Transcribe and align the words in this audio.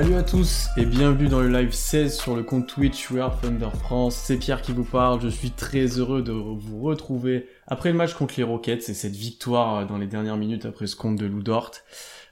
Salut 0.00 0.14
à 0.14 0.22
tous 0.22 0.68
et 0.76 0.86
bienvenue 0.86 1.26
dans 1.26 1.40
le 1.40 1.48
live 1.48 1.72
16 1.72 2.16
sur 2.16 2.36
le 2.36 2.44
compte 2.44 2.68
Twitch 2.68 3.10
We 3.10 3.20
Are 3.20 3.36
Thunder 3.40 3.70
France. 3.80 4.14
C'est 4.14 4.36
Pierre 4.36 4.62
qui 4.62 4.70
vous 4.70 4.84
parle. 4.84 5.20
Je 5.20 5.26
suis 5.26 5.50
très 5.50 5.86
heureux 5.98 6.22
de 6.22 6.30
vous 6.30 6.80
retrouver 6.80 7.48
après 7.66 7.90
le 7.90 7.96
match 7.96 8.14
contre 8.14 8.34
les 8.36 8.44
Rockets 8.44 8.88
et 8.88 8.94
cette 8.94 9.16
victoire 9.16 9.88
dans 9.88 9.98
les 9.98 10.06
dernières 10.06 10.36
minutes 10.36 10.66
après 10.66 10.86
ce 10.86 10.94
compte 10.94 11.16
de 11.16 11.26
Ludort. 11.26 11.72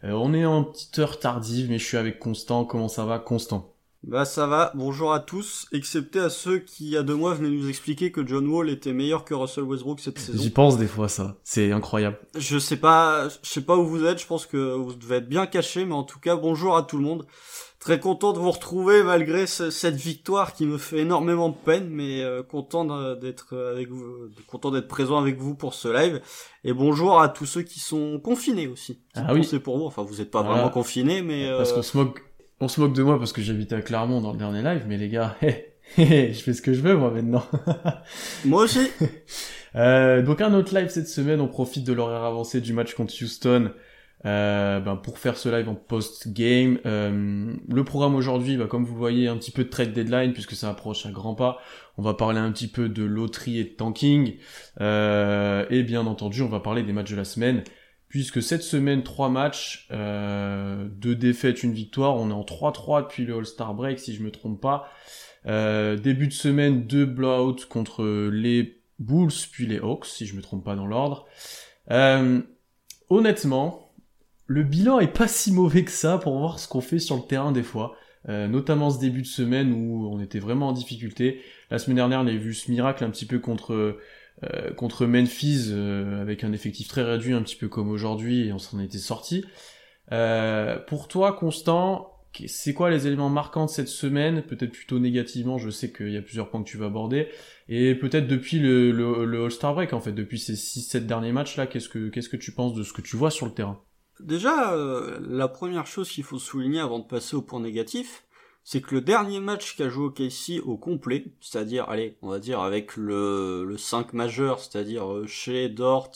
Euh, 0.05 0.13
on 0.13 0.32
est 0.32 0.45
en 0.45 0.63
petite 0.63 0.96
heure 1.00 1.18
tardive 1.18 1.68
mais 1.68 1.81
je 1.81 1.85
suis 1.85 1.96
avec 1.96 2.21
Constant. 2.21 2.64
Comment 2.64 2.87
ça 2.87 3.05
va 3.05 3.18
Constant? 3.18 3.77
Bah 4.07 4.25
ça 4.25 4.46
va, 4.46 4.71
bonjour 4.76 5.12
à 5.12 5.18
tous, 5.18 5.67
excepté 5.73 6.21
à 6.21 6.31
ceux 6.31 6.61
qui, 6.61 6.85
il 6.85 6.90
y 6.90 6.96
a 6.96 7.03
deux 7.03 7.17
mois, 7.17 7.35
venaient 7.35 7.51
nous 7.51 7.68
expliquer 7.68 8.12
que 8.12 8.25
John 8.25 8.46
Wall 8.46 8.71
était 8.71 8.93
meilleur 8.93 9.25
que 9.25 9.35
Russell 9.35 9.64
Westbrook 9.64 9.98
cette 9.98 10.21
saison. 10.21 10.40
J'y 10.40 10.51
pense 10.51 10.79
des 10.79 10.87
fois 10.87 11.09
ça, 11.09 11.37
c'est 11.43 11.73
incroyable. 11.73 12.17
Je 12.39 12.57
sais 12.57 12.76
pas, 12.76 13.29
je 13.29 13.51
sais 13.51 13.62
pas 13.62 13.76
où 13.76 13.85
vous 13.85 14.04
êtes, 14.04 14.21
je 14.21 14.26
pense 14.29 14.46
que 14.46 14.76
vous 14.76 14.95
devez 14.95 15.17
être 15.17 15.29
bien 15.29 15.46
caché, 15.46 15.85
mais 15.85 15.95
en 15.95 16.04
tout 16.04 16.21
cas, 16.21 16.37
bonjour 16.37 16.76
à 16.76 16.85
tout 16.85 16.98
le 16.98 17.03
monde. 17.03 17.26
Très 17.86 18.00
content 18.00 18.32
de 18.32 18.40
vous 18.40 18.50
retrouver 18.50 19.04
malgré 19.04 19.46
cette 19.46 19.95
victoire 19.95 20.54
qui 20.54 20.67
me 20.67 20.76
fait 20.76 20.99
énormément 20.99 21.50
de 21.50 21.54
peine, 21.54 21.89
mais 21.89 22.21
euh, 22.21 22.43
content 22.43 23.14
d'être 23.14 23.57
avec 23.57 23.90
vous, 23.90 24.29
content 24.49 24.72
d'être 24.72 24.89
présent 24.89 25.18
avec 25.18 25.39
vous 25.39 25.54
pour 25.54 25.72
ce 25.72 25.86
live. 25.86 26.21
Et 26.64 26.72
bonjour 26.72 27.21
à 27.21 27.29
tous 27.29 27.46
ceux 27.46 27.62
qui 27.62 27.79
sont 27.79 28.18
confinés 28.18 28.67
aussi. 28.67 28.99
Ah 29.14 29.32
oui. 29.32 29.45
C'est 29.45 29.61
pour 29.61 29.79
vous. 29.79 29.85
Enfin, 29.85 30.03
vous 30.03 30.21
êtes 30.21 30.32
pas 30.32 30.43
vraiment 30.43 30.68
confinés, 30.68 31.22
mais 31.22 31.49
parce 31.57 31.72
qu'on 31.72 31.82
se 31.82 31.96
moque 31.96 32.25
on 32.59 32.67
se 32.67 32.81
moque 32.81 32.92
de 32.92 33.05
moi 33.05 33.20
parce 33.20 33.33
que 33.33 33.41
j'habitais 33.41 33.77
à 33.77 33.83
Clermont 33.83 34.20
dans 34.20 34.33
le 34.33 34.39
dernier 34.39 34.62
live, 34.62 34.84
mais 34.89 34.97
les 34.97 35.09
gars, 35.09 35.37
je 35.97 36.03
fais 36.03 36.55
ce 36.55 36.62
que 36.62 36.73
je 36.73 36.81
veux 36.81 36.97
moi 36.97 37.12
maintenant. 37.12 37.47
moi 38.45 38.64
aussi. 38.64 38.91
Euh, 39.77 40.23
donc 40.23 40.41
un 40.41 40.55
autre 40.55 40.75
live 40.75 40.89
cette 40.89 41.07
semaine, 41.07 41.41
on 41.41 41.47
profite 41.47 41.84
de 41.84 41.92
l'horaire 41.92 42.25
avancé 42.25 42.61
du 42.61 42.73
match 42.73 42.95
contre 42.95 43.14
Houston 43.23 43.70
euh, 44.25 44.81
ben, 44.81 44.97
pour 44.97 45.19
faire 45.19 45.36
ce 45.36 45.48
live 45.48 45.69
en 45.69 45.75
post-game. 45.75 46.78
Euh, 46.86 47.53
le 47.69 47.84
programme 47.84 48.14
aujourd'hui, 48.14 48.56
bah, 48.56 48.67
comme 48.67 48.84
vous 48.84 48.97
voyez, 48.97 49.28
un 49.28 49.36
petit 49.36 49.50
peu 49.50 49.64
de 49.64 49.69
trade 49.69 49.92
deadline 49.92 50.33
puisque 50.33 50.55
ça 50.55 50.70
approche 50.70 51.06
à 51.06 51.11
grands 51.11 51.34
pas. 51.34 51.58
On 51.98 52.03
va 52.03 52.14
parler 52.14 52.39
un 52.39 52.50
petit 52.53 52.69
peu 52.69 52.89
de 52.89 53.05
loterie 53.05 53.58
et 53.58 53.64
de 53.64 53.70
tanking. 53.70 54.36
et 54.81 55.83
bien 55.83 56.06
entendu, 56.06 56.42
on 56.42 56.48
va 56.48 56.61
parler 56.61 56.83
des 56.83 56.92
matchs 56.92 57.11
de 57.11 57.17
la 57.17 57.25
semaine 57.25 57.62
puisque 58.08 58.42
cette 58.42 58.62
semaine, 58.62 59.03
trois 59.03 59.28
matchs, 59.28 59.86
euh, 59.91 60.89
deux 60.89 61.14
défaites, 61.14 61.62
une 61.62 61.73
victoire, 61.73 62.17
on 62.17 62.30
est 62.30 62.33
en 62.33 62.45
3-3 62.45 63.03
depuis 63.03 63.25
le 63.25 63.36
All-Star 63.36 63.75
Break, 63.75 63.98
si 63.98 64.14
je 64.14 64.23
me 64.23 64.30
trompe 64.30 64.61
pas. 64.61 64.89
Euh, 65.47 65.97
début 65.97 66.28
de 66.28 66.33
semaine, 66.33 66.86
deux 66.86 67.05
blowouts 67.05 67.67
contre 67.69 68.05
les 68.33 68.80
Bulls, 68.98 69.33
puis 69.53 69.67
les 69.67 69.78
Hawks, 69.78 70.06
si 70.06 70.27
je 70.27 70.34
me 70.34 70.42
trompe 70.42 70.64
pas 70.64 70.77
dans 70.77 70.86
l'ordre. 70.86 71.27
Euh, 71.91 72.41
honnêtement, 73.11 73.86
le 74.47 74.62
bilan 74.62 75.00
est 75.00 75.12
pas 75.12 75.28
si 75.28 75.52
mauvais 75.52 75.84
que 75.84 75.91
ça 75.91 76.19
pour 76.19 76.39
voir 76.39 76.58
ce 76.58 76.69
qu'on 76.69 76.80
fait 76.80 76.98
sur 76.98 77.16
le 77.16 77.22
terrain 77.22 77.52
des 77.52 77.62
fois. 77.62 77.97
Euh, 78.28 78.48
notamment 78.48 78.91
ce 78.91 78.98
début 78.98 79.22
de 79.22 79.27
semaine 79.27 79.72
où 79.72 80.08
on 80.12 80.20
était 80.20 80.41
vraiment 80.41 80.69
en 80.69 80.72
difficulté. 80.72 81.42
La 81.70 81.78
semaine 81.78 81.97
dernière, 81.97 82.20
on 82.20 82.27
a 82.27 82.33
vu 82.33 82.55
ce 82.55 82.70
miracle 82.70 83.05
un 83.05 83.11
petit 83.11 83.27
peu 83.27 83.39
contre 83.39 83.98
euh, 84.42 84.72
contre 84.74 85.06
Memphis 85.06 85.69
euh, 85.70 86.20
avec 86.20 86.42
un 86.42 86.52
effectif 86.52 86.89
très 86.89 87.02
réduit, 87.02 87.34
un 87.34 87.42
petit 87.42 87.56
peu 87.56 87.69
comme 87.69 87.89
aujourd'hui, 87.89 88.48
et 88.48 88.52
on 88.52 88.58
s'en 88.58 88.80
était 88.80 88.98
sorti. 88.98 89.44
Pour 90.08 91.08
toi, 91.08 91.33
Constant, 91.33 92.17
c'est 92.47 92.74
quoi 92.74 92.91
les 92.91 93.06
éléments 93.06 93.30
marquants 93.30 93.67
de 93.67 93.70
cette 93.70 93.89
semaine? 93.89 94.42
Peut-être 94.42 94.72
plutôt 94.72 94.98
négativement, 94.98 95.58
je 95.58 95.70
sais 95.70 95.91
qu'il 95.91 96.11
y 96.11 96.17
a 96.17 96.22
plusieurs 96.22 96.50
points 96.50 96.62
que 96.62 96.69
tu 96.69 96.77
vas 96.77 96.86
aborder. 96.86 97.28
Et 97.69 97.94
peut-être 97.94 98.27
depuis 98.28 98.58
le, 98.58 98.91
le, 98.92 99.44
All-Star 99.44 99.74
Break, 99.74 99.92
en 99.92 100.00
fait, 100.00 100.12
depuis 100.12 100.39
ces 100.39 100.55
6-7 100.55 101.06
derniers 101.06 101.33
matchs-là, 101.33 101.67
qu'est-ce 101.67 101.89
que, 101.89 102.08
qu'est-ce 102.08 102.29
que 102.29 102.36
tu 102.36 102.52
penses 102.52 102.74
de 102.74 102.83
ce 102.83 102.92
que 102.92 103.02
tu 103.02 103.17
vois 103.17 103.30
sur 103.30 103.46
le 103.46 103.52
terrain? 103.52 103.80
Déjà, 104.21 104.75
la 105.21 105.49
première 105.49 105.87
chose 105.87 106.09
qu'il 106.11 106.25
faut 106.25 106.39
souligner 106.39 106.81
avant 106.81 106.99
de 106.99 107.07
passer 107.07 107.37
au 107.37 107.43
point 107.43 107.61
négatif, 107.61 108.27
c'est 108.65 108.81
que 108.81 108.97
le 108.97 109.01
dernier 109.01 109.39
match 109.39 109.77
qu'a 109.77 109.89
joué 109.89 110.07
OKC 110.07 110.61
au 110.67 110.77
complet, 110.77 111.27
c'est-à-dire, 111.41 111.89
allez, 111.89 112.19
on 112.21 112.31
va 112.31 112.41
dire 112.41 112.61
avec 112.61 112.97
le, 112.97 113.65
le 113.65 113.79
5 113.79 114.13
majeur, 114.13 114.59
c'est-à-dire 114.59 115.13
euh, 115.13 115.27
Shea, 115.27 115.69
Dort, 115.69 116.11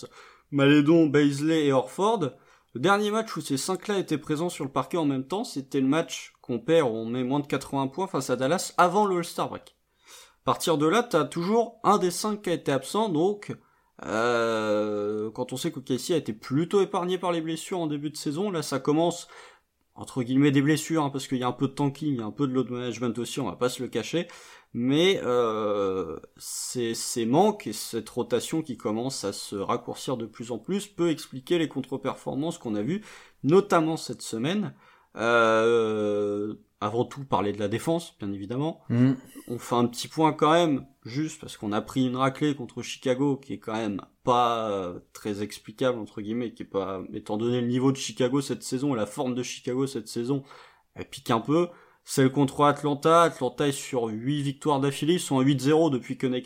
Malédon, 0.50 1.06
Baisley 1.06 1.66
et 1.66 1.72
Orford, 1.72 2.32
le 2.74 2.80
dernier 2.80 3.12
match 3.12 3.36
où 3.36 3.40
ces 3.40 3.54
5-là 3.54 3.98
étaient 4.00 4.18
présents 4.18 4.48
sur 4.48 4.64
le 4.64 4.72
parquet 4.72 4.96
en 4.96 5.04
même 5.04 5.28
temps, 5.28 5.44
c'était 5.44 5.80
le 5.80 5.86
match 5.86 6.32
qu'on 6.40 6.58
perd, 6.58 6.88
où 6.88 6.92
on 6.92 7.06
met 7.06 7.22
moins 7.22 7.38
de 7.38 7.46
80 7.46 7.86
points 7.86 8.08
face 8.08 8.30
à 8.30 8.36
Dallas 8.36 8.74
avant 8.78 9.06
le 9.06 9.18
All-Star 9.18 9.48
Break. 9.48 9.76
Partir 10.44 10.76
de 10.76 10.86
là, 10.86 11.04
t'as 11.04 11.26
toujours 11.26 11.78
un 11.84 11.98
des 11.98 12.10
5 12.10 12.42
qui 12.42 12.50
a 12.50 12.54
été 12.54 12.72
absent, 12.72 13.10
donc 13.10 13.52
euh, 14.04 15.30
quand 15.30 15.52
on 15.52 15.56
sait 15.56 15.70
qu'OKC 15.70 16.10
a 16.12 16.16
été 16.16 16.32
plutôt 16.32 16.80
épargné 16.80 17.18
par 17.18 17.32
les 17.32 17.40
blessures 17.40 17.80
en 17.80 17.86
début 17.86 18.10
de 18.10 18.16
saison, 18.16 18.50
là 18.50 18.62
ça 18.62 18.80
commence 18.80 19.28
entre 19.94 20.22
guillemets 20.22 20.50
des 20.50 20.62
blessures, 20.62 21.04
hein, 21.04 21.10
parce 21.10 21.26
qu'il 21.26 21.38
y 21.38 21.42
a 21.42 21.48
un 21.48 21.52
peu 21.52 21.68
de 21.68 21.72
tanking, 21.72 22.14
il 22.14 22.18
y 22.18 22.22
a 22.22 22.24
un 22.24 22.30
peu 22.30 22.46
de 22.46 22.52
load 22.54 22.70
management 22.70 23.18
aussi, 23.18 23.38
on 23.40 23.46
va 23.46 23.56
pas 23.56 23.68
se 23.68 23.82
le 23.82 23.88
cacher, 23.88 24.28
mais 24.72 25.20
euh, 25.24 26.18
ces, 26.38 26.94
ces 26.94 27.26
manques 27.26 27.66
et 27.66 27.74
cette 27.74 28.08
rotation 28.08 28.62
qui 28.62 28.76
commence 28.78 29.24
à 29.24 29.32
se 29.32 29.56
raccourcir 29.56 30.16
de 30.16 30.26
plus 30.26 30.52
en 30.52 30.58
plus 30.58 30.86
peut 30.86 31.10
expliquer 31.10 31.58
les 31.58 31.68
contre-performances 31.68 32.56
qu'on 32.56 32.76
a 32.76 32.82
vues, 32.82 33.02
notamment 33.42 33.96
cette 33.96 34.22
semaine. 34.22 34.74
Euh, 35.16 36.54
avant 36.80 37.04
tout 37.04 37.24
parler 37.24 37.52
de 37.52 37.58
la 37.58 37.68
défense, 37.68 38.16
bien 38.18 38.32
évidemment. 38.32 38.80
Mm. 38.88 39.12
On 39.48 39.58
fait 39.58 39.74
un 39.74 39.86
petit 39.86 40.08
point 40.08 40.32
quand 40.32 40.52
même, 40.52 40.86
juste 41.04 41.40
parce 41.40 41.56
qu'on 41.56 41.72
a 41.72 41.80
pris 41.82 42.06
une 42.06 42.16
raclée 42.16 42.54
contre 42.54 42.82
Chicago, 42.82 43.36
qui 43.36 43.54
est 43.54 43.58
quand 43.58 43.74
même 43.74 44.00
pas 44.24 44.70
euh, 44.70 44.98
très 45.12 45.42
explicable 45.42 45.98
entre 45.98 46.22
guillemets, 46.22 46.52
qui 46.52 46.62
est 46.62 46.66
pas, 46.66 47.02
étant 47.12 47.36
donné 47.36 47.60
le 47.60 47.66
niveau 47.66 47.92
de 47.92 47.96
Chicago 47.96 48.40
cette 48.40 48.62
saison 48.62 48.94
et 48.94 48.96
la 48.96 49.06
forme 49.06 49.34
de 49.34 49.42
Chicago 49.42 49.86
cette 49.86 50.08
saison, 50.08 50.42
elle 50.94 51.08
pique 51.08 51.30
un 51.30 51.40
peu. 51.40 51.68
Celle 52.02 52.32
contre 52.32 52.64
Atlanta, 52.64 53.22
Atlanta 53.22 53.68
est 53.68 53.72
sur 53.72 54.04
8 54.04 54.42
victoires 54.42 54.80
d'affilée, 54.80 55.14
ils 55.14 55.20
sont 55.20 55.38
à 55.38 55.44
8-0 55.44 55.90
depuis 55.90 56.16
que 56.16 56.26
Nate, 56.26 56.44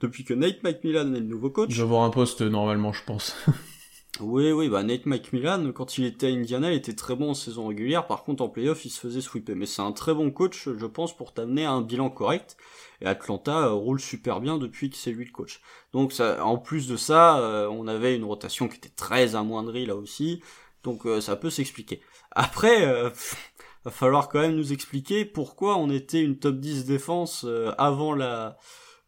depuis 0.00 0.24
que 0.24 0.32
Nate 0.32 0.62
McMillan 0.62 1.14
est 1.14 1.20
le 1.20 1.26
nouveau 1.26 1.50
coach. 1.50 1.70
Je 1.70 1.76
vais 1.76 1.82
avoir 1.82 2.04
un 2.04 2.10
poste 2.10 2.40
normalement, 2.40 2.94
je 2.94 3.04
pense. 3.04 3.36
Oui, 4.20 4.50
oui, 4.50 4.70
bah 4.70 4.82
Nate 4.82 5.04
McMillan, 5.04 5.72
quand 5.72 5.98
il 5.98 6.06
était 6.06 6.28
à 6.28 6.30
Indiana, 6.30 6.72
il 6.72 6.76
était 6.76 6.94
très 6.94 7.14
bon 7.14 7.30
en 7.30 7.34
saison 7.34 7.66
régulière. 7.66 8.06
Par 8.06 8.24
contre, 8.24 8.42
en 8.42 8.48
playoff, 8.48 8.86
il 8.86 8.90
se 8.90 8.98
faisait 8.98 9.20
sweeper. 9.20 9.54
Mais 9.56 9.66
c'est 9.66 9.82
un 9.82 9.92
très 9.92 10.14
bon 10.14 10.30
coach, 10.30 10.70
je 10.74 10.86
pense, 10.86 11.14
pour 11.14 11.34
t'amener 11.34 11.66
à 11.66 11.72
un 11.72 11.82
bilan 11.82 12.08
correct. 12.08 12.56
Et 13.02 13.06
Atlanta 13.06 13.66
euh, 13.66 13.72
roule 13.72 14.00
super 14.00 14.40
bien 14.40 14.56
depuis 14.56 14.88
que 14.88 14.96
c'est 14.96 15.10
lui 15.10 15.26
le 15.26 15.32
coach. 15.32 15.60
Donc, 15.92 16.12
ça, 16.12 16.42
en 16.46 16.56
plus 16.56 16.88
de 16.88 16.96
ça, 16.96 17.38
euh, 17.40 17.68
on 17.68 17.86
avait 17.86 18.16
une 18.16 18.24
rotation 18.24 18.68
qui 18.68 18.76
était 18.78 18.88
très 18.88 19.34
amoindrie 19.34 19.84
là 19.84 19.96
aussi. 19.96 20.40
Donc, 20.82 21.04
euh, 21.04 21.20
ça 21.20 21.36
peut 21.36 21.50
s'expliquer. 21.50 22.00
Après, 22.30 22.86
va 23.84 23.90
falloir 23.90 24.30
quand 24.30 24.40
même 24.40 24.56
nous 24.56 24.72
expliquer 24.72 25.26
pourquoi 25.26 25.76
on 25.76 25.90
était 25.90 26.22
une 26.22 26.38
top 26.38 26.56
10 26.56 26.86
défense 26.86 27.46
avant 27.76 28.14
la 28.14 28.56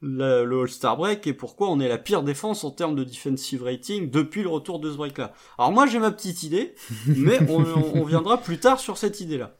le, 0.00 0.62
All-Star 0.62 0.96
Break 0.96 1.26
et 1.26 1.32
pourquoi 1.32 1.70
on 1.70 1.80
est 1.80 1.88
la 1.88 1.98
pire 1.98 2.22
défense 2.22 2.64
en 2.64 2.70
termes 2.70 2.94
de 2.94 3.04
defensive 3.04 3.62
rating 3.62 4.10
depuis 4.10 4.42
le 4.42 4.48
retour 4.48 4.78
de 4.78 4.90
ce 4.90 4.96
break-là. 4.96 5.32
Alors 5.58 5.72
moi 5.72 5.86
j'ai 5.86 5.98
ma 5.98 6.10
petite 6.10 6.42
idée, 6.42 6.74
mais 7.06 7.38
on, 7.50 8.04
viendra 8.04 8.38
plus 8.38 8.58
tard 8.58 8.78
sur 8.78 8.96
cette 8.96 9.20
idée-là. 9.20 9.54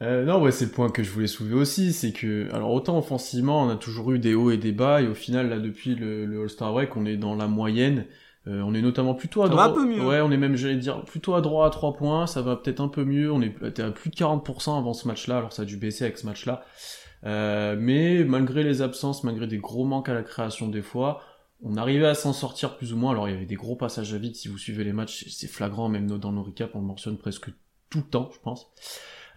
Euh, 0.00 0.24
non, 0.24 0.42
ouais, 0.42 0.50
c'est 0.50 0.64
le 0.64 0.70
point 0.72 0.90
que 0.90 1.04
je 1.04 1.10
voulais 1.10 1.28
soulever 1.28 1.54
aussi, 1.54 1.92
c'est 1.92 2.12
que, 2.12 2.52
alors 2.52 2.72
autant 2.72 2.98
offensivement, 2.98 3.62
on 3.62 3.68
a 3.68 3.76
toujours 3.76 4.10
eu 4.12 4.18
des 4.18 4.34
hauts 4.34 4.50
et 4.50 4.56
des 4.56 4.72
bas, 4.72 5.00
et 5.00 5.06
au 5.06 5.14
final, 5.14 5.48
là, 5.48 5.60
depuis 5.60 5.94
le, 5.94 6.42
All-Star 6.42 6.72
Break, 6.72 6.96
on 6.96 7.06
est 7.06 7.16
dans 7.16 7.36
la 7.36 7.46
moyenne, 7.46 8.06
euh, 8.48 8.62
on 8.62 8.74
est 8.74 8.82
notamment 8.82 9.14
plutôt 9.14 9.44
à 9.44 9.48
droite. 9.48 9.70
un 9.70 9.74
peu 9.74 9.86
mieux. 9.86 10.04
Ouais, 10.04 10.20
on 10.20 10.32
est 10.32 10.36
même, 10.36 10.56
j'allais 10.56 10.74
dire, 10.74 11.04
plutôt 11.04 11.34
à 11.34 11.40
droit 11.40 11.68
à 11.68 11.70
3 11.70 11.92
points, 11.92 12.26
ça 12.26 12.42
va 12.42 12.56
peut-être 12.56 12.80
un 12.80 12.88
peu 12.88 13.04
mieux, 13.04 13.30
on 13.30 13.40
est 13.42 13.78
à 13.78 13.92
plus 13.92 14.10
de 14.10 14.16
40% 14.16 14.76
avant 14.76 14.92
ce 14.92 15.06
match-là, 15.06 15.36
alors 15.36 15.52
ça 15.52 15.62
a 15.62 15.64
dû 15.64 15.76
baisser 15.76 16.02
avec 16.02 16.18
ce 16.18 16.26
match-là. 16.26 16.64
Euh, 17.24 17.76
mais 17.78 18.24
malgré 18.24 18.62
les 18.62 18.82
absences, 18.82 19.22
malgré 19.24 19.46
des 19.46 19.58
gros 19.58 19.84
manques 19.84 20.08
à 20.08 20.14
la 20.14 20.22
création 20.22 20.68
des 20.68 20.82
fois, 20.82 21.22
on 21.62 21.76
arrivait 21.76 22.06
à 22.06 22.14
s'en 22.14 22.32
sortir 22.32 22.76
plus 22.76 22.92
ou 22.92 22.96
moins. 22.96 23.12
Alors 23.12 23.28
il 23.28 23.32
y 23.32 23.36
avait 23.36 23.46
des 23.46 23.54
gros 23.54 23.76
passages 23.76 24.12
à 24.12 24.18
vide, 24.18 24.34
si 24.34 24.48
vous 24.48 24.58
suivez 24.58 24.84
les 24.84 24.92
matchs, 24.92 25.26
c'est 25.28 25.46
flagrant, 25.46 25.88
même 25.88 26.06
dans 26.06 26.32
nos 26.32 26.42
recaps, 26.42 26.74
on 26.74 26.80
le 26.80 26.86
mentionne 26.86 27.16
presque 27.16 27.50
tout 27.90 27.98
le 27.98 28.04
temps, 28.04 28.30
je 28.34 28.40
pense. 28.40 28.72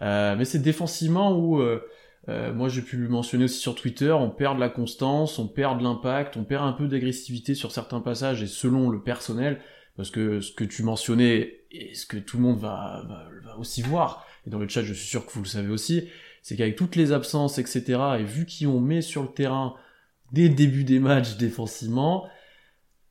Euh, 0.02 0.34
mais 0.36 0.44
c'est 0.44 0.58
défensivement 0.58 1.36
où, 1.36 1.60
euh, 1.60 1.80
euh, 2.28 2.52
moi 2.52 2.68
j'ai 2.68 2.82
pu 2.82 2.96
le 2.96 3.08
mentionner 3.08 3.44
aussi 3.44 3.60
sur 3.60 3.74
Twitter, 3.74 4.10
on 4.12 4.30
perd 4.30 4.56
de 4.56 4.60
la 4.60 4.68
constance, 4.68 5.38
on 5.38 5.46
perd 5.46 5.78
de 5.78 5.84
l'impact, 5.84 6.36
on 6.36 6.44
perd 6.44 6.64
un 6.64 6.72
peu 6.72 6.88
d'agressivité 6.88 7.54
sur 7.54 7.70
certains 7.70 8.00
passages 8.00 8.42
et 8.42 8.46
selon 8.46 8.90
le 8.90 9.02
personnel, 9.02 9.60
parce 9.96 10.10
que 10.10 10.40
ce 10.40 10.52
que 10.52 10.64
tu 10.64 10.82
mentionnais 10.82 11.60
et 11.70 11.94
ce 11.94 12.04
que 12.06 12.16
tout 12.16 12.36
le 12.36 12.42
monde 12.42 12.58
va, 12.58 13.04
va, 13.08 13.28
va 13.44 13.58
aussi 13.58 13.82
voir, 13.82 14.26
et 14.46 14.50
dans 14.50 14.58
le 14.58 14.68
chat 14.68 14.82
je 14.82 14.92
suis 14.92 15.06
sûr 15.06 15.24
que 15.24 15.32
vous 15.32 15.42
le 15.42 15.48
savez 15.48 15.68
aussi, 15.68 16.08
c'est 16.46 16.54
qu'avec 16.54 16.76
toutes 16.76 16.94
les 16.94 17.10
absences, 17.10 17.58
etc., 17.58 17.98
et 18.20 18.22
vu 18.22 18.46
qui 18.46 18.68
on 18.68 18.78
met 18.78 19.02
sur 19.02 19.22
le 19.22 19.28
terrain 19.30 19.74
dès 20.30 20.46
le 20.46 20.54
début 20.54 20.84
des 20.84 21.00
matchs 21.00 21.36
défensivement, 21.38 22.28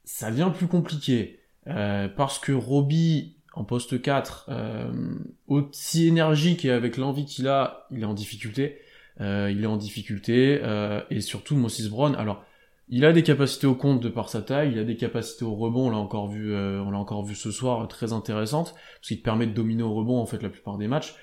ça 0.06 0.32
devient 0.32 0.54
plus 0.56 0.68
compliqué. 0.68 1.42
Euh, 1.68 2.08
parce 2.08 2.40
que 2.40 2.54
Roby, 2.54 3.36
en 3.54 3.66
poste 3.66 4.02
4, 4.02 4.46
euh, 4.48 5.20
aussi 5.48 6.08
énergique 6.08 6.64
et 6.64 6.72
avec 6.72 6.96
l'envie 6.96 7.26
qu'il 7.26 7.50
a, 7.50 7.88
il 7.92 8.04
est 8.04 8.06
en 8.06 8.14
difficulté. 8.14 8.78
Euh, 9.20 9.52
il 9.52 9.62
est 9.66 9.68
en 9.68 9.76
difficulté. 9.76 10.62
et 11.10 11.20
surtout, 11.20 11.58
Moses 11.58 11.90
Brown, 11.90 12.16
alors, 12.16 12.42
il 12.88 13.04
a 13.04 13.12
des 13.12 13.24
capacités 13.24 13.68
au 13.68 13.76
compte 13.76 14.00
de 14.00 14.08
par 14.08 14.30
sa 14.30 14.44
taille, 14.44 14.72
il 14.72 14.80
a 14.80 14.86
des 14.86 14.96
capacités 14.96 15.44
au 15.44 15.56
rebond, 15.56 15.88
on 15.88 15.90
l'a 15.90 15.98
encore 15.98 16.30
vu, 16.30 16.56
on 16.56 16.90
l'a 16.90 16.98
encore 16.98 17.26
vu 17.26 17.36
ce 17.36 17.52
soir, 17.52 17.86
très 17.90 18.14
intéressantes, 18.14 18.74
parce 18.74 19.10
qu'il 19.10 19.18
te 19.18 19.24
permet 19.24 19.46
de 19.46 19.54
dominer 19.54 19.84
au 19.84 19.94
rebond, 19.94 20.22
en 20.22 20.26
fait, 20.26 20.42
la 20.42 20.50
plupart 20.50 20.78
des 20.78 20.88
matchs. 20.88 21.16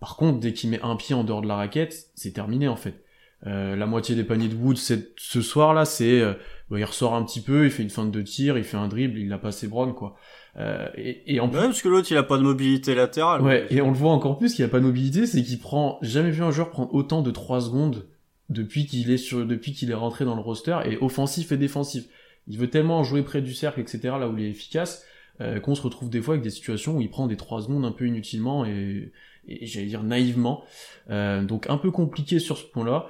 Par 0.00 0.16
contre, 0.16 0.38
dès 0.38 0.52
qu'il 0.52 0.70
met 0.70 0.80
un 0.82 0.96
pied 0.96 1.14
en 1.14 1.24
dehors 1.24 1.42
de 1.42 1.48
la 1.48 1.56
raquette, 1.56 2.10
c'est 2.14 2.32
terminé 2.32 2.68
en 2.68 2.76
fait. 2.76 3.02
Euh, 3.46 3.76
la 3.76 3.86
moitié 3.86 4.16
des 4.16 4.24
paniers 4.24 4.48
de 4.48 4.54
Wood 4.54 4.76
ce 4.76 5.42
soir-là, 5.42 5.84
c'est 5.84 6.20
euh, 6.20 6.34
il 6.72 6.84
ressort 6.84 7.14
un 7.14 7.24
petit 7.24 7.40
peu, 7.40 7.66
il 7.66 7.70
fait 7.70 7.84
une 7.84 7.90
feinte 7.90 8.10
de 8.10 8.20
tir, 8.20 8.58
il 8.58 8.64
fait 8.64 8.76
un 8.76 8.88
dribble, 8.88 9.18
il 9.18 9.32
a 9.32 9.38
passé 9.38 9.68
Brown 9.68 9.94
quoi. 9.94 10.16
Euh, 10.56 10.88
et, 10.96 11.34
et, 11.34 11.40
en 11.40 11.48
plus, 11.48 11.60
parce 11.60 11.82
que 11.82 11.88
l'autre 11.88 12.08
il 12.10 12.16
a 12.16 12.24
pas 12.24 12.36
de 12.36 12.42
mobilité 12.42 12.96
latérale. 12.96 13.42
Ouais, 13.42 13.66
et 13.70 13.80
on 13.80 13.90
le 13.90 13.96
voit 13.96 14.10
encore 14.10 14.38
plus 14.38 14.54
qu'il 14.54 14.64
a 14.64 14.68
pas 14.68 14.80
de 14.80 14.84
mobilité, 14.84 15.26
c'est 15.26 15.42
qu'il 15.42 15.60
prend 15.60 15.98
jamais 16.02 16.30
vu 16.30 16.42
un 16.42 16.50
joueur 16.50 16.70
prendre 16.70 16.92
autant 16.92 17.22
de 17.22 17.30
3 17.30 17.60
secondes 17.60 18.08
depuis 18.48 18.86
qu'il 18.86 19.10
est 19.10 19.18
sur 19.18 19.46
depuis 19.46 19.72
qu'il 19.72 19.90
est 19.90 19.94
rentré 19.94 20.24
dans 20.24 20.34
le 20.34 20.40
roster 20.40 20.78
et 20.84 20.98
offensif 21.00 21.52
et 21.52 21.56
défensif. 21.56 22.06
Il 22.48 22.58
veut 22.58 22.70
tellement 22.70 23.04
jouer 23.04 23.22
près 23.22 23.40
du 23.40 23.54
cercle, 23.54 23.78
etc. 23.78 24.00
là 24.18 24.28
où 24.28 24.36
il 24.36 24.44
est 24.44 24.50
efficace 24.50 25.04
euh, 25.40 25.60
qu'on 25.60 25.76
se 25.76 25.82
retrouve 25.82 26.10
des 26.10 26.20
fois 26.20 26.34
avec 26.34 26.42
des 26.42 26.50
situations 26.50 26.96
où 26.96 27.00
il 27.00 27.10
prend 27.10 27.28
des 27.28 27.36
3 27.36 27.62
secondes 27.62 27.84
un 27.84 27.92
peu 27.92 28.06
inutilement 28.06 28.64
et, 28.64 29.12
et 29.48 29.66
j'allais 29.66 29.86
dire 29.86 30.02
naïvement. 30.02 30.64
Euh, 31.10 31.42
donc 31.42 31.68
un 31.68 31.78
peu 31.78 31.90
compliqué 31.90 32.38
sur 32.38 32.56
ce 32.58 32.64
point-là. 32.64 33.06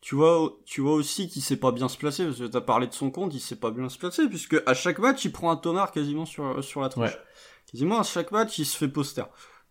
Tu 0.00 0.14
vois, 0.14 0.58
tu 0.64 0.80
vois 0.80 0.94
aussi 0.94 1.28
qu'il 1.28 1.42
sait 1.42 1.58
pas 1.58 1.72
bien 1.72 1.88
se 1.88 1.98
placer, 1.98 2.24
parce 2.24 2.38
que 2.38 2.44
t'as 2.44 2.62
parlé 2.62 2.86
de 2.86 2.94
son 2.94 3.10
compte, 3.10 3.34
il 3.34 3.40
sait 3.40 3.56
pas 3.56 3.70
bien 3.70 3.88
se 3.90 3.98
placer, 3.98 4.28
puisque 4.28 4.56
à 4.64 4.72
chaque 4.72 4.98
match, 4.98 5.24
il 5.26 5.32
prend 5.32 5.50
un 5.50 5.56
tonard 5.56 5.92
quasiment 5.92 6.24
sur, 6.24 6.64
sur 6.64 6.80
la 6.80 6.88
tronche. 6.88 7.18
Quasiment 7.70 8.00
à 8.00 8.02
chaque 8.02 8.32
match, 8.32 8.58
il 8.58 8.64
se 8.64 8.78
fait 8.78 8.88
poster. 8.88 9.24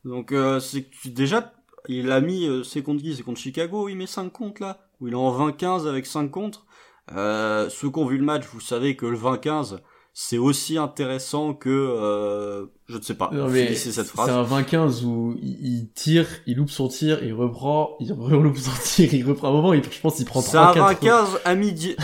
Donc, 0.05 0.31
euh, 0.31 0.59
c'est 0.59 0.85
déjà, 1.05 1.53
il 1.87 2.11
a 2.11 2.21
mis 2.21 2.45
euh, 2.47 2.63
ses 2.63 2.83
comptes 2.83 3.01
qui? 3.01 3.15
C'est 3.15 3.23
contre 3.23 3.39
Chicago, 3.39 3.89
il 3.89 3.95
met 3.95 4.05
5 4.05 4.29
comptes 4.29 4.59
là, 4.59 4.87
où 4.99 5.07
il 5.07 5.13
est 5.13 5.17
en 5.17 5.49
20-15 5.49 5.87
avec 5.87 6.05
5 6.05 6.29
contre. 6.29 6.65
Euh, 7.11 7.69
ceux 7.69 7.89
qui 7.89 7.99
ont 7.99 8.05
vu 8.05 8.17
le 8.17 8.23
match, 8.23 8.45
vous 8.53 8.59
savez 8.59 8.95
que 8.95 9.05
le 9.05 9.17
20-15, 9.17 9.79
c'est 10.13 10.37
aussi 10.37 10.77
intéressant 10.77 11.53
que 11.53 11.69
euh, 11.69 12.67
je 12.89 12.97
ne 12.97 13.01
sais 13.01 13.13
pas 13.13 13.31
c'est 13.53 13.75
cette 13.75 14.07
phrase 14.07 14.27
c'est 14.27 14.33
un 14.33 14.61
20-15 14.61 15.05
où 15.05 15.37
il, 15.41 15.89
tire 15.93 16.27
il 16.47 16.57
loupe 16.57 16.71
son 16.71 16.87
tir 16.87 17.23
il 17.23 17.33
reprend 17.33 17.95
il 17.99 18.11
reloupe 18.11 18.57
son 18.57 18.71
tir 18.83 19.13
il 19.13 19.25
reprend 19.25 19.49
un 19.49 19.53
moment 19.53 19.73
et 19.73 19.81
je 19.81 20.01
pense 20.01 20.15
qu'il 20.15 20.25
prend 20.25 20.41
3 20.41 20.73
c'est 20.73 20.79
un 20.79 20.91
20-15 20.93 21.27
à 21.45 21.55
midi 21.55 21.95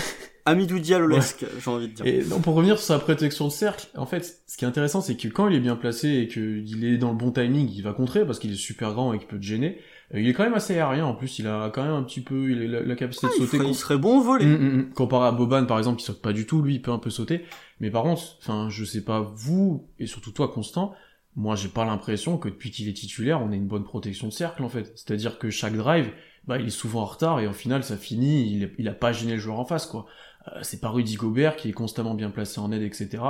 Amidou 0.47 0.77
Dialolesque, 0.77 1.43
j'ai 1.59 1.71
envie 1.71 1.87
de 1.87 1.93
dire. 1.93 2.05
Et 2.05 2.23
non, 2.23 2.39
pour 2.39 2.53
revenir 2.53 2.77
sur 2.77 2.85
sa 2.85 2.99
protection 2.99 3.47
de 3.47 3.51
cercle, 3.51 3.87
en 3.97 4.05
fait, 4.05 4.43
ce 4.45 4.57
qui 4.57 4.63
est 4.63 4.67
intéressant, 4.67 5.01
c'est 5.01 5.15
que 5.15 5.27
quand 5.27 5.47
il 5.47 5.55
est 5.55 5.59
bien 5.59 5.75
placé 5.75 6.07
et 6.09 6.27
qu'il 6.27 6.85
est 6.85 6.97
dans 6.97 7.09
le 7.09 7.17
bon 7.17 7.31
timing, 7.31 7.67
il 7.73 7.81
va 7.81 7.93
contrer 7.93 8.23
parce 8.27 8.37
qu'il 8.37 8.51
est 8.51 8.55
super 8.55 8.93
grand 8.93 9.11
et 9.13 9.17
qu'il 9.17 9.27
peut 9.27 9.39
te 9.39 9.43
gêner. 9.43 9.79
Euh, 10.13 10.21
il 10.21 10.29
est 10.29 10.33
quand 10.33 10.43
même 10.43 10.53
assez 10.53 10.75
aérien 10.75 11.05
en 11.05 11.15
plus, 11.15 11.39
il 11.39 11.47
a 11.47 11.69
quand 11.73 11.83
même 11.83 11.93
un 11.93 12.03
petit 12.03 12.21
peu 12.21 12.51
il 12.51 12.75
a 12.75 12.81
la, 12.81 12.95
capacité 12.95 13.27
de 13.27 13.31
ah, 13.35 13.37
sauter. 13.39 13.57
Il, 13.65 13.75
serait 13.75 13.97
bon 13.97 14.19
au 14.19 14.21
volet. 14.21 14.45
Hum, 14.45 14.53
hum, 14.53 14.73
hum. 14.79 14.93
Comparé 14.93 15.27
à 15.27 15.31
Boban 15.31 15.65
par 15.65 15.77
exemple, 15.77 15.99
qui 15.99 16.05
saute 16.05 16.21
pas 16.21 16.33
du 16.33 16.45
tout, 16.45 16.61
lui 16.61 16.75
il 16.75 16.81
peut 16.81 16.91
un 16.91 16.99
peu 16.99 17.09
sauter. 17.09 17.45
Mais 17.79 17.89
par 17.89 18.03
contre, 18.03 18.37
enfin 18.41 18.69
je 18.69 18.83
sais 18.83 19.03
pas 19.03 19.21
vous 19.21 19.87
et 19.99 20.05
surtout 20.05 20.31
toi 20.31 20.47
Constant, 20.47 20.93
moi 21.35 21.55
j'ai 21.55 21.69
pas 21.69 21.85
l'impression 21.85 22.37
que 22.37 22.49
depuis 22.49 22.71
qu'il 22.71 22.87
est 22.87 22.93
titulaire, 22.93 23.41
on 23.41 23.51
ait 23.51 23.57
une 23.57 23.67
bonne 23.67 23.83
protection 23.83 24.27
de 24.27 24.33
cercle 24.33 24.63
en 24.63 24.69
fait. 24.69 24.91
C'est-à-dire 24.95 25.39
que 25.39 25.49
chaque 25.49 25.75
drive, 25.75 26.11
bah 26.47 26.59
il 26.59 26.67
est 26.67 26.71
souvent 26.71 27.01
en 27.01 27.05
retard 27.05 27.39
et 27.39 27.47
au 27.47 27.53
final 27.53 27.83
ça 27.83 27.97
finit, 27.97 28.51
il, 28.51 28.71
il 28.77 28.87
a 28.87 28.93
pas 28.93 29.11
gêné 29.11 29.33
le 29.33 29.39
joueur 29.39 29.59
en 29.59 29.65
face 29.65 29.87
quoi. 29.87 30.05
Euh, 30.47 30.59
c'est 30.61 30.79
pas 30.79 30.89
Rudy 30.89 31.15
Gobert 31.15 31.55
qui 31.55 31.69
est 31.69 31.73
constamment 31.73 32.13
bien 32.13 32.29
placé 32.29 32.59
en 32.59 32.71
aide 32.71 32.83
etc. 32.83 33.23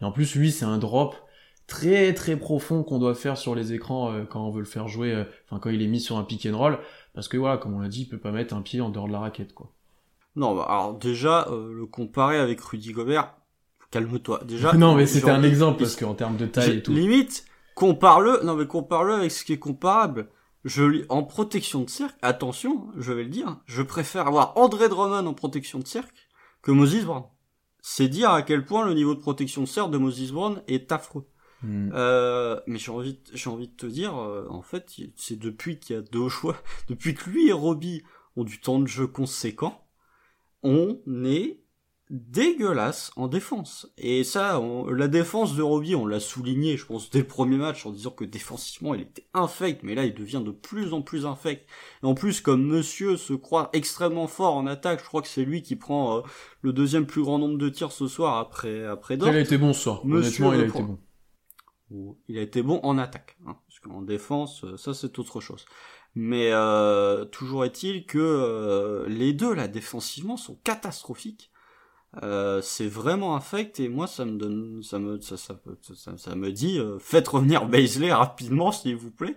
Et 0.00 0.04
en 0.04 0.12
plus 0.12 0.34
lui 0.34 0.50
c'est 0.50 0.64
un 0.64 0.78
drop 0.78 1.14
très 1.66 2.12
très 2.14 2.36
profond 2.36 2.82
qu'on 2.82 2.98
doit 2.98 3.14
faire 3.14 3.38
sur 3.38 3.54
les 3.54 3.72
écrans 3.72 4.12
euh, 4.12 4.24
quand 4.24 4.46
on 4.46 4.50
veut 4.50 4.60
le 4.60 4.66
faire 4.66 4.88
jouer, 4.88 5.12
euh, 5.12 5.24
enfin 5.46 5.58
quand 5.58 5.70
il 5.70 5.82
est 5.82 5.86
mis 5.86 6.00
sur 6.00 6.16
un 6.16 6.24
pick 6.24 6.46
and 6.46 6.56
roll, 6.56 6.78
parce 7.14 7.28
que 7.28 7.36
voilà, 7.36 7.56
comme 7.56 7.74
on 7.74 7.80
l'a 7.80 7.88
dit, 7.88 8.02
il 8.02 8.08
peut 8.08 8.18
pas 8.18 8.32
mettre 8.32 8.54
un 8.54 8.62
pied 8.62 8.80
en 8.80 8.90
dehors 8.90 9.06
de 9.06 9.12
la 9.12 9.20
raquette, 9.20 9.54
quoi. 9.54 9.72
Non, 10.34 10.54
bah, 10.54 10.66
alors 10.68 10.94
déjà, 10.94 11.46
euh, 11.50 11.72
le 11.72 11.86
comparer 11.86 12.38
avec 12.38 12.60
Rudy 12.60 12.92
Gobert, 12.92 13.34
calme-toi. 13.90 14.42
Déjà. 14.44 14.72
non, 14.76 14.94
mais 14.94 15.06
c'était 15.06 15.30
un 15.30 15.42
exemple 15.42 15.80
parce 15.80 15.96
qu'en 15.96 16.14
termes 16.14 16.36
de 16.36 16.46
taille 16.46 16.78
et 16.78 16.82
tout. 16.82 16.92
Limite, 16.92 17.44
compare-le. 17.74 18.40
Non, 18.44 18.54
mais 18.54 18.66
compare-le 18.66 19.14
avec 19.14 19.30
ce 19.30 19.44
qui 19.44 19.52
est 19.52 19.58
comparable. 19.58 20.28
Je 20.64 21.04
en 21.08 21.24
protection 21.24 21.82
de 21.82 21.90
cercle. 21.90 22.16
Attention, 22.22 22.86
je 22.96 23.12
vais 23.12 23.24
le 23.24 23.30
dire. 23.30 23.58
Je 23.66 23.82
préfère 23.82 24.28
avoir 24.28 24.56
André 24.56 24.88
Drummond 24.88 25.26
en 25.26 25.34
protection 25.34 25.80
de 25.80 25.86
cercle 25.86 26.14
que 26.62 26.70
Moses 26.70 27.04
Brown. 27.04 27.24
C'est 27.80 28.08
dire 28.08 28.30
à 28.30 28.42
quel 28.42 28.64
point 28.64 28.86
le 28.86 28.94
niveau 28.94 29.14
de 29.14 29.20
protection 29.20 29.62
de 29.62 29.66
cercle 29.66 29.90
de 29.90 29.98
Moses 29.98 30.30
Brown 30.30 30.62
est 30.68 30.92
affreux. 30.92 31.26
Hmm. 31.62 31.90
Euh, 31.94 32.60
mais 32.66 32.78
j'ai 32.78 32.90
envie, 32.90 33.20
j'ai 33.32 33.50
envie 33.50 33.68
de 33.68 33.74
te 33.74 33.86
dire, 33.86 34.16
euh, 34.16 34.46
en 34.50 34.62
fait, 34.62 34.94
c'est 35.16 35.38
depuis 35.38 35.78
qu'il 35.78 35.96
y 35.96 35.98
a 35.98 36.02
deux 36.02 36.28
choix, 36.28 36.56
depuis 36.88 37.14
que 37.14 37.30
lui 37.30 37.48
et 37.48 37.52
Robbie 37.52 38.02
ont 38.36 38.44
du 38.44 38.60
temps 38.60 38.80
de 38.80 38.86
jeu 38.86 39.06
conséquent, 39.06 39.86
on 40.62 40.98
est 41.24 41.62
dégueulasse 42.10 43.10
en 43.16 43.26
défense. 43.26 43.90
Et 43.96 44.22
ça, 44.22 44.60
la 44.90 45.08
défense 45.08 45.56
de 45.56 45.62
Robbie, 45.62 45.94
on 45.94 46.06
l'a 46.06 46.20
souligné, 46.20 46.76
je 46.76 46.84
pense, 46.84 47.10
dès 47.10 47.20
le 47.20 47.26
premier 47.26 47.56
match, 47.56 47.86
en 47.86 47.90
disant 47.90 48.10
que 48.10 48.24
défensivement, 48.24 48.94
il 48.94 49.00
était 49.00 49.26
infect, 49.32 49.82
mais 49.82 49.94
là, 49.94 50.04
il 50.04 50.14
devient 50.14 50.42
de 50.44 50.50
plus 50.50 50.92
en 50.92 51.00
plus 51.00 51.24
infect. 51.24 51.66
Et 52.02 52.06
en 52.06 52.14
plus, 52.14 52.42
comme 52.42 52.66
monsieur 52.66 53.16
se 53.16 53.32
croit 53.32 53.70
extrêmement 53.72 54.26
fort 54.26 54.56
en 54.56 54.66
attaque, 54.66 55.00
je 55.00 55.06
crois 55.06 55.22
que 55.22 55.28
c'est 55.28 55.44
lui 55.44 55.62
qui 55.62 55.74
prend 55.74 56.18
euh, 56.18 56.20
le 56.60 56.74
deuxième 56.74 57.06
plus 57.06 57.22
grand 57.22 57.38
nombre 57.38 57.56
de 57.56 57.70
tirs 57.70 57.92
ce 57.92 58.06
soir 58.06 58.36
après, 58.36 58.84
après 58.84 59.16
Dort. 59.16 59.28
Il 59.30 59.36
a 59.36 59.40
été 59.40 59.56
bon 59.56 59.72
ce 59.72 59.80
soir? 59.80 60.04
Monsieur 60.04 60.44
Honnêtement, 60.44 60.52
il 60.52 60.60
a 60.60 60.68
été 60.68 60.82
bon 60.82 60.98
il 62.28 62.38
a 62.38 62.42
été 62.42 62.62
bon 62.62 62.80
en 62.82 62.98
attaque, 62.98 63.36
hein, 63.46 63.56
parce 63.68 63.80
qu'en 63.80 64.02
défense, 64.02 64.64
euh, 64.64 64.76
ça 64.76 64.94
c'est 64.94 65.18
autre 65.18 65.40
chose. 65.40 65.64
Mais 66.14 66.50
euh, 66.52 67.24
toujours 67.24 67.64
est-il 67.64 68.04
que 68.04 68.18
euh, 68.18 69.08
les 69.08 69.32
deux 69.32 69.54
là 69.54 69.68
défensivement 69.68 70.36
sont 70.36 70.58
catastrophiques. 70.62 71.50
c'est 72.62 72.88
vraiment 72.88 73.34
infect 73.34 73.80
et 73.80 73.88
moi 73.88 74.06
ça 74.06 74.24
me 74.24 74.36
donne, 74.36 74.82
ça 74.82 74.98
me, 74.98 75.20
ça, 75.20 75.36
ça, 75.36 75.56
ça, 76.16 76.34
me 76.34 76.52
dit, 76.52 76.78
faites 76.98 77.28
revenir 77.28 77.66
Baisley 77.66 78.12
rapidement 78.24 78.72
s'il 78.72 78.96
vous 78.96 79.10
plaît, 79.10 79.34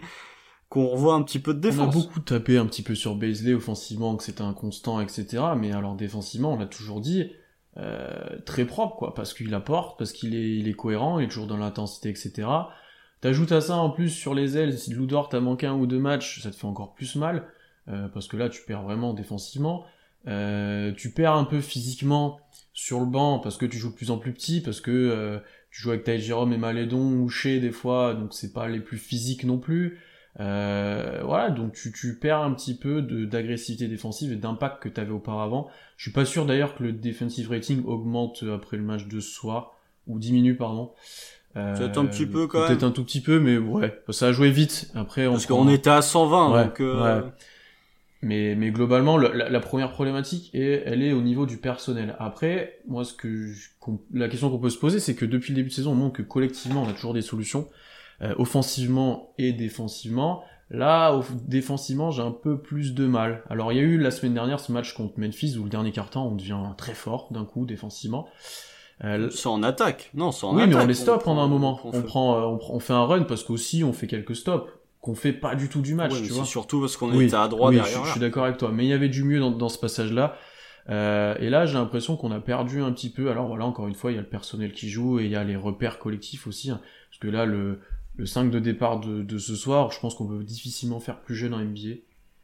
qu'on 0.68 0.88
revoit 0.88 1.16
un 1.16 1.24
petit 1.24 1.40
peu 1.40 1.54
de 1.54 1.60
défense. 1.60 1.96
On 1.96 2.00
a 2.00 2.04
beaucoup 2.04 2.20
tapé 2.20 2.58
un 2.58 2.66
petit 2.66 2.84
peu 2.84 2.96
sur 2.96 3.16
Baisley 3.16 3.54
offensivement, 3.54 4.18
que 4.18 4.24
c'était 4.24 4.42
inconstant, 4.42 5.00
etc. 5.00 5.44
Mais 5.58 5.72
alors 5.72 5.96
défensivement, 5.96 6.54
on 6.54 6.60
l'a 6.60 6.68
toujours 6.68 7.00
dit, 7.00 7.32
euh, 7.78 8.40
très 8.46 8.66
propre, 8.66 8.96
quoi, 8.96 9.14
parce 9.14 9.34
qu'il 9.34 9.54
apporte, 9.54 9.98
parce 9.98 10.14
qu'il 10.14 10.36
est, 10.36 10.58
il 10.58 10.68
est 10.68 10.74
cohérent, 10.74 11.20
il 11.20 11.26
est 11.26 11.28
toujours 11.28 11.48
dans 11.48 11.58
l'intensité, 11.58 12.10
etc. 12.10 12.48
T'ajoutes 13.22 13.52
à 13.52 13.62
ça 13.62 13.76
en 13.76 13.90
plus 13.90 14.10
sur 14.10 14.34
les 14.34 14.58
ailes, 14.58 14.78
si 14.78 14.94
Loudor 14.94 15.30
t'a 15.30 15.40
manqué 15.40 15.68
un 15.68 15.74
ou 15.74 15.86
deux 15.86 16.00
matchs, 16.00 16.42
ça 16.42 16.52
te 16.52 16.56
fait 16.56 16.68
encore 16.68 16.94
plus 16.94 17.16
mal, 17.16 17.48
euh, 17.90 18.08
parce 18.08 18.28
que 18.28 18.38
là 18.38 18.50
tu 18.50 18.62
perds 18.62 18.84
vraiment 18.84 19.14
défensivement. 19.14 19.86
Euh, 20.28 20.92
tu 20.94 21.12
perds 21.12 21.36
un 21.36 21.44
peu 21.44 21.60
physiquement 21.60 22.40
sur 22.74 23.00
le 23.00 23.06
banc 23.06 23.40
parce 23.40 23.58
que 23.58 23.66
tu 23.66 23.78
joues 23.78 23.92
de 23.92 23.96
plus 23.96 24.12
en 24.12 24.18
plus 24.18 24.34
petit, 24.34 24.62
parce 24.62 24.82
que 24.82 25.42
tu 25.70 25.82
joues 25.82 25.92
avec 25.92 26.04
Ty 26.04 26.20
Jérôme 26.20 26.54
et 26.54 26.58
Malédon 26.58 27.20
ou 27.20 27.30
Chez 27.30 27.60
des 27.60 27.72
fois, 27.72 28.14
donc 28.14 28.34
c'est 28.34 28.54
pas 28.54 28.70
les 28.70 28.80
plus 28.80 28.98
physiques 28.98 29.44
non 29.44 29.58
plus. 29.58 30.00
Euh, 30.40 31.22
voilà, 31.24 31.50
donc 31.50 31.74
tu, 31.74 31.92
tu 31.92 32.16
perds 32.20 32.42
un 32.42 32.54
petit 32.54 32.78
peu 32.78 33.02
d'agressivité 33.02 33.88
défensive 33.88 34.34
et 34.34 34.36
d'impact 34.36 34.84
que 34.84 34.90
tu 34.90 35.00
avais 35.00 35.12
auparavant. 35.12 35.70
Je 35.98 36.04
suis 36.04 36.12
pas 36.12 36.26
sûr 36.26 36.46
d'ailleurs 36.46 36.76
que 36.76 36.84
le 36.84 36.92
defensive 36.92 37.50
rating 37.50 37.84
augmente 37.86 38.44
après 38.54 38.78
le 38.78 38.84
match 38.84 39.08
de 39.08 39.20
ce 39.20 39.32
soir, 39.32 39.74
ou 40.08 40.20
diminue, 40.20 40.56
pardon. 40.56 40.92
Euh, 41.56 41.78
peut-être 41.78 41.98
un 41.98 42.06
petit 42.06 42.26
peu 42.26 42.48
quand 42.48 42.60
même. 42.60 42.68
Peut-être 42.68 42.84
un 42.84 42.92
tout 42.92 43.04
petit 43.06 43.22
peu, 43.22 43.40
mais 43.40 43.58
ouais, 43.58 43.98
ça 44.10 44.28
a 44.28 44.32
joué 44.34 44.52
vite. 44.52 44.92
Après, 44.94 45.26
Parce 45.26 45.46
qu'on 45.46 45.70
était 45.70 45.90
à 45.90 46.02
120, 46.02 46.66
donc... 46.66 46.82
Euh... 46.82 47.22
Mais, 48.22 48.56
mais 48.56 48.72
globalement, 48.72 49.20
la, 49.20 49.50
la, 49.50 49.60
première 49.60 49.92
problématique, 49.92 50.50
est, 50.56 50.82
elle 50.88 51.04
est 51.04 51.14
au 51.14 51.22
niveau 51.22 51.46
du 51.46 51.58
personnel. 51.58 52.16
Après, 52.18 52.80
moi, 52.88 53.04
ce 53.04 53.14
que 53.14 53.52
la 54.12 54.28
question 54.30 54.50
qu'on 54.50 54.58
peut 54.58 54.72
se 54.72 54.80
poser, 54.80 55.00
c'est 55.00 55.14
que 55.14 55.26
depuis 55.26 55.52
le 55.52 55.58
début 55.58 55.70
de 55.70 55.74
saison, 55.74 55.92
on 55.92 55.96
montre 55.96 56.18
que 56.18 56.24
collectivement, 56.24 56.82
on 56.82 56.90
a 56.90 56.94
toujours 56.94 57.14
des 57.14 57.22
solutions. 57.22 57.68
Euh, 58.22 58.34
offensivement 58.38 59.34
et 59.38 59.52
défensivement. 59.52 60.44
Là, 60.70 61.20
défensivement, 61.48 62.12
j'ai 62.12 62.22
un 62.22 62.32
peu 62.32 62.58
plus 62.58 62.94
de 62.94 63.06
mal. 63.06 63.44
Alors, 63.50 63.74
il 63.74 63.76
y 63.76 63.80
a 63.80 63.84
eu 63.84 63.98
la 63.98 64.10
semaine 64.10 64.34
dernière 64.34 64.60
ce 64.60 64.72
match 64.72 64.94
contre 64.94 65.20
Memphis 65.20 65.58
où 65.58 65.64
le 65.64 65.70
dernier 65.70 65.92
quart 65.92 66.10
on 66.16 66.34
devient 66.34 66.58
très 66.78 66.94
fort 66.94 67.28
d'un 67.32 67.44
coup 67.44 67.66
défensivement. 67.66 68.28
Euh, 69.04 69.30
c'est 69.30 69.48
en 69.48 69.62
attaque, 69.64 70.10
non, 70.14 70.28
en 70.28 70.30
oui, 70.30 70.34
attaque. 70.34 70.54
Oui, 70.54 70.68
mais 70.68 70.84
on 70.84 70.88
les 70.88 70.94
stoppe 70.94 71.24
pendant 71.26 71.42
un 71.42 71.50
moment. 71.50 71.80
On, 71.84 72.02
prend, 72.02 72.38
euh, 72.38 72.58
on, 72.70 72.80
fait 72.80 72.94
un 72.94 73.04
run 73.04 73.24
parce 73.24 73.44
qu'aussi 73.44 73.84
on 73.84 73.92
fait 73.92 74.08
quelques 74.08 74.38
stops 74.38 74.72
qu'on 75.02 75.16
fait 75.16 75.34
pas 75.34 75.54
du 75.54 75.68
tout 75.68 75.82
du 75.82 75.94
match. 75.94 76.14
tu 76.24 76.32
vois. 76.32 76.46
surtout 76.46 76.80
parce 76.80 76.96
qu'on 76.96 77.20
était 77.20 77.36
à 77.36 77.50
droite 77.50 77.74
derrière. 77.74 78.00
Je, 78.00 78.06
je 78.06 78.12
suis 78.12 78.20
d'accord 78.22 78.46
avec 78.46 78.58
toi, 78.58 78.72
mais 78.72 78.86
il 78.86 78.90
y 78.90 78.94
avait 78.94 79.10
du 79.10 79.26
mieux 79.26 79.42
dans, 79.42 79.52
dans 79.52 79.70
ce 79.70 79.78
passage-là. 79.78 80.38
Euh, 80.90 81.36
et 81.40 81.50
là, 81.50 81.66
j'ai 81.66 81.76
l'impression 81.76 82.16
qu'on 82.16 82.32
a 82.32 82.40
perdu 82.40 82.82
un 82.82 82.92
petit 82.92 83.10
peu. 83.10 83.30
Alors 83.30 83.48
voilà, 83.48 83.66
encore 83.66 83.88
une 83.88 83.96
fois, 83.96 84.12
il 84.12 84.16
y 84.16 84.18
a 84.18 84.22
le 84.22 84.28
personnel 84.28 84.72
qui 84.72 84.90
joue 84.90 85.20
et 85.20 85.26
il 85.26 85.32
y 85.32 85.36
a 85.36 85.44
les 85.44 85.56
repères 85.56 86.00
collectifs 86.00 86.48
aussi. 86.48 86.72
Hein. 86.72 86.80
parce 87.10 87.20
que 87.20 87.28
là, 87.28 87.46
le, 87.46 87.80
le 88.18 88.26
5 88.26 88.50
de 88.50 88.60
départ 88.60 89.00
de, 89.00 89.38
ce 89.38 89.56
soir, 89.56 89.92
je 89.92 90.00
pense 90.00 90.16
qu'on 90.16 90.28
peut 90.28 90.44
difficilement 90.44 91.00
faire 91.00 91.22
plus 91.22 91.36
jeune 91.36 91.54
en 91.54 91.60
NBA. 91.60 91.96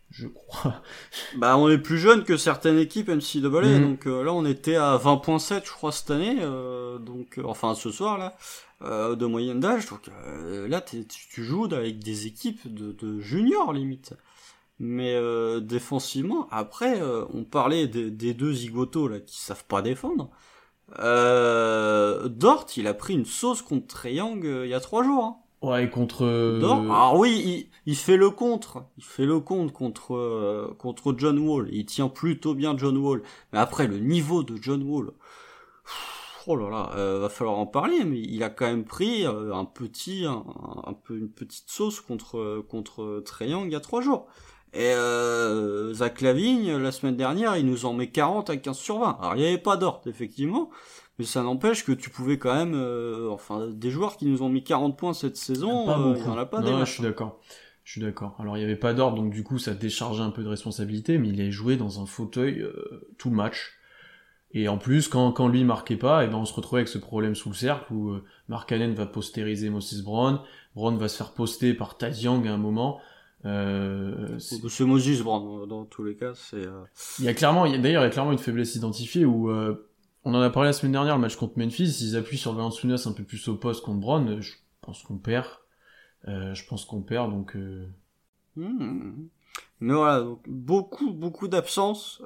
Je 0.10 0.28
crois. 0.28 0.82
Bah, 1.38 1.58
on 1.58 1.70
est 1.70 1.78
plus 1.78 1.98
jeune 1.98 2.24
que 2.24 2.36
certaines 2.36 2.78
équipes 2.78 3.08
NCAA, 3.08 3.48
mmh. 3.48 3.82
donc 3.82 4.08
euh, 4.08 4.24
là 4.24 4.34
on 4.34 4.46
était 4.46 4.76
à 4.76 4.98
20.7 4.98 5.62
je 5.64 5.72
crois 5.72 5.94
cette 5.94 6.12
année, 6.12 6.40
euh, 6.42 6.98
donc 6.98 7.38
euh, 7.38 7.44
enfin 7.46 7.74
ce 7.76 7.90
soir 7.92 8.18
là, 8.18 8.36
de 9.16 9.26
moyenne 9.26 9.62
d'âge, 9.62 9.86
donc 9.86 10.10
là 10.68 10.82
tu 10.82 11.44
joues 11.44 11.66
avec 11.72 12.00
des 12.00 12.28
équipes 12.28 12.74
de, 12.74 12.92
de 12.92 13.20
juniors 13.20 13.72
limite. 13.74 14.14
Mais 14.80 15.16
défensivement, 15.62 16.48
après, 16.50 17.00
on 17.32 17.44
parlait 17.44 17.88
des, 17.88 18.34
deux 18.34 18.52
zigotos 18.52 19.08
là 19.08 19.20
qui 19.20 19.40
savent 19.40 19.66
pas 19.66 19.84
défendre. 19.84 20.32
Dort, 20.98 22.66
il 22.76 22.88
a 22.88 22.96
pris 22.96 23.14
une 23.14 23.28
sauce 23.28 23.62
contre 23.62 23.86
Triangle 23.86 24.62
il 24.64 24.70
y 24.70 24.74
a 24.74 24.80
trois 24.80 25.04
jours. 25.04 25.24
Hein. 25.24 25.38
Ouais, 25.62 25.90
contre. 25.90 26.26
Alors 26.26 27.18
oui, 27.20 27.70
il, 27.86 27.96
fait 27.96 28.18
le 28.18 28.32
contre, 28.32 28.86
il 28.98 29.04
fait 29.04 29.26
le 29.26 29.40
contre 29.40 29.72
contre 29.72 30.16
euh, 30.16 30.76
contre 30.80 31.14
John 31.16 31.38
Wall. 31.38 31.70
Il 31.72 31.86
tient 31.86 32.10
plutôt 32.10 32.56
bien 32.56 32.76
John 32.78 32.98
Wall. 32.98 33.22
Mais 33.54 33.60
après 33.60 33.88
le 33.88 34.00
niveau 34.00 34.42
de 34.42 34.58
John 34.60 34.82
Wall, 34.82 35.12
oh 36.48 36.56
là 36.56 36.70
là, 36.70 36.92
euh, 36.96 37.20
va 37.20 37.30
falloir 37.30 37.60
en 37.60 37.68
parler. 37.68 38.04
Mais 38.06 38.20
il 38.20 38.42
a 38.44 38.50
quand 38.50 38.66
même 38.66 38.86
pris 38.86 39.26
euh, 39.28 39.54
un 39.54 39.66
petit, 39.66 40.26
un, 40.26 40.94
peu 41.04 41.16
une 41.16 41.30
petite 41.30 41.70
sauce 41.70 42.02
contre 42.02 42.66
contre 42.68 43.22
Trae 43.24 43.46
Young 43.46 43.66
il 43.68 43.74
y 43.74 43.76
a 43.76 43.80
trois 43.82 44.02
jours. 44.02 44.28
Et 44.74 44.94
euh, 44.94 45.94
Zach 45.94 46.22
Lavigne, 46.22 46.78
la 46.78 46.92
semaine 46.94 47.18
dernière, 47.18 47.58
il 47.58 47.66
nous 47.66 47.86
en 47.86 47.94
met 47.94 48.10
40 48.10 48.50
à 48.50 48.58
15 48.58 48.78
sur 48.78 49.00
20. 49.00 49.18
Alors 49.20 49.36
il 49.36 49.42
n'y 49.42 49.48
avait 49.48 49.58
pas 49.58 49.76
d'ordre, 49.76 50.08
effectivement, 50.08 50.70
mais 51.22 51.28
ça 51.28 51.44
n'empêche 51.44 51.86
que 51.86 51.92
tu 51.92 52.10
pouvais 52.10 52.40
quand 52.40 52.56
même... 52.56 52.74
Euh, 52.74 53.30
enfin, 53.30 53.68
des 53.68 53.92
joueurs 53.92 54.18
qui 54.18 54.26
nous 54.26 54.42
ont 54.42 54.50
mis 54.50 54.64
40 54.64 54.98
points 54.98 55.14
cette 55.14 55.38
saison, 55.38 55.88
euh, 55.88 56.16
il 56.18 56.24
n'y 56.24 56.28
en 56.28 56.36
a 56.36 56.48
pas 56.48 56.62
non, 56.62 56.84
Je 56.84 56.92
suis 56.92 57.04
d'accord. 57.04 57.40
Je 57.84 57.92
suis 57.92 58.02
d'accord. 58.02 58.36
Alors 58.40 58.58
il 58.58 58.62
n'y 58.62 58.66
avait 58.66 58.76
pas 58.76 58.96
d'ordre, 58.96 59.18
donc 59.18 59.32
du 59.32 59.44
coup 59.44 59.60
ça 59.60 59.76
déchargeait 59.76 60.24
un 60.24 60.32
peu 60.32 60.44
de 60.44 60.48
responsabilité, 60.48 61.20
mais 61.20 61.30
il 61.30 61.40
est 61.40 61.52
joué 61.52 61.78
dans 61.78 62.02
un 62.02 62.08
fauteuil 62.08 62.66
tout 63.20 63.30
le 63.30 63.36
match. 63.36 63.74
Et 64.54 64.68
en 64.68 64.80
plus, 64.80 65.08
quand, 65.08 65.32
quand 65.32 65.48
lui 65.48 65.64
marquait 65.64 65.96
pas, 65.96 66.24
et 66.24 66.26
eh 66.26 66.30
ben 66.30 66.38
on 66.38 66.46
se 66.46 66.54
retrouvait 66.56 66.80
avec 66.80 66.88
ce 66.90 66.98
problème 66.98 67.36
sous 67.36 67.50
le 67.50 67.56
cercle 67.56 67.94
où 67.94 68.16
Mark 68.48 68.72
Allen 68.72 68.96
va 68.96 69.06
postériser 69.06 69.70
Moses 69.70 70.02
Brown, 70.02 70.40
Brown 70.76 70.98
va 70.98 71.08
se 71.08 71.18
faire 71.18 71.34
poster 71.34 71.76
par 71.76 71.98
Young 72.02 72.48
à 72.48 72.54
un 72.54 72.58
moment, 72.58 73.00
euh, 73.46 74.38
c'est 74.40 74.84
Moses 74.86 75.22
Brown 75.22 75.68
dans 75.68 75.86
tous 75.86 76.04
les 76.04 76.16
cas. 76.16 76.34
C'est. 76.36 76.58
Euh, 76.58 76.84
il 77.20 77.26
y 77.26 77.28
a 77.28 77.34
clairement, 77.34 77.64
d'ailleurs, 77.66 78.04
il 78.04 78.06
y 78.06 78.08
a 78.08 78.10
clairement 78.10 78.32
une 78.32 78.38
faiblesse 78.38 78.76
identifiée 78.76 79.26
où 79.26 79.50
euh, 79.50 79.90
on 80.24 80.34
en 80.34 80.42
a 80.42 80.50
parlé 80.50 80.70
la 80.70 80.74
semaine 80.74 80.92
dernière, 80.94 81.16
le 81.16 81.22
match 81.22 81.36
contre 81.36 81.58
Memphis. 81.58 81.98
Ils 82.02 82.16
appuient 82.16 82.38
sur 82.38 82.54
Valanciunas 82.54 83.04
un 83.06 83.14
peu 83.14 83.24
plus 83.24 83.48
au 83.48 83.56
poste 83.56 83.84
contre 83.84 84.00
Brown. 84.00 84.42
Je 84.42 84.54
pense 84.82 85.04
qu'on 85.04 85.18
perd. 85.18 85.48
je 86.26 86.66
pense 86.68 86.86
qu'on 86.86 87.02
perd, 87.02 87.32
donc. 87.32 87.56
Hmm. 88.56 89.28
Mais 89.80 89.94
voilà, 89.94 90.26
beaucoup, 90.48 91.12
beaucoup 91.12 91.48
d'absences 91.48 92.22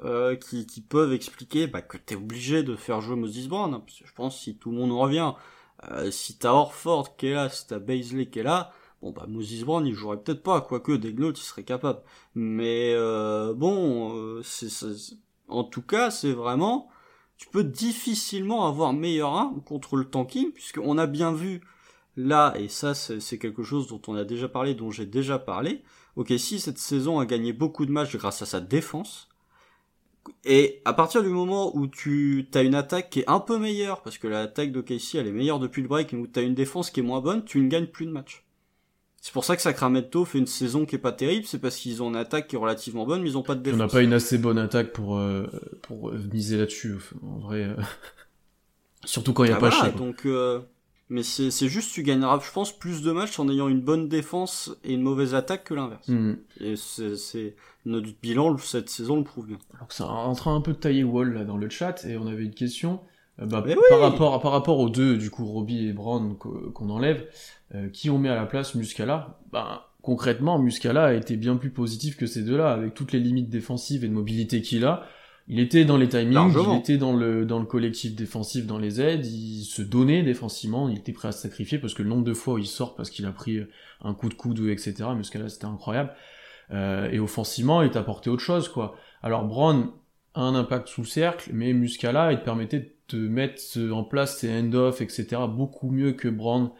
qui, 0.48 0.66
qui 0.66 0.80
peuvent 0.82 1.12
expliquer 1.12 1.66
bah, 1.66 1.82
que 1.82 1.96
t'es 1.96 2.16
obligé 2.16 2.62
de 2.62 2.76
faire 2.76 3.00
jouer 3.00 3.16
Moses 3.16 3.48
Brown. 3.48 3.72
Hein, 3.72 3.82
que 3.86 4.06
je 4.06 4.12
pense 4.12 4.40
si 4.40 4.56
tout 4.56 4.70
le 4.70 4.76
monde 4.76 4.92
revient, 4.92 5.32
si 6.10 6.38
t'as 6.38 6.52
Orford 6.52 7.16
qui 7.16 7.28
est 7.28 7.34
là, 7.34 7.48
si 7.48 7.66
t'as 7.66 7.78
Baisley 7.78 8.26
qui 8.26 8.40
est 8.40 8.44
là, 8.44 8.72
Bon 9.02 9.10
bah 9.10 9.26
Moses 9.28 9.62
Brown 9.62 9.86
il 9.86 9.94
jouerait 9.94 10.16
peut-être 10.22 10.42
pas, 10.42 10.60
quoique 10.62 10.92
Degnault 10.92 11.32
il 11.32 11.36
serait 11.36 11.64
capable. 11.64 12.00
Mais 12.34 12.92
euh, 12.94 13.52
bon, 13.54 14.16
euh, 14.16 14.42
c'est, 14.42 14.68
en 15.48 15.64
tout 15.64 15.82
cas 15.82 16.10
c'est 16.10 16.32
vraiment, 16.32 16.88
tu 17.36 17.48
peux 17.48 17.64
difficilement 17.64 18.66
avoir 18.66 18.92
meilleur 18.92 19.34
1 19.34 19.62
contre 19.64 19.96
le 19.96 20.04
tanking, 20.04 20.52
puisqu'on 20.52 20.98
a 20.98 21.06
bien 21.06 21.32
vu 21.32 21.60
là, 22.16 22.54
et 22.56 22.68
ça 22.68 22.94
c'est, 22.94 23.38
quelque 23.38 23.62
chose 23.62 23.88
dont 23.88 24.00
on 24.06 24.14
a 24.14 24.24
déjà 24.24 24.48
parlé, 24.48 24.74
dont 24.74 24.90
j'ai 24.90 25.06
déjà 25.06 25.38
parlé, 25.38 25.82
ok 26.16 26.32
cette 26.38 26.78
saison 26.78 27.18
a 27.18 27.26
gagné 27.26 27.52
beaucoup 27.52 27.84
de 27.84 27.92
matchs 27.92 28.16
grâce 28.16 28.40
à 28.42 28.46
sa 28.46 28.60
défense, 28.60 29.28
et 30.44 30.80
à 30.84 30.92
partir 30.92 31.22
du 31.22 31.28
moment 31.28 31.76
où 31.76 31.86
tu 31.86 32.48
as 32.54 32.62
une 32.62 32.74
attaque 32.74 33.10
qui 33.10 33.20
est 33.20 33.28
un 33.28 33.40
peu 33.40 33.58
meilleure, 33.58 34.02
parce 34.02 34.18
que 34.18 34.28
l'attaque 34.28 34.72
d'OKC 34.72 35.16
elle 35.16 35.26
est 35.26 35.32
meilleure 35.32 35.60
depuis 35.60 35.82
le 35.82 35.88
break, 35.88 36.14
où 36.14 36.26
tu 36.26 36.38
as 36.38 36.42
une 36.42 36.54
défense 36.54 36.90
qui 36.90 37.00
est 37.00 37.02
moins 37.02 37.20
bonne, 37.20 37.44
tu 37.44 37.60
ne 37.60 37.68
gagnes 37.68 37.86
plus 37.86 38.06
de 38.06 38.12
matchs. 38.12 38.45
C'est 39.26 39.32
pour 39.32 39.44
ça 39.44 39.56
que 39.56 39.62
Sacramento 39.62 40.24
fait 40.24 40.38
une 40.38 40.46
saison 40.46 40.86
qui 40.86 40.94
est 40.94 41.00
pas 41.00 41.10
terrible, 41.10 41.46
c'est 41.46 41.58
parce 41.58 41.74
qu'ils 41.74 42.00
ont 42.00 42.10
une 42.10 42.16
attaque 42.16 42.46
qui 42.46 42.54
est 42.54 42.58
relativement 42.60 43.04
bonne, 43.04 43.22
mais 43.22 43.30
ils 43.30 43.36
ont 43.36 43.42
pas 43.42 43.56
de 43.56 43.60
défense. 43.60 43.80
On 43.80 43.82
n'a 43.82 43.88
pas 43.88 44.02
une 44.02 44.12
assez 44.12 44.38
bonne 44.38 44.56
attaque 44.56 44.92
pour 44.92 45.16
euh, 45.16 45.48
pour 45.82 46.12
miser 46.12 46.58
là-dessus, 46.58 46.94
en 47.24 47.38
vrai. 47.38 47.64
Euh. 47.64 47.74
Surtout 49.04 49.32
quand 49.32 49.42
il 49.42 49.50
y 49.50 49.52
a 49.52 49.56
ah 49.56 49.58
pas 49.58 49.70
voilà, 49.70 49.90
Donc, 49.90 50.26
euh, 50.26 50.60
mais 51.08 51.24
c'est 51.24 51.50
juste 51.50 51.92
tu 51.92 52.04
gagneras, 52.04 52.38
je 52.40 52.52
pense, 52.52 52.70
plus 52.70 53.02
de 53.02 53.10
matchs 53.10 53.40
en 53.40 53.48
ayant 53.48 53.66
une 53.66 53.80
bonne 53.80 54.08
défense 54.08 54.76
et 54.84 54.94
une 54.94 55.02
mauvaise 55.02 55.34
attaque 55.34 55.64
que 55.64 55.74
l'inverse. 55.74 56.06
Hmm. 56.06 56.34
Et 56.60 56.76
c'est 56.76 57.56
notre 57.84 58.06
bilan 58.22 58.56
cette 58.58 58.88
saison 58.88 59.16
le 59.16 59.24
prouve 59.24 59.48
bien. 59.48 59.58
Alors 59.74 59.90
ça 59.90 60.06
en 60.06 60.36
train 60.36 60.54
un 60.54 60.60
peu 60.60 60.72
de 60.72 60.78
tailler 60.78 61.02
Wall 61.02 61.32
là 61.32 61.42
dans 61.42 61.56
le 61.56 61.68
chat 61.68 62.04
et 62.04 62.16
on 62.16 62.28
avait 62.28 62.44
une 62.44 62.54
question. 62.54 63.00
Bah, 63.38 63.62
par 63.90 64.00
rapport 64.00 64.40
par 64.40 64.52
rapport 64.52 64.78
aux 64.78 64.88
deux 64.88 65.18
du 65.18 65.28
coup 65.28 65.44
Robbie 65.44 65.88
et 65.88 65.92
Brown 65.92 66.38
qu'on 66.38 66.88
enlève 66.88 67.26
euh, 67.74 67.90
qui 67.90 68.08
on 68.08 68.16
met 68.16 68.30
à 68.30 68.34
la 68.34 68.46
place 68.46 68.74
Muscala 68.74 69.38
ben, 69.52 69.82
concrètement, 70.06 70.60
Muscala 70.60 71.06
a 71.06 71.12
été 71.14 71.36
bien 71.36 71.56
plus 71.56 71.70
positif 71.70 72.16
que 72.16 72.26
ces 72.26 72.42
deux-là, 72.42 72.70
avec 72.70 72.94
toutes 72.94 73.10
les 73.10 73.18
limites 73.18 73.50
défensives 73.50 74.04
et 74.04 74.08
de 74.08 74.12
mobilité 74.12 74.62
qu'il 74.62 74.84
a. 74.84 75.04
Il 75.48 75.58
était 75.58 75.84
dans 75.84 75.96
les 75.96 76.08
timings, 76.08 76.54
il 76.54 76.78
était 76.78 76.96
dans 76.96 77.12
le, 77.12 77.44
dans 77.44 77.58
le 77.58 77.66
collectif 77.66 78.14
défensif, 78.14 78.66
dans 78.66 78.78
les 78.78 79.00
aides, 79.00 79.26
il 79.26 79.64
se 79.64 79.82
donnait 79.82 80.22
défensivement, 80.22 80.88
il 80.88 80.98
était 80.98 81.12
prêt 81.12 81.28
à 81.28 81.32
se 81.32 81.42
sacrifier 81.42 81.78
parce 81.78 81.92
que 81.92 82.04
le 82.04 82.08
nombre 82.08 82.22
de 82.22 82.34
fois 82.34 82.54
où 82.54 82.58
il 82.58 82.66
sort 82.66 82.94
parce 82.94 83.10
qu'il 83.10 83.26
a 83.26 83.32
pris 83.32 83.60
un 84.00 84.14
coup 84.14 84.28
de 84.28 84.34
coude, 84.34 84.60
etc. 84.68 84.94
Muscala, 85.16 85.48
c'était 85.48 85.66
incroyable. 85.66 86.12
Euh, 86.70 87.10
et 87.10 87.18
offensivement, 87.18 87.82
il 87.82 87.90
t'a 87.90 88.00
apporté 88.00 88.30
autre 88.30 88.42
chose, 88.42 88.68
quoi. 88.68 88.94
Alors 89.22 89.44
Brown 89.44 89.90
a 90.34 90.42
un 90.42 90.54
impact 90.54 90.86
sous 90.86 91.04
cercle, 91.04 91.50
mais 91.52 91.72
Muscala, 91.72 92.32
il 92.32 92.38
te 92.38 92.44
permettait 92.44 92.80
de 92.80 92.92
te 93.08 93.16
mettre 93.16 93.62
en 93.92 94.04
place 94.04 94.38
ses 94.38 94.50
end-off, 94.50 95.00
etc. 95.00 95.42
beaucoup 95.48 95.90
mieux 95.90 96.12
que 96.12 96.28
Brown. 96.28 96.70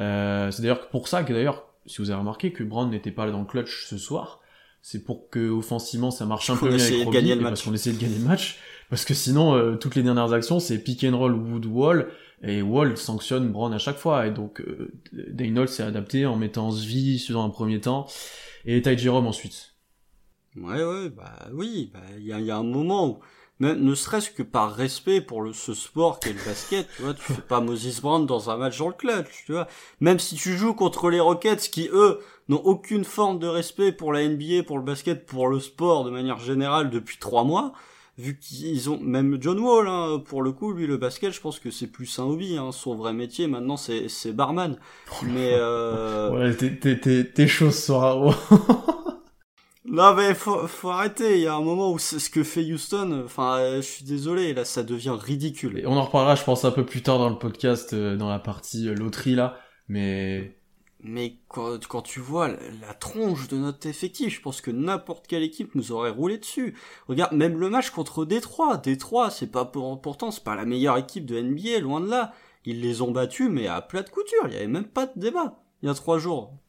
Euh, 0.00 0.50
c'est 0.50 0.62
d'ailleurs 0.62 0.88
pour 0.88 1.08
ça 1.08 1.22
que 1.22 1.32
d'ailleurs, 1.32 1.66
si 1.86 1.98
vous 1.98 2.10
avez 2.10 2.18
remarqué 2.18 2.52
que 2.52 2.64
Brown 2.64 2.90
n'était 2.90 3.10
pas 3.10 3.26
là 3.26 3.32
dans 3.32 3.40
le 3.40 3.46
clutch 3.46 3.86
ce 3.86 3.98
soir, 3.98 4.40
c'est 4.80 5.04
pour 5.04 5.30
que 5.30 5.50
offensivement 5.50 6.10
ça 6.10 6.26
marche 6.26 6.50
un 6.50 6.56
peu 6.56 6.68
mieux 6.68 6.80
avec 6.80 7.04
Robbie, 7.04 7.36
parce 7.42 7.62
qu'on 7.62 7.72
essaie 7.72 7.92
de 7.92 7.98
gagner 7.98 8.18
le 8.18 8.24
match. 8.24 8.58
Parce 8.90 9.04
que 9.04 9.14
sinon, 9.14 9.54
euh, 9.54 9.76
toutes 9.76 9.94
les 9.94 10.02
dernières 10.02 10.32
actions, 10.32 10.60
c'est 10.60 10.78
pick 10.78 11.04
and 11.04 11.16
roll 11.16 11.34
Wood 11.34 11.66
Wall, 11.66 12.08
et 12.42 12.60
Wall 12.60 12.96
sanctionne 12.96 13.48
Brown 13.50 13.72
à 13.72 13.78
chaque 13.78 13.96
fois. 13.96 14.26
Et 14.26 14.30
donc, 14.30 14.60
euh, 14.60 14.92
Daynol 15.12 15.68
s'est 15.68 15.82
adapté 15.84 16.26
en 16.26 16.36
mettant 16.36 16.70
Svi 16.70 17.24
dans 17.30 17.44
un 17.44 17.50
premier 17.50 17.80
temps, 17.80 18.06
et 18.66 18.82
Ty 18.82 18.98
Jerome 18.98 19.26
ensuite. 19.26 19.74
Ouais, 20.56 20.84
ouais, 20.84 21.08
bah 21.08 21.48
oui, 21.54 21.90
bah, 21.94 22.00
il 22.18 22.26
y, 22.26 22.32
a, 22.32 22.40
y 22.40 22.50
a 22.50 22.58
un 22.58 22.62
moment 22.62 23.08
où 23.08 23.20
ne 23.62 23.94
serait-ce 23.94 24.30
que 24.30 24.42
par 24.42 24.74
respect 24.74 25.20
pour 25.20 25.42
le, 25.42 25.52
ce 25.52 25.74
sport 25.74 26.20
qu'est 26.20 26.32
le 26.32 26.44
basket, 26.44 26.88
tu 26.96 27.02
vois, 27.02 27.14
tu 27.14 27.22
fais 27.22 27.42
pas 27.42 27.60
Moses 27.60 28.00
Brown 28.00 28.26
dans 28.26 28.50
un 28.50 28.56
match 28.56 28.78
dans 28.78 28.88
le 28.88 28.94
clutch, 28.94 29.44
tu 29.46 29.52
vois. 29.52 29.68
Même 30.00 30.18
si 30.18 30.34
tu 30.34 30.56
joues 30.56 30.74
contre 30.74 31.10
les 31.10 31.20
Rockets 31.20 31.70
qui, 31.70 31.88
eux, 31.92 32.18
n'ont 32.48 32.62
aucune 32.64 33.04
forme 33.04 33.38
de 33.38 33.46
respect 33.46 33.92
pour 33.92 34.12
la 34.12 34.26
NBA, 34.28 34.64
pour 34.66 34.78
le 34.78 34.84
basket, 34.84 35.26
pour 35.26 35.48
le 35.48 35.60
sport 35.60 36.04
de 36.04 36.10
manière 36.10 36.38
générale 36.38 36.90
depuis 36.90 37.18
trois 37.18 37.44
mois, 37.44 37.72
vu 38.18 38.38
qu'ils 38.38 38.90
ont, 38.90 38.98
même 39.00 39.38
John 39.40 39.58
Wall, 39.58 39.88
hein, 39.88 40.22
pour 40.24 40.42
le 40.42 40.52
coup, 40.52 40.72
lui, 40.72 40.86
le 40.86 40.96
basket, 40.96 41.32
je 41.32 41.40
pense 41.40 41.58
que 41.58 41.70
c'est 41.70 41.86
plus 41.86 42.18
un 42.18 42.24
hobby, 42.24 42.56
hein, 42.56 42.70
son 42.72 42.94
vrai 42.94 43.12
métier, 43.12 43.46
maintenant, 43.46 43.76
c'est, 43.76 44.08
c'est 44.08 44.32
barman. 44.32 44.76
Mais, 45.22 45.52
euh... 45.54 46.30
Ouais, 46.30 46.54
t'es, 46.54 46.98
t'es, 46.98 47.24
t'es 47.24 47.46
chaud. 47.46 47.70
Non 49.84 50.14
mais 50.14 50.34
faut, 50.34 50.68
faut 50.68 50.90
arrêter, 50.90 51.38
il 51.38 51.42
y 51.42 51.46
a 51.48 51.54
un 51.54 51.60
moment 51.60 51.90
où 51.90 51.98
c'est 51.98 52.20
ce 52.20 52.30
que 52.30 52.44
fait 52.44 52.62
Houston, 52.62 53.22
enfin 53.24 53.58
euh, 53.58 53.76
je 53.76 53.86
suis 53.86 54.04
désolé, 54.04 54.54
là 54.54 54.64
ça 54.64 54.84
devient 54.84 55.16
ridicule. 55.20 55.80
Et 55.80 55.86
on 55.86 55.96
en 55.96 56.04
reparlera 56.04 56.36
je 56.36 56.44
pense 56.44 56.64
un 56.64 56.70
peu 56.70 56.86
plus 56.86 57.02
tard 57.02 57.18
dans 57.18 57.28
le 57.28 57.38
podcast, 57.38 57.92
euh, 57.92 58.16
dans 58.16 58.28
la 58.28 58.38
partie 58.38 58.88
euh, 58.88 58.94
loterie 58.94 59.34
là, 59.34 59.56
mais... 59.88 60.56
Mais 61.04 61.38
quand, 61.48 61.84
quand 61.88 62.02
tu 62.02 62.20
vois 62.20 62.46
la, 62.46 62.94
tronche 62.94 63.48
de 63.48 63.56
notre 63.56 63.88
effectif, 63.88 64.36
je 64.36 64.40
pense 64.40 64.60
que 64.60 64.70
n'importe 64.70 65.26
quelle 65.26 65.42
équipe 65.42 65.74
nous 65.74 65.90
aurait 65.90 66.10
roulé 66.10 66.38
dessus. 66.38 66.78
Regarde, 67.08 67.32
même 67.32 67.58
le 67.58 67.68
match 67.68 67.90
contre 67.90 68.24
Détroit, 68.24 68.76
Détroit 68.76 69.30
c'est 69.30 69.50
pas 69.50 69.64
pour, 69.64 70.00
pourtant 70.00 70.30
c'est 70.30 70.44
pas 70.44 70.54
la 70.54 70.64
meilleure 70.64 70.96
équipe 70.96 71.26
de 71.26 71.40
NBA, 71.40 71.80
loin 71.80 72.00
de 72.00 72.08
là. 72.08 72.32
Ils 72.64 72.80
les 72.80 73.02
ont 73.02 73.10
battus 73.10 73.48
mais 73.50 73.66
à 73.66 73.80
plat 73.80 74.04
de 74.04 74.10
couture, 74.10 74.44
il 74.46 74.52
y 74.52 74.56
avait 74.58 74.68
même 74.68 74.86
pas 74.86 75.06
de 75.06 75.18
débat. 75.18 75.64
Il 75.82 75.88
y 75.88 75.90
a 75.90 75.94
trois 75.94 76.18
jours 76.20 76.61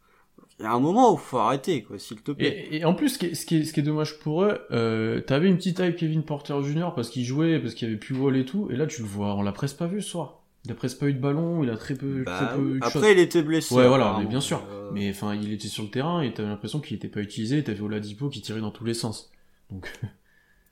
y 0.63 0.67
a 0.67 0.71
un 0.71 0.79
moment 0.79 1.13
où 1.13 1.17
faut 1.17 1.37
arrêter, 1.37 1.83
quoi, 1.83 1.99
s'il 1.99 2.21
te 2.21 2.31
plaît. 2.31 2.67
Et, 2.71 2.85
en 2.85 2.93
plus, 2.93 3.09
ce 3.09 3.19
qui, 3.19 3.25
est, 3.27 3.35
ce, 3.35 3.45
qui 3.45 3.57
est, 3.57 3.65
ce 3.65 3.73
qui 3.73 3.79
est 3.79 3.83
dommage 3.83 4.19
pour 4.19 4.43
eux, 4.43 4.59
euh, 4.71 5.21
t'avais 5.21 5.47
une 5.47 5.57
petite 5.57 5.79
hype 5.79 5.95
Kevin 5.95 6.23
Porter 6.23 6.55
Jr. 6.63 6.89
parce 6.95 7.09
qu'il 7.09 7.25
jouait, 7.25 7.59
parce 7.59 7.73
qu'il 7.73 7.87
avait 7.87 7.97
plus 7.97 8.15
vol 8.15 8.37
et 8.37 8.45
tout, 8.45 8.69
et 8.71 8.75
là 8.75 8.87
tu 8.87 9.01
le 9.01 9.07
vois, 9.07 9.35
on 9.35 9.41
l'a 9.41 9.51
presque 9.51 9.77
pas 9.77 9.87
vu 9.87 10.01
ce 10.01 10.09
soir. 10.09 10.39
Il 10.65 10.71
a 10.71 10.75
presque 10.75 10.99
pas 10.99 11.07
eu 11.07 11.13
de 11.13 11.19
ballon, 11.19 11.63
il 11.63 11.69
a 11.69 11.75
très 11.75 11.93
peu, 11.93 12.23
bah 12.23 12.37
très 12.37 12.55
peu 12.55 12.79
Après, 12.81 13.11
il 13.11 13.19
était 13.19 13.43
blessé. 13.43 13.75
Ouais, 13.75 13.87
voilà, 13.87 14.15
mais 14.19 14.25
bien 14.25 14.39
sûr. 14.39 14.63
Euh. 14.71 14.91
Mais 14.93 15.09
enfin, 15.09 15.35
il 15.35 15.51
était 15.51 15.67
sur 15.67 15.83
le 15.83 15.89
terrain 15.89 16.21
et 16.21 16.33
t'avais 16.33 16.47
l'impression 16.47 16.79
qu'il 16.79 16.95
était 16.95 17.09
pas 17.09 17.19
utilisé, 17.19 17.61
t'avais 17.63 17.81
Oladipo 17.81 18.29
qui 18.29 18.41
tirait 18.41 18.61
dans 18.61 18.71
tous 18.71 18.85
les 18.85 18.93
sens. 18.93 19.31
Donc. 19.69 19.91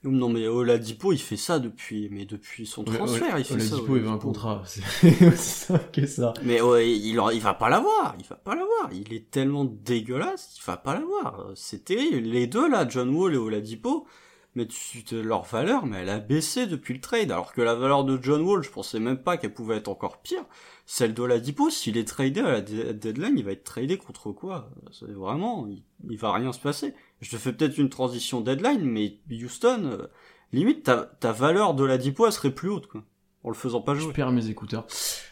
Non 0.04 0.28
mais 0.28 0.48
Oladipo 0.48 1.12
il 1.12 1.20
fait 1.20 1.36
ça 1.36 1.60
depuis 1.60 2.08
mais 2.10 2.24
depuis 2.24 2.66
son 2.66 2.82
transfert 2.82 3.38
il 3.38 3.44
fait 3.44 3.54
Oladipo 3.54 3.96
il 3.96 4.02
veut 4.02 4.08
un 4.08 4.18
contrat. 4.18 4.62
C'est 4.66 5.26
aussi 5.28 5.36
simple 5.36 5.90
que 5.92 6.06
ça. 6.06 6.34
Mais 6.42 6.60
ouais, 6.60 6.90
il 6.90 7.20
il 7.32 7.40
va 7.40 7.54
pas 7.54 7.68
l'avoir 7.68 8.16
il 8.18 8.26
va 8.26 8.36
pas 8.36 8.56
l'avoir. 8.56 8.90
Il 8.92 9.12
est 9.12 9.30
tellement 9.30 9.64
dégueulasse 9.64 10.56
il 10.58 10.64
va 10.66 10.76
pas 10.76 10.94
l'avoir. 10.94 11.52
C'est 11.54 11.84
terrible. 11.84 12.26
Les 12.28 12.48
deux 12.48 12.68
là 12.68 12.86
John 12.88 13.14
Wall 13.14 13.34
et 13.34 13.38
Oladipo 13.38 14.06
mais 14.54 14.66
tu, 14.66 15.02
leur 15.22 15.44
valeur 15.44 15.86
mais 15.86 15.98
elle 15.98 16.10
a 16.10 16.18
baissé 16.18 16.66
depuis 16.66 16.94
le 16.94 17.00
trade. 17.00 17.30
Alors 17.30 17.52
que 17.52 17.62
la 17.62 17.76
valeur 17.76 18.02
de 18.02 18.18
John 18.20 18.42
Wall 18.42 18.64
je 18.64 18.70
pensais 18.70 18.98
même 18.98 19.18
pas 19.18 19.36
qu'elle 19.36 19.54
pouvait 19.54 19.76
être 19.76 19.88
encore 19.88 20.20
pire. 20.20 20.44
Celle 20.84 21.14
d'Oladipo 21.14 21.70
s'il 21.70 21.96
est 21.96 22.08
tradé 22.08 22.40
à 22.40 22.50
la 22.50 22.60
deadline 22.60 23.34
il 23.36 23.44
va 23.44 23.52
être 23.52 23.62
tradé 23.62 23.98
contre 23.98 24.32
quoi? 24.32 24.68
C'est 24.90 25.12
vraiment 25.12 25.68
il, 25.68 25.84
il 26.10 26.18
va 26.18 26.32
rien 26.32 26.52
se 26.52 26.58
passer 26.58 26.92
je 27.22 27.30
te 27.30 27.36
fais 27.36 27.52
peut-être 27.52 27.78
une 27.78 27.88
transition 27.88 28.40
deadline, 28.40 28.82
mais 28.82 29.18
Houston, 29.30 29.84
euh, 29.84 30.06
limite, 30.52 30.82
ta, 30.82 31.32
valeur 31.32 31.74
de 31.74 31.84
la 31.84 31.96
Dipo, 31.96 32.30
serait 32.30 32.50
plus 32.50 32.68
haute, 32.68 32.88
quoi. 32.88 33.02
en 33.44 33.48
le 33.48 33.54
faisant 33.54 33.80
pas 33.80 33.94
jouer. 33.94 34.12
Je 34.14 34.24
mes 34.24 34.48
écouteurs. 34.48 34.86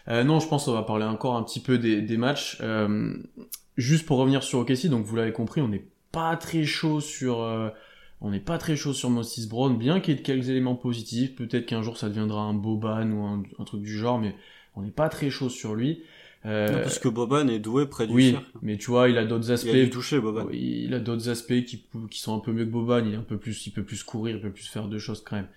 Euh, 0.09 0.25
non, 0.25 0.41
je 0.41 0.49
pense 0.49 0.65
qu'on 0.65 0.73
va 0.73 0.83
parler 0.83 1.05
encore 1.05 1.37
un 1.37 1.43
petit 1.43 1.61
peu 1.61 1.79
des, 1.79 2.17
matchs. 2.17 2.59
Euh, 2.61 3.15
juste 3.77 4.07
pour 4.07 4.19
revenir 4.19 4.43
sur 4.43 4.61
OKC, 4.61 4.87
donc 4.87 5.05
vous 5.05 5.17
l'avez 5.17 5.33
compris, 5.33 5.61
on 5.61 5.69
n'est 5.69 5.87
pas 6.13 6.37
très 6.37 6.65
chaud 6.65 7.01
sur... 7.01 7.43
Euh, 7.43 7.69
on 8.23 8.31
n'est 8.31 8.41
pas 8.41 8.59
très 8.59 8.77
chaud 8.77 8.93
sur 8.93 9.09
Moses 9.09 9.49
Brown, 9.49 9.79
bien 9.79 10.01
qu'il 10.01 10.15
y 10.15 10.19
ait 10.19 10.23
quelques 10.23 10.51
éléments 10.51 10.75
positifs. 10.75 11.35
Peut-être 11.35 11.65
qu'un 11.65 11.81
jour 11.81 11.97
ça 11.97 12.09
deviendra 12.09 12.43
un 12.43 12.53
Boban 12.53 13.11
ou 13.13 13.25
un, 13.25 13.65
truc 13.65 13.81
du 13.81 13.97
genre, 13.97 14.19
mais 14.19 14.37
on 14.77 14.83
n'est 14.83 14.91
pas 14.91 15.09
très 15.09 15.31
chaud 15.31 15.49
sur 15.49 15.75
lui. 15.75 16.03
Euh, 16.47 16.69
non, 16.69 16.79
parce 16.83 16.99
que 16.99 17.09
Boban 17.09 17.49
est 17.49 17.59
doué 17.59 17.87
près 17.87 18.07
du 18.07 18.15
oui, 18.15 18.31
cercle. 18.31 18.47
mais 18.63 18.79
tu 18.79 18.87
vois, 18.91 19.11
il 19.11 19.19
a 19.19 19.25
d'autres 19.27 19.51
aspects. 19.51 19.71
Il 19.73 19.85
a 19.85 19.89
touché 19.89 20.19
Boban. 20.21 20.47
Oui, 20.47 20.85
il 20.87 20.95
a 20.95 20.99
d'autres 20.99 21.29
aspects 21.29 21.65
qui, 21.65 21.85
qui 22.11 22.19
sont 22.21 22.35
un 22.35 22.41
peu 22.41 22.53
mieux 22.53 22.65
que 22.65 22.71
Boban. 22.71 23.05
Il 23.05 23.13
est 23.13 23.17
un 23.19 23.23
peu 23.23 23.37
plus, 23.37 23.67
il 23.67 23.73
peut 23.73 23.83
plus 23.85 24.03
courir, 24.03 24.37
il 24.37 24.43
peut 24.43 24.51
plus 24.51 24.67
faire 24.67 24.89
deux 24.89 24.99
choses 24.99 25.23
quand 25.23 25.37
même. 25.37 25.49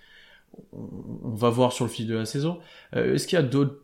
On, 0.74 0.90
on 1.24 1.36
va 1.36 1.50
voir 1.50 1.72
sur 1.74 1.86
le 1.86 1.92
fil 1.92 2.06
de 2.08 2.16
la 2.16 2.25
saison. 2.25 2.60
Euh, 2.96 3.16
Est-ce 3.16 3.28
qu'il 3.28 3.38
y 3.38 3.40
a 3.40 3.44
d'autres 3.46 3.80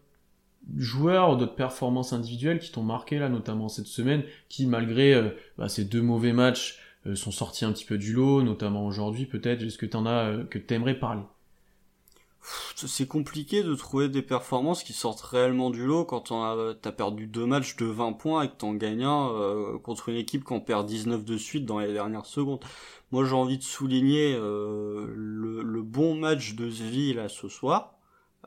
joueurs, 0.77 1.38
d'autres 1.38 1.56
performances 1.56 2.13
individuelles 2.13 2.60
qui 2.60 2.72
t'ont 2.72 2.84
marqué 2.84 3.18
là, 3.18 3.29
notamment 3.29 3.70
cette 3.70 3.88
semaine, 3.88 4.24
qui 4.50 4.68
malgré 4.68 5.13
euh, 5.13 5.29
bah, 5.58 5.70
ces 5.70 5.86
deux 5.86 6.01
mauvais 6.01 6.34
matchs 6.34 6.79
euh, 7.08 7.15
sont 7.15 7.32
sortis 7.32 7.65
un 7.65 7.72
petit 7.72 7.86
peu 7.86 7.98
du 7.98 8.13
lot, 8.13 8.44
notamment 8.44 8.86
aujourd'hui 8.86 9.25
peut-être? 9.25 9.63
Est-ce 9.63 9.77
que 9.77 9.86
t'en 9.86 10.06
as 10.06 10.44
que 10.50 10.60
t'aimerais 10.60 11.00
parler? 11.00 11.22
C'est 12.75 13.08
compliqué 13.08 13.63
de 13.63 13.75
trouver 13.75 14.10
des 14.10 14.22
performances 14.22 14.84
qui 14.84 14.93
sortent 14.93 15.22
réellement 15.22 15.69
du 15.69 15.86
lot 15.86 16.05
quand 16.05 16.31
t'as 16.81 16.91
perdu 16.91 17.27
deux 17.27 17.46
matchs 17.46 17.75
de 17.75 17.86
20 17.86 18.13
points 18.13 18.43
et 18.43 18.50
que 18.50 18.55
t'en 18.55 18.74
gagnes 18.74 19.03
un 19.03 19.29
euh, 19.29 19.77
contre 19.77 20.10
une 20.10 20.15
équipe 20.15 20.46
qui 20.46 20.53
en 20.53 20.60
perd 20.60 20.86
19 20.88 21.25
de 21.25 21.38
suite 21.38 21.65
dans 21.65 21.79
les 21.79 21.91
dernières 21.91 22.25
secondes. 22.25 22.60
Moi 23.12 23.25
j'ai 23.25 23.36
envie 23.36 23.58
de 23.58 23.63
souligner 23.63 24.36
euh, 24.36 25.08
le, 25.15 25.62
le, 25.63 25.81
bon 25.81 26.15
match 26.15 26.55
de 26.55 26.69
Zvi 26.69 27.13
là 27.13 27.27
ce 27.27 27.50
soir, 27.50 27.96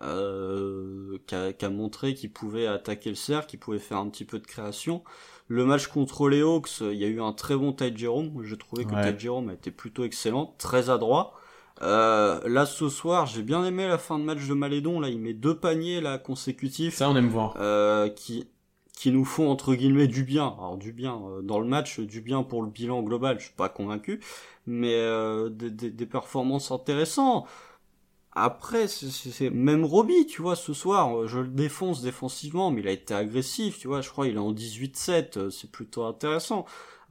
euh, 0.01 1.19
qui, 1.27 1.35
a, 1.35 1.71
montré 1.71 2.15
qu'il 2.15 2.33
pouvait 2.33 2.67
attaquer 2.67 3.11
le 3.11 3.17
cercle, 3.17 3.49
qu'il 3.49 3.59
pouvait 3.59 3.79
faire 3.79 3.99
un 3.99 4.09
petit 4.09 4.25
peu 4.25 4.39
de 4.39 4.47
création. 4.47 5.03
Le 5.49 5.67
match 5.67 5.89
contre 5.89 6.29
les 6.29 6.41
Hawks, 6.41 6.81
il 6.81 6.95
y 6.95 7.05
a 7.05 7.09
eu 7.09 7.21
un 7.21 7.33
très 7.33 7.57
bon 7.57 7.73
Ty 7.73 7.95
Jerome. 7.95 8.43
J'ai 8.45 8.57
trouvé 8.57 8.85
que 8.87 8.95
ouais. 8.95 9.13
Ty 9.13 9.21
Jerome 9.21 9.51
a 9.51 9.53
été 9.53 9.71
plutôt 9.71 10.05
excellent, 10.05 10.55
très 10.59 10.89
adroit. 10.89 11.35
Euh, 11.81 12.41
là 12.47 12.67
ce 12.67 12.89
soir, 12.89 13.27
j'ai 13.27 13.43
bien 13.43 13.65
aimé 13.65 13.89
la 13.89 13.99
fin 13.99 14.19
de 14.19 14.25
match 14.25 14.47
de 14.47 14.55
Malédon. 14.55 15.01
Là, 15.01 15.09
il 15.09 15.19
met 15.19 15.33
deux 15.33 15.57
paniers 15.57 16.01
là 16.01 16.19
consécutifs. 16.19 16.95
Ça, 16.95 17.09
on 17.09 17.17
aime 17.17 17.29
voir. 17.29 17.57
Euh, 17.59 18.09
qui 18.09 18.47
qui 18.95 19.11
nous 19.11 19.25
font 19.25 19.51
entre 19.51 19.75
guillemets 19.75 20.07
du 20.07 20.23
bien. 20.23 20.55
Alors 20.59 20.77
du 20.77 20.93
bien 20.93 21.21
euh, 21.27 21.43
dans 21.43 21.59
le 21.59 21.67
match, 21.67 21.99
du 22.01 22.21
bien 22.21 22.43
pour 22.43 22.63
le 22.63 22.69
bilan 22.69 23.03
global. 23.03 23.39
Je 23.39 23.47
suis 23.47 23.55
pas 23.55 23.69
convaincu, 23.69 24.21
mais 24.67 24.95
euh, 24.95 25.49
des, 25.49 25.71
des, 25.71 25.91
des, 25.91 26.07
performances 26.07 26.71
intéressantes. 26.71 27.47
Après, 28.35 28.89
c'est 28.89 29.51
même 29.51 29.85
Roby, 29.85 30.27
tu 30.27 30.41
vois, 30.41 30.57
ce 30.57 30.73
soir, 30.73 31.29
je 31.29 31.41
le 31.41 31.49
défonce 31.49 32.01
défensivement, 32.01 32.71
mais 32.71 32.81
il 32.81 32.89
a 32.89 32.93
été 32.93 33.13
agressif, 33.13 33.79
tu 33.79 33.89
vois. 33.89 34.01
Je 34.01 34.09
crois 34.09 34.27
il 34.27 34.37
est 34.37 34.39
en 34.39 34.55
18-7, 34.55 35.51
c'est 35.51 35.71
plutôt 35.71 36.05
intéressant. 36.05 36.65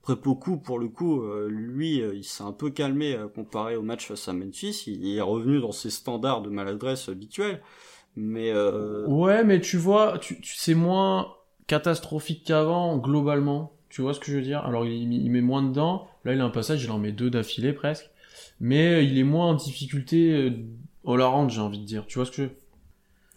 Après 0.03 0.15
pour 0.15 0.79
le 0.79 0.87
coup, 0.87 1.21
euh, 1.21 1.47
lui, 1.47 2.01
euh, 2.01 2.15
il 2.15 2.23
s'est 2.23 2.43
un 2.43 2.53
peu 2.53 2.71
calmé 2.71 3.13
euh, 3.13 3.27
comparé 3.27 3.75
au 3.75 3.83
match 3.83 4.07
face 4.07 4.27
à 4.27 4.33
Memphis. 4.33 4.85
Il, 4.87 5.15
est 5.15 5.21
revenu 5.21 5.59
dans 5.61 5.71
ses 5.71 5.91
standards 5.91 6.41
de 6.41 6.49
maladresse 6.49 7.07
habituels. 7.07 7.61
Mais 8.15 8.51
ouais, 9.07 9.45
mais 9.45 9.61
tu 9.61 9.77
vois, 9.77 10.17
tu, 10.19 10.41
tu 10.41 10.55
c'est 10.57 10.73
moins 10.73 11.33
catastrophique 11.67 12.43
qu'avant 12.43 12.97
globalement. 12.97 13.71
Tu 13.87 14.01
vois 14.01 14.13
ce 14.13 14.19
que 14.19 14.31
je 14.31 14.37
veux 14.37 14.41
dire? 14.41 14.65
Alors 14.65 14.85
il, 14.85 15.13
il, 15.13 15.31
met 15.31 15.39
moins 15.39 15.63
dedans. 15.63 16.07
Là, 16.25 16.33
il 16.33 16.41
a 16.41 16.43
un 16.43 16.49
passage, 16.49 16.83
il 16.83 16.91
en 16.91 16.99
met 16.99 17.13
deux 17.13 17.29
d'affilée 17.29 17.71
presque. 17.71 18.09
Mais 18.59 19.05
il 19.05 19.17
est 19.17 19.23
moins 19.23 19.51
en 19.51 19.53
difficulté 19.53 20.51
all 21.07 21.21
around, 21.21 21.51
j'ai 21.51 21.61
envie 21.61 21.79
de 21.79 21.85
dire. 21.85 22.05
Tu 22.05 22.17
vois 22.17 22.25
ce 22.25 22.31
que 22.31 22.37
je 22.37 22.41
veux 22.43 22.60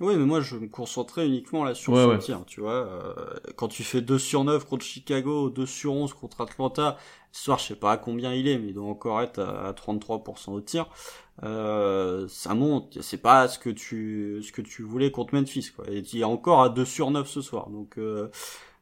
oui, 0.05 0.17
mais 0.17 0.25
moi 0.25 0.40
je 0.40 0.57
me 0.57 0.69
concentrais 0.69 1.27
uniquement 1.27 1.64
là 1.64 1.75
sur 1.75 1.93
ouais, 1.93 2.05
ouais. 2.05 2.19
tir, 2.19 2.43
tu 2.47 2.61
vois. 2.61 2.87
Euh, 2.87 3.14
quand 3.57 3.69
tu 3.69 3.83
fais 3.83 4.01
2 4.01 4.19
sur 4.19 4.45
9 4.45 4.64
contre 4.67 4.85
Chicago, 4.85 5.51
2 5.51 5.67
sur 5.67 5.93
11 5.93 6.12
contre 6.14 6.40
Atlanta, 6.40 6.97
ce 7.33 7.45
soir 7.45 7.59
je 7.59 7.64
sais 7.64 7.75
pas 7.75 7.93
à 7.93 7.97
combien 7.97 8.33
il 8.33 8.47
est, 8.47 8.59
mais 8.59 8.69
il 8.69 8.75
doit 8.75 8.87
encore 8.87 9.21
être 9.21 9.40
à, 9.40 9.73
33% 9.73 10.53
au 10.53 10.61
tir. 10.61 10.87
Euh, 11.43 12.29
ça 12.29 12.55
monte, 12.55 12.99
c'est 13.01 13.21
pas 13.21 13.49
ce 13.49 13.59
que 13.59 13.71
tu 13.71 14.40
ce 14.43 14.53
que 14.53 14.62
tu 14.62 14.83
voulais 14.83 15.11
contre 15.11 15.35
Memphis 15.35 15.73
quoi. 15.75 15.85
Et 15.90 15.99
il 16.12 16.21
est 16.21 16.25
encore 16.25 16.62
à 16.62 16.69
2 16.69 16.85
sur 16.85 17.11
9 17.11 17.29
ce 17.29 17.43
soir. 17.43 17.71
Donc 17.71 17.99
euh, 17.99 18.31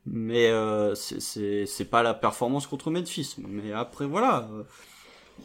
mais 0.05 0.49
euh, 0.51 0.95
c'est 0.95 1.67
c'est 1.67 1.85
pas 1.85 2.03
la 2.03 2.15
performance 2.15 2.67
contre 2.67 2.91
Memphis, 2.91 3.37
mais 3.39 3.73
après 3.73 4.07
voilà, 4.07 4.49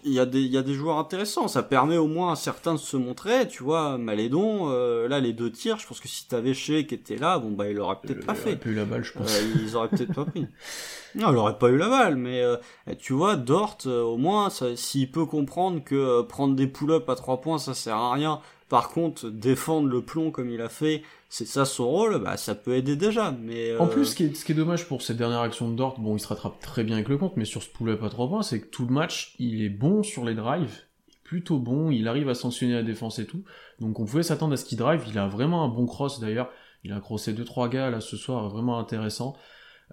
il 0.04 0.14
y 0.14 0.20
a 0.20 0.26
des 0.26 0.42
il 0.42 0.52
y 0.52 0.58
a 0.58 0.62
des 0.64 0.74
joueurs 0.74 0.98
intéressants. 0.98 1.48
Ça 1.48 1.64
permet 1.64 1.98
au 1.98 2.08
moins 2.08 2.34
à 2.34 2.36
certains 2.36 2.74
de 2.74 2.80
se 2.80 2.98
montrer 2.98 3.48
tu 3.48 3.64
vois. 3.64 3.98
Malédon 3.98 4.70
euh, 4.72 5.08
là 5.08 5.20
les 5.20 5.34
deux 5.34 5.52
tirs 5.52 5.80
je 5.80 5.88
pense 5.88 6.00
que 6.00 6.08
si 6.08 6.28
t'avais 6.28 6.54
Shea 6.54 6.84
qui 6.84 6.96
était 6.96 7.18
là 7.18 7.40
bon 7.40 7.52
bah 7.52 7.70
il 7.70 7.80
aurait 7.80 7.98
peut-être 8.02 8.26
pas 8.26 8.36
fait. 8.36 8.56
pas 8.56 8.70
eu 8.70 8.76
la 8.76 8.86
balle 8.86 9.04
je 9.04 9.14
pense. 9.14 9.36
Euh, 9.36 9.54
ils 9.62 9.76
auraient 9.76 9.90
peut-être 9.90 10.14
pas 10.14 10.26
pris. 10.26 10.48
Non 11.16 11.32
il 11.32 11.38
aurait 11.38 11.58
pas 11.58 11.70
eu 11.70 11.78
la 11.78 11.90
balle 11.90 12.16
mais 12.16 12.42
euh, 12.42 12.58
tu 13.00 13.14
vois 13.14 13.36
Dort 13.38 13.78
euh, 13.86 14.04
au 14.04 14.18
moins 14.18 14.50
s'il 14.50 15.10
peut 15.12 15.26
comprendre 15.26 15.84
que 15.84 16.22
prendre 16.22 16.56
des 16.56 16.68
pull-ups 16.68 17.10
à 17.10 17.16
trois 17.16 17.42
points 17.42 17.58
ça 17.58 17.74
sert 17.74 17.96
à 17.96 18.14
rien 18.14 18.40
par 18.70 18.90
contre 18.90 19.30
défendre 19.30 19.88
le 19.88 20.02
plomb 20.02 20.32
comme 20.32 20.50
il 20.50 20.62
a 20.62 20.70
fait 20.70 21.04
c'est 21.30 21.46
ça 21.46 21.66
son 21.66 21.90
rôle, 21.90 22.20
bah 22.24 22.38
ça 22.38 22.56
peut 22.56 22.76
aider 22.76 22.96
déjà. 22.96 23.32
Mais 23.32 23.72
euh... 23.72 23.80
en 23.80 23.88
plus, 23.88 24.06
ce 24.06 24.16
qui, 24.16 24.26
est, 24.26 24.36
ce 24.36 24.46
qui 24.46 24.54
est 24.54 24.56
dommage 24.56 24.88
pour 24.88 25.02
cette 25.02 25.18
dernière 25.18 25.42
action 25.42 25.70
de 25.70 25.76
Dort, 25.76 26.00
bon, 26.00 26.16
il 26.16 26.20
se 26.20 26.28
rattrape 26.28 26.60
très 26.60 26.84
bien 26.84 26.96
avec 26.96 27.10
le 27.10 27.18
compte, 27.18 27.36
mais 27.36 27.46
sur 27.46 27.62
ce 27.62 27.70
pull-up 27.70 28.02
à 28.04 28.10
3 28.10 28.30
points, 28.30 28.44
c'est 28.44 28.62
que 28.62 28.68
tout 28.68 28.86
le 28.86 28.94
match, 28.94 29.36
il 29.40 29.62
est 29.62 29.70
bon 29.70 30.04
sur 30.04 30.24
les 30.24 30.36
drives, 30.36 30.84
plutôt 31.24 31.60
bon, 31.60 31.92
il 31.92 32.08
arrive 32.08 32.30
à 32.30 32.34
sanctionner 32.34 32.74
la 32.74 32.84
défense 32.84 33.20
et 33.20 33.26
tout. 33.26 33.44
Donc 33.80 34.00
on 34.00 34.06
pouvait 34.06 34.24
s'attendre 34.24 34.54
à 34.54 34.58
ce 34.58 34.64
qu'il 34.64 34.78
drive. 34.78 35.04
Il 35.10 35.18
a 35.18 35.28
vraiment 35.28 35.64
un 35.64 35.68
bon 35.68 35.86
cross 35.86 36.20
d'ailleurs. 36.20 36.50
Il 36.84 36.94
a 36.94 37.00
crossé 37.02 37.34
deux 37.34 37.44
trois 37.44 37.68
gars 37.68 37.90
là 37.90 38.00
ce 38.00 38.16
soir, 38.16 38.48
vraiment 38.50 38.80
intéressant. 38.80 39.36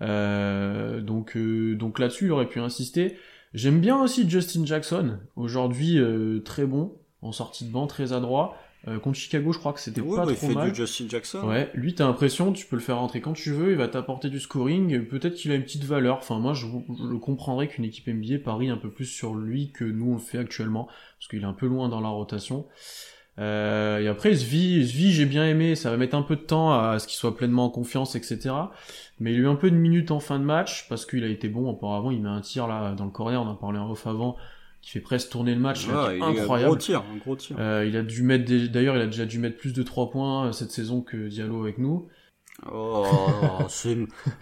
Euh, 0.00 1.00
donc 1.00 1.36
euh, 1.36 1.74
donc 1.74 1.98
là-dessus, 1.98 2.26
il 2.26 2.32
aurait 2.32 2.48
pu 2.48 2.60
insister. 2.60 3.18
J'aime 3.52 3.80
bien 3.80 4.00
aussi 4.00 4.28
Justin 4.28 4.64
Jackson, 4.64 5.18
aujourd'hui 5.36 5.98
euh, 5.98 6.40
très 6.44 6.66
bon 6.66 6.96
en 7.22 7.32
sortie 7.32 7.64
de 7.64 7.72
banc, 7.72 7.86
très 7.86 8.12
adroit. 8.12 8.56
Euh, 8.86 8.98
contre 8.98 9.16
Chicago, 9.16 9.52
je 9.52 9.58
crois 9.58 9.72
que 9.72 9.80
c'était 9.80 10.02
pas 10.02 10.08
bah, 10.08 10.22
trop 10.22 10.30
il 10.30 10.36
fait 10.36 10.54
mal. 10.54 10.70
Du 10.70 10.76
Justin 10.76 11.06
Jackson. 11.08 11.46
Ouais, 11.46 11.70
lui 11.74 11.94
t'as 11.94 12.06
l'impression, 12.06 12.52
tu 12.52 12.66
peux 12.66 12.76
le 12.76 12.82
faire 12.82 12.98
rentrer 12.98 13.20
quand 13.20 13.32
tu 13.32 13.50
veux, 13.50 13.70
il 13.70 13.76
va 13.78 13.88
t'apporter 13.88 14.28
du 14.28 14.40
scoring, 14.40 15.06
peut-être 15.06 15.34
qu'il 15.34 15.50
a 15.52 15.54
une 15.54 15.62
petite 15.62 15.84
valeur. 15.84 16.18
Enfin 16.18 16.38
moi 16.38 16.52
je, 16.52 16.66
je 16.66 17.16
comprendrais 17.16 17.68
qu'une 17.68 17.84
équipe 17.84 18.08
NBA 18.08 18.40
parie 18.44 18.68
un 18.68 18.76
peu 18.76 18.90
plus 18.90 19.06
sur 19.06 19.34
lui 19.34 19.70
que 19.72 19.84
nous 19.84 20.10
on 20.10 20.14
le 20.14 20.20
fait 20.20 20.38
actuellement, 20.38 20.86
parce 21.18 21.28
qu'il 21.28 21.40
est 21.40 21.46
un 21.46 21.54
peu 21.54 21.66
loin 21.66 21.88
dans 21.88 22.00
la 22.00 22.08
rotation. 22.08 22.66
Euh, 23.38 23.98
et 23.98 24.08
après 24.08 24.34
Svi, 24.34 24.86
Svi 24.86 25.12
j'ai 25.12 25.26
bien 25.26 25.46
aimé, 25.46 25.74
ça 25.74 25.90
va 25.90 25.96
mettre 25.96 26.14
un 26.14 26.22
peu 26.22 26.36
de 26.36 26.42
temps 26.42 26.72
à 26.72 26.98
ce 26.98 27.06
qu'il 27.06 27.16
soit 27.16 27.36
pleinement 27.36 27.64
en 27.64 27.70
confiance, 27.70 28.14
etc. 28.14 28.50
Mais 29.18 29.32
il 29.32 29.36
a 29.36 29.40
eu 29.40 29.48
un 29.48 29.56
peu 29.56 29.70
de 29.70 29.76
minutes 29.76 30.10
en 30.10 30.20
fin 30.20 30.38
de 30.38 30.44
match, 30.44 30.88
parce 30.88 31.06
qu'il 31.06 31.24
a 31.24 31.28
été 31.28 31.48
bon 31.48 31.68
auparavant, 31.68 32.10
il 32.10 32.22
met 32.22 32.28
un 32.28 32.40
tir 32.40 32.66
là 32.66 32.92
dans 32.92 33.04
le 33.04 33.10
corner, 33.10 33.40
on 33.40 33.46
en 33.46 33.54
parlait 33.54 33.78
en 33.78 33.90
off 33.90 34.06
avant, 34.06 34.36
qui 34.84 34.90
fait 34.90 35.00
presque 35.00 35.30
tourner 35.30 35.54
le 35.54 35.60
match, 35.60 35.86
ouais, 35.86 36.18
là, 36.18 36.26
incroyable. 36.26 36.64
Un 36.64 36.68
gros 36.68 36.76
tir, 36.76 37.04
un 37.10 37.16
gros 37.16 37.36
tir. 37.36 37.56
Euh, 37.58 37.86
il 37.88 37.96
a 37.96 38.02
dû 38.02 38.22
mettre 38.22 38.44
des... 38.44 38.68
d'ailleurs, 38.68 38.96
il 38.96 39.02
a 39.02 39.06
déjà 39.06 39.24
dû 39.24 39.38
mettre 39.38 39.56
plus 39.56 39.72
de 39.72 39.82
3 39.82 40.10
points 40.10 40.52
cette 40.52 40.72
saison 40.72 41.00
que 41.00 41.28
Diallo 41.28 41.62
avec 41.62 41.78
nous. 41.78 42.06
Oh, 42.72 43.04
c'est 43.68 43.96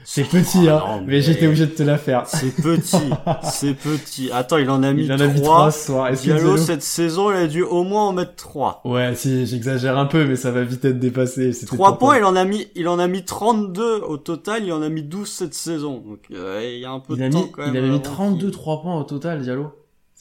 c'est 0.04 0.24
petit 0.24 0.68
hein, 0.68 0.82
non, 0.86 1.00
mais, 1.00 1.06
mais 1.06 1.20
j'étais 1.22 1.46
obligé 1.46 1.66
de 1.66 1.70
te 1.70 1.82
la 1.82 1.96
faire. 1.96 2.26
C'est 2.26 2.54
petit, 2.54 3.10
c'est 3.42 3.74
petit. 3.74 4.30
Attends, 4.32 4.58
il 4.58 4.68
en 4.68 4.82
a 4.82 4.92
mis 4.92 5.04
il 5.04 5.12
en 5.12 5.16
3. 5.16 5.26
A 5.26 5.32
mis 5.32 5.40
3 5.40 5.70
ce 5.70 5.86
soir. 5.86 6.12
Diallo, 6.12 6.40
Diallo, 6.40 6.56
cette 6.56 6.82
saison, 6.82 7.30
il 7.30 7.36
a 7.36 7.46
dû 7.46 7.62
au 7.62 7.84
moins 7.84 8.08
en 8.08 8.12
mettre 8.12 8.34
3. 8.34 8.82
Ouais, 8.84 9.14
si 9.14 9.46
j'exagère 9.46 9.96
un 9.96 10.06
peu 10.06 10.24
mais 10.26 10.36
ça 10.36 10.50
va 10.50 10.62
vite 10.64 10.84
être 10.84 10.98
dépassé. 10.98 11.52
3 11.52 11.98
points, 11.98 12.18
il 12.18 12.24
en 12.24 12.34
a 12.34 12.44
mis 12.44 12.66
il 12.74 12.88
en 12.88 12.98
a 12.98 13.06
mis 13.06 13.24
32 13.24 14.00
au 14.00 14.16
total, 14.18 14.64
il 14.64 14.72
en 14.72 14.82
a 14.82 14.88
mis 14.88 15.04
12 15.04 15.28
cette 15.28 15.54
saison. 15.54 15.98
Donc 15.98 16.20
euh, 16.32 16.60
il 16.64 16.80
y 16.80 16.84
a 16.84 16.90
un 16.90 17.00
peu 17.00 17.14
il 17.14 17.20
de 17.20 17.28
temps 17.30 17.44
mis, 17.44 17.50
quand 17.52 17.62
même. 17.62 17.74
Il 17.74 17.78
avait 17.78 17.90
mis 17.90 18.02
32 18.02 18.50
3 18.50 18.82
points 18.82 18.98
au 18.98 19.04
total 19.04 19.40
Diallo. 19.40 19.72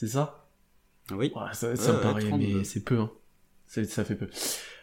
C'est 0.02 0.08
ça? 0.08 0.48
Oui. 1.12 1.30
Ouais, 1.32 1.42
ça, 1.52 1.76
ça 1.76 1.92
me 1.92 2.00
paraît, 2.00 2.24
mais 2.36 2.64
c'est 2.64 2.82
peu, 2.82 2.98
hein. 2.98 3.10
Ça 3.68 4.02
fait 4.04 4.16
peu. 4.16 4.26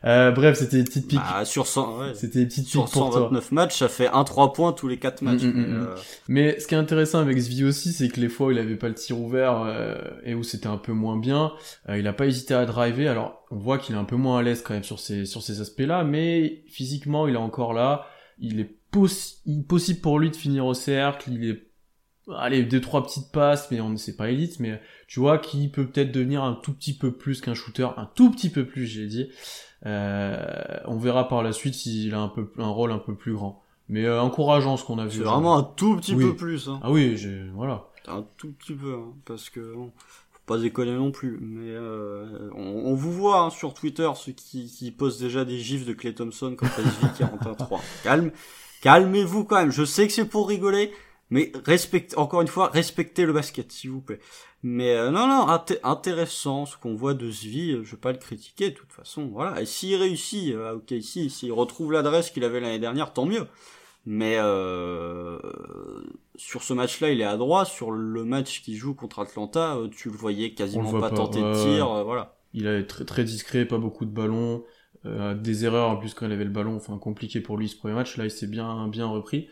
Euh, 0.06 0.32
bref, 0.32 0.58
c'était 0.58 0.78
des 0.78 0.86
petites 0.86 1.10
piques. 1.10 1.20
Bah, 1.20 1.44
sur 1.44 1.68
100, 1.68 2.00
ouais. 2.00 2.14
C'était 2.16 2.40
des 2.40 2.46
petites 2.46 2.68
sur 2.68 2.86
piques 2.86 2.94
pour 2.94 3.14
129 3.14 3.52
matchs, 3.52 3.80
ça 3.80 3.90
fait 3.90 4.08
1-3 4.08 4.54
points 4.54 4.72
tous 4.72 4.88
les 4.88 4.98
4 4.98 5.22
matchs. 5.22 5.42
Mm, 5.42 5.48
mm, 5.50 5.68
mm, 5.68 5.74
euh... 5.74 5.96
Mais 6.30 6.58
ce 6.58 6.68
qui 6.68 6.74
est 6.74 6.78
intéressant 6.78 7.20
avec 7.20 7.38
Svi 7.38 7.66
aussi, 7.66 7.92
c'est 7.92 8.08
que 8.08 8.22
les 8.22 8.30
fois 8.30 8.48
où 8.48 8.52
il 8.52 8.60
avait 8.60 8.78
pas 8.78 8.88
le 8.88 8.94
tir 8.94 9.20
ouvert 9.20 9.62
euh, 9.62 9.98
et 10.24 10.36
où 10.36 10.44
c'était 10.44 10.68
un 10.68 10.78
peu 10.78 10.94
moins 10.94 11.18
bien, 11.18 11.52
euh, 11.90 11.98
il 11.98 12.08
a 12.08 12.14
pas 12.14 12.26
hésité 12.26 12.54
à 12.54 12.66
driver. 12.66 13.10
Alors, 13.10 13.46
on 13.52 13.58
voit 13.58 13.78
qu'il 13.78 13.96
est 13.96 14.00
un 14.00 14.06
peu 14.06 14.16
moins 14.16 14.40
à 14.40 14.42
l'aise 14.42 14.62
quand 14.62 14.74
même 14.74 14.86
sur 14.86 15.02
ces 15.02 15.26
sur 15.26 15.44
ces 15.44 15.60
aspects-là, 15.60 16.06
mais 16.06 16.64
physiquement, 16.70 17.28
il 17.28 17.34
est 17.34 17.38
encore 17.38 17.74
là. 17.74 18.08
Il 18.40 18.62
est 18.62 18.74
possi 18.90 19.36
possible 19.68 20.00
pour 20.00 20.18
lui 20.18 20.30
de 20.30 20.38
finir 20.38 20.66
au 20.66 20.74
cercle. 20.74 21.30
Il 21.30 21.44
est 21.44 21.69
allez 22.38 22.64
deux 22.64 22.82
trois 22.82 23.04
petites 23.04 23.32
passes 23.32 23.70
mais 23.72 23.82
on 23.82 23.96
c'est 23.98 24.16
pas 24.16 24.30
élite 24.30 24.60
mais 24.60 24.82
tu 25.08 25.20
vois 25.20 25.38
qui 25.38 25.68
peut 25.70 25.86
peut-être 25.86 26.12
devenir 26.12 26.44
un 26.44 26.54
tout 26.54 26.74
petit 26.74 26.98
peu 26.98 27.12
plus 27.12 27.42
qu'un 27.42 27.54
shooter 27.54 27.88
un 27.98 28.10
tout 28.16 28.32
petit 28.32 28.50
peu 28.50 28.66
plus 28.66 28.86
j'ai 28.86 29.08
dit 29.08 29.30
euh, 29.86 30.46
on 30.86 30.98
verra 30.98 31.28
par 31.28 31.44
la 31.44 31.52
suite 31.52 31.74
s'il 31.74 32.14
a 32.14 32.20
un 32.20 32.28
peu 32.28 32.52
un 32.58 32.68
rôle 32.68 32.92
un 32.92 33.00
peu 33.00 33.16
plus 33.16 33.34
grand 33.34 33.64
mais 33.88 34.06
euh, 34.06 34.22
encourageant 34.22 34.78
ce 34.78 34.84
qu'on 34.84 35.00
a 35.00 35.06
vu 35.06 35.18
c'est 35.18 35.24
vraiment 35.24 35.58
un 35.58 35.64
tout 35.64 35.96
petit 35.96 36.14
oui. 36.14 36.26
peu 36.26 36.36
plus 36.36 36.68
hein. 36.68 36.80
ah 36.84 36.92
oui 36.92 37.18
j'ai 37.18 37.44
voilà 37.54 37.90
un 38.10 38.26
tout 38.38 38.52
petit 38.52 38.74
peu 38.74 38.94
hein, 38.94 39.14
parce 39.26 39.50
que 39.50 39.74
bon, 39.74 39.92
faut 40.32 40.40
pas 40.46 40.58
déconner 40.58 40.94
non 40.94 41.12
plus, 41.12 41.38
mais 41.42 41.70
euh, 41.70 42.50
on, 42.56 42.94
vous 42.96 43.12
voit 43.12 43.42
hein, 43.42 43.50
sur 43.50 43.74
Twitter 43.74 44.10
ceux 44.16 44.32
qui, 44.32 44.68
qui 44.68 44.92
postent 44.92 45.22
déjà 45.22 45.46
des 45.46 45.60
gifs 45.60 45.86
de 45.86 45.94
Clay 45.94 46.14
Thompson 46.14 46.56
quand 46.58 46.68
il 46.78 46.86
vit 46.86 47.14
41-3. 47.20 47.80
Calme, 48.04 48.32
calmez-vous 48.82 49.44
quand 49.46 49.58
même. 49.58 49.72
Je 49.72 49.84
sais 49.84 50.08
que 50.08 50.14
c'est 50.14 50.26
pour 50.26 50.48
rigoler, 50.48 50.92
mais 51.30 51.52
respectez, 51.66 52.18
encore 52.18 52.42
une 52.42 52.48
fois, 52.48 52.70
respectez 52.70 53.26
le 53.26 53.34
basket, 53.34 53.72
s'il 53.72 53.92
vous 53.92 54.02
plaît. 54.02 54.20
Mais 54.64 54.96
euh, 54.96 55.10
non, 55.12 55.28
non, 55.28 55.48
intéressant 55.84 56.66
ce 56.66 56.76
qu'on 56.78 56.96
voit 56.96 57.14
de 57.14 57.30
Zvi, 57.30 57.84
je 57.84 57.92
vais 57.92 57.98
pas 57.98 58.12
le 58.12 58.18
critiquer 58.18 58.72
de 58.72 58.76
toute 58.76 58.92
façon. 58.92 59.28
Voilà. 59.28 59.62
Et 59.62 59.66
s'il 59.66 59.96
réussit, 59.96 60.54
euh, 60.54 60.76
ok, 60.76 60.94
si, 61.02 61.30
s'il 61.30 61.54
retrouve 61.54 61.92
l'adresse 61.92 62.30
qu'il 62.30 62.44
avait 62.44 62.60
l'année 62.60 62.80
dernière, 62.80 63.14
tant 63.14 63.26
mieux. 63.26 63.48
Mais 64.06 64.38
euh, 64.38 65.38
sur 66.36 66.64
ce 66.64 66.74
match-là, 66.74 67.12
il 67.12 67.22
est 67.22 67.26
à 67.26 67.38
droite. 67.38 67.68
Sur 67.68 67.92
le 67.92 68.24
match 68.24 68.64
qu'il 68.64 68.76
joue 68.76 68.96
contre 68.96 69.20
Atlanta, 69.20 69.76
euh, 69.76 69.88
tu 69.88 70.10
le 70.10 70.16
voyais 70.16 70.54
quasiment 70.54 71.00
pas, 71.00 71.12
tenter 71.12 71.42
de 71.42 71.54
tir. 71.54 71.92
Euh, 71.92 72.04
voilà. 72.04 72.36
Il 72.54 72.66
est 72.66 72.86
très, 72.86 73.06
très 73.06 73.24
discret, 73.24 73.66
pas 73.66 73.78
beaucoup 73.78 74.06
de 74.06 74.12
ballons, 74.12 74.64
euh, 75.06 75.36
des 75.36 75.66
erreurs 75.66 75.90
en 75.90 75.98
plus 75.98 76.14
quand 76.14 76.26
il 76.26 76.32
avait 76.32 76.46
le 76.46 76.50
ballon. 76.50 76.76
Enfin, 76.76 76.98
compliqué 76.98 77.40
pour 77.40 77.58
lui 77.58 77.70
ce 77.70 77.76
premier 77.76 77.94
match. 77.94 78.18
Là, 78.18 78.26
il 78.26 78.32
s'est 78.32 78.48
bien, 78.48 78.88
bien 78.88 79.06
repris. 79.06 79.48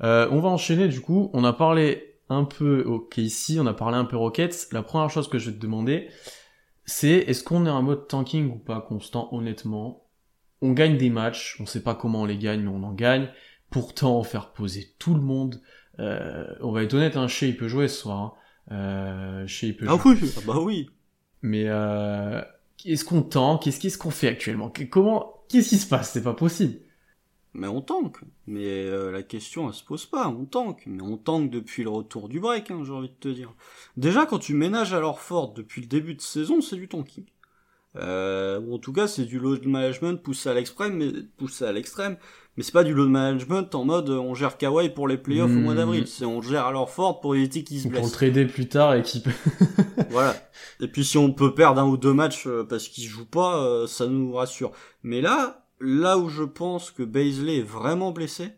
On 0.00 0.40
va 0.40 0.48
enchaîner 0.48 0.88
du 0.88 1.00
coup. 1.00 1.30
On 1.32 1.44
a 1.44 1.52
parlé 1.52 2.18
un 2.28 2.44
peu 2.44 2.82
ok 2.84 3.18
ici, 3.18 3.58
on 3.60 3.66
a 3.66 3.74
parlé 3.74 3.96
un 3.96 4.04
peu 4.04 4.16
Rockets. 4.16 4.68
La 4.72 4.82
première 4.82 5.10
chose 5.10 5.28
que 5.28 5.38
je 5.38 5.50
vais 5.50 5.56
te 5.56 5.60
demander, 5.60 6.08
c'est 6.84 7.10
est-ce 7.10 7.44
qu'on 7.44 7.66
est 7.66 7.70
en 7.70 7.82
mode 7.82 8.08
tanking 8.08 8.50
ou 8.50 8.58
pas 8.58 8.80
constant, 8.80 9.28
honnêtement? 9.32 10.06
On 10.62 10.72
gagne 10.72 10.96
des 10.96 11.10
matchs, 11.10 11.58
on 11.60 11.66
sait 11.66 11.82
pas 11.82 11.94
comment 11.94 12.22
on 12.22 12.24
les 12.24 12.38
gagne, 12.38 12.62
mais 12.62 12.68
on 12.68 12.82
en 12.82 12.92
gagne 12.92 13.28
pourtant 13.70 14.22
faire 14.22 14.52
poser 14.52 14.94
tout 14.98 15.14
le 15.14 15.20
monde. 15.20 15.60
Euh, 15.98 16.46
on 16.60 16.72
va 16.72 16.82
être 16.82 16.94
honnête, 16.94 17.16
hein, 17.16 17.28
Shea 17.28 17.48
il 17.48 17.56
peut 17.56 17.68
jouer 17.68 17.88
ce 17.88 18.02
soir. 18.02 18.18
Hein. 18.18 18.32
Euh, 18.72 19.46
Shea 19.46 19.68
il 19.68 19.76
peut 19.76 19.86
ah 19.88 19.98
jouer. 20.00 20.16
oui, 20.22 20.32
ah 20.36 20.40
bah 20.46 20.58
oui. 20.60 20.90
Mais 21.42 21.64
euh, 21.66 22.40
est-ce 22.84 23.04
qu'on 23.04 23.22
tank? 23.22 23.62
Qu'est-ce 23.62 23.98
qu'on 23.98 24.10
fait 24.10 24.28
actuellement? 24.28 24.72
Comment 24.90 25.44
Qu'est-ce 25.48 25.70
qui 25.70 25.76
se 25.76 25.86
passe? 25.86 26.12
C'est 26.12 26.22
pas 26.22 26.34
possible. 26.34 26.78
Mais 27.54 27.68
on 27.68 27.80
tank. 27.80 28.18
Mais 28.46 28.66
euh, 28.66 29.10
la 29.10 29.22
question 29.22 29.68
elle 29.68 29.74
se 29.74 29.84
pose 29.84 30.06
pas. 30.06 30.28
On 30.28 30.44
tank. 30.44 30.82
Mais 30.86 31.02
on 31.02 31.16
tank 31.16 31.50
depuis 31.50 31.84
le 31.84 31.90
retour 31.90 32.28
du 32.28 32.40
break, 32.40 32.70
hein, 32.70 32.82
j'ai 32.84 32.92
envie 32.92 33.08
de 33.08 33.14
te 33.14 33.28
dire. 33.28 33.54
Déjà 33.96 34.26
quand 34.26 34.38
tu 34.38 34.54
ménages 34.54 34.92
à 34.92 35.00
leur 35.00 35.20
fort 35.20 35.54
depuis 35.54 35.80
le 35.80 35.86
début 35.86 36.14
de 36.14 36.20
saison, 36.20 36.60
c'est 36.60 36.76
du 36.76 36.88
tanking. 36.88 37.24
Euh, 37.96 38.60
ou 38.60 38.74
en 38.74 38.78
tout 38.78 38.92
cas, 38.92 39.06
c'est 39.06 39.24
du 39.24 39.38
load 39.38 39.64
management 39.66 40.20
poussé 40.20 40.48
à 40.48 40.54
l'extrême, 40.54 40.96
mais 40.96 41.12
poussé 41.36 41.64
à 41.64 41.72
l'extrême. 41.72 42.16
Mais 42.56 42.62
c'est 42.62 42.72
pas 42.72 42.84
du 42.84 42.94
load 42.94 43.10
management 43.10 43.74
en 43.74 43.84
mode 43.84 44.10
on 44.10 44.34
gère 44.34 44.56
Kawhi 44.58 44.88
pour 44.90 45.08
les 45.08 45.18
playoffs 45.18 45.50
au 45.50 45.54
mois 45.54 45.74
d'avril. 45.74 46.02
Hmm. 46.02 46.06
C'est 46.06 46.24
on 46.24 46.40
gère 46.40 46.66
alors 46.66 46.90
fort 46.90 47.20
pour 47.20 47.34
éviter 47.34 47.64
qu'ils 47.64 47.80
se 47.80 47.88
blessent. 47.88 48.00
Pour 48.00 48.10
le 48.10 48.12
trader 48.12 48.46
plus 48.46 48.68
tard 48.68 48.94
et 48.94 49.02
qu'il 49.02 49.22
voilà. 50.10 50.36
Et 50.80 50.86
puis 50.86 51.04
si 51.04 51.18
on 51.18 51.32
peut 51.32 51.54
perdre 51.54 51.80
un 51.80 51.86
ou 51.86 51.96
deux 51.96 52.12
matchs 52.12 52.46
euh, 52.46 52.64
parce 52.64 52.88
qu'il 52.88 53.04
joue 53.04 53.26
pas, 53.26 53.58
euh, 53.58 53.86
ça 53.88 54.06
nous 54.06 54.32
rassure. 54.32 54.70
Mais 55.02 55.20
là, 55.20 55.63
là 55.84 56.18
où 56.18 56.28
je 56.28 56.42
pense 56.42 56.90
que 56.90 57.02
Baisley 57.02 57.58
est 57.58 57.62
vraiment 57.62 58.10
blessé, 58.12 58.52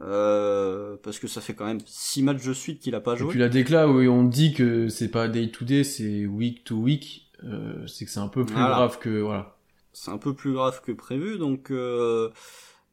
euh, 0.00 0.96
parce 1.02 1.18
que 1.18 1.28
ça 1.28 1.40
fait 1.40 1.54
quand 1.54 1.66
même 1.66 1.80
six 1.86 2.22
matchs 2.22 2.44
de 2.44 2.52
suite 2.52 2.80
qu'il 2.80 2.94
a 2.94 3.00
pas 3.00 3.16
joué. 3.16 3.28
Et 3.28 3.30
puis 3.30 3.38
la 3.38 3.48
déclat 3.48 3.88
où 3.88 4.00
on 4.00 4.24
dit 4.24 4.52
que 4.52 4.88
c'est 4.88 5.10
pas 5.10 5.28
day 5.28 5.50
to 5.50 5.64
day, 5.64 5.84
c'est 5.84 6.26
week 6.26 6.64
to 6.64 6.76
week, 6.76 7.30
euh, 7.44 7.86
c'est 7.86 8.04
que 8.04 8.10
c'est 8.10 8.20
un 8.20 8.28
peu 8.28 8.44
plus 8.44 8.54
grave 8.54 8.98
que 8.98 9.20
voilà. 9.20 9.56
C'est 9.92 10.10
un 10.10 10.18
peu 10.18 10.34
plus 10.34 10.52
grave 10.52 10.80
que 10.82 10.92
prévu, 10.92 11.38
donc. 11.38 11.70
Euh, 11.70 12.30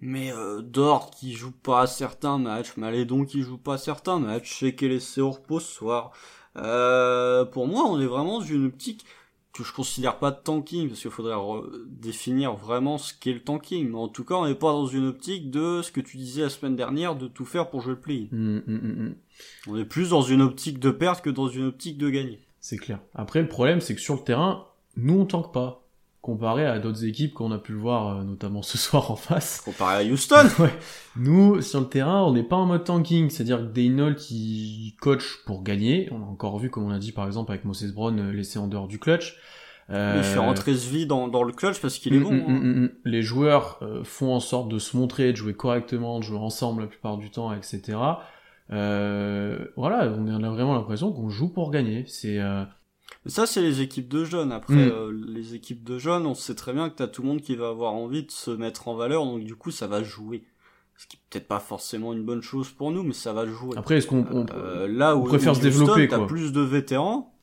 mais 0.02 0.34
euh, 0.34 0.62
Dort 0.62 1.12
qui 1.12 1.34
joue 1.34 1.52
pas 1.52 1.86
certains 1.88 2.39
matchs, 2.39 2.76
Malédon 2.76 3.24
qui 3.24 3.44
joue 3.44 3.58
pas 3.58 3.78
certains 3.78 4.20
matchs, 4.20 4.60
c'est 4.60 4.74
qu'elle 4.74 4.91
est 4.91 5.17
au 5.20 5.30
repos 5.30 5.60
ce 5.60 5.72
soir. 5.72 6.12
Euh, 6.58 7.46
pour 7.46 7.67
moi, 7.67 7.86
on 7.86 8.02
est 8.02 8.08
vraiment 8.08 8.39
dans 8.39 8.46
une 8.46 8.65
optique 8.65 9.06
que 9.54 9.64
je 9.64 9.74
considère 9.74 10.18
pas 10.18 10.32
de 10.32 10.38
tanking, 10.42 10.88
parce 10.88 11.02
qu'il 11.02 11.12
faudrait 11.12 11.36
définir 11.88 12.56
vraiment 12.56 12.98
ce 12.98 13.14
qu'est 13.14 13.34
le 13.34 13.42
tanking. 13.42 13.90
Mais 13.90 13.98
en 13.98 14.08
tout 14.08 14.24
cas, 14.24 14.36
on 14.36 14.48
n'est 14.48 14.56
pas 14.56 14.72
dans 14.72 14.88
une 14.88 15.08
optique 15.08 15.52
de 15.52 15.82
ce 15.82 15.92
que 15.92 16.02
tu 16.02 16.18
disais 16.18 16.44
la 16.44 16.50
semaine 16.50 16.76
dernière, 16.76 17.16
de 17.16 17.28
tout 17.28 17.46
faire 17.46 17.70
pour 17.70 17.82
jouer 17.82 17.94
le 17.94 18.00
play. 18.00 18.30
Hum, 18.32 18.62
hum, 18.68 18.76
hum, 18.84 19.16
on 19.68 19.78
est 19.78 19.86
plus 19.86 20.10
dans 20.10 20.22
une 20.22 20.42
optique 20.42 20.80
de 20.80 20.92
perdre 20.92 21.22
que 21.22 21.30
dans 21.30 21.48
une 21.48 21.66
optique 21.66 21.98
de 21.98 22.10
gagner. 22.10 22.40
C'est 22.60 22.78
clair. 22.78 23.00
Après, 23.14 23.42
le 23.42 23.48
problème, 23.48 23.82
c'est 23.82 23.96
que 23.96 24.02
sur 24.02 24.16
le 24.16 24.22
terrain, 24.22 24.68
nous, 24.96 25.20
on 25.20 25.26
tank 25.26 25.52
pas 25.52 25.84
comparé 26.21 26.65
à 26.65 26.77
d'autres 26.79 27.03
équipes 27.03 27.34
qu'on 27.34 27.51
a 27.51 27.57
pu 27.57 27.71
le 27.71 27.79
voir 27.79 28.19
euh, 28.19 28.23
notamment 28.23 28.62
ce 28.62 28.77
soir 28.77 29.12
en 29.12 29.15
face. 29.15 29.62
Comparé 29.62 30.07
à 30.07 30.12
Houston 30.12 30.47
Ouais. 30.60 30.73
Nous, 31.15 31.62
sur 31.62 31.81
le 31.81 31.88
terrain, 31.88 32.23
on 32.23 32.34
n'est 32.34 32.43
pas 32.43 32.55
en 32.55 32.65
mode 32.65 32.84
tanking, 32.84 33.29
c'est-à-dire 33.29 33.57
que 33.57 33.73
Daynol 33.73 34.15
qui 34.15 34.95
coach 35.01 35.43
pour 35.45 35.63
gagner, 35.63 36.10
on 36.12 36.21
a 36.21 36.25
encore 36.25 36.60
vu, 36.60 36.69
comme 36.69 36.84
on 36.84 36.91
a 36.91 36.99
dit 36.99 37.12
par 37.12 37.25
exemple 37.25 37.51
avec 37.51 37.65
Moses 37.65 37.91
Brown, 37.93 38.17
euh, 38.19 38.31
laissé 38.31 38.60
en 38.60 38.67
dehors 38.67 38.88
du 38.88 38.99
clutch. 38.99 39.38
Euh... 39.89 40.15
Il 40.17 40.23
fait 40.23 40.39
rentrer 40.39 40.73
vie 40.73 41.05
dans, 41.05 41.27
dans 41.27 41.43
le 41.43 41.51
clutch 41.51 41.81
parce 41.81 41.97
qu'il 41.97 42.13
est 42.13 42.19
mm, 42.19 42.23
bon. 42.23 42.31
Mm, 42.31 42.45
hein. 42.47 42.60
mm, 42.60 42.89
Les 43.03 43.21
joueurs 43.21 43.79
euh, 43.81 44.03
font 44.03 44.34
en 44.34 44.39
sorte 44.39 44.69
de 44.69 44.79
se 44.79 44.95
montrer, 44.95 45.31
de 45.31 45.38
jouer 45.38 45.53
correctement, 45.53 46.19
de 46.19 46.23
jouer 46.23 46.38
ensemble 46.38 46.84
la 46.84 46.88
plupart 46.88 47.17
du 47.17 47.29
temps, 47.29 47.51
etc. 47.53 47.97
Euh, 48.71 49.65
voilà, 49.75 50.13
on 50.17 50.43
a 50.43 50.49
vraiment 50.49 50.75
l'impression 50.75 51.12
qu'on 51.12 51.29
joue 51.29 51.49
pour 51.49 51.71
gagner. 51.71 52.05
C'est 52.07 52.39
ça, 53.27 53.45
c'est 53.45 53.62
les 53.62 53.81
équipes 53.81 54.10
de 54.10 54.23
jeunes. 54.23 54.51
Après, 54.51 54.73
mm. 54.73 54.91
euh, 54.91 55.12
les 55.27 55.53
équipes 55.53 55.84
de 55.84 55.97
jeunes, 55.97 56.25
on 56.25 56.34
sait 56.34 56.55
très 56.55 56.73
bien 56.73 56.89
que 56.89 56.95
t'as 56.95 57.07
tout 57.07 57.21
le 57.21 57.27
monde 57.27 57.41
qui 57.41 57.55
va 57.55 57.69
avoir 57.69 57.93
envie 57.93 58.23
de 58.23 58.31
se 58.31 58.51
mettre 58.51 58.88
en 58.88 58.95
valeur, 58.95 59.25
donc 59.25 59.43
du 59.43 59.55
coup, 59.55 59.71
ça 59.71 59.88
va 59.88 60.03
jouer. 60.03 60.43
Ce 60.97 61.07
qui 61.07 61.17
est 61.17 61.19
peut-être 61.29 61.47
pas 61.47 61.60
forcément 61.60 62.13
une 62.13 62.23
bonne 62.23 62.43
chose 62.43 62.69
pour 62.69 62.91
nous, 62.91 63.01
mais 63.01 63.13
ça 63.13 63.34
va 63.34 63.47
jouer. 63.47 63.75
Après, 63.75 63.97
est-ce 63.97 64.07
qu'on 64.07 64.45
euh, 64.53 64.88
là 64.88 65.15
où 65.15 65.23
préfère 65.23 65.55
se 65.55 65.62
développer 65.62 66.07
T'as 66.07 66.25
plus 66.25 66.51
de 66.51 66.62
vétérans, 66.62 67.34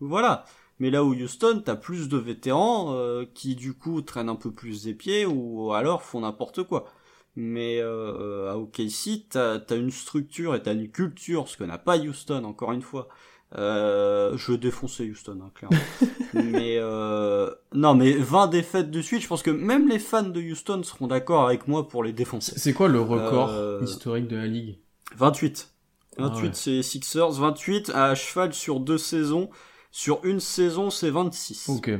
voilà. 0.00 0.44
Mais 0.78 0.90
là 0.90 1.02
où 1.02 1.12
Houston, 1.12 1.62
t'as 1.64 1.74
plus 1.74 2.08
de 2.08 2.16
vétérans 2.16 2.94
euh, 2.94 3.24
qui 3.34 3.56
du 3.56 3.74
coup 3.74 4.00
traînent 4.02 4.28
un 4.28 4.36
peu 4.36 4.52
plus 4.52 4.84
des 4.84 4.94
pieds 4.94 5.26
ou 5.26 5.72
alors 5.72 6.02
font 6.02 6.20
n'importe 6.20 6.62
quoi. 6.62 6.86
Mais 7.34 7.80
euh, 7.80 8.52
à 8.52 8.56
OKC, 8.56 9.28
t'as 9.30 9.58
as 9.68 9.74
une 9.74 9.90
structure 9.90 10.54
et 10.54 10.62
t'as 10.62 10.74
une 10.74 10.88
culture, 10.88 11.48
ce 11.48 11.56
que 11.56 11.64
n'a 11.64 11.78
pas 11.78 11.98
Houston, 11.98 12.44
encore 12.44 12.72
une 12.72 12.82
fois, 12.82 13.08
euh, 13.56 14.36
je 14.36 14.52
vais 14.52 14.58
défoncer 14.58 15.08
Houston, 15.10 15.38
hein, 15.42 15.50
clairement. 15.54 15.78
mais 16.34 16.76
euh, 16.78 17.50
non, 17.72 17.94
mais 17.94 18.12
20 18.12 18.48
défaites 18.48 18.90
de 18.90 19.00
suite, 19.00 19.22
je 19.22 19.28
pense 19.28 19.42
que 19.42 19.50
même 19.50 19.88
les 19.88 19.98
fans 19.98 20.22
de 20.22 20.40
Houston 20.40 20.82
seront 20.82 21.06
d'accord 21.06 21.46
avec 21.46 21.66
moi 21.66 21.88
pour 21.88 22.04
les 22.04 22.12
défoncer. 22.12 22.52
C'est 22.56 22.74
quoi 22.74 22.88
le 22.88 23.00
record 23.00 23.50
euh, 23.50 23.80
historique 23.82 24.28
de 24.28 24.36
la 24.36 24.46
ligue? 24.46 24.78
28. 25.16 25.72
28 26.18 26.46
ah 26.46 26.50
c'est 26.52 26.82
Sixers, 26.82 27.30
28 27.30 27.90
à 27.94 28.14
cheval 28.14 28.52
sur 28.52 28.80
deux 28.80 28.98
saisons. 28.98 29.48
Sur 29.90 30.24
une 30.24 30.40
saison, 30.40 30.90
c'est 30.90 31.10
26. 31.10 31.70
Ok. 31.70 31.90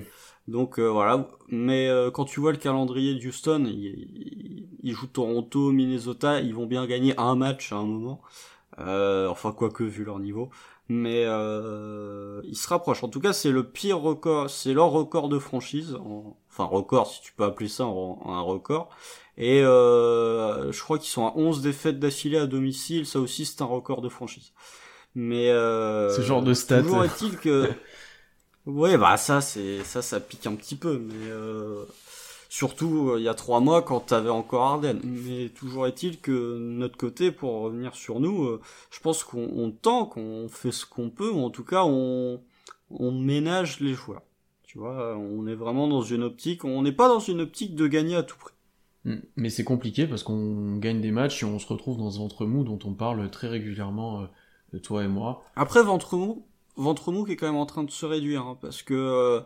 Donc 0.48 0.78
euh, 0.78 0.88
voilà, 0.88 1.28
mais 1.48 1.88
euh, 1.88 2.10
quand 2.10 2.24
tu 2.24 2.40
vois 2.40 2.52
le 2.52 2.58
calendrier 2.58 3.14
de 3.14 3.28
Houston, 3.28 3.66
ils, 3.66 4.66
ils, 4.82 4.92
jouent 4.92 5.06
Toronto, 5.06 5.72
Minnesota, 5.72 6.40
ils 6.40 6.54
vont 6.54 6.64
bien 6.64 6.86
gagner 6.86 7.14
un 7.18 7.34
match 7.34 7.70
à 7.70 7.76
un 7.76 7.84
moment. 7.84 8.22
Euh, 8.78 9.28
enfin, 9.28 9.52
quoique 9.52 9.84
vu 9.84 10.04
leur 10.04 10.18
niveau 10.20 10.48
mais 10.88 11.24
euh, 11.26 12.40
ils 12.44 12.56
se 12.56 12.68
rapprochent. 12.68 13.04
En 13.04 13.08
tout 13.08 13.20
cas, 13.20 13.32
c'est 13.32 13.50
le 13.50 13.64
pire 13.64 14.00
record, 14.00 14.48
c'est 14.48 14.72
leur 14.72 14.90
record 14.90 15.28
de 15.28 15.38
franchise, 15.38 15.96
enfin 16.50 16.64
record 16.64 17.10
si 17.10 17.20
tu 17.20 17.32
peux 17.32 17.44
appeler 17.44 17.68
ça 17.68 17.84
un, 17.84 18.40
record. 18.40 18.88
Et 19.36 19.62
euh, 19.62 20.72
je 20.72 20.82
crois 20.82 20.98
qu'ils 20.98 21.10
sont 21.10 21.26
à 21.26 21.32
11 21.36 21.60
défaites 21.60 22.00
d'affilée 22.00 22.38
à 22.38 22.46
domicile, 22.46 23.06
ça 23.06 23.20
aussi 23.20 23.44
c'est 23.46 23.62
un 23.62 23.66
record 23.66 24.00
de 24.00 24.08
franchise. 24.08 24.52
Mais 25.14 25.50
euh, 25.50 26.14
ce 26.14 26.22
genre 26.22 26.42
de 26.42 26.54
stats. 26.54 26.82
Toujours 26.82 27.04
est-il 27.04 27.36
que, 27.36 27.70
ouais, 28.66 28.96
bah 28.96 29.16
ça 29.16 29.40
c'est 29.40 29.84
ça, 29.84 30.00
ça 30.02 30.20
pique 30.20 30.46
un 30.46 30.54
petit 30.54 30.76
peu, 30.76 30.98
mais 30.98 31.30
euh, 31.30 31.84
Surtout 32.48 33.10
euh, 33.10 33.20
il 33.20 33.24
y 33.24 33.28
a 33.28 33.34
trois 33.34 33.60
mois 33.60 33.82
quand 33.82 34.00
t'avais 34.00 34.30
encore 34.30 34.62
Arden. 34.62 35.00
Mais 35.04 35.50
toujours 35.50 35.86
est-il 35.86 36.20
que 36.20 36.58
notre 36.58 36.96
côté, 36.96 37.30
pour 37.30 37.60
revenir 37.60 37.94
sur 37.94 38.20
nous, 38.20 38.44
euh, 38.44 38.60
je 38.90 39.00
pense 39.00 39.22
qu'on 39.22 39.70
tend, 39.70 40.06
qu'on 40.06 40.48
fait 40.48 40.72
ce 40.72 40.86
qu'on 40.86 41.10
peut, 41.10 41.30
ou 41.30 41.40
en 41.40 41.50
tout 41.50 41.64
cas 41.64 41.84
on, 41.84 42.40
on 42.90 43.12
ménage 43.12 43.80
les 43.80 43.92
joueurs. 43.92 44.22
Tu 44.62 44.78
vois, 44.78 45.16
on 45.16 45.46
est 45.46 45.54
vraiment 45.54 45.88
dans 45.88 46.02
une 46.02 46.22
optique, 46.22 46.64
on 46.64 46.82
n'est 46.82 46.92
pas 46.92 47.08
dans 47.08 47.20
une 47.20 47.40
optique 47.40 47.74
de 47.74 47.86
gagner 47.86 48.16
à 48.16 48.22
tout 48.22 48.36
prix. 48.38 48.54
Hmm. 49.04 49.20
Mais 49.36 49.50
c'est 49.50 49.64
compliqué 49.64 50.06
parce 50.06 50.22
qu'on 50.22 50.76
gagne 50.76 51.00
des 51.00 51.10
matchs 51.10 51.42
et 51.42 51.46
on 51.46 51.58
se 51.58 51.66
retrouve 51.66 51.98
dans 51.98 52.10
ce 52.10 52.18
ventre 52.18 52.44
mou 52.46 52.64
dont 52.64 52.78
on 52.84 52.94
parle 52.94 53.30
très 53.30 53.48
régulièrement, 53.48 54.26
euh, 54.74 54.78
toi 54.78 55.04
et 55.04 55.08
moi. 55.08 55.42
Après 55.56 55.82
ventre 55.82 56.16
mou, 56.16 56.46
ventre 56.76 57.12
mou 57.12 57.24
qui 57.24 57.32
est 57.32 57.36
quand 57.36 57.46
même 57.46 57.56
en 57.56 57.66
train 57.66 57.84
de 57.84 57.90
se 57.90 58.04
réduire, 58.06 58.42
hein, 58.42 58.58
parce 58.60 58.82
que 58.82 59.42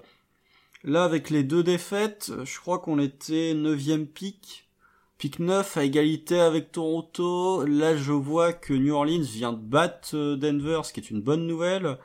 Là, 0.84 1.04
avec 1.04 1.30
les 1.30 1.44
deux 1.44 1.62
défaites, 1.62 2.32
je 2.44 2.58
crois 2.58 2.80
qu'on 2.80 2.98
était 2.98 3.54
neuvième 3.54 4.06
pic. 4.06 4.68
Pic 5.16 5.38
9 5.38 5.76
à 5.76 5.84
égalité 5.84 6.40
avec 6.40 6.72
Toronto. 6.72 7.64
Là, 7.64 7.96
je 7.96 8.10
vois 8.10 8.52
que 8.52 8.74
New 8.74 8.92
Orleans 8.92 9.22
vient 9.22 9.52
de 9.52 9.60
battre 9.60 10.16
euh, 10.16 10.36
Denver, 10.36 10.80
ce 10.82 10.92
qui 10.92 10.98
est 10.98 11.10
une 11.10 11.22
bonne 11.22 11.46
nouvelle. 11.46 11.98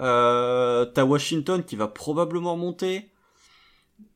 Euh, 0.00 0.86
t'as 0.86 1.04
Washington 1.04 1.62
qui 1.62 1.76
va 1.76 1.88
probablement 1.88 2.56
monter. 2.56 3.10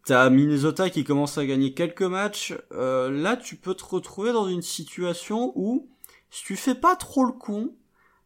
T'as 0.06 0.30
Minnesota 0.30 0.88
qui 0.88 1.04
commence 1.04 1.36
à 1.36 1.44
gagner 1.44 1.74
quelques 1.74 2.00
matchs. 2.00 2.54
Euh, 2.72 3.10
là, 3.10 3.36
tu 3.36 3.56
peux 3.56 3.74
te 3.74 3.84
retrouver 3.84 4.32
dans 4.32 4.48
une 4.48 4.62
situation 4.62 5.52
où, 5.54 5.86
si 6.30 6.42
tu 6.44 6.56
fais 6.56 6.74
pas 6.74 6.96
trop 6.96 7.26
le 7.26 7.32
con, 7.32 7.74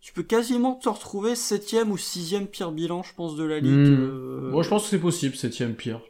tu 0.02 0.12
peux 0.12 0.22
quasiment 0.24 0.74
te 0.74 0.88
retrouver 0.90 1.34
septième 1.34 1.90
ou 1.90 1.96
sixième 1.96 2.46
pire 2.48 2.72
bilan, 2.72 3.02
je 3.02 3.14
pense, 3.14 3.36
de 3.36 3.44
la 3.44 3.60
ligue. 3.60 3.72
Hmm. 3.88 4.00
euh, 4.02 4.50
Moi, 4.50 4.62
je 4.62 4.68
pense 4.68 4.82
que 4.84 4.88
c'est 4.90 4.98
possible, 5.00 5.34
septième 5.36 5.74
pire. 5.74 6.00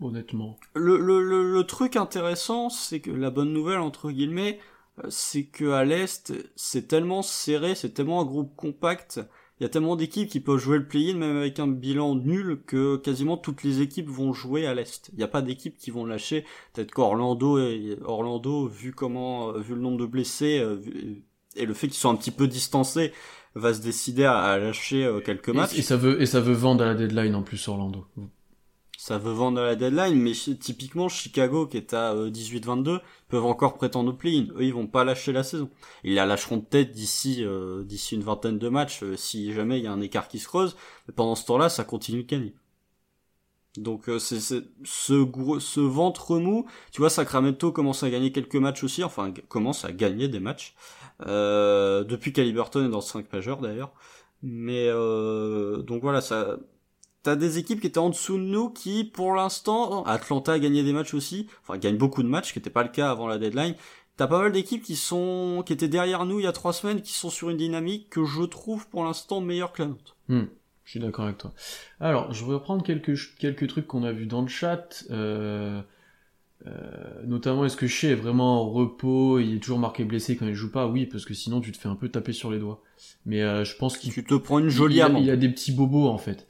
Honnêtement. 0.00 0.58
Le, 0.74 0.98
le, 0.98 1.22
le, 1.22 1.52
le 1.54 1.64
truc 1.64 1.96
intéressant, 1.96 2.68
c'est 2.68 3.00
que 3.00 3.10
la 3.10 3.30
bonne 3.30 3.52
nouvelle, 3.52 3.78
entre 3.78 4.10
guillemets, 4.10 4.60
euh, 5.02 5.06
c'est 5.08 5.44
que 5.44 5.70
à 5.70 5.84
l'Est, 5.84 6.34
c'est 6.54 6.86
tellement 6.86 7.22
serré, 7.22 7.74
c'est 7.74 7.94
tellement 7.94 8.20
un 8.20 8.26
groupe 8.26 8.54
compact, 8.56 9.20
il 9.58 9.62
y 9.62 9.66
a 9.66 9.70
tellement 9.70 9.96
d'équipes 9.96 10.28
qui 10.28 10.40
peuvent 10.40 10.58
jouer 10.58 10.76
le 10.76 10.86
play-in 10.86 11.16
même 11.16 11.38
avec 11.38 11.58
un 11.60 11.66
bilan 11.66 12.14
nul 12.14 12.60
que 12.66 12.96
quasiment 12.96 13.38
toutes 13.38 13.62
les 13.62 13.80
équipes 13.80 14.10
vont 14.10 14.34
jouer 14.34 14.66
à 14.66 14.74
l'Est. 14.74 15.08
Il 15.14 15.16
n'y 15.16 15.24
a 15.24 15.28
pas 15.28 15.40
d'équipes 15.40 15.78
qui 15.78 15.90
vont 15.90 16.04
lâcher. 16.04 16.44
Peut-être 16.74 16.90
qu'Orlando, 16.92 17.58
et- 17.58 17.96
Orlando, 18.04 18.66
vu 18.68 18.92
comment, 18.92 19.48
euh, 19.54 19.60
vu 19.60 19.74
le 19.74 19.80
nombre 19.80 19.96
de 19.96 20.04
blessés 20.04 20.62
vu- 20.78 21.24
et 21.56 21.66
le 21.66 21.74
fait 21.74 21.88
qu'ils 21.88 21.96
sont 21.96 22.10
un 22.10 22.16
petit 22.16 22.30
peu 22.30 22.46
distancés, 22.46 23.12
va 23.54 23.72
se 23.72 23.80
décider 23.80 24.24
à, 24.24 24.38
à 24.38 24.58
lâcher 24.58 25.04
euh, 25.04 25.20
quelques 25.20 25.48
matchs. 25.48 25.78
Et, 25.78 25.82
ça 25.82 25.96
veut, 25.96 26.20
et 26.20 26.26
ça 26.26 26.40
veut 26.40 26.52
vendre 26.52 26.84
à 26.84 26.86
la 26.86 26.94
deadline 26.94 27.34
en 27.34 27.42
plus, 27.42 27.66
Orlando. 27.68 28.04
Ça 28.98 29.18
veut 29.18 29.32
vendre 29.32 29.60
à 29.60 29.66
la 29.66 29.76
deadline, 29.76 30.20
mais 30.20 30.32
typiquement 30.32 31.08
Chicago 31.08 31.66
qui 31.66 31.76
est 31.76 31.94
à 31.94 32.12
euh, 32.12 32.30
18-22 32.30 33.00
peuvent 33.28 33.44
encore 33.44 33.74
prétendre 33.74 34.10
au 34.10 34.14
play-in. 34.14 34.46
Eux, 34.56 34.64
ils 34.64 34.74
vont 34.74 34.86
pas 34.86 35.04
lâcher 35.04 35.32
la 35.32 35.42
saison. 35.42 35.70
Ils 36.02 36.14
la 36.14 36.26
lâcheront 36.26 36.60
peut-être 36.60 36.90
d'ici 36.90 37.44
euh, 37.44 37.84
d'ici 37.84 38.14
une 38.14 38.22
vingtaine 38.22 38.58
de 38.58 38.68
matchs 38.68 39.02
euh, 39.02 39.14
si 39.16 39.52
jamais 39.52 39.78
il 39.78 39.84
y 39.84 39.86
a 39.86 39.92
un 39.92 40.00
écart 40.00 40.28
qui 40.28 40.38
se 40.38 40.48
creuse. 40.48 40.76
Mais 41.06 41.14
pendant 41.14 41.34
ce 41.34 41.44
temps-là, 41.44 41.68
ça 41.68 41.84
continue 41.84 42.24
de 42.24 42.28
gagner. 42.28 42.54
Donc 43.78 44.08
euh, 44.08 44.18
c'est 44.18 44.40
ce 44.84 45.22
gros, 45.22 45.60
ce 45.60 45.80
ventre 45.80 46.38
mou. 46.38 46.66
Tu 46.92 47.00
vois, 47.00 47.10
Sacramento 47.10 47.72
commence 47.72 48.02
à 48.02 48.10
gagner 48.10 48.32
quelques 48.32 48.56
matchs 48.56 48.84
aussi. 48.84 49.04
Enfin, 49.04 49.32
commence 49.48 49.84
à 49.84 49.92
gagner 49.92 50.28
des 50.28 50.40
matchs 50.40 50.74
euh, 51.26 52.04
depuis 52.04 52.32
qu'Aliberton 52.32 52.84
est 52.86 52.90
dans 52.90 52.98
le 52.98 53.02
5 53.02 53.32
majeur 53.32 53.60
d'ailleurs. 53.60 53.92
Mais 54.42 54.86
euh, 54.88 55.82
donc 55.82 56.02
voilà, 56.02 56.20
ça 56.20 56.58
T'as 57.22 57.34
des 57.34 57.58
équipes 57.58 57.80
qui 57.80 57.88
étaient 57.88 57.98
en 57.98 58.10
dessous 58.10 58.38
de 58.38 58.44
nous 58.44 58.70
qui, 58.70 59.02
pour 59.02 59.34
l'instant, 59.34 60.04
Atlanta 60.04 60.52
a 60.52 60.58
gagné 60.60 60.84
des 60.84 60.92
matchs 60.92 61.12
aussi, 61.12 61.48
enfin 61.60 61.76
gagne 61.76 61.96
beaucoup 61.96 62.22
de 62.22 62.28
matchs, 62.28 62.52
qui 62.52 62.60
n'était 62.60 62.70
pas 62.70 62.84
le 62.84 62.88
cas 62.88 63.10
avant 63.10 63.26
la 63.26 63.36
deadline. 63.36 63.74
T'as 64.16 64.28
pas 64.28 64.38
mal 64.38 64.52
d'équipes 64.52 64.84
qui 64.84 64.94
sont, 64.94 65.64
qui 65.66 65.72
étaient 65.72 65.88
derrière 65.88 66.24
nous 66.24 66.38
il 66.38 66.44
y 66.44 66.46
a 66.46 66.52
trois 66.52 66.72
semaines, 66.72 67.02
qui 67.02 67.12
sont 67.12 67.28
sur 67.28 67.50
une 67.50 67.56
dynamique 67.56 68.10
que 68.10 68.24
je 68.24 68.44
trouve 68.44 68.88
pour 68.88 69.02
l'instant 69.02 69.40
meilleure 69.40 69.72
que 69.72 69.82
la 69.82 69.88
nôtre. 69.88 70.16
Hmm, 70.28 70.44
je 70.86 70.92
suis 70.92 71.00
d'accord 71.00 71.26
avec 71.26 71.38
toi. 71.38 71.52
Alors, 72.00 72.32
je 72.32 72.44
vais 72.46 72.54
reprendre 72.54 72.82
quelques, 72.84 73.18
quelques 73.38 73.68
trucs 73.68 73.86
qu'on 73.86 74.04
a 74.04 74.12
vus 74.12 74.26
dans 74.26 74.40
le 74.42 74.48
chat. 74.48 75.04
Euh, 75.10 75.82
euh, 76.66 77.22
notamment, 77.26 77.64
est-ce 77.64 77.76
que 77.76 77.86
Shea 77.86 78.10
est 78.12 78.14
vraiment 78.14 78.62
en 78.62 78.70
repos 78.70 79.38
Il 79.40 79.56
est 79.56 79.60
toujours 79.60 79.78
marqué 79.78 80.04
blessé 80.04 80.36
quand 80.36 80.46
il 80.46 80.54
joue 80.54 80.72
pas? 80.72 80.86
Oui, 80.88 81.06
parce 81.06 81.24
que 81.24 81.34
sinon 81.34 81.60
tu 81.60 81.72
te 81.72 81.78
fais 81.78 81.88
un 81.88 81.96
peu 81.96 82.08
taper 82.08 82.32
sur 82.32 82.50
les 82.50 82.58
doigts. 82.58 82.82
Mais 83.26 83.42
euh, 83.42 83.64
je 83.64 83.76
pense 83.76 83.98
qu'il 83.98 84.12
Tu 84.12 84.24
te 84.24 84.34
prends 84.34 84.58
une 84.58 84.68
jolie 84.68 85.02
amende. 85.02 85.24
il 85.24 85.30
a 85.30 85.36
des 85.36 85.48
petits 85.48 85.72
bobos 85.72 86.08
en 86.08 86.18
fait. 86.18 86.46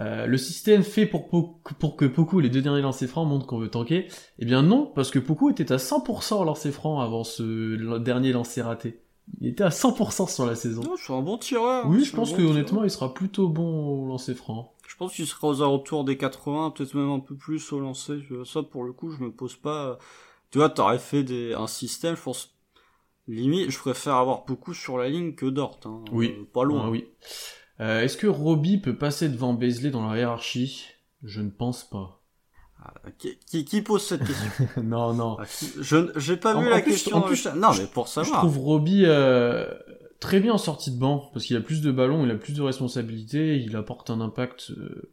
Euh, 0.00 0.26
le 0.26 0.38
système 0.38 0.82
fait 0.82 1.06
pour, 1.06 1.28
Po- 1.28 1.60
pour 1.78 1.96
que 1.96 2.04
Poku, 2.06 2.40
les 2.40 2.50
deux 2.50 2.62
derniers 2.62 2.82
lancers 2.82 3.08
francs, 3.08 3.28
montrent 3.28 3.46
qu'on 3.46 3.58
veut 3.58 3.68
tanker? 3.70 4.08
Eh 4.40 4.44
bien 4.44 4.62
non, 4.62 4.90
parce 4.94 5.10
que 5.10 5.20
Poku 5.20 5.50
était 5.50 5.72
à 5.72 5.78
100% 5.78 6.40
en 6.40 6.44
lancer 6.44 6.72
franc 6.72 7.00
avant 7.00 7.24
ce 7.24 7.98
dernier 7.98 8.32
lancer 8.32 8.62
raté. 8.62 9.03
Il 9.40 9.48
était 9.48 9.64
à 9.64 9.70
100% 9.70 10.28
sur 10.32 10.46
la 10.46 10.54
saison. 10.54 10.82
Non, 10.82 10.94
c'est 10.96 11.12
un 11.12 11.22
bon 11.22 11.38
tireur. 11.38 11.86
Oui, 11.88 12.04
je 12.04 12.14
pense 12.14 12.30
bon 12.30 12.36
que 12.36 12.40
tireur. 12.42 12.54
honnêtement, 12.54 12.84
il 12.84 12.90
sera 12.90 13.12
plutôt 13.14 13.48
bon 13.48 14.02
au 14.02 14.06
lancer 14.06 14.34
franc. 14.34 14.74
Je 14.86 14.96
pense 14.96 15.14
qu'il 15.14 15.26
sera 15.26 15.48
aux 15.48 15.62
alentours 15.62 16.04
des 16.04 16.16
80, 16.16 16.70
peut-être 16.70 16.94
même 16.94 17.10
un 17.10 17.20
peu 17.20 17.34
plus 17.34 17.72
au 17.72 17.80
lancer. 17.80 18.20
Ça, 18.44 18.62
pour 18.62 18.84
le 18.84 18.92
coup, 18.92 19.10
je 19.10 19.22
me 19.22 19.32
pose 19.32 19.56
pas. 19.56 19.98
Tu 20.50 20.58
vois, 20.58 20.68
t'aurais 20.68 20.98
fait 20.98 21.24
des... 21.24 21.54
un 21.54 21.66
système, 21.66 22.16
je 22.16 22.22
pense. 22.22 22.54
Limite, 23.26 23.70
je 23.70 23.78
préfère 23.78 24.14
avoir 24.16 24.44
beaucoup 24.44 24.74
sur 24.74 24.98
la 24.98 25.08
ligne 25.08 25.34
que 25.34 25.46
Dort. 25.46 25.80
Hein. 25.86 26.04
Oui. 26.12 26.34
Euh, 26.38 26.44
pas 26.52 26.62
loin. 26.64 26.82
Ah 26.84 26.90
oui. 26.90 27.06
Euh, 27.80 28.02
Est-ce 28.02 28.16
que 28.18 28.26
Robbie 28.26 28.78
peut 28.78 28.96
passer 28.96 29.28
devant 29.28 29.54
Beasley 29.54 29.90
dans 29.90 30.06
la 30.06 30.18
hiérarchie? 30.18 30.84
Je 31.22 31.40
ne 31.40 31.50
pense 31.50 31.84
pas. 31.88 32.22
Ah, 32.86 32.92
qui, 33.18 33.38
qui, 33.46 33.64
qui 33.64 33.80
pose 33.82 34.02
cette 34.06 34.24
question? 34.24 34.68
Non, 34.82 35.14
non. 35.14 35.36
Ah, 35.40 35.44
Je 35.80 36.12
j'ai 36.16 36.36
pas 36.36 36.54
En- 36.54 36.60
vu 36.60 36.66
en 36.66 36.70
la 36.70 36.80
plus- 36.80 36.92
question. 36.92 37.16
en 37.16 37.22
plus, 37.22 37.46
non, 37.56 37.70
mais 37.78 37.86
pour 37.86 38.06
Je 38.06 38.12
savoir. 38.12 38.40
trouve 38.40 38.58
Robbie 38.58 39.04
euh, 39.06 39.66
très 40.20 40.38
bien 40.40 40.52
en 40.52 40.58
sortie 40.58 40.90
de 40.90 40.98
banc, 40.98 41.30
parce 41.32 41.46
qu'il 41.46 41.56
a 41.56 41.60
plus 41.60 41.80
de 41.80 41.90
ballons, 41.90 42.24
il 42.24 42.30
a 42.30 42.34
plus 42.36 42.52
de 42.54 42.60
responsabilités, 42.62 43.56
il 43.56 43.74
apporte 43.76 44.10
un 44.10 44.20
impact 44.20 44.70
euh, 44.76 45.10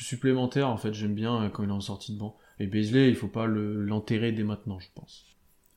supplémentaire, 0.00 0.68
en 0.68 0.76
fait, 0.76 0.92
j'aime 0.94 1.14
bien 1.14 1.42
euh, 1.44 1.48
quand 1.48 1.62
il 1.62 1.68
est 1.70 1.72
en 1.72 1.80
sortie 1.80 2.12
de 2.12 2.18
banc. 2.18 2.36
Et 2.60 2.66
Beasley, 2.66 3.08
il 3.08 3.16
faut 3.16 3.28
pas 3.28 3.46
le- 3.46 3.82
l'enterrer 3.82 4.32
dès 4.32 4.42
maintenant, 4.44 4.78
je 4.78 4.88
pense. 4.94 5.24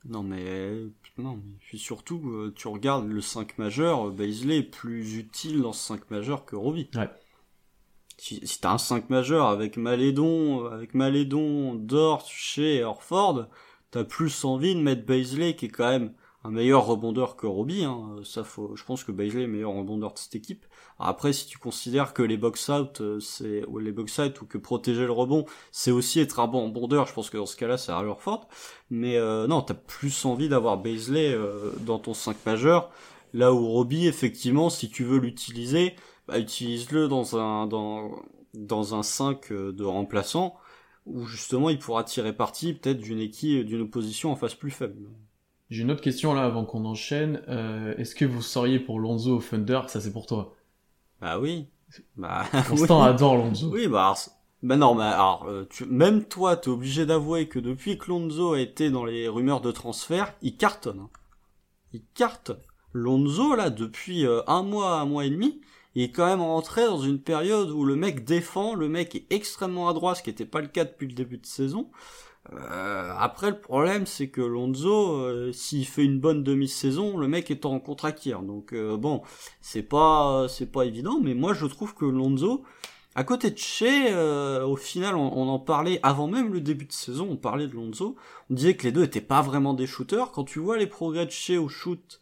Non, 0.06 0.24
mais 0.24 0.74
non, 1.20 1.36
mais 1.36 1.58
puis 1.60 1.78
surtout, 1.78 2.52
tu 2.56 2.68
regardes 2.68 3.08
le 3.08 3.22
5 3.22 3.58
majeur, 3.60 4.10
Baisley 4.12 4.58
est 4.58 4.64
plus 4.64 5.16
utile 5.18 5.62
dans 5.62 5.74
ce 5.74 5.86
5 5.88 6.10
majeur 6.10 6.44
que 6.46 6.56
Robbie. 6.56 6.90
Ouais. 6.96 7.08
Si, 8.22 8.40
si 8.44 8.62
t'as 8.62 8.74
un 8.74 8.78
5 8.78 9.10
majeur 9.10 9.48
avec 9.48 9.78
Malédon, 9.78 10.68
avec 10.68 10.94
Malédon, 10.94 11.74
Dort, 11.74 12.30
et 12.58 12.84
Orford, 12.84 13.48
t'as 13.90 14.04
plus 14.04 14.46
envie 14.46 14.76
de 14.76 14.80
mettre 14.80 15.08
Baisley 15.08 15.56
qui 15.56 15.66
est 15.66 15.70
quand 15.70 15.90
même 15.90 16.14
un 16.44 16.52
meilleur 16.52 16.86
rebondeur 16.86 17.36
que 17.36 17.48
Robbie. 17.48 17.84
Hein. 17.84 18.18
Ça, 18.24 18.44
faut, 18.44 18.76
je 18.76 18.84
pense 18.84 19.04
que 19.04 19.12
Baisley 19.12 19.42
est 19.42 19.46
le 19.48 19.52
meilleur 19.52 19.72
rebondeur 19.72 20.14
de 20.14 20.20
cette 20.20 20.36
équipe. 20.36 20.68
Après, 21.00 21.34
si 21.34 21.48
tu 21.48 21.58
considères 21.58 22.14
que 22.14 22.22
les 22.22 22.38
box-out, 22.38 23.02
euh, 23.02 23.20
c'est 23.20 23.66
ou 23.66 23.80
les 23.80 23.92
box-out 23.92 24.40
ou 24.40 24.46
que 24.46 24.60
protéger 24.60 25.08
le 25.08 25.12
rebond, 25.12 25.46
c'est 25.72 25.90
aussi 25.90 26.20
être 26.20 26.40
un 26.40 26.48
bon 26.48 26.68
rebondeur, 26.68 27.08
je 27.08 27.14
pense 27.14 27.32
que 27.32 27.38
dans 27.38 27.48
ce 27.48 27.58
cas-là, 27.58 27.80
c'est 27.80 27.92
Horford. 27.92 28.48
Mais 28.92 29.18
euh, 29.18 29.48
non, 29.48 29.64
t'as 29.64 29.74
plus 29.74 30.26
envie 30.26 30.48
d'avoir 30.48 30.78
Baisley 30.78 31.34
euh, 31.34 31.72
dans 31.80 31.98
ton 31.98 32.14
5 32.14 32.38
majeur. 32.46 32.92
Là 33.34 33.52
où 33.52 33.68
Robbie, 33.68 34.06
effectivement, 34.06 34.70
si 34.70 34.92
tu 34.92 35.04
veux 35.04 35.18
l'utiliser, 35.18 35.96
bah, 36.28 36.40
utilise-le 36.40 37.08
dans 37.08 37.38
un 37.38 37.68
dans 37.68 38.12
dans 38.54 38.96
un 38.96 39.04
5 39.04 39.52
euh, 39.52 39.72
de 39.72 39.84
remplaçant 39.84 40.56
où 41.06 41.26
justement 41.26 41.70
il 41.70 41.80
pourra 41.80 42.04
tirer 42.04 42.34
parti 42.36 42.74
peut-être 42.74 43.00
d'une 43.00 43.20
équipe 43.20 43.66
d'une 43.66 43.82
opposition 43.82 44.32
en 44.32 44.36
face 44.36 44.56
plus 44.56 44.72
faible. 44.72 45.10
J'ai 45.72 45.82
une 45.82 45.90
autre 45.90 46.02
question 46.04 46.36
là 46.36 46.44
avant 46.44 46.66
qu'on 46.66 46.86
enchaîne. 46.86 47.42
Euh, 47.48 47.96
Est-ce 47.98 48.14
que 48.14 48.26
vous 48.26 48.44
seriez 48.44 48.80
pour 48.80 49.00
Lonzo 49.00 49.38
au 49.38 49.42
Thunder? 49.42 49.82
Ça, 49.88 50.00
c'est 50.00 50.14
pour 50.14 50.28
toi. 50.28 50.56
Bah 51.20 51.40
oui. 51.40 51.68
Bah 52.16 52.46
Constant 52.70 53.02
oui. 53.02 53.10
adore 53.10 53.38
Lonzo. 53.38 53.72
Oui, 53.72 53.88
bah 53.88 54.04
alors, 54.06 54.20
bah 54.64 54.78
non, 54.78 54.96
mais 54.96 55.04
alors, 55.04 55.46
euh, 55.48 55.68
tu, 55.70 55.86
même 55.86 56.26
toi, 56.26 56.58
t'es 56.58 56.70
obligé 56.70 57.06
d'avouer 57.06 57.48
que 57.48 57.60
depuis 57.60 57.98
que 57.98 58.08
Lonzo 58.10 58.54
a 58.54 58.60
été 58.62 58.92
dans 58.92 59.06
les 59.06 59.28
rumeurs 59.28 59.62
de 59.62 59.72
transfert, 59.72 60.36
il 60.42 60.58
cartonne. 60.58 61.00
hein. 61.02 61.10
Il 61.94 62.04
cartonne. 62.16 62.62
Lonzo, 62.94 63.56
là, 63.56 63.70
depuis 63.70 64.26
euh, 64.26 64.42
un 64.48 64.64
mois, 64.64 65.00
un 65.02 65.06
mois 65.06 65.26
et 65.26 65.30
demi, 65.30 65.62
il 65.96 66.04
est 66.04 66.12
quand 66.12 66.26
même 66.26 66.42
rentré 66.42 66.86
dans 66.86 67.00
une 67.00 67.20
période 67.20 67.70
où 67.72 67.84
le 67.84 67.96
mec 67.96 68.24
défend, 68.24 68.76
le 68.76 68.88
mec 68.88 69.16
est 69.16 69.26
extrêmement 69.30 69.90
adroit, 69.90 70.16
ce 70.16 70.24
qui 70.24 70.30
n'était 70.30 70.46
pas 70.46 70.62
le 70.62 70.68
cas 70.68 70.86
depuis 70.86 71.08
le 71.08 71.14
début 71.14 71.38
de 71.38 71.46
saison. 71.46 71.90
Euh, 72.54 73.14
après, 73.18 73.52
le 73.52 73.60
problème, 73.60 74.06
c'est 74.06 74.30
que 74.30 74.42
Lonzo, 74.42 75.14
euh, 75.14 75.52
s'il 75.54 75.86
fait 75.86 76.04
une 76.04 76.20
bonne 76.20 76.44
demi-saison, 76.44 77.18
le 77.18 77.28
mec 77.28 77.52
est 77.52 77.66
en 77.66 77.80
contre 77.80 78.12
Donc 78.42 78.74
euh, 78.74 78.98
bon, 78.98 79.22
c'est 79.62 79.84
pas, 79.84 80.48
c'est 80.50 80.72
pas 80.72 80.86
évident, 80.86 81.20
mais 81.22 81.34
moi 81.34 81.54
je 81.54 81.66
trouve 81.66 81.94
que 81.94 82.06
Lonzo, 82.06 82.64
à 83.14 83.24
côté 83.24 83.52
de 83.52 83.58
Shea, 83.58 84.66
au 84.66 84.76
final, 84.76 85.16
on, 85.16 85.38
on 85.38 85.50
en 85.50 85.60
parlait 85.60 86.00
avant 86.02 86.28
même 86.28 86.54
le 86.54 86.62
début 86.62 86.86
de 86.86 86.94
saison, 86.94 87.28
on 87.30 87.38
parlait 87.38 87.68
de 87.68 87.74
Lonzo, 87.74 88.16
on 88.50 88.54
disait 88.54 88.76
que 88.76 88.84
les 88.84 88.92
deux 88.92 89.04
étaient 89.04 89.22
pas 89.22 89.42
vraiment 89.42 89.74
des 89.74 89.88
shooters. 89.88 90.32
Quand 90.32 90.46
tu 90.46 90.60
vois 90.60 90.78
les 90.78 90.88
progrès 90.88 91.26
de 91.26 91.32
Shea 91.32 91.58
au 91.62 91.68
shoot 91.68 92.21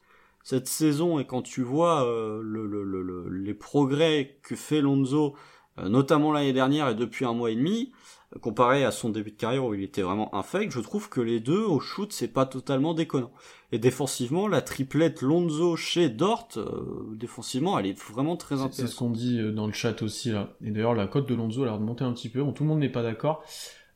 cette 0.50 0.68
saison 0.68 1.20
et 1.20 1.26
quand 1.28 1.44
tu 1.44 1.62
vois 1.62 2.04
euh, 2.08 2.42
le, 2.44 2.66
le- 2.66 2.84
le- 2.84 3.04
le- 3.04 3.30
les 3.30 3.54
progrès 3.54 4.40
que 4.42 4.56
fait 4.56 4.82
Lonzo, 4.82 5.36
euh, 5.78 5.90
notamment 5.90 6.32
l'année 6.32 6.54
dernière 6.54 6.90
et 6.90 6.96
depuis 6.96 7.24
un 7.26 7.34
mois 7.34 7.52
et 7.52 7.56
demi, 7.56 7.92
euh, 8.36 8.40
comparé 8.40 8.84
à 8.84 8.90
son 8.92 9.10
début 9.10 9.30
de 9.32 9.36
carrière 9.38 9.64
où 9.66 9.76
il 9.76 9.84
était 9.84 10.02
vraiment 10.02 10.34
infect, 10.34 10.72
je 10.72 10.80
trouve 10.80 11.08
que 11.08 11.22
les 11.22 11.40
deux 11.40 11.62
au 11.64 11.80
shoot 11.80 12.12
c'est 12.12 12.34
pas 12.34 12.48
totalement 12.48 12.96
déconnant. 12.96 13.32
Et 13.72 13.78
défensivement, 13.78 14.48
la 14.48 14.64
triplette 14.64 15.22
Lonzo 15.22 15.76
chez 15.76 16.10
Dort, 16.10 16.48
euh, 16.58 17.14
défensivement, 17.16 17.78
elle 17.78 17.86
est 17.86 18.00
vraiment 18.12 18.36
très 18.36 18.56
C'est- 18.56 18.62
C'est 18.62 18.66
intéressante. 18.66 18.90
ce 18.92 18.96
qu'on 18.98 19.10
dit 19.12 19.54
dans 19.54 19.68
le 19.68 19.74
chat 19.74 20.02
aussi 20.02 20.32
là. 20.32 20.50
Et 20.66 20.72
d'ailleurs 20.72 20.96
la 20.96 21.06
cote 21.06 21.30
de 21.30 21.36
Lonzo 21.36 21.62
a 21.62 21.66
l'air 21.66 21.78
de 21.78 21.84
monter 21.84 22.04
un 22.06 22.14
petit 22.14 22.30
peu. 22.30 22.42
Bon, 22.42 22.54
tout 22.54 22.64
le 22.64 22.70
monde 22.70 22.80
n'est 22.80 22.90
pas 22.90 23.04
d'accord. 23.04 23.44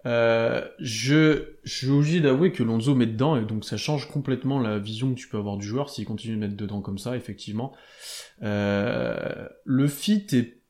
Euh, 0.06 0.68
je, 0.80 1.54
je 1.64 1.74
suis 1.74 1.90
obligé 1.90 2.20
d'avouer 2.20 2.52
que 2.52 2.62
Lonzo 2.62 2.94
met 2.94 3.06
dedans 3.06 3.38
et 3.38 3.46
donc 3.46 3.64
ça 3.64 3.78
change 3.78 4.10
complètement 4.10 4.60
la 4.60 4.78
vision 4.78 5.14
que 5.14 5.20
tu 5.20 5.30
peux 5.30 5.38
avoir 5.38 5.58
du 5.58 5.66
joueur 5.66 5.90
s'il 5.90 6.06
continue 6.06 6.36
de 6.36 6.40
mettre 6.40 6.58
dedans 6.58 6.82
comme 6.82 6.98
ça, 6.98 7.16
effectivement. 7.16 7.74
Euh, 8.42 9.48
le 9.64 9.88
fit 9.88 10.28
est 10.34 10.62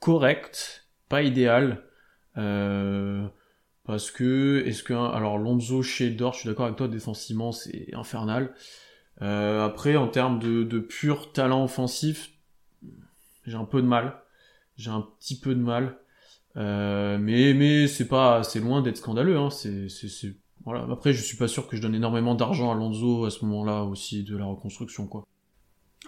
correct, 0.00 0.88
pas 1.08 1.22
idéal. 1.22 1.82
Euh, 2.38 3.26
parce 3.84 4.10
que, 4.10 4.64
est-ce 4.66 4.82
que, 4.82 4.92
alors 4.92 5.38
Lonzo 5.38 5.82
chez 5.82 6.10
Dort, 6.10 6.34
je 6.34 6.40
suis 6.40 6.48
d'accord 6.48 6.66
avec 6.66 6.76
toi, 6.76 6.88
défensivement 6.88 7.52
c'est 7.52 7.94
infernal. 7.94 8.52
Euh, 9.22 9.64
après, 9.64 9.96
en 9.96 10.08
termes 10.08 10.38
de, 10.38 10.64
de 10.64 10.78
pur 10.80 11.32
talent 11.32 11.64
offensif, 11.64 12.30
j'ai 13.46 13.56
un 13.56 13.64
peu 13.64 13.80
de 13.80 13.86
mal. 13.86 14.20
J'ai 14.76 14.90
un 14.90 15.06
petit 15.18 15.38
peu 15.38 15.54
de 15.54 15.60
mal. 15.60 15.96
Euh, 16.56 17.18
mais 17.18 17.52
mais 17.54 17.86
c'est 17.86 18.08
pas, 18.08 18.42
c'est 18.42 18.60
loin 18.60 18.80
d'être 18.82 18.96
scandaleux. 18.96 19.36
Hein. 19.36 19.50
C'est, 19.50 19.88
voilà. 20.64 20.86
Après, 20.90 21.12
je 21.12 21.22
suis 21.22 21.36
pas 21.36 21.48
sûr 21.48 21.68
que 21.68 21.76
je 21.76 21.82
donne 21.82 21.94
énormément 21.94 22.34
d'argent 22.34 22.72
à 22.72 22.74
Lonzo 22.74 23.24
à 23.26 23.30
ce 23.30 23.44
moment-là 23.44 23.84
aussi 23.84 24.24
de 24.24 24.36
la 24.36 24.46
reconstruction, 24.46 25.06
quoi. 25.06 25.24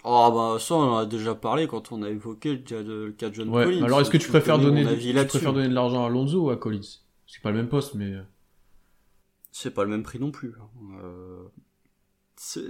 Oh 0.04 0.30
bah 0.32 0.58
ça 0.60 0.76
on 0.76 0.92
en 0.92 0.96
a 0.98 1.06
déjà 1.06 1.34
parlé 1.34 1.66
quand 1.66 1.90
on 1.90 2.02
a 2.02 2.08
évoqué 2.08 2.52
le 2.52 2.58
cas 2.58 2.82
de, 2.84 3.06
le 3.06 3.12
cas 3.12 3.30
de 3.30 3.34
John 3.34 3.48
Ouais. 3.48 3.64
Collins. 3.64 3.82
Alors 3.84 4.00
est-ce 4.00 4.10
que 4.10 4.16
tu 4.16 4.28
préfères 4.28 4.56
connais 4.56 4.84
donner, 4.84 4.98
tu 4.98 5.26
préfères 5.26 5.52
donner 5.52 5.68
de 5.68 5.74
l'argent 5.74 6.06
à 6.06 6.08
Lonzo 6.08 6.44
ou 6.46 6.50
à 6.50 6.56
Collins? 6.56 7.00
C'est 7.26 7.42
pas 7.42 7.50
le 7.50 7.56
même 7.56 7.68
poste, 7.68 7.94
mais 7.94 8.12
euh, 8.12 8.22
C'est 9.50 9.72
pas 9.74 9.82
le 9.82 9.90
même 9.90 10.04
prix 10.04 10.20
non 10.20 10.30
plus. 10.30 10.54
hein. 10.60 11.00
Euh, 11.02 11.42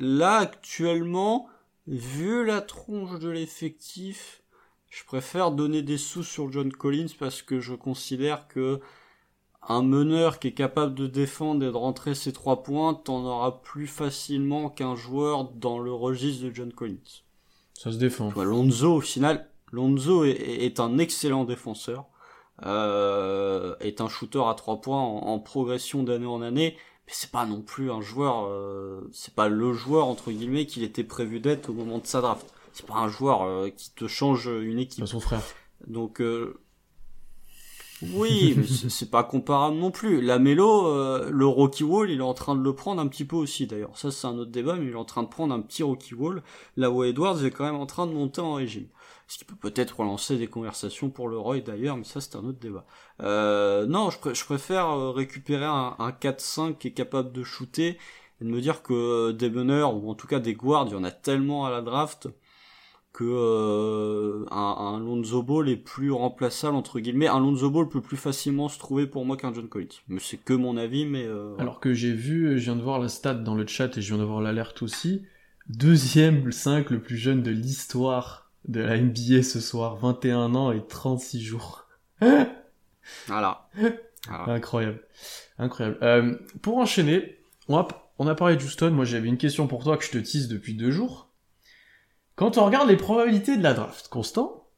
Là 0.01 0.37
actuellement, 0.39 1.47
vu 1.87 2.45
la 2.47 2.63
tronche 2.63 3.19
de 3.19 3.29
l'effectif, 3.29 4.43
je 4.91 5.05
préfère 5.05 5.51
donner 5.51 5.83
des 5.83 5.99
sous 5.99 6.23
sur 6.23 6.51
John 6.51 6.73
Collins 6.73 7.09
parce 7.19 7.43
que 7.43 7.61
je 7.61 7.75
considère 7.75 8.49
que 8.49 8.81
un 9.69 9.83
meneur 9.83 10.39
qui 10.39 10.49
est 10.49 10.53
capable 10.55 10.95
de 10.95 11.07
défendre 11.07 11.63
et 11.67 11.71
de 11.71 11.77
rentrer 11.77 12.15
ses 12.15 12.33
trois 12.33 12.63
points, 12.63 12.95
t'en 12.95 13.25
auras 13.25 13.51
plus 13.63 13.87
facilement 13.87 14.71
qu'un 14.71 14.95
joueur 14.97 15.45
dans 15.45 15.79
le 15.79 15.93
registre 15.93 16.45
de 16.47 16.55
John 16.55 16.73
Collins. 16.73 17.23
ça 17.75 17.93
se 17.93 17.99
défend. 17.99 18.29
Vois, 18.29 18.45
Lonzo, 18.45 18.95
au 18.97 19.01
final, 19.01 19.49
Lonzo 19.73 20.25
est, 20.25 20.31
est 20.31 20.81
un 20.81 20.99
excellent 20.99 21.45
défenseur, 21.45 22.07
euh, 22.65 23.75
est 23.81 24.01
un 24.01 24.09
shooter 24.09 24.43
à 24.47 24.55
trois 24.55 24.81
points 24.81 25.01
en, 25.01 25.27
en 25.27 25.39
progression 25.39 26.03
d'année 26.03 26.27
en 26.27 26.41
année, 26.41 26.77
mais 27.07 27.13
c'est 27.15 27.31
pas 27.31 27.45
non 27.45 27.61
plus 27.61 27.91
un 27.91 28.01
joueur, 28.01 28.47
euh, 28.47 29.09
c'est 29.13 29.35
pas 29.35 29.49
le 29.49 29.73
joueur 29.73 30.07
entre 30.07 30.31
guillemets 30.31 30.67
qu'il 30.67 30.83
était 30.83 31.05
prévu 31.05 31.41
d'être 31.41 31.69
au 31.71 31.73
moment 31.75 31.99
de 31.99 32.07
sa 32.07 32.21
draft. 32.21 32.47
C'est 32.79 32.87
pas 32.87 32.95
un 32.95 33.09
joueur 33.09 33.43
euh, 33.43 33.71
qui 33.71 33.93
te 33.93 34.07
change 34.07 34.47
une 34.47 34.79
équipe. 34.79 35.01
Pas 35.01 35.07
son 35.07 35.19
frère. 35.19 35.43
Donc 35.89 36.21
euh, 36.21 36.61
oui, 38.15 38.55
mais 38.57 38.65
c'est 38.67 39.11
pas 39.11 39.25
comparable 39.25 39.77
non 39.77 39.91
plus. 39.91 40.21
La 40.21 40.39
Mélo, 40.39 40.87
euh, 40.87 41.29
le 41.33 41.45
Rocky 41.47 41.83
Wall, 41.83 42.11
il 42.13 42.21
est 42.21 42.23
en 42.23 42.35
train 42.35 42.55
de 42.55 42.63
le 42.63 42.73
prendre 42.73 43.01
un 43.03 43.09
petit 43.09 43.25
peu 43.25 43.35
aussi 43.35 43.67
d'ailleurs. 43.67 43.99
Ça 43.99 44.13
c'est 44.13 44.29
un 44.29 44.39
autre 44.39 44.53
débat, 44.53 44.77
mais 44.77 44.87
il 44.87 44.93
est 44.93 44.95
en 44.95 45.05
train 45.05 45.25
de 45.25 45.29
prendre 45.29 45.53
un 45.53 45.61
petit 45.61 45.83
Rocky 45.83 46.15
Wall. 46.15 46.45
Là 46.77 46.93
où 46.93 47.03
Edwards 47.03 47.45
est 47.45 47.51
quand 47.51 47.65
même 47.65 47.75
en 47.75 47.87
train 47.87 48.07
de 48.07 48.13
monter 48.13 48.41
en 48.41 48.55
régime. 48.55 48.87
Ce 49.27 49.37
qui 49.39 49.45
peut 49.45 49.57
peut-être 49.57 49.99
relancer 49.99 50.37
des 50.39 50.47
conversations 50.47 51.11
pour 51.11 51.29
le 51.29 51.37
Roy 51.37 51.59
d'ailleurs, 51.61 51.97
mais 51.97 52.05
ça 52.05 52.21
c'est 52.21 52.37
un 52.37 52.45
autre 52.45 52.61
débat. 52.61 52.87
Euh, 53.21 53.85
non, 53.87 54.11
je, 54.11 54.19
pr- 54.19 54.35
je 54.35 54.45
préfère 54.45 54.89
euh, 54.91 55.11
récupérer 55.11 55.65
un, 55.67 55.97
un 55.99 56.11
4-5 56.13 56.79
qui 56.79 56.89
est 56.89 56.93
capable 56.93 57.33
de 57.33 57.43
shooter 57.43 57.99
et 58.41 58.45
de 58.45 58.49
me 58.49 58.61
dire 58.61 58.83
que 58.83 59.33
des 59.33 59.51
meneurs, 59.51 59.97
ou 59.97 60.09
en 60.09 60.15
tout 60.15 60.29
cas 60.29 60.39
des 60.39 60.55
guards, 60.55 60.87
il 60.87 60.93
y 60.93 60.97
en 60.97 61.03
a 61.03 61.11
tellement 61.11 61.67
à 61.67 61.71
la 61.71 61.83
draft 61.83 62.29
que 63.19 63.25
euh, 63.25 64.47
un, 64.53 64.77
un 64.79 65.01
Lonzo 65.01 65.43
Ball 65.43 65.69
est 65.69 65.77
plus 65.77 66.13
remplaçable 66.13 66.77
entre 66.77 67.01
guillemets. 67.01 67.27
Un 67.27 67.41
Lonzo 67.41 67.69
Ball 67.69 67.89
peut 67.89 68.01
plus 68.01 68.17
facilement 68.17 68.69
se 68.69 68.79
trouver 68.79 69.09
pour 69.09 69.25
moi 69.25 69.37
qu'un 69.37 69.53
John 69.53 69.69
Collins. 69.69 69.89
Mais 70.07 70.21
c'est 70.21 70.37
que 70.37 70.53
mon 70.53 70.77
avis, 70.77 71.05
mais 71.05 71.25
euh, 71.27 71.57
Alors 71.59 71.81
que 71.81 71.93
j'ai 71.93 72.13
vu, 72.13 72.61
je 72.61 72.63
viens 72.63 72.77
de 72.77 72.81
voir 72.81 73.01
la 73.01 73.09
stat 73.09 73.35
dans 73.35 73.57
le 73.57 73.67
chat 73.67 73.99
et 73.99 74.03
je 74.03 74.15
viens 74.15 74.19
d'avoir 74.19 74.41
l'alerte 74.41 74.83
aussi. 74.83 75.25
Deuxième 75.69 76.53
5 76.53 76.91
le 76.91 77.03
plus 77.03 77.17
jeune 77.17 77.43
de 77.43 77.51
l'histoire 77.51 78.53
de 78.69 78.83
la 78.83 78.97
NBA 78.97 79.43
ce 79.43 79.59
soir, 79.59 79.97
21 79.97 80.55
ans 80.55 80.71
et 80.71 80.87
36 80.87 81.43
jours. 81.43 81.89
voilà. 83.27 83.69
Voilà. 84.29 84.53
Incroyable. 84.53 85.01
Incroyable. 85.59 85.99
Euh, 86.03 86.37
pour 86.63 86.79
enchaîner, 86.79 87.39
on 87.67 87.79
a, 87.79 87.89
on 88.21 88.29
a 88.29 88.37
parlé 88.37 88.55
de 88.55 88.63
Houston, 88.63 88.93
moi 88.93 89.05
j'avais 89.05 89.27
une 89.27 89.39
question 89.39 89.67
pour 89.67 89.83
toi 89.83 89.97
que 89.97 90.05
je 90.05 90.13
te 90.13 90.19
tease 90.19 90.47
depuis 90.47 90.75
deux 90.75 90.93
jours. 90.93 91.28
Quand 92.39 92.57
on 92.57 92.65
regarde 92.65 92.89
les 92.89 92.97
probabilités 92.97 93.57
de 93.57 93.65
la 93.65 93.75
draft, 93.75 94.07
Constant, 94.07 94.69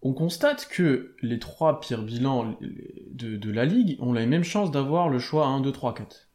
on 0.00 0.14
constate 0.14 0.66
que 0.70 1.14
les 1.20 1.38
trois 1.38 1.80
pires 1.80 2.02
bilans 2.02 2.56
de, 2.62 3.36
de 3.36 3.50
la 3.50 3.66
ligue 3.66 3.98
ont 4.00 4.14
les 4.14 4.24
mêmes 4.24 4.42
chances 4.42 4.70
d'avoir 4.70 5.10
le 5.10 5.18
choix 5.18 5.46
1, 5.46 5.60
2, 5.60 5.70
3, 5.70 5.94
4. 5.94 6.28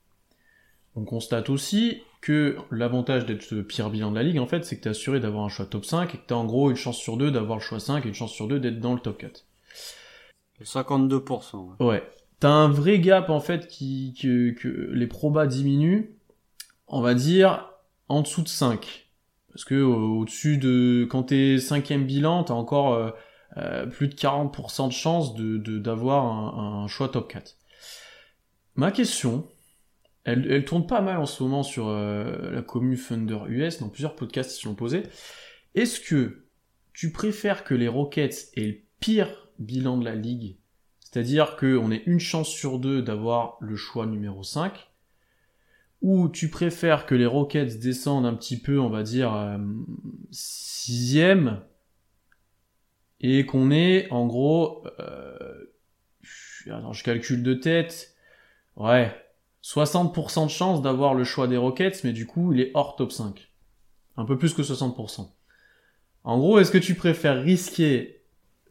On 0.95 1.05
constate 1.05 1.49
aussi 1.49 2.03
que 2.21 2.55
l'avantage 2.69 3.25
d'être 3.25 3.49
le 3.49 3.65
pire 3.65 3.89
bilan 3.89 4.11
de 4.11 4.15
la 4.15 4.21
ligue, 4.21 4.37
en 4.37 4.45
fait, 4.45 4.63
c'est 4.63 4.77
que 4.77 4.83
t'es 4.83 4.91
assuré 4.91 5.19
d'avoir 5.19 5.43
un 5.43 5.49
choix 5.49 5.65
top 5.65 5.85
5 5.85 6.13
et 6.13 6.17
que 6.19 6.27
t'as 6.27 6.35
en 6.35 6.45
gros 6.45 6.69
une 6.69 6.75
chance 6.75 6.97
sur 6.97 7.17
deux 7.17 7.31
d'avoir 7.31 7.57
le 7.57 7.63
choix 7.63 7.79
5 7.79 8.05
et 8.05 8.09
une 8.09 8.13
chance 8.13 8.31
sur 8.31 8.47
deux 8.47 8.59
d'être 8.59 8.79
dans 8.79 8.93
le 8.93 8.99
top 8.99 9.17
4. 9.17 9.47
52%. 10.61 11.77
ouais. 11.79 11.85
Ouais. 11.87 12.03
T'as 12.39 12.51
un 12.51 12.67
vrai 12.67 12.99
gap 12.99 13.31
en 13.31 13.39
fait 13.39 13.67
qui 13.67 14.15
que, 14.21 14.51
que 14.51 14.67
les 14.67 15.07
probas 15.07 15.47
diminuent, 15.47 16.15
on 16.87 17.01
va 17.01 17.15
dire 17.15 17.71
en 18.07 18.21
dessous 18.21 18.43
de 18.43 18.49
5. 18.49 19.02
Parce 19.53 19.65
que 19.65 19.81
au- 19.81 20.19
au-dessus 20.21 20.57
de 20.57 21.07
quand 21.09 21.23
t'es 21.23 21.57
cinquième 21.59 22.05
bilan, 22.05 22.43
t'as 22.43 22.53
encore 22.55 22.93
euh, 22.93 23.11
euh, 23.57 23.85
plus 23.85 24.07
de 24.07 24.15
40% 24.15 24.87
de 24.87 24.93
chance 24.93 25.35
de 25.35 25.57
d'avoir 25.77 26.25
un, 26.25 26.83
un 26.83 26.87
choix 26.87 27.09
top 27.09 27.31
4. 27.31 27.55
Ma 28.75 28.91
question, 28.91 29.47
elle, 30.23 30.51
elle 30.51 30.65
tourne 30.65 30.87
pas 30.87 31.01
mal 31.01 31.17
en 31.17 31.25
ce 31.25 31.43
moment 31.43 31.63
sur 31.63 31.87
euh, 31.87 32.51
la 32.51 32.61
commu 32.61 32.97
Thunder 32.97 33.39
US, 33.47 33.79
dans 33.79 33.89
plusieurs 33.89 34.15
podcasts 34.15 34.51
se 34.51 34.67
l'ont 34.67 34.75
posé. 34.75 35.03
Est-ce 35.75 35.99
que 35.99 36.45
tu 36.93 37.11
préfères 37.11 37.63
que 37.63 37.75
les 37.75 37.87
Rockets 37.87 38.49
aient 38.55 38.65
le 38.67 38.77
pire 38.99 39.49
bilan 39.59 39.97
de 39.97 40.05
la 40.05 40.15
ligue? 40.15 40.57
C'est-à-dire 40.99 41.55
qu'on 41.57 41.91
ait 41.91 42.01
une 42.07 42.19
chance 42.19 42.49
sur 42.49 42.79
deux 42.79 43.03
d'avoir 43.03 43.57
le 43.61 43.75
choix 43.75 44.07
numéro 44.07 44.41
5, 44.41 44.73
ou 46.03 46.27
tu 46.27 46.49
préfères 46.49 47.05
que 47.05 47.15
les 47.15 47.25
Rockets 47.25 47.79
descendent 47.79 48.25
un 48.25 48.33
petit 48.35 48.59
peu, 48.59 48.77
on 48.79 48.89
va 48.89 49.03
dire, 49.03 49.33
euh, 49.33 49.57
sixième, 50.29 51.61
et 53.21 53.45
qu'on 53.45 53.71
ait, 53.71 54.07
en 54.11 54.27
gros, 54.27 54.85
euh, 54.99 55.71
attends, 56.69 56.91
je 56.91 57.03
calcule 57.05 57.41
de 57.41 57.53
tête, 57.53 58.15
ouais, 58.75 59.15
60% 59.63 60.45
de 60.45 60.49
chance 60.49 60.81
d'avoir 60.81 61.13
le 61.13 61.23
choix 61.23 61.47
des 61.47 61.55
Rockets, 61.55 62.03
mais 62.03 62.11
du 62.11 62.27
coup, 62.27 62.51
il 62.51 62.59
est 62.59 62.71
hors 62.73 62.97
top 62.97 63.13
5. 63.13 63.49
Un 64.17 64.25
peu 64.25 64.37
plus 64.37 64.53
que 64.53 64.61
60%. 64.61 65.31
En 66.25 66.37
gros, 66.37 66.59
est-ce 66.59 66.71
que 66.71 66.77
tu 66.77 66.95
préfères 66.95 67.41
risquer 67.41 68.21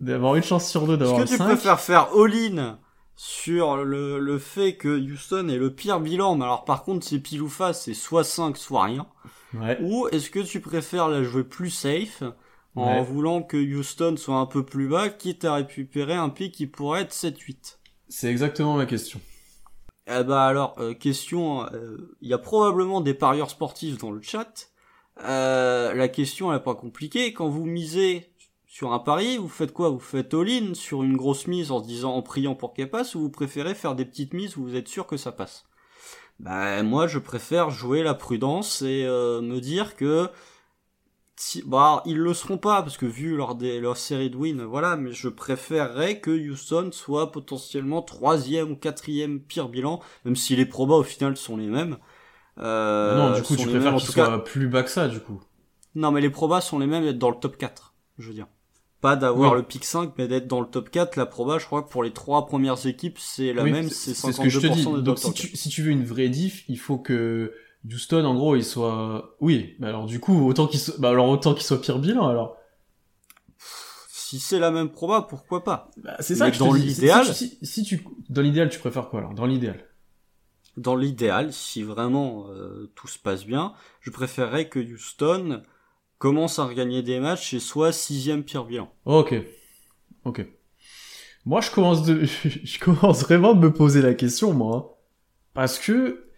d'avoir 0.01 0.37
une 0.37 0.43
chance 0.43 0.69
sur 0.69 0.87
deux 0.87 0.99
d'avoir 0.99 1.19
le 1.19 1.25
Est-ce 1.25 1.33
que 1.33 1.37
tu 1.37 1.43
5 1.43 1.47
préfères 1.47 1.81
faire 1.81 2.09
all-in 2.15 2.79
sur 3.17 3.77
le, 3.77 4.19
le 4.19 4.39
fait 4.39 4.77
que 4.77 4.89
Houston 4.89 5.49
ait 5.49 5.59
le 5.59 5.75
pire 5.75 6.01
bilan, 6.01 6.37
mais 6.37 6.45
alors 6.45 6.65
par 6.65 6.83
contre 6.83 7.07
c'est 7.07 7.19
pile 7.21 7.43
ou 7.43 7.49
face, 7.49 7.83
c'est 7.85 7.95
soit 7.95 8.25
5, 8.25 8.57
soit 8.57 8.85
rien 8.85 9.07
Ouais. 9.55 9.79
Ou 9.83 10.09
est-ce 10.09 10.31
que 10.31 10.41
tu 10.41 10.61
préfères 10.61 11.09
la 11.09 11.23
jouer 11.23 11.45
plus 11.45 11.69
safe 11.71 12.23
en 12.75 13.01
Ouais. 13.01 13.03
voulant 13.03 13.43
que 13.43 13.59
Houston 13.59 14.15
soit 14.17 14.37
un 14.37 14.47
peu 14.47 14.65
plus 14.65 14.89
bas, 14.89 15.11
quitte 15.11 15.45
à 15.45 15.55
récupérer 15.57 16.15
un 16.15 16.31
pic 16.31 16.55
qui 16.55 16.67
pourrait 16.67 17.03
être 17.03 17.13
7-8 17.13 17.79
C'est 18.09 18.31
exactement 18.31 18.77
ma 18.77 18.87
question. 18.87 19.21
Eh 20.09 20.25
bah 20.25 20.47
alors, 20.47 20.75
euh, 20.79 20.95
question, 20.95 21.65
euh, 21.73 22.17
il 22.23 22.29
y 22.29 22.33
a 22.33 22.39
probablement 22.39 23.01
des 23.03 23.15
parieurs 23.15 23.51
sportifs 23.51 23.99
dans 23.99 24.11
le 24.11 24.21
chat. 24.23 24.71
Euh, 25.23 25.93
la 25.93 26.09
question 26.09 26.51
elle 26.51 26.59
est 26.59 26.63
pas 26.63 26.75
compliquée. 26.75 27.33
Quand 27.35 27.49
vous 27.49 27.67
misez 27.67 28.32
sur 28.73 28.95
un 28.95 29.01
pari, 29.01 29.37
vous 29.37 29.51
faites 29.51 29.75
quoi? 29.75 29.91
Vous 29.91 29.99
faites 30.01 30.33
all-in 30.33 30.73
sur 30.73 31.03
une 31.03 31.15
grosse 31.15 31.47
mise 31.47 31.71
en 31.71 31.83
se 31.83 31.87
disant, 31.87 32.15
en 32.15 32.23
priant 32.23 32.55
pour 32.55 32.73
qu'elle 32.73 32.89
passe, 32.89 33.15
ou 33.15 33.21
vous 33.21 33.29
préférez 33.29 33.75
faire 33.75 33.95
des 33.95 34.07
petites 34.07 34.33
mises 34.33 34.57
où 34.57 34.63
vous 34.63 34.77
êtes 34.77 34.89
sûr 34.89 35.07
que 35.07 35.19
ça 35.19 35.31
passe? 35.31 35.67
Bah 36.41 36.83
moi, 36.83 37.07
je 37.07 37.19
préfère 37.19 37.69
jouer 37.69 38.03
la 38.03 38.15
prudence 38.15 38.81
et 38.81 39.05
euh, 39.05 39.43
me 39.43 39.61
dire 39.61 39.95
que 39.95 40.31
si, 41.37 41.63
bah, 41.67 42.03
ils 42.07 42.17
le 42.17 42.33
seront 42.33 42.57
pas 42.57 42.81
parce 42.81 42.97
que 42.97 43.05
vu 43.05 43.37
leur 43.37 43.57
des, 43.57 43.79
leur 43.79 43.99
série 43.99 44.31
de 44.31 44.39
wins, 44.39 44.65
voilà. 44.65 44.97
Mais 44.97 45.13
je 45.13 45.29
préférerais 45.29 46.21
que 46.21 46.31
Houston 46.31 46.89
soit 46.93 47.31
potentiellement 47.31 48.01
troisième 48.01 48.71
ou 48.71 48.77
quatrième 48.77 49.41
pire 49.41 49.69
bilan, 49.69 50.01
même 50.25 50.35
si 50.35 50.57
les 50.57 50.65
probas 50.65 50.97
au 50.97 51.03
final 51.03 51.37
sont 51.37 51.59
les 51.59 51.67
mêmes. 51.69 51.99
Euh, 52.57 53.19
non, 53.19 53.37
du 53.37 53.43
coup, 53.43 53.55
tu 53.55 53.65
préfères 53.65 53.83
mêmes, 53.83 53.95
en 53.95 53.99
qu'il 53.99 54.07
tout 54.07 54.15
cas- 54.15 54.39
plus 54.39 54.67
bas 54.67 54.83
que 54.83 54.91
ça, 54.91 55.09
du 55.09 55.21
coup. 55.21 55.43
Non, 55.95 56.11
mais 56.11 56.23
les 56.23 56.31
probas 56.31 56.63
sont 56.63 56.79
les 56.79 56.87
mêmes 56.87 57.05
d'être 57.05 57.19
dans 57.19 57.29
le 57.29 57.37
top 57.37 57.59
4, 57.59 57.93
je 58.19 58.29
veux 58.29 58.35
dire. 58.35 58.47
Pas 59.03 59.17
d'avoir 59.17 59.51
Oui. 59.53 59.59
le 59.59 59.63
pick 59.65 59.85
5, 59.85 60.13
mais 60.17 60.29
d'être 60.29 60.47
dans 60.47 60.61
le 60.61 60.67
top 60.67 60.89
4. 60.89 61.17
La 61.17 61.27
proba, 61.27 61.59
je 61.59 61.67
crois 61.67 61.83
que 61.83 61.91
pour 61.91 62.03
les 62.05 62.13
trois 62.13 62.47
premières 62.47 62.87
équipes, 62.87 63.19
c'est 63.19 63.53
la 63.53 63.65
Oui, 63.65 63.73
même, 63.73 63.91
c'est 63.91 64.15
c'est 64.15 64.29
52% 64.29 64.33
ce 64.33 64.41
que 64.41 64.49
je 64.49 64.61
te 64.61 64.67
dis. 64.69 65.03
Donc, 65.03 65.19
si 65.19 65.33
tu, 65.33 65.57
si 65.57 65.69
tu 65.69 65.83
veux 65.83 65.91
une 65.91 66.05
vraie 66.05 66.29
diff, 66.29 66.65
il 66.69 66.79
faut 66.79 66.99
que 66.99 67.53
Houston, 67.85 68.25
en 68.25 68.35
gros, 68.35 68.55
il 68.55 68.65
soit... 68.65 69.35
Oui, 69.41 69.75
bah 69.81 69.89
alors 69.89 70.07
du 70.07 70.21
coup, 70.21 70.47
autant 70.49 70.69
qu'il 70.69 70.79
soit... 70.79 70.95
Bah 70.99 71.11
alors 71.11 71.29
autant 71.29 71.53
qu'il 71.53 71.65
soit 71.65 71.81
pire 71.81 71.99
bilan, 71.99 72.29
alors. 72.29 72.55
4. 72.55 72.63
Si 74.09 74.39
c'est 74.39 74.61
la 74.61 74.71
même 74.71 74.89
proba, 74.91 75.23
pourquoi 75.23 75.65
pas? 75.65 75.91
Bah, 75.97 76.17
c'est 76.21 76.37
ça 76.37 76.47
Mais 76.47 76.53
que 76.53 76.59
dans 76.59 76.73
l'idéal- 76.73 77.27
si 77.35 77.83
tu... 77.83 78.07
Dans 78.31 78.41
l'idéal, 78.41 78.71
tu 78.71 78.79
préfères 78.79 79.09
quoi, 79.09 79.19
alors? 79.19 79.35
Dans 79.35 79.47
l'idéal 79.47 79.85
Dans 80.77 80.95
l'idéal, 80.97 81.53
si 81.53 81.83
vraiment 81.83 82.47
euh, 82.51 82.91
tout 82.95 83.09
se 83.09 83.19
passe 83.19 83.45
bien, 83.45 83.75
je 84.01 84.11
préférerais 84.11 84.69
que 84.69 84.79
Houston 84.79 85.63
commence 86.23 86.61
à 86.61 86.67
regagner 86.67 87.03
des 87.03 87.19
matchs 87.19 87.53
et 87.53 87.59
soit 87.59 87.91
sixième 87.91 88.45
pire 88.45 88.65
bilan. 88.65 88.89
Ok. 89.07 89.35
Ok. 90.25 90.47
Moi, 91.45 91.61
je 91.61 91.73
commence 91.73 92.05
de... 92.05 92.25
je 92.45 92.79
commence 92.79 93.23
vraiment 93.23 93.51
à 93.51 93.55
me 93.57 93.73
poser 93.73 94.03
la 94.03 94.15
question, 94.15 94.53
moi. 94.53 94.77
hein. 94.77 94.87
Parce 95.53 95.81
que... 95.81 96.29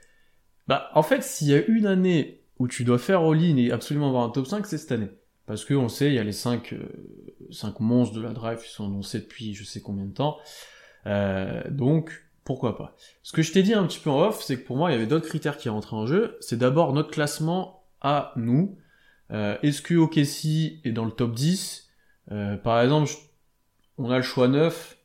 Bah, 0.68 0.88
en 0.94 1.02
fait, 1.02 1.22
s'il 1.22 1.48
y 1.48 1.54
a 1.54 1.62
une 1.66 1.84
année 1.84 2.40
où 2.58 2.66
tu 2.66 2.84
dois 2.84 2.96
faire 2.96 3.20
all-in 3.20 3.58
et 3.58 3.72
absolument 3.72 4.08
avoir 4.08 4.24
un 4.24 4.30
top 4.30 4.46
5, 4.46 4.64
c'est 4.64 4.78
cette 4.78 4.92
année. 4.92 5.10
Parce 5.44 5.66
que 5.66 5.74
on 5.74 5.90
sait, 5.90 6.06
il 6.06 6.14
y 6.14 6.18
a 6.18 6.24
les 6.24 6.32
5, 6.32 6.72
euh, 6.72 6.78
5 7.50 7.78
monstres 7.80 8.16
de 8.16 8.22
la 8.22 8.32
drive 8.32 8.62
qui 8.62 8.70
sont 8.70 8.86
annoncés 8.86 9.18
depuis 9.18 9.52
je 9.52 9.64
sais 9.64 9.82
combien 9.82 10.06
de 10.06 10.14
temps. 10.14 10.38
Euh, 11.04 11.60
donc, 11.68 12.24
pourquoi 12.44 12.78
pas. 12.78 12.96
Ce 13.22 13.34
que 13.34 13.42
je 13.42 13.52
t'ai 13.52 13.62
dit 13.62 13.74
un 13.74 13.86
petit 13.86 14.00
peu 14.00 14.08
en 14.08 14.28
off, 14.28 14.42
c'est 14.42 14.56
que 14.56 14.66
pour 14.66 14.78
moi, 14.78 14.90
il 14.90 14.94
y 14.94 14.96
avait 14.96 15.06
d'autres 15.06 15.28
critères 15.28 15.58
qui 15.58 15.68
rentraient 15.68 15.96
en 15.96 16.06
jeu. 16.06 16.38
C'est 16.40 16.58
d'abord 16.58 16.94
notre 16.94 17.10
classement 17.10 17.84
à 18.00 18.32
nous. 18.36 18.78
Euh, 19.30 19.56
Est-ce 19.62 19.80
que 19.82 19.94
OKC 19.94 20.80
est 20.84 20.92
dans 20.92 21.04
le 21.04 21.10
top 21.10 21.32
10 21.34 21.88
euh, 22.32 22.56
Par 22.56 22.80
exemple, 22.82 23.10
je- 23.10 23.16
on 23.98 24.10
a 24.10 24.16
le 24.16 24.22
choix 24.22 24.48
9. 24.48 24.96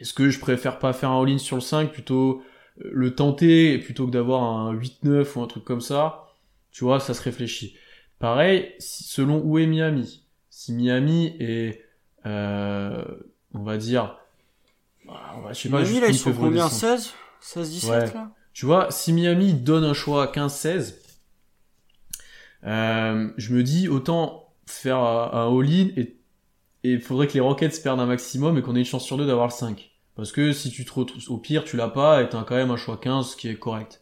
Est-ce 0.00 0.12
que 0.12 0.28
je 0.30 0.38
préfère 0.40 0.78
pas 0.78 0.92
faire 0.92 1.10
un 1.10 1.22
all-in 1.22 1.38
sur 1.38 1.56
le 1.56 1.62
5, 1.62 1.92
plutôt 1.92 2.42
euh, 2.84 2.90
le 2.92 3.14
tenter, 3.14 3.78
plutôt 3.78 4.06
que 4.06 4.10
d'avoir 4.12 4.42
un 4.42 4.72
8-9 4.74 5.36
ou 5.36 5.42
un 5.42 5.46
truc 5.46 5.64
comme 5.64 5.80
ça? 5.80 6.26
Tu 6.72 6.84
vois, 6.84 6.98
ça 7.00 7.14
se 7.14 7.22
réfléchit. 7.22 7.76
Pareil, 8.18 8.72
selon 8.78 9.40
où 9.44 9.58
est 9.58 9.66
Miami. 9.66 10.24
Si 10.50 10.72
Miami 10.72 11.36
est, 11.40 11.84
euh, 12.26 13.04
on 13.54 13.62
va 13.62 13.76
dire, 13.76 14.18
ah, 15.08 15.34
on 15.36 15.40
va- 15.42 15.52
je 15.52 15.60
sais 15.62 15.68
pas, 15.68 15.82
Miami, 15.82 16.00
là, 16.00 16.08
ils 16.08 16.18
sont 16.18 16.32
combien? 16.32 16.64
redescendre. 16.66 16.98
16 16.98 17.14
16, 17.40 17.70
17 17.70 17.90
Ouais. 17.90 18.14
là? 18.14 18.30
Tu 18.52 18.66
vois, 18.66 18.90
si 18.90 19.12
Miami 19.12 19.52
donne 19.52 19.84
un 19.84 19.94
choix 19.94 20.24
à 20.24 20.26
15-16, 20.28 21.00
euh, 22.66 23.28
je 23.36 23.54
me 23.54 23.62
dis 23.62 23.88
autant 23.88 24.48
faire 24.66 24.98
un 24.98 25.48
all-in 25.58 25.88
et 25.96 26.16
il 26.82 27.00
faudrait 27.00 27.26
que 27.26 27.34
les 27.34 27.40
Rockets 27.40 27.82
perdent 27.82 28.00
un 28.00 28.06
maximum 28.06 28.58
et 28.58 28.62
qu'on 28.62 28.74
ait 28.76 28.80
une 28.80 28.84
chance 28.84 29.04
sur 29.04 29.16
deux 29.16 29.26
d'avoir 29.26 29.46
le 29.46 29.52
5. 29.52 29.90
Parce 30.16 30.32
que 30.32 30.52
si 30.52 30.70
tu 30.70 30.84
te 30.84 30.92
retrouves 30.92 31.22
au 31.30 31.38
pire, 31.38 31.64
tu 31.64 31.76
l'as 31.76 31.88
pas 31.88 32.22
et 32.22 32.28
t'as 32.28 32.42
quand 32.44 32.54
même 32.54 32.70
un 32.70 32.76
choix 32.76 32.96
15 32.98 33.34
qui 33.36 33.48
est 33.48 33.56
correct. 33.56 34.00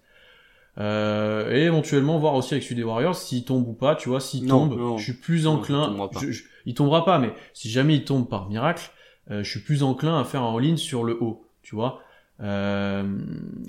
Euh, 0.79 1.55
et 1.55 1.65
éventuellement 1.65 2.19
voir 2.19 2.35
aussi 2.35 2.55
avec 2.55 2.63
celui 2.65 2.77
des 2.77 2.83
Warriors 2.83 3.15
s'il 3.15 3.45
tombe 3.45 3.69
ou 3.69 3.75
pas, 3.75 3.95
tu 3.95 4.09
vois, 4.09 4.21
s'il 4.21 4.47
tombe, 4.47 4.79
non. 4.79 4.97
je 4.99 5.05
suis 5.05 5.13
plus 5.13 5.45
Non, 5.45 5.53
il 5.53 5.59
enclin, 5.59 6.09
je- 6.23 6.33
je- 6.33 6.45
il 6.65 6.75
tombera 6.75 7.05
pas, 7.05 7.19
mais 7.19 7.33
si 7.53 7.71
jamais 7.71 7.97
il 7.97 8.05
tombe 8.05 8.27
par 8.29 8.49
miracle, 8.49 8.91
euh, 9.31 9.43
je 9.43 9.51
suis 9.51 9.61
plus 9.61 9.83
enclin 9.83 10.19
à 10.19 10.25
faire 10.25 10.43
un 10.43 10.57
all-in 10.57 10.77
sur 10.79 11.05
le 11.05 11.23
haut, 11.23 11.47
tu 11.63 11.75
vois. 11.75 12.01
Euh, 12.43 13.03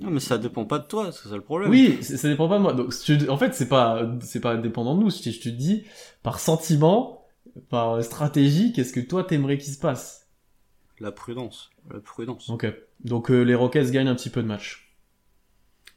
Non, 0.02 0.10
mais 0.10 0.20
ça 0.20 0.38
dépend 0.38 0.66
pas 0.66 0.80
de 0.80 0.86
toi, 0.86 1.12
c'est 1.12 1.30
ça 1.30 1.36
le 1.36 1.42
problème. 1.42 1.70
oui, 1.70 2.02
ça 2.04 2.28
dépend 2.28 2.50
pas 2.50 2.58
de 2.58 2.64
moi. 2.64 2.74
Donc, 2.74 2.92
je- 3.06 3.30
en 3.30 3.38
fait, 3.38 3.54
c'est 3.54 3.70
pas, 3.70 4.02
c'est 4.22 4.40
pas 4.42 4.56
dépendant 4.58 4.96
de 4.96 5.04
nous. 5.04 5.12
Te, 5.12 5.30
je 5.30 5.40
te 5.40 5.50
dis, 5.50 5.84
par 6.24 6.40
sentiment, 6.40 7.26
par 7.70 8.04
stratégie, 8.04 8.74
qu'est-ce 8.74 8.94
que 8.94 9.00
toi 9.00 9.24
t'aimerais 9.24 9.58
qu'il 9.58 9.74
se 9.74 9.80
passe? 9.80 10.28
La 11.00 11.12
prudence. 11.12 11.70
La 11.92 12.00
prudence. 12.00 12.50
Ok. 12.50 12.66
Donc, 13.04 13.30
euh, 13.30 13.42
les 13.44 13.56
Rockets 13.56 13.92
gagnent 13.92 14.08
un 14.08 14.16
petit 14.16 14.30
peu 14.30 14.42
de 14.42 14.48
match. 14.48 14.96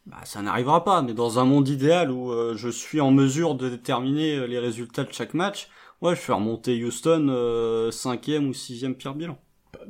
Bah, 0.07 0.19
ça 0.25 0.43
n'arrivera 0.43 0.85
pas, 0.85 1.03
mais 1.03 1.15
dans 1.15 1.39
un 1.39 1.45
monde 1.45 1.69
idéal 1.69 2.11
où 2.11 2.31
euh, 2.31 2.55
je 2.57 2.69
suis 2.69 3.01
en 3.01 3.11
mesure 3.11 3.55
de 3.57 3.69
déterminer 3.69 4.37
euh, 4.37 4.47
les 4.47 4.59
résultats 4.59 5.03
de 5.05 5.13
chaque 5.13 5.35
match, 5.35 5.69
ouais, 6.01 6.15
je 6.15 6.21
fais 6.21 6.33
remonter 6.33 6.85
Houston 6.85 7.27
euh, 7.29 7.91
cinquième 7.91 8.49
ou 8.49 8.55
sixième 8.55 8.95
pire 8.95 9.15
bilan. 9.15 9.39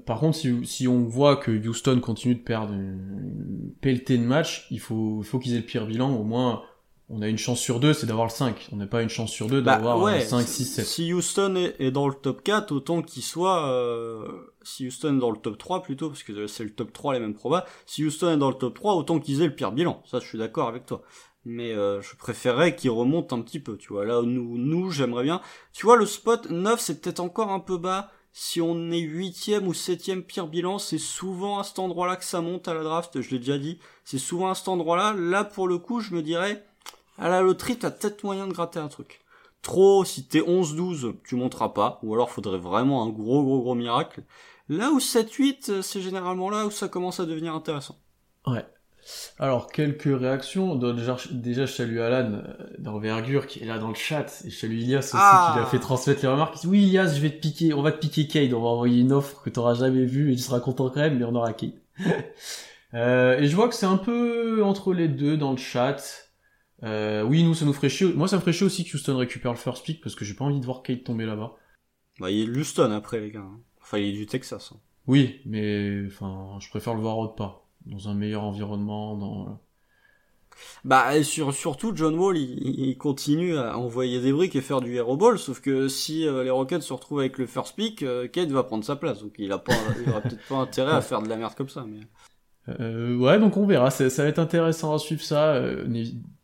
Par 0.05 0.21
contre, 0.21 0.37
si, 0.37 0.65
si 0.67 0.89
on 0.89 1.05
voit 1.05 1.37
que 1.37 1.51
Houston 1.51 2.01
continue 2.01 2.35
de 2.35 2.41
perdre 2.43 2.73
une, 2.73 3.61
une 3.63 3.73
pelletée 3.81 4.19
de 4.19 4.25
matchs, 4.25 4.67
il 4.71 4.81
faut, 4.81 5.23
faut 5.23 5.39
qu'ils 5.39 5.55
aient 5.55 5.59
le 5.59 5.65
pire 5.65 5.87
bilan. 5.87 6.15
Au 6.15 6.25
moins, 6.25 6.63
on 7.09 7.23
a 7.23 7.29
une 7.29 7.39
chance 7.39 7.61
sur 7.61 7.79
deux, 7.79 7.93
c'est 7.93 8.07
d'avoir 8.07 8.27
le 8.27 8.33
5. 8.33 8.69
On 8.73 8.77
n'a 8.77 8.87
pas 8.87 9.03
une 9.03 9.09
chance 9.09 9.31
sur 9.31 9.47
deux 9.47 9.61
Bah, 9.61 9.77
d'avoir 9.77 10.01
ouais, 10.01 10.17
un 10.25 10.27
5, 10.27 10.43
6, 10.47 10.65
7. 10.65 10.85
Si 10.87 11.13
Houston 11.13 11.55
est, 11.57 11.77
est 11.79 11.91
dans 11.91 12.09
le 12.09 12.15
top 12.15 12.43
4, 12.43 12.73
autant 12.73 13.03
qu'il 13.03 13.23
soit... 13.23 13.69
euh, 13.71 14.27
si 14.63 14.87
Houston 14.87 15.17
est 15.17 15.21
dans 15.21 15.31
le 15.31 15.39
top 15.39 15.57
3 15.59 15.83
plutôt, 15.83 16.09
parce 16.09 16.25
que 16.25 16.47
c'est 16.49 16.65
le 16.65 16.71
top 16.75 16.93
3 16.93 17.15
les 17.15 17.21
mêmes 17.21 17.35
probas, 17.35 17.65
si 17.87 18.05
Houston 18.05 18.33
est 18.33 18.37
dans 18.39 18.49
le 18.51 18.57
top 18.57 18.75
3, 18.75 18.95
autant 18.95 19.21
qu'ils 19.21 19.41
aient 19.43 19.47
le 19.47 19.55
pire 19.55 19.71
bilan. 19.71 20.03
Ça, 20.05 20.19
je 20.19 20.27
suis 20.27 20.39
d'accord 20.39 20.69
avec 20.69 20.85
toi. 20.87 21.03
Mais 21.45 21.71
euh, 21.73 22.03
je 22.03 22.17
préférerais 22.17 22.75
qu'ils 22.75 22.91
remontent 22.91 23.37
un 23.37 23.41
petit 23.41 23.61
peu, 23.61 23.77
tu 23.77 23.93
vois. 23.93 24.05
Là, 24.05 24.23
nous, 24.23 24.59
nous 24.59 24.91
j'aimerais 24.91 25.23
bien... 25.23 25.41
Tu 25.73 25.87
vois, 25.87 25.97
le 25.97 26.07
spot 26.07 26.51
9, 26.51 26.81
c'est 26.81 27.01
peut-être 27.01 27.21
encore 27.21 27.53
un 27.53 27.61
peu 27.61 27.79
bas. 27.79 28.11
Si 28.39 28.61
on 28.61 28.91
est 28.91 29.01
huitième 29.01 29.67
ou 29.67 29.73
septième 29.73 30.23
pire 30.23 30.47
bilan, 30.47 30.79
c'est 30.79 30.99
souvent 30.99 31.59
à 31.59 31.65
cet 31.65 31.79
endroit-là 31.79 32.17
que 32.17 32.25
ça 32.25 32.43
monte 32.43 32.69
à 32.69 32.75
la 32.75 32.83
draft, 32.83 33.23
je 33.23 33.31
l'ai 33.31 33.39
déjà 33.39 33.57
dit. 33.57 33.79
C'est 34.05 34.19
souvent 34.19 34.51
à 34.51 34.55
cet 34.55 34.69
endroit-là. 34.69 35.15
Là, 35.15 35.43
pour 35.43 35.67
le 35.67 35.79
coup, 35.79 36.01
je 36.01 36.15
me 36.15 36.21
dirais, 36.21 36.63
à 37.17 37.31
la 37.31 37.41
loterie, 37.41 37.79
t'as 37.79 37.91
peut-être 37.91 38.25
moyen 38.25 38.47
de 38.47 38.53
gratter 38.53 38.79
un 38.79 38.89
truc. 38.89 39.23
Trop, 39.63 40.05
si 40.05 40.27
t'es 40.27 40.41
11-12, 40.41 41.15
tu 41.25 41.35
monteras 41.35 41.71
pas, 41.71 41.99
ou 42.03 42.13
alors 42.13 42.29
faudrait 42.29 42.59
vraiment 42.59 43.05
un 43.05 43.09
gros 43.09 43.43
gros 43.43 43.63
gros 43.63 43.75
miracle. 43.75 44.23
Là 44.69 44.91
où 44.91 44.99
7-8, 44.99 45.71
euh, 45.71 45.81
c'est 45.81 46.03
généralement 46.03 46.51
là 46.51 46.67
où 46.67 46.71
ça 46.71 46.89
commence 46.89 47.21
à 47.21 47.25
devenir 47.25 47.55
intéressant. 47.55 47.97
Ouais. 48.47 48.67
Alors, 49.39 49.71
quelques 49.71 50.05
réactions. 50.19 50.75
Déjà, 50.77 51.17
déjà, 51.31 51.67
je 51.67 51.73
salue 51.73 51.99
Alan 52.01 52.33
euh, 52.33 52.43
d'envergure 52.79 53.47
qui 53.47 53.61
est 53.63 53.67
là 53.67 53.79
dans 53.79 53.89
le 53.89 53.95
chat. 53.95 54.43
Et 54.45 54.51
je 54.51 54.57
salue 54.57 54.75
Ilias 54.79 54.99
aussi 54.99 55.11
Ah. 55.17 55.51
qui 55.53 55.59
lui 55.59 55.65
a 55.65 55.69
fait 55.69 55.79
transmettre 55.79 56.23
les 56.23 56.29
remarques. 56.29 56.55
Il 56.57 56.61
dit, 56.63 56.67
oui, 56.69 56.83
Ilias, 56.85 57.15
je 57.15 57.21
vais 57.21 57.31
te 57.31 57.41
piquer. 57.41 57.73
On 57.75 57.83
va 57.83 57.93
te 57.93 57.99
piquer 57.99 58.27
Cade. 58.27 58.53
On 58.53 58.61
va 58.63 58.69
envoyer 58.69 59.01
une 59.01 59.13
offre 59.13 59.43
que 59.43 59.51
t'auras 59.51 59.75
jamais 59.75 60.05
vue 60.05 60.33
et 60.33 60.37
tu 60.37 60.43
seras 60.43 60.61
content 60.61 60.89
quand 60.91 61.01
même, 61.01 61.19
mais 61.19 61.25
on 61.25 61.35
aura 61.35 61.53
Cade. 61.53 61.75
euh, 62.95 63.39
et 63.39 63.47
je 63.47 63.57
vois 63.57 63.69
que 63.69 63.75
c'est 63.75 63.87
un 63.87 63.97
peu 63.97 64.63
entre 64.65 64.93
les 64.93 65.09
deux 65.09 65.37
dans 65.37 65.51
le 65.53 65.57
chat. 65.59 65.97
Euh, 66.83 67.23
oui, 67.23 67.43
nous, 67.43 67.55
ça 67.55 67.65
nous 67.65 67.73
ferait 67.73 67.89
chier. 67.89 68.13
Moi, 68.13 68.29
ça 68.29 68.37
me 68.37 68.41
ferait 68.41 68.53
chier 68.53 68.67
aussi 68.67 68.85
que 68.85 68.97
Houston 68.97 69.17
récupère 69.17 69.53
le 69.53 69.59
first 69.59 69.85
pick 69.85 70.01
parce 70.03 70.15
que 70.15 70.25
j'ai 70.25 70.35
pas 70.35 70.45
envie 70.45 70.61
de 70.61 70.65
voir 70.67 70.83
Cade 70.83 71.05
tomber 71.05 71.27
là-bas. 71.27 71.55
Bah, 72.21 72.31
il 72.31 72.43
est 72.49 72.53
de 72.53 72.59
Houston 72.59 72.91
après, 72.93 73.21
les 73.21 73.31
gars. 73.31 73.41
hein. 73.41 73.61
Enfin, 73.83 73.99
il 73.99 74.09
est 74.15 74.19
du 74.19 74.27
Texas. 74.27 74.73
hein. 74.75 74.79
Oui, 75.07 75.41
mais 75.47 76.03
enfin, 76.07 76.59
je 76.61 76.69
préfère 76.69 76.95
le 76.95 77.01
voir 77.01 77.19
autre 77.19 77.35
part. 77.37 77.63
Dans 77.87 78.09
un 78.09 78.15
meilleur 78.15 78.43
environnement, 78.43 79.17
dans... 79.17 79.61
Bah, 80.85 81.17
et 81.17 81.23
sur, 81.23 81.53
surtout, 81.53 81.93
John 81.95 82.19
Wall, 82.19 82.39
il, 82.39 82.81
il 82.81 82.97
continue 82.97 83.57
à 83.57 83.79
envoyer 83.79 84.21
des 84.21 84.33
briques 84.33 84.57
et 84.57 84.61
faire 84.61 84.81
du 84.81 84.95
hero 84.95 85.17
ball, 85.17 85.39
sauf 85.39 85.61
que 85.61 85.87
si 85.87 86.27
euh, 86.27 86.43
les 86.45 86.51
Rockets 86.51 86.81
se 86.81 86.93
retrouvent 86.93 87.21
avec 87.21 87.39
le 87.39 87.47
first 87.47 87.77
pick, 87.77 88.03
euh, 88.03 88.27
Kate 88.27 88.51
va 88.51 88.63
prendre 88.63 88.85
sa 88.85 88.97
place, 88.97 89.23
donc 89.23 89.35
il 89.39 89.53
a 89.53 89.59
pas, 89.59 89.75
il 90.03 90.11
aura 90.11 90.21
peut-être 90.21 90.49
pas 90.49 90.57
intérêt 90.57 90.93
à 90.93 91.01
faire 91.01 91.23
de 91.23 91.29
la 91.29 91.37
merde 91.37 91.55
comme 91.55 91.69
ça, 91.69 91.85
mais... 91.87 92.01
Euh, 92.81 93.17
ouais, 93.17 93.39
donc 93.39 93.57
on 93.57 93.67
verra. 93.67 93.91
Ça, 93.91 94.11
ça 94.11 94.23
va 94.23 94.29
être 94.29 94.39
intéressant 94.39 94.95
à 94.95 94.99
suivre 94.99 95.23
ça. 95.23 95.55
Euh, 95.55 95.87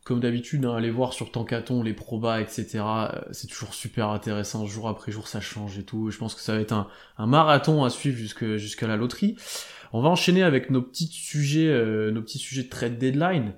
comme 0.05 0.19
d'habitude, 0.21 0.65
hein, 0.65 0.75
aller 0.75 0.91
voir 0.91 1.13
sur 1.13 1.31
Tankaton 1.31 1.83
les 1.83 1.95
probas, 1.95 2.41
etc. 2.41 2.81
euh, 2.81 3.21
c'est 3.31 3.47
toujours 3.47 3.73
super 3.73 4.09
intéressant. 4.09 4.67
Jour 4.67 4.89
après 4.89 5.13
jour, 5.13 5.29
ça 5.29 5.41
change 5.41 5.79
et 5.79 5.85
tout. 5.85 6.11
Je 6.11 6.19
pense 6.19 6.35
que 6.35 6.41
ça 6.41 6.55
va 6.55 6.61
être 6.61 6.73
un, 6.73 6.89
un 7.19 7.27
marathon 7.27 7.85
à 7.85 7.91
suivre 7.91 8.17
jusqu'à 8.17 8.87
la 8.87 8.97
loterie. 8.97 9.37
On 9.93 10.01
va 10.01 10.09
enchaîner 10.09 10.43
avec 10.43 10.71
nos 10.71 10.81
petits 10.83 11.07
sujets, 11.07 11.69
euh, 11.69 12.11
nos 12.11 12.23
petits 12.23 12.39
sujets 12.39 12.63
de 12.63 12.69
trade 12.69 12.97
deadline. 12.99 13.53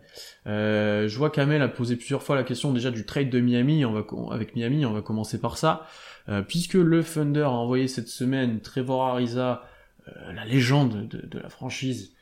Euh, 0.47 1.07
je 1.09 1.17
vois 1.17 1.31
qu'Amel 1.31 1.63
a 1.63 1.69
posé 1.69 1.95
plusieurs 1.97 2.23
fois 2.23 2.35
la 2.37 2.43
question 2.43 2.73
déjà 2.73 2.91
du 2.91 3.05
trade 3.07 3.31
de 3.31 3.39
Miami. 3.41 3.85
On 3.85 3.93
va 3.93 4.05
avec 4.35 4.57
Miami, 4.57 4.85
on 4.85 4.93
va 4.93 5.03
commencer 5.03 5.41
par 5.41 5.57
ça, 5.59 5.87
Euh, 6.31 6.41
puisque 6.41 6.73
le 6.75 7.05
Thunder 7.05 7.43
a 7.43 7.51
envoyé 7.51 7.87
cette 7.87 8.09
semaine 8.09 8.61
Trevor 8.63 9.05
Ariza, 9.09 9.63
euh, 10.09 10.33
la 10.33 10.47
légende 10.47 11.07
de- 11.07 11.27
de 11.27 11.39
la 11.39 11.51
franchise, 11.51 12.13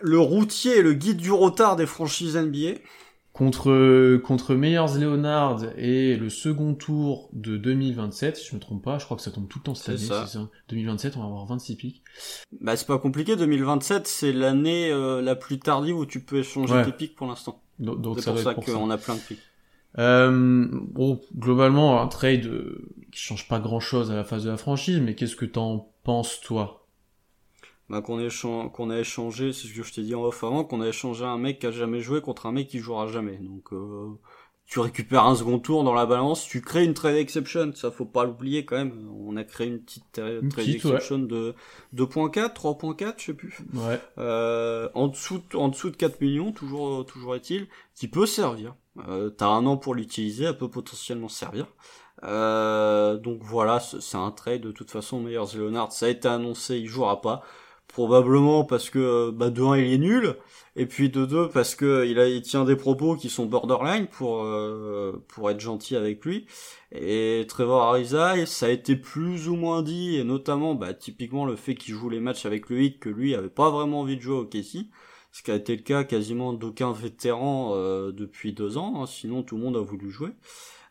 Le 0.00 0.18
routier 0.18 0.82
le 0.82 0.92
guide 0.94 1.18
du 1.18 1.30
retard 1.30 1.76
des 1.76 1.86
franchises 1.86 2.36
NBA. 2.36 2.80
Contre 3.34 4.16
contre 4.18 4.54
Meyers 4.54 4.96
Leonard 4.98 5.60
et 5.76 6.16
le 6.16 6.30
second 6.30 6.72
tour 6.74 7.28
de 7.32 7.56
2027, 7.58 8.36
si 8.36 8.48
je 8.48 8.54
me 8.54 8.60
trompe 8.60 8.82
pas, 8.82 8.98
je 8.98 9.04
crois 9.04 9.16
que 9.16 9.22
ça 9.24 9.32
tombe 9.32 9.48
tout 9.48 9.58
le 9.58 9.64
temps 9.64 9.74
cette 9.74 9.88
année, 9.90 9.98
ça. 9.98 10.24
c'est 10.26 10.38
ça. 10.38 10.48
2027, 10.68 11.16
on 11.16 11.20
va 11.20 11.26
avoir 11.26 11.44
26 11.46 11.74
pics. 11.76 12.02
Bah, 12.60 12.76
c'est 12.76 12.86
pas 12.86 12.98
compliqué, 12.98 13.34
2027, 13.36 14.06
c'est 14.06 14.32
l'année 14.32 14.90
euh, 14.92 15.20
la 15.20 15.34
plus 15.34 15.58
tardive 15.58 15.96
où 15.98 16.06
tu 16.06 16.20
peux 16.20 16.38
échanger 16.38 16.72
Ouais. 16.74 16.84
tes 16.84 16.92
pics 16.92 17.16
pour 17.16 17.26
l'instant. 17.26 17.60
Donc, 17.80 18.00
donc 18.00 18.20
C'est 18.20 18.30
pour 18.30 18.38
ça. 18.38 18.54
qu'on 18.54 18.88
a 18.90 18.96
plein 18.98 19.16
de 19.16 19.20
pics. 19.20 19.40
Euh, 19.98 20.68
bon, 20.72 21.20
globalement, 21.36 22.00
un 22.00 22.06
trade 22.08 22.46
euh, 22.46 22.88
qui 23.12 23.20
change 23.20 23.48
pas 23.48 23.58
grand 23.58 23.80
chose 23.80 24.10
à 24.12 24.16
la 24.16 24.24
phase 24.24 24.44
de 24.44 24.50
la 24.50 24.56
franchise, 24.56 25.00
mais 25.00 25.14
qu'est-ce 25.16 25.36
que 25.36 25.44
t'en 25.44 25.88
penses, 26.04 26.40
toi? 26.40 26.83
Bah, 27.90 28.00
qu'on 28.00 28.18
a 28.18 28.98
échangé, 28.98 29.52
c'est 29.52 29.68
ce 29.68 29.74
que 29.74 29.82
je 29.82 29.92
t'ai 29.92 30.02
dit 30.02 30.14
en 30.14 30.22
off 30.24 30.42
avant, 30.42 30.64
qu'on 30.64 30.80
a 30.80 30.88
échangé 30.88 31.24
un 31.24 31.36
mec 31.38 31.58
qui 31.58 31.66
a 31.66 31.70
jamais 31.70 32.00
joué 32.00 32.20
contre 32.22 32.46
un 32.46 32.52
mec 32.52 32.66
qui 32.68 32.78
jouera 32.78 33.06
jamais. 33.08 33.36
Donc, 33.36 33.72
euh, 33.72 34.08
tu 34.64 34.80
récupères 34.80 35.24
un 35.26 35.34
second 35.34 35.58
tour 35.58 35.84
dans 35.84 35.92
la 35.92 36.06
balance, 36.06 36.46
tu 36.46 36.62
crées 36.62 36.84
une 36.84 36.94
trade 36.94 37.16
exception, 37.16 37.72
ça 37.74 37.90
faut 37.90 38.06
pas 38.06 38.24
l'oublier 38.24 38.64
quand 38.64 38.76
même. 38.76 39.06
On 39.14 39.36
a 39.36 39.44
créé 39.44 39.66
une 39.66 39.80
petite 39.80 40.04
tra- 40.16 40.40
Une 40.40 40.48
trade 40.48 40.64
petite, 40.64 40.84
ouais. 40.84 40.90
exception 40.92 41.18
de 41.18 41.54
2.4, 41.94 42.54
3.4, 42.54 43.14
je 43.18 43.24
sais 43.26 43.34
plus. 43.34 43.58
Ouais. 43.74 44.00
Euh, 44.16 44.88
en 44.94 45.08
dessous 45.08 45.42
de, 45.50 45.56
en 45.58 45.68
dessous 45.68 45.90
de 45.90 45.96
4 45.96 46.22
millions, 46.22 46.52
toujours, 46.52 47.04
toujours 47.04 47.34
est-il, 47.36 47.68
qui 47.94 48.08
peut 48.08 48.24
servir. 48.24 48.74
Euh, 49.06 49.28
T'as 49.28 49.48
un 49.48 49.66
an 49.66 49.76
pour 49.76 49.94
l'utiliser, 49.94 50.44
elle 50.44 50.56
peut 50.56 50.70
potentiellement 50.70 51.28
servir. 51.28 51.66
Euh, 52.22 53.18
donc 53.18 53.40
voilà, 53.42 53.80
c'est 53.80 54.16
un 54.16 54.30
trade 54.30 54.62
de 54.62 54.72
toute 54.72 54.90
façon. 54.90 55.20
Meyers 55.20 55.56
Leonard, 55.58 55.92
ça 55.92 56.06
a 56.06 56.08
été 56.08 56.28
annoncé, 56.28 56.78
il 56.78 56.86
jouera 56.88 57.20
pas. 57.20 57.42
Probablement 57.94 58.64
parce 58.64 58.90
que 58.90 59.30
bah, 59.30 59.50
de 59.50 59.62
1 59.62 59.76
il 59.76 59.92
est 59.92 59.98
nul, 59.98 60.34
et 60.74 60.84
puis 60.86 61.10
de 61.10 61.24
2 61.26 61.48
parce 61.48 61.76
que 61.76 62.04
il, 62.04 62.18
a, 62.18 62.26
il 62.26 62.42
tient 62.42 62.64
des 62.64 62.74
propos 62.74 63.14
qui 63.14 63.30
sont 63.30 63.46
borderline 63.46 64.08
pour 64.08 64.42
euh, 64.42 65.24
pour 65.28 65.48
être 65.48 65.60
gentil 65.60 65.94
avec 65.94 66.24
lui. 66.24 66.46
Et 66.90 67.44
Trevor 67.48 67.82
Ariza, 67.82 68.46
ça 68.46 68.66
a 68.66 68.70
été 68.70 68.96
plus 68.96 69.48
ou 69.48 69.54
moins 69.54 69.82
dit, 69.84 70.16
et 70.16 70.24
notamment 70.24 70.74
bah, 70.74 70.92
typiquement 70.92 71.46
le 71.46 71.54
fait 71.54 71.76
qu'il 71.76 71.94
joue 71.94 72.10
les 72.10 72.18
matchs 72.18 72.46
avec 72.46 72.68
le 72.68 72.82
hit 72.82 72.98
que 72.98 73.08
lui 73.08 73.32
avait 73.36 73.48
pas 73.48 73.70
vraiment 73.70 74.00
envie 74.00 74.16
de 74.16 74.22
jouer 74.22 74.38
au 74.38 74.44
KC, 74.44 74.88
ce 75.30 75.42
qui 75.44 75.52
a 75.52 75.54
été 75.54 75.76
le 75.76 75.82
cas 75.82 76.02
quasiment 76.02 76.52
d'aucun 76.52 76.90
vétéran 76.90 77.74
euh, 77.76 78.10
depuis 78.10 78.52
deux 78.52 78.76
ans, 78.76 79.02
hein, 79.02 79.06
sinon 79.06 79.44
tout 79.44 79.56
le 79.56 79.62
monde 79.62 79.76
a 79.76 79.80
voulu 79.80 80.10
jouer. 80.10 80.30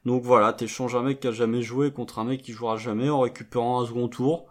Donc 0.06 0.24
voilà, 0.24 0.54
t'échanges 0.54 0.96
un 0.96 1.04
mec 1.04 1.20
qui 1.20 1.28
a 1.28 1.32
jamais 1.34 1.62
joué 1.64 1.92
contre 1.92 2.20
un 2.20 2.24
mec 2.24 2.42
qui 2.42 2.54
jouera 2.54 2.78
jamais 2.78 3.10
en 3.10 3.20
récupérant 3.20 3.82
un 3.82 3.86
second 3.86 4.08
tour. 4.08 4.48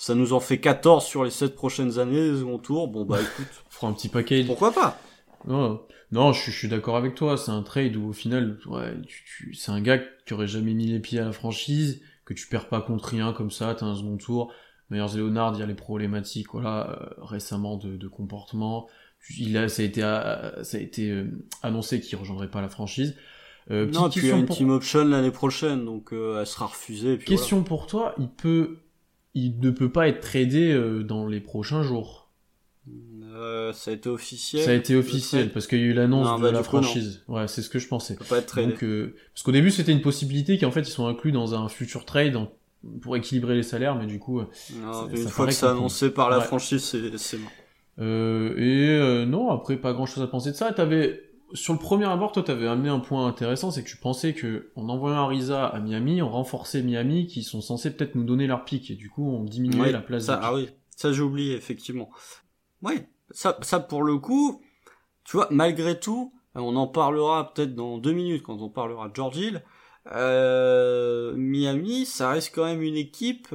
Ça 0.00 0.14
nous 0.14 0.32
en 0.32 0.40
fait 0.40 0.56
14 0.56 1.04
sur 1.04 1.24
les 1.24 1.30
7 1.30 1.54
prochaines 1.54 1.98
années, 1.98 2.30
les 2.30 2.38
second 2.38 2.56
tours. 2.56 2.88
Bon 2.88 3.04
bah 3.04 3.18
écoute, 3.20 3.64
On 3.66 3.70
fera 3.70 3.88
un 3.88 3.92
petit 3.92 4.08
package. 4.08 4.46
pourquoi 4.46 4.72
pas? 4.72 4.98
Non, 5.46 5.82
non 6.10 6.32
je, 6.32 6.50
suis 6.50 6.68
d'accord 6.68 6.96
avec 6.96 7.14
toi. 7.14 7.36
C'est 7.36 7.50
un 7.50 7.62
trade 7.62 7.96
où 7.96 8.08
au 8.08 8.12
final, 8.14 8.58
ouais, 8.64 8.94
tu, 9.06 9.52
c'est 9.52 9.70
un 9.70 9.82
gars 9.82 9.98
qui 10.24 10.32
aurait 10.32 10.46
jamais 10.46 10.72
mis 10.72 10.86
les 10.86 11.00
pieds 11.00 11.18
à 11.18 11.26
la 11.26 11.32
franchise, 11.32 12.00
que 12.24 12.32
tu 12.32 12.46
perds 12.46 12.70
pas 12.70 12.80
contre 12.80 13.10
rien 13.10 13.34
comme 13.34 13.50
ça, 13.50 13.74
t'as 13.74 13.84
un 13.84 13.94
second 13.94 14.16
tour. 14.16 14.54
Meilleurs 14.88 15.14
Leonard, 15.14 15.52
il 15.56 15.60
y 15.60 15.62
a 15.62 15.66
les 15.66 15.74
problématiques, 15.74 16.46
voilà, 16.50 16.88
euh, 16.88 17.22
récemment 17.22 17.76
de, 17.76 17.98
de, 17.98 18.08
comportement. 18.08 18.88
Il 19.38 19.54
a, 19.58 19.68
ça 19.68 19.82
a 19.82 19.84
été, 19.84 20.02
euh, 20.02 20.64
ça 20.64 20.78
a 20.78 20.80
été 20.80 21.10
euh, 21.10 21.26
annoncé 21.62 22.00
qu'il 22.00 22.16
rejoindrait 22.16 22.50
pas 22.50 22.62
la 22.62 22.70
franchise. 22.70 23.14
non, 23.68 24.08
puis 24.08 24.20
il 24.22 24.28
y 24.28 24.32
a 24.32 24.36
une 24.36 24.46
team 24.46 24.70
option 24.70 25.04
l'année 25.04 25.30
prochaine, 25.30 25.84
donc 25.84 26.14
elle 26.14 26.46
sera 26.46 26.68
refusée. 26.68 27.18
Puis 27.18 27.26
question 27.26 27.62
pour 27.62 27.86
toi, 27.86 28.14
il 28.18 28.30
peut, 28.30 28.78
il 29.34 29.58
ne 29.60 29.70
peut 29.70 29.90
pas 29.90 30.08
être 30.08 30.20
tradé 30.20 30.74
dans 31.04 31.26
les 31.26 31.40
prochains 31.40 31.82
jours. 31.82 32.20
Euh, 33.40 33.72
ça 33.72 33.90
a 33.90 33.94
été 33.94 34.08
officiel. 34.08 34.64
Ça 34.64 34.70
a 34.70 34.74
été 34.74 34.96
officiel 34.96 35.50
parce 35.50 35.66
qu'il 35.66 35.78
y 35.78 35.82
a 35.82 35.86
eu 35.86 35.92
l'annonce 35.92 36.38
de 36.38 36.42
bah, 36.42 36.52
la 36.52 36.62
franchise. 36.62 37.22
Ouais, 37.28 37.48
c'est 37.48 37.62
ce 37.62 37.70
que 37.70 37.78
je 37.78 37.88
pensais. 37.88 38.14
peut 38.14 38.24
pas 38.24 38.38
être 38.38 38.60
Donc, 38.60 38.82
euh, 38.82 39.14
parce 39.32 39.42
qu'au 39.42 39.52
début 39.52 39.70
c'était 39.70 39.92
une 39.92 40.02
possibilité 40.02 40.58
qui 40.58 40.66
en 40.66 40.70
fait 40.70 40.80
ils 40.80 40.86
sont 40.86 41.06
inclus 41.06 41.32
dans 41.32 41.54
un 41.54 41.68
futur 41.68 42.04
trade 42.04 42.36
pour 43.00 43.16
équilibrer 43.16 43.54
les 43.54 43.62
salaires, 43.62 43.94
mais 43.96 44.06
du 44.06 44.18
coup. 44.18 44.40
Euh, 44.40 44.46
non, 44.82 45.08
une 45.08 45.28
fois 45.28 45.46
que 45.46 45.52
c'est 45.52 45.66
annoncé 45.66 46.10
par 46.10 46.30
la 46.30 46.40
franchise, 46.40 46.82
c'est 47.16 47.38
bon. 47.38 47.48
Euh, 47.98 49.22
et 49.22 49.26
non, 49.26 49.50
après 49.50 49.76
pas 49.76 49.92
grand 49.92 50.06
chose 50.06 50.22
à 50.22 50.26
penser 50.26 50.50
de 50.50 50.56
ça. 50.56 50.72
T'avais 50.72 51.29
sur 51.54 51.72
le 51.72 51.78
premier 51.78 52.04
abord, 52.06 52.32
toi, 52.32 52.42
t'avais 52.42 52.66
amené 52.66 52.88
un 52.88 53.00
point 53.00 53.26
intéressant, 53.26 53.70
c'est 53.70 53.82
que 53.82 53.88
tu 53.88 53.96
pensais 53.96 54.34
que 54.34 54.70
en 54.76 54.88
envoyant 54.88 55.18
Ariza 55.18 55.66
à 55.66 55.80
Miami, 55.80 56.22
on 56.22 56.28
renforçait 56.28 56.82
Miami, 56.82 57.26
qui 57.26 57.42
sont 57.42 57.60
censés 57.60 57.94
peut-être 57.94 58.14
nous 58.14 58.24
donner 58.24 58.46
leur 58.46 58.64
pic, 58.64 58.90
et 58.90 58.94
du 58.94 59.10
coup, 59.10 59.28
on 59.28 59.44
diminuait 59.44 59.92
la 59.92 60.00
place. 60.00 60.24
Ça, 60.24 60.40
ah 60.42 60.54
oui, 60.54 60.68
ça 60.96 61.12
j'ai 61.12 61.22
oublié 61.22 61.54
effectivement. 61.54 62.10
Ouais, 62.82 63.08
ça, 63.30 63.58
ça 63.62 63.80
pour 63.80 64.02
le 64.02 64.18
coup, 64.18 64.62
tu 65.24 65.36
vois, 65.36 65.48
malgré 65.50 65.98
tout, 65.98 66.32
on 66.54 66.76
en 66.76 66.86
parlera 66.86 67.52
peut-être 67.52 67.74
dans 67.74 67.98
deux 67.98 68.12
minutes 68.12 68.42
quand 68.42 68.60
on 68.60 68.68
parlera 68.68 69.08
de 69.08 69.14
George 69.14 69.36
Hill. 69.36 69.62
Euh, 70.12 71.34
Miami, 71.36 72.06
ça 72.06 72.30
reste 72.30 72.54
quand 72.54 72.64
même 72.64 72.82
une 72.82 72.96
équipe 72.96 73.54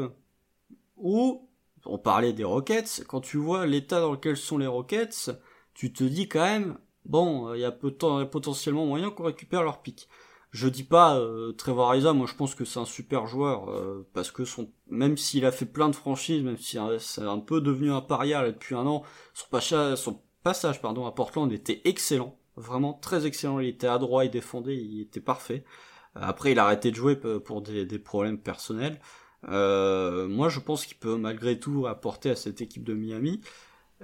où, 0.97 1.49
on 1.85 1.97
parlait 1.97 2.33
des 2.33 2.43
Rockets, 2.43 3.03
quand 3.07 3.21
tu 3.21 3.37
vois 3.37 3.65
l'état 3.65 3.99
dans 3.99 4.13
lequel 4.13 4.37
sont 4.37 4.57
les 4.57 4.67
Rockets, 4.67 5.31
tu 5.73 5.91
te 5.91 6.03
dis 6.03 6.27
quand 6.27 6.43
même, 6.43 6.77
bon, 7.05 7.53
il 7.53 7.61
y 7.61 7.65
a 7.65 7.71
potentiellement 7.71 8.85
moyen 8.85 9.11
qu'on 9.11 9.23
récupère 9.23 9.63
leur 9.63 9.81
pic. 9.81 10.07
Je 10.51 10.69
dis 10.69 10.83
pas 10.83 11.17
euh, 11.17 11.51
Trevor 11.51 11.89
Ariza, 11.89 12.13
moi 12.13 12.27
je 12.27 12.33
pense 12.33 12.55
que 12.55 12.63
c'est 12.63 12.79
un 12.79 12.85
super 12.85 13.27
joueur 13.27 13.69
euh, 13.69 14.07
parce 14.13 14.31
que 14.31 14.45
son 14.45 14.71
même 14.87 15.17
s'il 15.17 15.45
a 15.45 15.51
fait 15.51 15.65
plein 15.65 15.89
de 15.89 15.95
franchises, 15.95 16.43
même 16.43 16.57
si 16.57 16.77
c'est 16.99 17.21
un 17.21 17.39
peu 17.39 17.59
devenu 17.59 17.91
un 17.91 17.99
paria 17.99 18.45
depuis 18.45 18.73
un 18.73 18.85
an, 18.87 19.03
son 19.33 19.47
passage, 19.49 19.97
son 19.97 20.21
passage 20.43 20.81
pardon 20.81 21.05
à 21.07 21.11
Portland 21.11 21.51
était 21.51 21.81
excellent, 21.83 22.37
vraiment 22.55 22.93
très 22.93 23.25
excellent. 23.25 23.59
Il 23.59 23.67
était 23.67 23.87
adroit, 23.87 24.23
il 24.23 24.31
défendait, 24.31 24.77
il 24.77 25.01
était 25.01 25.19
parfait. 25.19 25.65
Après, 26.15 26.53
il 26.53 26.59
a 26.59 26.63
arrêté 26.65 26.91
de 26.91 26.95
jouer 26.95 27.17
pour 27.17 27.61
des, 27.61 27.99
problèmes 27.99 28.39
personnels. 28.39 28.99
Euh, 29.49 30.27
moi, 30.27 30.49
je 30.49 30.59
pense 30.59 30.85
qu'il 30.85 30.97
peut 30.97 31.17
malgré 31.17 31.59
tout 31.59 31.85
apporter 31.87 32.29
à 32.29 32.35
cette 32.35 32.61
équipe 32.61 32.83
de 32.85 32.93
Miami. 32.93 33.41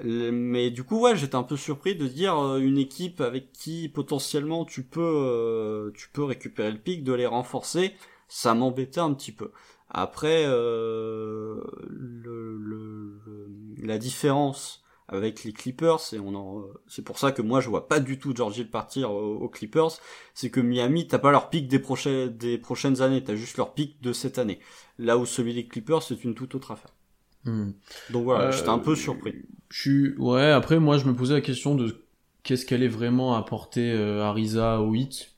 Mais 0.04 0.72
du 0.72 0.84
coup, 0.84 1.00
ouais, 1.00 1.16
j'étais 1.16 1.36
un 1.36 1.44
peu 1.44 1.58
surpris 1.58 1.96
de 1.96 2.08
dire 2.08 2.38
euh, 2.38 2.60
une 2.60 2.78
équipe 2.78 3.22
avec 3.22 3.52
qui 3.52 3.88
potentiellement 3.90 4.66
tu 4.66 4.84
peux, 4.84 5.02
euh, 5.02 5.92
tu 5.94 6.10
peux 6.10 6.24
récupérer 6.24 6.72
le 6.72 6.80
pic, 6.80 7.04
de 7.04 7.14
les 7.14 7.28
renforcer. 7.28 7.94
Ça 8.28 8.54
m'embêtait 8.56 9.00
un 9.00 9.14
petit 9.14 9.32
peu. 9.32 9.52
Après, 9.90 10.46
euh, 10.48 11.62
la 13.84 13.98
différence 13.98 14.84
avec 15.08 15.44
les 15.44 15.52
Clippers, 15.52 16.00
et 16.14 16.20
c'est 16.88 17.02
pour 17.04 17.20
ça 17.20 17.34
que 17.34 17.42
moi 17.42 17.60
je 17.60 17.70
vois 17.70 17.90
pas 17.90 18.00
du 18.00 18.18
tout 18.18 18.34
George 18.34 18.58
Hill 18.58 18.70
partir 18.70 19.12
aux, 19.12 19.50
Clippers, 19.50 19.92
c'est 20.34 20.50
que 20.50 20.62
Miami 20.62 21.08
t'as 21.08 21.20
pas 21.20 21.32
leur 21.32 21.50
pic 21.50 21.68
des 21.68 21.80
prochaines, 21.80 22.30
des 22.38 22.58
prochaines 22.58 23.02
années, 23.02 23.22
t'as 23.22 23.36
juste 23.36 23.58
leur 23.58 23.74
pic 23.74 24.02
de 24.02 24.14
cette 24.14 24.38
année. 24.38 24.60
Là 24.98 25.18
où 25.18 25.26
celui 25.26 25.54
des 25.54 25.68
Clippers 25.68 26.02
c'est 26.02 26.24
une 26.24 26.34
toute 26.34 26.56
autre 26.56 26.72
affaire. 26.72 26.94
Hmm. 27.46 27.72
Donc 28.12 28.24
voilà, 28.24 28.52
j'étais 28.52 28.70
un 28.70 28.80
peu 28.80 28.96
surpris. 28.96 29.34
Je 29.70 29.80
suis, 29.80 30.16
ouais, 30.18 30.52
après, 30.52 30.80
moi, 30.80 30.98
je 30.98 31.06
me 31.06 31.14
posais 31.14 31.34
la 31.34 31.42
question 31.42 31.76
de 31.76 32.04
qu'est-ce 32.44 32.66
qu'elle 32.66 32.84
est 32.84 32.90
vraiment 32.90 33.36
apporter 33.36 33.92
euh, 33.94 34.24
Arisa 34.24 34.82
au 34.82 34.94
hit. 34.94 35.32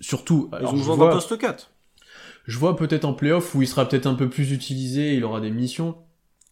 Surtout, 0.00 0.50
ils 0.60 0.90
ont 0.90 0.96
d'un 0.96 1.10
poste 1.10 1.36
4. 1.36 1.70
Je 2.46 2.58
vois 2.58 2.76
peut-être 2.76 3.04
en 3.04 3.12
playoff 3.12 3.54
où 3.54 3.62
il 3.62 3.68
sera 3.68 3.88
peut-être 3.88 4.06
un 4.06 4.14
peu 4.14 4.28
plus 4.28 4.52
utilisé, 4.52 5.14
il 5.14 5.24
aura 5.24 5.40
des 5.40 5.50
missions. 5.50 5.96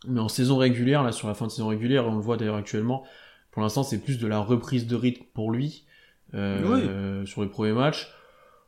Mais 0.07 0.21
en 0.21 0.29
saison 0.29 0.59
régulière, 0.59 1.03
là, 1.03 1.13
sur 1.13 1.29
la 1.29 1.35
fin 1.35 1.47
de 1.47 1.51
saison 1.51 1.69
régulière, 1.69 2.07
on 2.07 2.15
le 2.15 2.21
voit 2.21 2.37
d'ailleurs 2.37 2.57
actuellement, 2.57 3.05
pour 3.51 3.63
l'instant, 3.63 3.83
c'est 3.83 3.99
plus 3.99 4.19
de 4.19 4.27
la 4.27 4.39
reprise 4.39 4.87
de 4.87 4.95
rythme 4.95 5.25
pour 5.35 5.51
lui, 5.51 5.85
euh, 6.35 7.27
sur 7.27 7.43
les 7.43 7.49
premiers 7.49 7.73
matchs. 7.73 8.09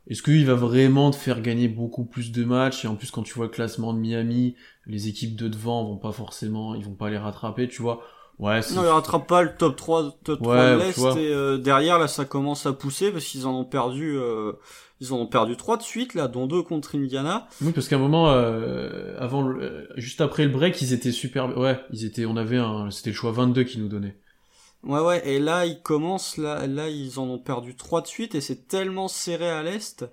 Est-ce 0.07 0.23
qu'il 0.23 0.45
va 0.45 0.55
vraiment 0.55 1.11
te 1.11 1.15
faire 1.15 1.41
gagner 1.41 1.67
beaucoup 1.67 2.05
plus 2.05 2.31
de 2.31 2.43
matchs? 2.43 2.85
Et 2.85 2.87
en 2.87 2.95
plus, 2.95 3.11
quand 3.11 3.23
tu 3.23 3.33
vois 3.33 3.45
le 3.45 3.51
classement 3.51 3.93
de 3.93 3.99
Miami, 3.99 4.55
les 4.87 5.07
équipes 5.07 5.35
de 5.35 5.47
devant 5.47 5.83
vont 5.83 5.97
pas 5.97 6.11
forcément, 6.11 6.75
ils 6.75 6.83
vont 6.83 6.95
pas 6.95 7.09
les 7.09 7.17
rattraper, 7.17 7.67
tu 7.67 7.81
vois. 7.81 8.01
Ouais, 8.39 8.59
non, 8.73 8.83
ils 8.83 8.87
rattrapent 8.87 9.27
pas 9.27 9.43
le 9.43 9.55
top 9.55 9.75
3, 9.75 10.17
top 10.23 10.41
3 10.41 10.71
de 10.71 10.77
l'Est 10.77 10.97
et 11.17 11.31
euh, 11.31 11.59
derrière 11.59 11.99
là 11.99 12.07
ça 12.07 12.25
commence 12.25 12.65
à 12.65 12.73
pousser 12.73 13.11
parce 13.11 13.23
qu'ils 13.25 13.45
en 13.45 13.53
ont 13.53 13.65
perdu 13.65 14.17
euh, 14.17 14.53
ils 14.99 15.13
en 15.13 15.17
ont 15.17 15.27
perdu 15.27 15.55
3 15.55 15.77
de 15.77 15.83
suite 15.83 16.15
là 16.15 16.27
dont 16.27 16.47
deux 16.47 16.63
contre 16.63 16.95
Indiana. 16.95 17.47
Oui, 17.61 17.71
parce 17.71 17.87
qu'à 17.87 17.97
un 17.97 17.99
moment 17.99 18.31
euh, 18.31 19.15
avant 19.19 19.47
euh, 19.47 19.87
juste 19.97 20.21
après 20.21 20.43
le 20.45 20.49
break, 20.49 20.81
ils 20.81 20.93
étaient 20.93 21.11
super 21.11 21.55
ouais, 21.55 21.79
ils 21.91 22.03
étaient 22.03 22.25
on 22.25 22.35
avait 22.35 22.57
un 22.57 22.89
c'était 22.89 23.11
le 23.11 23.15
choix 23.15 23.31
22 23.31 23.63
qui 23.63 23.79
nous 23.79 23.87
donnait. 23.87 24.15
Ouais 24.83 24.99
ouais, 24.99 25.27
et 25.27 25.39
là 25.39 25.65
ils 25.67 25.81
commencent 25.81 26.37
là 26.37 26.65
là 26.65 26.89
ils 26.89 27.19
en 27.19 27.29
ont 27.29 27.37
perdu 27.37 27.75
3 27.75 28.01
de 28.01 28.07
suite 28.07 28.33
et 28.33 28.41
c'est 28.41 28.67
tellement 28.67 29.07
serré 29.07 29.47
à 29.49 29.61
l'est 29.61 30.05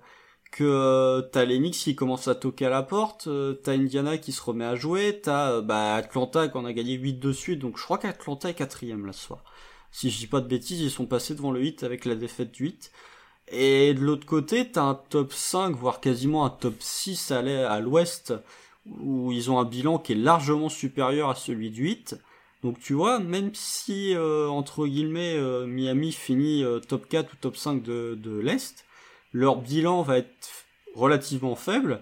que 0.51 0.63
euh, 0.63 1.21
t'as 1.21 1.45
les 1.45 1.71
qui 1.71 1.95
commencent 1.95 2.27
à 2.27 2.35
toquer 2.35 2.65
à 2.65 2.69
la 2.69 2.83
porte, 2.83 3.27
euh, 3.27 3.53
t'as 3.53 3.73
Indiana 3.73 4.17
qui 4.17 4.31
se 4.31 4.41
remet 4.41 4.65
à 4.65 4.75
jouer, 4.75 5.19
t'as 5.21 5.51
euh, 5.53 5.61
bah, 5.61 5.95
Atlanta 5.95 6.47
qui 6.47 6.57
en 6.57 6.65
a 6.65 6.73
gagné 6.73 6.93
8 6.93 7.19
de 7.19 7.31
suite, 7.31 7.59
donc 7.59 7.77
je 7.77 7.83
crois 7.83 7.97
qu'Atlanta 7.97 8.49
est 8.49 8.53
quatrième 8.55 9.05
là 9.05 9.13
ce 9.13 9.25
soir. 9.25 9.43
Si 9.91 10.09
je 10.09 10.17
dis 10.17 10.27
pas 10.27 10.41
de 10.41 10.47
bêtises, 10.47 10.81
ils 10.81 10.91
sont 10.91 11.05
passés 11.05 11.35
devant 11.35 11.51
le 11.51 11.61
8 11.61 11.83
avec 11.83 12.05
la 12.05 12.15
défaite 12.15 12.51
du 12.51 12.65
8. 12.65 12.91
Et 13.51 13.93
de 13.95 13.99
l'autre 14.01 14.25
côté, 14.27 14.71
t'as 14.71 14.83
un 14.83 14.95
top 14.95 15.33
5, 15.33 15.75
voire 15.75 15.99
quasiment 15.99 16.45
un 16.45 16.51
top 16.51 16.75
6 16.79 17.31
à 17.31 17.79
l'ouest, 17.79 18.33
où 18.85 19.31
ils 19.31 19.49
ont 19.49 19.59
un 19.59 19.65
bilan 19.65 19.97
qui 19.97 20.13
est 20.13 20.15
largement 20.15 20.69
supérieur 20.69 21.29
à 21.29 21.35
celui 21.35 21.71
du 21.71 21.83
8. 21.85 22.15
Donc 22.63 22.79
tu 22.79 22.93
vois, 22.93 23.19
même 23.19 23.51
si, 23.53 24.13
entre 24.17 24.85
guillemets, 24.85 25.37
Miami 25.65 26.11
finit 26.11 26.65
top 26.87 27.07
4 27.07 27.31
ou 27.31 27.35
top 27.37 27.55
5 27.55 27.81
de, 27.81 28.17
de 28.21 28.37
l'Est, 28.37 28.85
leur 29.33 29.61
bilan 29.61 30.01
va 30.01 30.17
être 30.17 30.65
relativement 30.95 31.55
faible, 31.55 32.01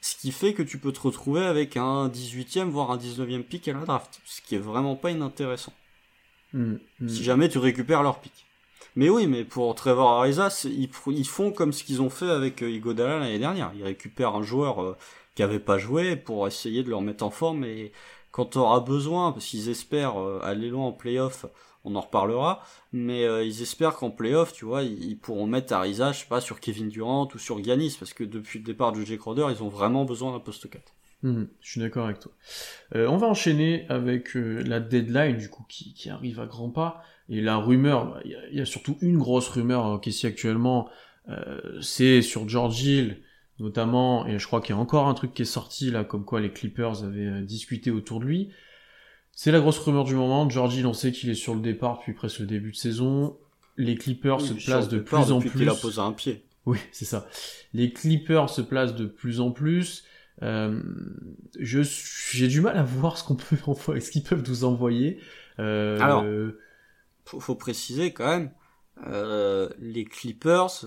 ce 0.00 0.16
qui 0.16 0.32
fait 0.32 0.54
que 0.54 0.62
tu 0.62 0.78
peux 0.78 0.92
te 0.92 1.00
retrouver 1.00 1.44
avec 1.44 1.76
un 1.76 2.08
18e 2.08 2.64
voire 2.64 2.90
un 2.90 2.98
19e 2.98 3.42
pick 3.42 3.68
à 3.68 3.72
la 3.72 3.80
draft, 3.80 4.20
ce 4.24 4.40
qui 4.40 4.54
est 4.54 4.58
vraiment 4.58 4.96
pas 4.96 5.10
inintéressant. 5.10 5.72
Hmm, 6.52 6.76
hmm. 7.00 7.08
Si 7.08 7.22
jamais 7.24 7.48
tu 7.48 7.58
récupères 7.58 8.02
leur 8.02 8.20
pick. 8.20 8.46
Mais 8.96 9.10
oui, 9.10 9.26
mais 9.26 9.44
pour 9.44 9.74
Trevor 9.74 10.10
Ariza, 10.10 10.48
ils, 10.64 11.26
font 11.26 11.52
comme 11.52 11.72
ce 11.72 11.84
qu'ils 11.84 12.00
ont 12.00 12.10
fait 12.10 12.30
avec 12.30 12.62
euh, 12.62 12.70
Igodala 12.70 13.18
l'année 13.18 13.38
dernière. 13.38 13.70
Ils 13.76 13.84
récupèrent 13.84 14.34
un 14.34 14.42
joueur 14.42 14.82
euh, 14.82 14.96
qui 15.34 15.42
avait 15.42 15.60
pas 15.60 15.78
joué 15.78 16.16
pour 16.16 16.46
essayer 16.46 16.82
de 16.82 16.88
le 16.88 16.96
remettre 16.96 17.22
en 17.22 17.30
forme 17.30 17.64
et 17.64 17.92
quand 18.38 18.44
tu 18.44 18.58
auras 18.58 18.78
besoin, 18.78 19.32
parce 19.32 19.46
qu'ils 19.46 19.68
espèrent 19.68 20.16
euh, 20.16 20.38
aller 20.44 20.68
loin 20.68 20.86
en 20.86 20.92
playoff, 20.92 21.44
on 21.82 21.96
en 21.96 22.00
reparlera, 22.00 22.62
mais 22.92 23.24
euh, 23.24 23.42
ils 23.42 23.62
espèrent 23.62 23.96
qu'en 23.96 24.12
playoff, 24.12 24.52
tu 24.52 24.64
vois, 24.64 24.84
ils, 24.84 25.18
pourront 25.18 25.48
mettre 25.48 25.72
Ariza, 25.72 26.12
je 26.12 26.20
sais 26.20 26.28
pas, 26.28 26.40
sur 26.40 26.60
Kevin 26.60 26.88
Durant 26.88 27.28
ou 27.34 27.38
sur 27.38 27.60
Giannis, 27.64 27.96
parce 27.98 28.14
que 28.14 28.22
depuis 28.22 28.60
le 28.60 28.64
départ 28.64 28.92
du 28.92 29.04
J. 29.04 29.18
Crowder, 29.18 29.48
ils 29.50 29.60
ont 29.64 29.68
vraiment 29.68 30.04
besoin 30.04 30.30
d'un 30.30 30.38
poste 30.38 30.70
4. 30.70 30.80
Mhm, 31.24 31.48
je 31.60 31.68
suis 31.68 31.80
d'accord 31.80 32.04
avec 32.04 32.20
toi. 32.20 32.30
Euh, 32.94 33.08
on 33.08 33.16
va 33.16 33.26
enchaîner 33.26 33.86
avec 33.88 34.34
la 34.34 34.78
deadline 34.78 35.36
du 35.36 35.50
coup 35.50 35.64
qui, 35.68 36.08
arrive 36.08 36.38
à 36.38 36.46
grands 36.46 36.70
pas 36.70 37.02
et 37.28 37.40
la 37.40 37.56
rumeur. 37.56 38.06
Bah, 38.06 38.20
il 38.24 38.56
y, 38.56 38.60
a 38.60 38.66
surtout 38.66 38.96
une 39.00 39.18
grosse 39.18 39.48
rumeur 39.48 40.00
qui 40.00 40.10
ici 40.10 40.28
actuellement, 40.28 40.88
c'est 41.80 42.22
sur 42.22 42.48
George 42.48 42.80
Hill 42.84 43.20
notamment 43.58 44.26
et 44.26 44.38
je 44.38 44.46
crois 44.46 44.60
qu'il 44.60 44.74
y 44.74 44.78
a 44.78 44.80
encore 44.80 45.08
un 45.08 45.14
truc 45.14 45.34
qui 45.34 45.42
est 45.42 45.46
sorti 45.46 45.90
là 45.90 46.04
comme 46.04 46.24
quoi 46.24 46.40
les 46.40 46.50
Clippers 46.50 47.04
avaient 47.04 47.42
discuté 47.42 47.90
autour 47.90 48.20
de 48.20 48.26
lui. 48.26 48.50
C'est 49.32 49.52
la 49.52 49.60
grosse 49.60 49.78
rumeur 49.78 50.02
du 50.02 50.16
moment. 50.16 50.50
Georgie, 50.50 50.84
on 50.84 50.92
sait 50.92 51.12
qu'il 51.12 51.30
est 51.30 51.34
sur 51.34 51.54
le 51.54 51.60
départ 51.60 51.98
depuis 51.98 52.12
presque 52.12 52.40
le 52.40 52.46
début 52.46 52.72
de 52.72 52.76
saison. 52.76 53.38
Les 53.76 53.94
Clippers 53.94 54.40
se 54.40 54.52
placent 54.52 54.88
de 54.88 54.98
plus 54.98 55.30
en 55.30 55.38
plus. 55.38 55.62
Il 55.62 55.68
a 55.68 55.76
posé 55.76 56.00
un 56.00 56.10
pied. 56.10 56.44
Oui, 56.66 56.78
c'est 56.90 57.04
ça. 57.04 57.28
Les 57.72 57.92
Clippers 57.92 58.50
se 58.50 58.60
placent 58.60 58.96
de 58.96 59.06
plus 59.06 59.40
en 59.40 59.52
plus. 59.52 60.02
Euh, 60.42 60.82
je 61.58 61.82
j'ai 62.32 62.48
du 62.48 62.60
mal 62.60 62.76
à 62.76 62.82
voir 62.82 63.16
ce 63.16 63.22
qu'on 63.22 63.36
peut 63.36 63.56
envoyer, 63.66 64.00
ce 64.00 64.10
qu'ils 64.10 64.24
peuvent 64.24 64.42
nous 64.48 64.64
envoyer. 64.64 65.20
Euh, 65.60 66.00
Alors, 66.00 66.24
faut, 67.24 67.38
faut, 67.38 67.54
préciser 67.54 68.12
quand 68.12 68.26
même, 68.26 68.50
euh, 69.06 69.68
les 69.78 70.04
Clippers, 70.04 70.84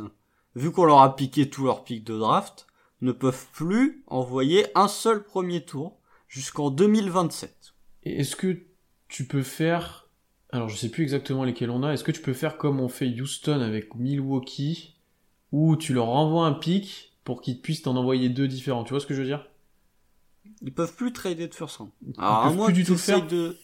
vu 0.56 0.72
qu'on 0.72 0.86
leur 0.86 1.02
a 1.02 1.16
piqué 1.16 1.50
tous 1.50 1.66
leurs 1.66 1.84
pics 1.84 2.04
de 2.04 2.18
draft, 2.18 2.68
ne 3.02 3.12
peuvent 3.12 3.48
plus 3.54 4.04
envoyer 4.08 4.68
un 4.76 4.88
seul 4.88 5.24
premier 5.24 5.64
tour 5.64 5.98
jusqu'en 6.28 6.70
2027. 6.70 7.74
Est-ce 8.04 8.36
que 8.36 8.60
tu 9.08 9.26
peux 9.26 9.44
faire 9.44 10.08
Alors, 10.52 10.70
je 10.70 10.76
sais 10.76 10.90
plus 10.90 11.04
exactement 11.04 11.44
lesquels 11.44 11.70
on 11.70 11.84
a. 11.84 11.94
Est-ce 11.94 12.04
que 12.04 12.12
tu 12.12 12.22
peux 12.22 12.34
faire 12.34 12.58
comme 12.58 12.80
on 12.80 12.90
fait 12.90 13.08
Houston 13.08 13.62
avec 13.62 13.96
Milwaukee, 13.96 14.96
où 15.52 15.76
tu 15.76 15.94
leur 15.94 16.08
renvoies 16.08 16.46
un 16.46 16.54
pic 16.54 17.14
pour 17.24 17.42
qu'ils 17.42 17.60
puissent 17.60 17.84
t'en 17.84 17.96
envoyer 17.96 18.30
deux 18.30 18.48
différents? 18.48 18.84
Tu 18.84 18.92
vois 18.92 19.00
ce 19.00 19.08
que 19.08 19.14
je 19.14 19.22
veux 19.22 19.28
dire? 19.28 19.48
Ils 20.62 20.74
peuvent 20.74 20.96
plus 20.96 21.12
trader 21.12 21.48
de 21.48 21.54
first 21.54 21.78
round. 21.78 21.92
Ils 22.06 22.14
Alors, 22.20 22.46
à 22.46 22.52
peuvent 22.52 22.66
plus 22.66 22.74
du 22.74 22.84
tout 22.84 22.94
le 22.94 22.98
faire 22.98 23.28
de... 23.28 23.58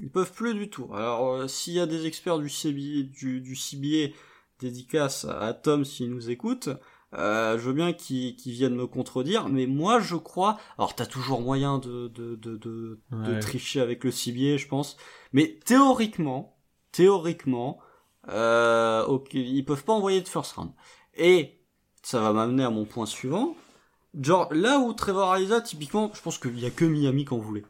Ils 0.00 0.10
peuvent 0.10 0.32
plus 0.32 0.54
du 0.54 0.68
tout. 0.68 0.90
Alors, 0.92 1.32
euh, 1.32 1.48
s'il 1.48 1.74
y 1.74 1.80
a 1.80 1.86
des 1.86 2.06
experts 2.06 2.38
du 2.38 2.48
CBA, 2.48 3.08
du, 3.12 3.40
du 3.40 3.54
CBA 3.54 4.12
dédicace 4.60 5.24
à 5.26 5.52
Tom 5.52 5.84
s'il 5.84 6.10
nous 6.10 6.30
écoute, 6.30 6.68
euh, 7.14 7.58
je 7.58 7.62
veux 7.64 7.72
bien 7.72 7.92
qu'ils 7.92 8.34
qu'ils 8.36 8.52
viennent 8.52 8.74
me 8.74 8.86
contredire, 8.86 9.48
mais 9.48 9.66
moi 9.66 10.00
je 10.00 10.16
crois. 10.16 10.58
Alors 10.78 10.94
t'as 10.94 11.06
toujours 11.06 11.40
moyen 11.40 11.78
de 11.78 12.08
de 12.08 12.34
de 12.36 12.56
de, 12.56 12.98
de 13.12 13.40
tricher 13.40 13.80
avec 13.80 14.02
le 14.04 14.10
cibier, 14.10 14.58
je 14.58 14.66
pense. 14.68 14.96
Mais 15.32 15.58
théoriquement, 15.64 16.56
théoriquement, 16.92 17.78
euh, 18.28 19.04
ok, 19.06 19.34
ils 19.34 19.64
peuvent 19.64 19.84
pas 19.84 19.92
envoyer 19.92 20.20
de 20.22 20.28
first 20.28 20.52
round. 20.52 20.70
Et 21.16 21.60
ça 22.02 22.20
va 22.20 22.32
m'amener 22.32 22.64
à 22.64 22.70
mon 22.70 22.84
point 22.84 23.06
suivant. 23.06 23.54
Genre 24.20 24.48
là 24.52 24.78
où 24.78 24.92
Trevor 24.92 25.32
Ariza, 25.32 25.60
typiquement, 25.60 26.10
je 26.14 26.20
pense 26.20 26.38
qu'il 26.38 26.58
y 26.58 26.66
a 26.66 26.70
que 26.70 26.84
Miami 26.84 27.24
qui 27.24 27.34
en 27.34 27.38
voulait. 27.38 27.64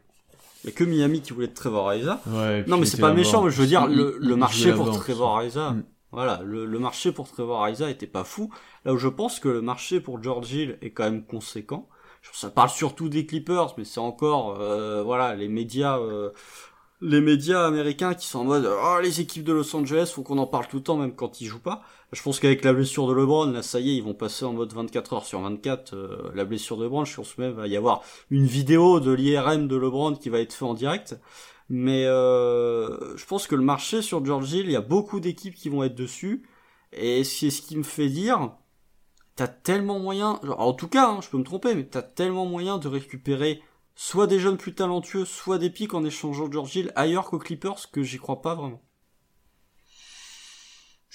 Il 0.62 0.68
y 0.70 0.72
a 0.72 0.76
que 0.76 0.85
Miami 0.85 1.20
qui 1.20 1.32
voulait 1.32 1.49
de 1.49 1.55
Trevor 1.55 1.89
Ariza. 1.89 2.20
Ouais, 2.26 2.64
Non, 2.66 2.76
mais 2.78 2.87
c'est 2.87 3.01
pas 3.01 3.12
méchant, 3.12 3.43
mais 3.43 3.51
je 3.51 3.61
veux 3.61 3.66
dire, 3.66 3.87
le, 3.87 4.16
le 4.20 4.37
marché 4.37 4.72
pour 4.72 4.91
Trevor. 4.99 5.37
Ariza, 5.37 5.70
Mm. 5.72 5.85
Voilà, 6.14 6.40
le, 6.44 6.64
le 6.64 6.78
marché 6.78 7.12
pour 7.12 7.28
Trevor 7.28 7.62
Ariza 7.62 7.90
était 7.90 8.06
pas 8.06 8.24
fou. 8.24 8.50
Là 8.84 8.92
où 8.94 8.98
je 8.98 9.08
pense 9.08 9.40
que 9.40 9.48
le 9.48 9.62
marché 9.62 10.00
pour 10.00 10.22
George 10.22 10.52
Hill 10.52 10.78
est 10.82 10.90
quand 10.90 11.04
même 11.04 11.24
conséquent. 11.24 11.88
Ça 12.32 12.48
parle 12.50 12.70
surtout 12.70 13.08
des 13.10 13.26
Clippers, 13.26 13.74
mais 13.76 13.84
c'est 13.84 14.00
encore, 14.00 14.58
euh, 14.60 15.02
voilà, 15.02 15.34
les 15.34 15.48
médias, 15.48 15.98
euh, 15.98 16.30
les 17.00 17.20
médias 17.20 17.66
américains 17.66 18.14
qui 18.14 18.26
sont 18.26 18.40
en 18.40 18.44
mode, 18.44 18.66
oh, 18.66 18.98
les 19.02 19.20
équipes 19.20 19.44
de 19.44 19.52
Los 19.52 19.74
Angeles, 19.76 20.10
faut 20.14 20.22
qu'on 20.22 20.38
en 20.38 20.46
parle 20.46 20.66
tout 20.68 20.76
le 20.78 20.82
temps, 20.82 20.96
même 20.96 21.14
quand 21.14 21.40
ils 21.40 21.46
jouent 21.46 21.60
pas. 21.60 21.82
Je 22.12 22.22
pense 22.22 22.40
qu'avec 22.40 22.64
la 22.64 22.72
blessure 22.72 23.06
de 23.08 23.12
LeBron, 23.12 23.50
là, 23.50 23.62
ça 23.62 23.80
y 23.80 23.90
est, 23.90 23.96
ils 23.96 24.02
vont 24.02 24.14
passer 24.14 24.44
en 24.44 24.52
mode 24.54 24.72
24 24.72 25.12
heures 25.14 25.26
sur 25.26 25.40
24. 25.40 25.94
euh, 25.94 26.30
la 26.34 26.44
blessure 26.44 26.76
de 26.78 26.84
LeBron, 26.84 27.04
je 27.04 27.14
pense 27.16 27.36
même, 27.38 27.52
va 27.52 27.66
y 27.66 27.76
avoir 27.76 28.02
une 28.30 28.46
vidéo 28.46 29.00
de 29.00 29.12
l'IRM 29.12 29.68
de 29.68 29.76
LeBron 29.76 30.14
qui 30.14 30.28
va 30.30 30.40
être 30.40 30.54
fait 30.54 30.64
en 30.64 30.74
direct. 30.74 31.16
Mais 31.76 32.06
euh, 32.06 33.16
je 33.16 33.26
pense 33.26 33.48
que 33.48 33.56
le 33.56 33.62
marché 33.64 34.00
sur 34.00 34.24
George 34.24 34.52
Hill, 34.52 34.66
il 34.66 34.70
y 34.70 34.76
a 34.76 34.80
beaucoup 34.80 35.18
d'équipes 35.18 35.56
qui 35.56 35.68
vont 35.68 35.82
être 35.82 35.96
dessus. 35.96 36.44
Et 36.92 37.24
c'est 37.24 37.50
ce 37.50 37.62
qui 37.62 37.76
me 37.76 37.82
fait 37.82 38.08
dire, 38.08 38.52
t'as 39.34 39.48
tellement 39.48 39.98
moyen, 39.98 40.38
en 40.56 40.72
tout 40.72 40.86
cas, 40.86 41.08
hein, 41.08 41.20
je 41.20 41.28
peux 41.28 41.36
me 41.36 41.42
tromper, 41.42 41.74
mais 41.74 41.84
t'as 41.84 42.02
tellement 42.02 42.46
moyen 42.46 42.78
de 42.78 42.86
récupérer 42.86 43.60
soit 43.96 44.28
des 44.28 44.38
jeunes 44.38 44.56
plus 44.56 44.76
talentueux, 44.76 45.24
soit 45.24 45.58
des 45.58 45.68
pics 45.68 45.94
en 45.94 46.04
échangeant 46.04 46.48
George 46.48 46.76
Hill 46.76 46.92
ailleurs 46.94 47.28
qu'aux 47.28 47.40
Clippers, 47.40 47.90
que 47.90 48.04
j'y 48.04 48.18
crois 48.18 48.40
pas 48.40 48.54
vraiment. 48.54 48.80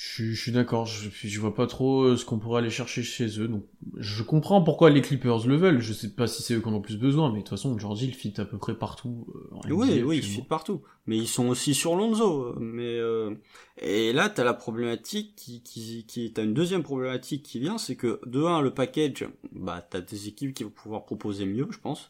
Je, 0.01 0.07
suis- 0.13 0.33
je 0.35 0.41
suis 0.41 0.51
d'accord, 0.53 0.85
je, 0.85 1.09
je 1.11 1.39
vois 1.41 1.53
pas 1.53 1.67
trop 1.67 2.03
euh, 2.03 2.15
ce 2.17 2.23
qu'on 2.23 2.39
pourrait 2.39 2.59
aller 2.61 2.69
chercher 2.69 3.03
chez 3.03 3.39
eux. 3.41 3.47
Donc, 3.49 3.65
je 3.97 4.23
comprends 4.23 4.63
pourquoi 4.63 4.89
les 4.89 5.01
Clippers 5.01 5.45
le 5.45 5.57
veulent. 5.57 5.81
Je 5.81 5.91
sais 5.93 6.09
pas 6.15 6.25
si 6.27 6.41
c'est 6.41 6.53
eux 6.53 6.61
qui 6.61 6.67
en 6.69 6.73
ont 6.73 6.81
plus 6.81 6.97
besoin, 6.97 7.29
mais 7.31 7.39
de 7.39 7.43
toute 7.43 7.49
façon, 7.49 7.77
Georgie, 7.77 8.07
il 8.07 8.13
fit 8.15 8.33
à 8.37 8.45
peu 8.45 8.57
près 8.57 8.75
partout. 8.75 9.27
euh, 9.35 9.55
en 9.55 9.65
Oui, 9.69 10.01
NBA, 10.01 10.03
oui, 10.03 10.17
ils 10.17 10.23
actuellement. 10.23 10.41
fit 10.41 10.41
partout. 10.41 10.81
Mais 11.05 11.17
ils 11.17 11.27
sont 11.27 11.47
aussi 11.49 11.75
sur 11.75 11.95
Lonzo. 11.95 12.55
Mais 12.59 12.97
euh, 12.97 13.35
et 13.77 14.13
là, 14.13 14.29
t'as 14.29 14.43
la 14.43 14.53
problématique 14.53 15.35
qui, 15.35 15.61
qui, 15.61 16.05
qui, 16.07 16.31
t'as 16.33 16.43
une 16.43 16.53
deuxième 16.53 16.81
problématique 16.83 17.43
qui 17.43 17.59
vient, 17.59 17.77
c'est 17.77 17.95
que 17.95 18.19
de 18.25 18.43
un, 18.43 18.61
le 18.61 18.73
package, 18.73 19.27
bah, 19.51 19.85
t'as 19.87 20.01
des 20.01 20.27
équipes 20.27 20.53
qui 20.55 20.63
vont 20.63 20.69
pouvoir 20.71 21.05
proposer 21.05 21.45
mieux, 21.45 21.67
je 21.71 21.77
pense. 21.79 22.09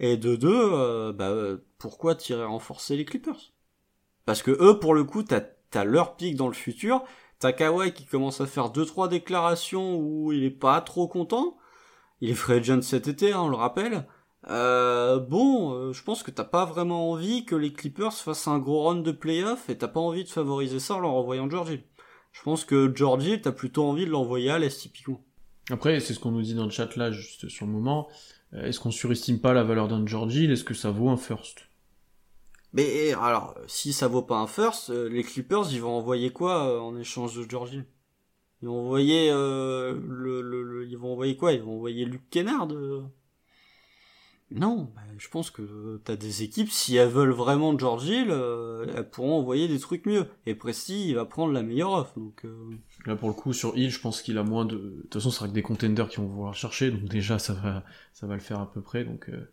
Et 0.00 0.16
de 0.16 0.36
deux, 0.36 0.50
euh, 0.54 1.12
bah, 1.12 1.34
pourquoi 1.78 2.14
tirer 2.14 2.44
renforcer 2.44 2.96
les 2.96 3.04
Clippers? 3.06 3.52
Parce 4.26 4.42
que 4.42 4.50
eux, 4.52 4.78
pour 4.78 4.94
le 4.94 5.04
coup, 5.04 5.22
t'as, 5.22 5.40
t'as 5.70 5.84
leur 5.84 6.16
pic 6.16 6.36
dans 6.36 6.48
le 6.48 6.54
futur. 6.54 7.02
T'as 7.40 7.52
qui 7.90 8.04
commence 8.04 8.40
à 8.40 8.46
faire 8.46 8.70
deux 8.70 8.84
trois 8.84 9.08
déclarations 9.08 9.96
où 9.96 10.32
il 10.32 10.42
est 10.44 10.50
pas 10.50 10.80
trop 10.80 11.06
content. 11.06 11.56
Il 12.20 12.30
est 12.30 12.34
free 12.34 12.54
agent 12.54 12.82
cet 12.82 13.06
été, 13.06 13.32
hein, 13.32 13.42
on 13.42 13.48
le 13.48 13.56
rappelle. 13.56 14.06
Euh, 14.48 15.20
bon, 15.20 15.72
euh, 15.72 15.92
je 15.92 16.02
pense 16.02 16.22
que 16.22 16.30
t'as 16.30 16.44
pas 16.44 16.64
vraiment 16.64 17.10
envie 17.10 17.44
que 17.44 17.54
les 17.54 17.72
Clippers 17.72 18.12
fassent 18.12 18.48
un 18.48 18.58
gros 18.58 18.84
run 18.84 18.96
de 18.96 19.12
playoff 19.12 19.68
et 19.68 19.78
t'as 19.78 19.88
pas 19.88 20.00
envie 20.00 20.24
de 20.24 20.28
favoriser 20.28 20.80
ça 20.80 20.94
en 20.94 21.00
leur 21.00 21.12
envoyant 21.12 21.48
George 21.48 21.70
Hill. 21.70 21.82
Je 22.32 22.42
pense 22.42 22.64
que 22.64 22.92
George 22.94 23.24
Hill, 23.24 23.40
t'as 23.40 23.52
plutôt 23.52 23.84
envie 23.84 24.04
de 24.04 24.10
l'envoyer 24.10 24.50
à 24.50 24.58
l'Est 24.58 24.80
typiquement. 24.80 25.20
Après, 25.70 26.00
c'est 26.00 26.14
ce 26.14 26.20
qu'on 26.20 26.30
nous 26.30 26.42
dit 26.42 26.54
dans 26.54 26.64
le 26.64 26.70
chat 26.70 26.96
là, 26.96 27.10
juste 27.10 27.48
sur 27.48 27.66
le 27.66 27.72
moment. 27.72 28.08
Euh, 28.54 28.64
Est-ce 28.64 28.80
qu'on 28.80 28.90
surestime 28.90 29.40
pas 29.40 29.52
la 29.52 29.64
valeur 29.64 29.88
d'un 29.88 30.06
Georgie 30.06 30.50
Est-ce 30.50 30.64
que 30.64 30.74
ça 30.74 30.90
vaut 30.90 31.08
un 31.08 31.16
first? 31.16 31.67
Mais 32.72 33.12
alors, 33.14 33.54
si 33.66 33.92
ça 33.92 34.08
vaut 34.08 34.22
pas 34.22 34.36
un 34.38 34.46
first, 34.46 34.90
euh, 34.90 35.08
les 35.08 35.22
Clippers, 35.22 35.72
ils 35.72 35.80
vont 35.80 35.96
envoyer 35.96 36.30
quoi 36.30 36.68
euh, 36.68 36.78
en 36.80 36.96
échange 36.98 37.36
de 37.36 37.48
George 37.48 37.72
Hill 37.74 37.86
Ils 38.62 38.68
vont 38.68 38.80
envoyer 38.86 39.30
euh, 39.32 39.94
le, 40.08 40.42
le, 40.42 40.62
le- 40.62 40.86
ils 40.88 40.98
vont 40.98 41.12
envoyer 41.12 41.36
quoi? 41.36 41.52
Ils 41.52 41.62
vont 41.62 41.76
envoyer 41.76 42.04
Luke 42.06 42.28
Kennard 42.30 42.68
euh? 42.72 43.04
Non, 44.50 44.90
bah, 44.94 45.02
je 45.18 45.28
pense 45.28 45.50
que 45.50 46.00
t'as 46.04 46.16
des 46.16 46.42
équipes, 46.42 46.70
si 46.70 46.96
elles 46.96 47.10
veulent 47.10 47.32
vraiment 47.32 47.74
euh, 48.30 48.86
elles 48.96 49.08
pourront 49.08 49.38
envoyer 49.38 49.68
des 49.68 49.78
trucs 49.78 50.06
mieux. 50.06 50.26
Et 50.46 50.54
Presti, 50.54 51.10
il 51.10 51.14
va 51.16 51.26
prendre 51.26 51.52
la 51.52 51.62
meilleure 51.62 51.92
offre. 51.92 52.18
Donc, 52.18 52.46
euh, 52.46 52.70
Là, 53.04 53.14
pour 53.14 53.28
le 53.28 53.34
coup, 53.34 53.52
sur 53.52 53.76
Hill, 53.76 53.90
je 53.90 54.00
pense 54.00 54.22
qu'il 54.22 54.38
a 54.38 54.42
moins 54.42 54.64
de... 54.64 54.76
De 54.76 55.00
toute 55.02 55.14
façon, 55.14 55.30
ce 55.30 55.36
sera 55.36 55.48
que 55.48 55.52
des 55.52 55.60
contenders 55.62 56.08
qui 56.08 56.16
vont 56.16 56.26
vouloir 56.26 56.54
chercher, 56.54 56.90
donc 56.90 57.04
déjà, 57.04 57.38
ça 57.38 57.52
va, 57.52 57.84
ça 58.14 58.26
va 58.26 58.34
le 58.34 58.40
faire 58.40 58.60
à 58.60 58.72
peu 58.72 58.80
près. 58.80 59.04
Donc, 59.04 59.28
euh, 59.28 59.50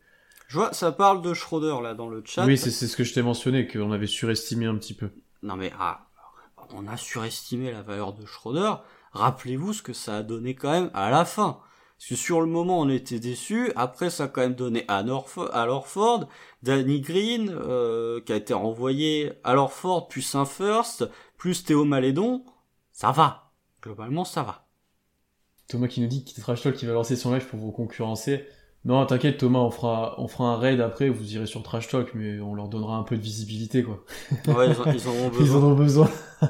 je 0.48 0.58
vois, 0.58 0.74
ça 0.74 0.92
parle 0.92 1.22
de 1.22 1.34
Schroeder 1.34 1.82
là 1.82 1.94
dans 1.94 2.10
le 2.10 2.22
chat. 2.26 2.46
Oui, 2.46 2.58
c'est 2.58 2.72
c'est 2.72 2.88
ce 2.88 2.96
que 2.96 3.04
je 3.04 3.14
t'ai 3.14 3.22
mentionné, 3.22 3.68
qu'on 3.68 3.92
avait 3.92 4.08
surestimé 4.08 4.66
un 4.66 4.76
petit 4.76 4.94
peu. 4.94 5.10
Non 5.44 5.56
mais 5.56 5.72
ah, 5.80 6.08
on 6.72 6.88
a 6.88 6.98
surestimé 6.98 7.72
la 7.72 7.82
valeur 7.82 8.14
de 8.14 8.26
Schroeder. 8.26 8.74
Rappelez-vous 9.12 9.74
ce 9.74 9.82
que 9.82 9.94
ça 9.94 10.18
a 10.18 10.24
donné 10.24 10.56
quand 10.56 10.72
même 10.72 10.92
à 10.94 11.10
la 11.10 11.26
fin. 11.26 11.60
Parce 11.98 12.10
que 12.10 12.16
sur 12.16 12.42
le 12.42 12.48
moment 12.48 12.80
on 12.82 12.90
était 12.90 13.20
déçus, 13.20 13.72
après 13.76 14.10
ça 14.10 14.26
a 14.26 14.28
quand 14.28 14.42
même 14.42 14.56
donné 14.56 14.84
à, 14.90 15.02
Norf- 15.04 15.50
à 15.54 15.66
Lorford, 15.66 16.28
Danny 16.62 17.00
Green, 17.00 17.50
euh, 17.50 18.20
qui 18.22 18.34
a 18.34 18.36
été 18.36 18.54
renvoyé 18.54 19.32
à 19.46 19.54
Lorford, 19.54 20.10
plus 20.10 20.36
un 20.36 20.46
first, 20.46 21.10
plus 21.38 21.64
Théo 21.64 21.86
Malédon, 21.86 22.44
ça 22.92 23.12
va. 23.12 23.52
Globalement 23.82 24.26
ça 24.26 24.44
va. 24.44 24.66
Thomas 25.68 25.88
qui 25.88 26.02
nous 26.02 26.08
dit 26.08 26.24
qu'il 26.26 26.44
trash 26.44 26.62
talk 26.62 26.76
qui 26.76 26.86
va 26.86 26.94
lancer 26.94 27.16
son 27.16 27.34
live 27.34 27.48
pour 27.48 27.60
vous 27.60 27.72
concurrencer. 27.72 28.46
Non, 28.86 29.04
t'inquiète 29.08 29.38
Thomas, 29.40 29.60
on 29.60 29.72
fera, 29.72 30.14
on 30.20 30.28
fera 30.28 30.50
un 30.54 30.58
raid 30.58 30.80
après, 30.80 31.10
vous 31.10 31.34
irez 31.34 31.48
sur 31.48 31.64
trash 31.64 31.88
talk, 31.88 32.12
mais 32.14 32.40
on 32.40 32.54
leur 32.54 32.68
donnera 32.68 32.98
un 32.98 33.04
peu 33.04 33.18
de 33.18 33.22
visibilité, 33.22 33.82
quoi. 33.84 34.04
Ouais, 34.56 34.68
ils, 34.70 34.80
en, 34.80 34.92
ils 34.94 35.08
en 35.08 35.12
ont 35.12 35.32
Ils 35.34 35.40
besoin. 35.40 35.62
en 35.62 35.64
ont 35.66 35.76
besoin. 35.76 36.10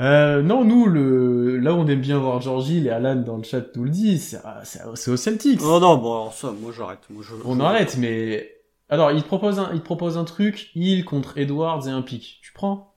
Euh, 0.00 0.42
non, 0.42 0.64
nous, 0.64 0.86
le, 0.86 1.56
là 1.58 1.74
où 1.74 1.78
on 1.78 1.86
aime 1.88 2.00
bien 2.00 2.18
voir 2.18 2.40
Georgie, 2.40 2.86
et 2.86 2.90
Alan 2.90 3.16
dans 3.16 3.36
le 3.36 3.42
chat 3.42 3.74
nous 3.74 3.82
le 3.82 3.90
dit, 3.90 4.18
c'est 4.20 4.38
c'est- 4.62 5.10
au 5.10 5.16
Celtics. 5.16 5.60
Oh 5.64 5.80
non, 5.80 5.96
bon 5.96 6.12
alors 6.12 6.32
ça, 6.34 6.52
moi 6.60 6.70
j'arrête. 6.76 7.00
On 7.44 7.58
arrête, 7.58 7.96
mais... 7.98 8.48
Alors, 8.88 9.10
il 9.10 9.20
te 9.22 9.26
propose 9.26 9.58
un, 9.58 9.70
il 9.74 9.80
te 9.80 9.84
propose 9.84 10.16
un 10.16 10.22
truc, 10.22 10.70
il 10.76 11.04
contre 11.04 11.36
Edwards 11.36 11.88
et 11.88 11.90
un 11.90 12.02
pic. 12.02 12.38
Tu 12.42 12.52
prends? 12.52 12.94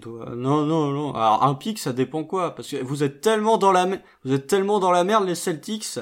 Toi- 0.00 0.32
non, 0.34 0.64
non, 0.64 0.90
non. 0.92 1.12
Alors 1.14 1.44
un 1.44 1.54
pic, 1.54 1.78
ça 1.78 1.92
dépend 1.92 2.24
quoi? 2.24 2.54
Parce 2.54 2.68
que 2.70 2.82
vous 2.82 3.02
êtes 3.04 3.20
tellement 3.20 3.58
dans 3.58 3.70
la, 3.70 3.86
vous 4.24 4.32
êtes 4.32 4.46
tellement 4.46 4.80
dans 4.80 4.90
la 4.92 5.04
merde 5.04 5.26
les 5.26 5.34
Celtics 5.34 5.98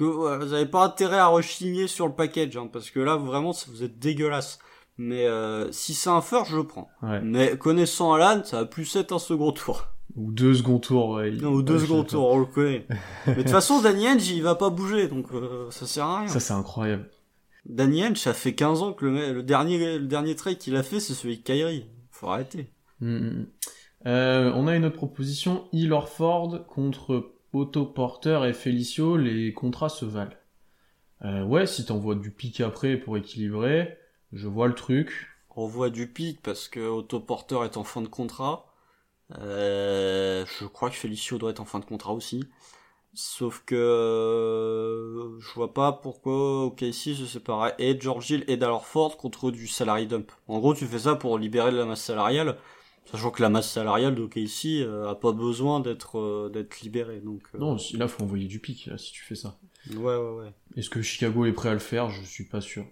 que 0.00 0.38
vous 0.44 0.52
avez 0.54 0.66
pas 0.66 0.84
intérêt 0.84 1.18
à 1.18 1.26
rechigner 1.26 1.86
sur 1.86 2.06
le 2.06 2.14
package, 2.14 2.56
hein, 2.56 2.68
parce 2.72 2.90
que 2.90 3.00
là 3.00 3.16
vraiment 3.16 3.52
vous 3.68 3.82
êtes 3.82 3.98
dégueulasse. 3.98 4.58
Mais 4.96 5.26
euh, 5.26 5.70
si 5.72 5.94
c'est 5.94 6.10
un 6.10 6.22
first, 6.22 6.50
je 6.50 6.56
le 6.56 6.64
prends. 6.64 6.88
Ouais. 7.02 7.20
Mais 7.22 7.56
connaissant 7.56 8.12
Alan, 8.14 8.42
ça 8.44 8.60
va 8.60 8.64
plus 8.66 8.96
être 8.96 9.12
un 9.12 9.18
second 9.18 9.52
tour. 9.52 9.88
Ou 10.16 10.32
deux 10.32 10.54
seconds 10.54 10.78
tours, 10.78 11.10
ouais. 11.10 11.30
Non, 11.30 11.50
ou 11.50 11.62
deux 11.62 11.90
ouais, 11.90 12.04
tours, 12.04 12.32
on 12.32 12.38
le 12.38 12.46
connaît. 12.46 12.86
Mais 13.26 13.36
de 13.36 13.42
toute 13.42 13.50
façon, 13.50 13.80
Danny 13.80 14.08
Henge, 14.08 14.28
il 14.30 14.42
va 14.42 14.54
pas 14.54 14.70
bouger, 14.70 15.06
donc 15.06 15.26
euh, 15.32 15.70
ça 15.70 15.86
sert 15.86 16.04
à 16.04 16.20
rien. 16.20 16.28
Ça, 16.28 16.40
c'est 16.40 16.52
incroyable. 16.52 17.08
Danny 17.66 18.04
Henge, 18.04 18.16
ça 18.16 18.32
fait 18.32 18.54
15 18.54 18.82
ans 18.82 18.92
que 18.92 19.06
le, 19.06 19.42
dernier, 19.42 19.98
le 19.98 20.06
dernier 20.06 20.34
trade 20.34 20.58
qu'il 20.58 20.76
a 20.76 20.82
fait, 20.82 20.98
c'est 20.98 21.14
celui 21.14 21.38
de 21.38 21.42
Kyrie. 21.42 21.86
Faut 22.10 22.28
arrêter. 22.28 22.70
Mm, 23.00 23.16
mm. 23.16 23.46
Euh, 24.06 24.52
on 24.54 24.66
a 24.66 24.76
une 24.76 24.86
autre 24.86 24.96
proposition, 24.96 25.64
Hill 25.72 25.92
Orford 25.92 26.66
contre 26.66 27.32
Otto 27.52 27.84
Porter 27.86 28.44
et 28.48 28.52
Felicio, 28.52 29.16
les 29.16 29.52
contrats 29.52 29.88
se 29.88 30.04
valent. 30.04 30.36
Euh, 31.24 31.44
ouais, 31.44 31.66
si 31.66 31.84
t'envoies 31.84 32.14
du 32.14 32.30
pic 32.30 32.60
après 32.60 32.96
pour 32.96 33.16
équilibrer, 33.16 33.98
je 34.32 34.48
vois 34.48 34.68
le 34.68 34.74
truc. 34.74 35.28
On 35.56 35.66
voit 35.66 35.90
du 35.90 36.06
pic 36.06 36.40
parce 36.42 36.68
que 36.68 36.80
Otto 36.80 37.20
Porter 37.20 37.64
est 37.64 37.76
en 37.76 37.84
fin 37.84 38.02
de 38.02 38.08
contrat. 38.08 38.72
Euh, 39.38 40.44
je 40.58 40.64
crois 40.64 40.90
que 40.90 40.96
Felicio 40.96 41.38
doit 41.38 41.50
être 41.50 41.60
en 41.60 41.64
fin 41.64 41.78
de 41.80 41.84
contrat 41.84 42.12
aussi. 42.12 42.44
Sauf 43.12 43.64
que 43.66 43.74
euh, 43.74 45.40
je 45.40 45.52
vois 45.54 45.74
pas 45.74 45.92
pourquoi 45.92 46.66
OKC 46.66 47.14
se 47.16 47.26
séparait 47.26 47.74
et 47.78 48.00
George 48.00 48.30
Hill 48.30 48.44
et 48.46 48.56
Dallas 48.56 48.80
Ford 48.84 49.16
contre 49.16 49.50
du 49.50 49.66
salary 49.66 50.06
dump. 50.06 50.30
En 50.46 50.60
gros, 50.60 50.74
tu 50.74 50.86
fais 50.86 51.00
ça 51.00 51.16
pour 51.16 51.36
libérer 51.36 51.72
de 51.72 51.76
la 51.76 51.86
masse 51.86 52.02
salariale, 52.02 52.56
sachant 53.10 53.30
que 53.30 53.42
la 53.42 53.48
masse 53.48 53.70
salariale 53.70 54.14
d'OKC 54.14 54.66
euh, 54.82 55.08
a 55.10 55.14
pas 55.14 55.32
besoin 55.32 55.80
d'être 55.80 56.18
euh, 56.18 56.50
d'être 56.52 56.80
libérée. 56.80 57.20
Donc 57.20 57.42
euh, 57.54 57.58
Non, 57.58 57.76
là, 57.94 58.08
faut 58.08 58.22
envoyer 58.22 58.46
du 58.46 58.58
pic, 58.60 58.86
là, 58.86 58.98
si 58.98 59.12
tu 59.12 59.22
fais 59.22 59.34
ça. 59.34 59.58
ouais 59.90 59.96
ouais 59.96 60.16
ouais. 60.16 60.52
Est-ce 60.76 60.90
que 60.90 61.02
Chicago 61.02 61.44
est 61.46 61.52
prêt 61.52 61.68
à 61.68 61.72
le 61.74 61.78
faire? 61.78 62.10
Je 62.10 62.22
suis 62.24 62.44
pas 62.44 62.60
sûr. 62.60 62.84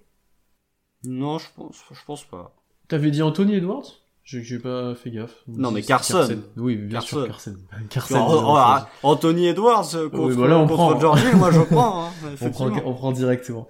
Non, 1.05 1.39
je 1.39 1.47
pense 1.57 1.83
je 1.93 2.05
pense 2.07 2.25
pas. 2.25 2.57
T'avais 2.89 3.11
dit 3.11 3.23
Anthony 3.23 3.55
Edwards? 3.55 3.87
J'ai 4.25 4.59
pas 4.59 4.95
fait 4.95 5.11
gaffe. 5.11 5.43
Non, 5.47 5.71
mais 5.71 5.83
Carson. 5.83 6.43
Oui, 6.59 6.77
bien 6.77 7.01
sûr, 7.01 7.27
Carson. 7.27 7.57
Carson. 7.89 8.17
Oh, 8.29 8.57
oh, 8.59 8.79
Anthony 9.03 9.47
Edwards 9.47 9.91
contre, 10.11 10.37
oui, 10.37 10.53
on 10.53 10.67
contre 10.67 11.01
Georgie, 11.01 11.35
moi 11.35 11.51
je 11.51 11.61
prends. 11.71 12.05
Hein, 12.05 12.11
on, 12.43 12.51
prend, 12.51 12.71
on 12.85 12.93
prend 12.93 13.13
directement. 13.13 13.67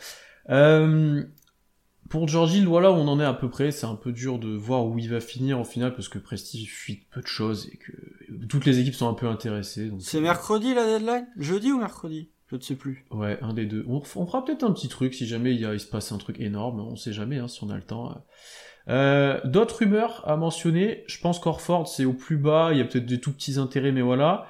Euh, 0.50 1.22
pour 2.08 2.26
Georgie, 2.26 2.64
voilà 2.64 2.90
où 2.90 2.94
on 2.94 3.08
en 3.08 3.20
est 3.20 3.24
à 3.24 3.34
peu 3.34 3.50
près. 3.50 3.70
C'est 3.70 3.86
un 3.86 3.94
peu 3.94 4.12
dur 4.12 4.38
de 4.38 4.48
voir 4.48 4.86
où 4.86 4.98
il 4.98 5.08
va 5.10 5.20
finir 5.20 5.58
en 5.58 5.64
finale 5.64 5.94
parce 5.94 6.08
que 6.08 6.18
Prestige 6.18 6.70
fuit 6.72 7.06
peu 7.10 7.20
de 7.20 7.26
choses 7.26 7.68
et 7.72 7.76
que 7.76 8.46
toutes 8.46 8.64
les 8.64 8.78
équipes 8.78 8.94
sont 8.94 9.08
un 9.08 9.14
peu 9.14 9.28
intéressées. 9.28 9.90
C'est 10.00 10.20
mercredi 10.20 10.74
la 10.74 10.86
deadline? 10.86 11.26
Jeudi 11.36 11.72
ou 11.72 11.78
mercredi? 11.78 12.30
Je 12.50 12.56
ne 12.56 12.60
sais 12.60 12.76
plus. 12.76 13.04
Ouais, 13.10 13.38
un 13.42 13.52
des 13.52 13.66
deux. 13.66 13.84
On, 13.88 14.00
fera 14.00 14.42
peut-être 14.42 14.64
un 14.64 14.72
petit 14.72 14.88
truc 14.88 15.12
si 15.12 15.26
jamais 15.26 15.54
il, 15.54 15.60
y 15.60 15.66
a, 15.66 15.74
il 15.74 15.80
se 15.80 15.86
passe 15.86 16.12
un 16.12 16.18
truc 16.18 16.40
énorme. 16.40 16.80
On 16.80 16.96
sait 16.96 17.12
jamais 17.12 17.36
hein, 17.38 17.48
si 17.48 17.62
on 17.62 17.68
a 17.68 17.76
le 17.76 17.82
temps. 17.82 18.24
Euh, 18.88 19.38
D'autres 19.44 19.80
rumeurs 19.80 20.26
à 20.26 20.36
mentionner? 20.36 21.04
Je 21.08 21.20
pense 21.20 21.38
qu'Orford 21.38 21.88
c'est 21.88 22.06
au 22.06 22.14
plus 22.14 22.38
bas. 22.38 22.70
Il 22.72 22.78
y 22.78 22.80
a 22.80 22.84
peut-être 22.84 23.04
des 23.04 23.20
tout 23.20 23.32
petits 23.32 23.58
intérêts, 23.58 23.92
mais 23.92 24.00
voilà. 24.00 24.46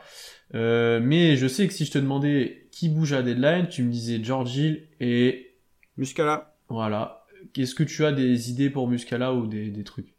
Euh, 0.55 1.01
mais 1.03 1.37
je 1.37 1.49
sais 1.49 1.67
que 1.67 1.75
si 1.75 1.85
je 1.85 1.91
te 1.91 1.99
demandais 1.99 2.69
qui 2.71 2.89
bouge 2.89 3.13
à 3.13 3.23
deadline, 3.23 3.67
tu 3.69 3.83
me 3.83 3.91
disais 3.91 4.23
George 4.23 4.57
Hill 4.57 4.87
et 5.01 5.57
Muscala. 5.97 6.55
Voilà. 6.69 7.18
Est-ce 7.57 7.75
que 7.75 7.83
tu 7.83 8.05
as 8.05 8.13
des 8.13 8.51
idées 8.51 8.71
pour 8.71 8.89
Muscala 8.89 9.33
ou 9.35 9.47
des, 9.47 9.71
des 9.71 9.85
trucs? 9.85 10.15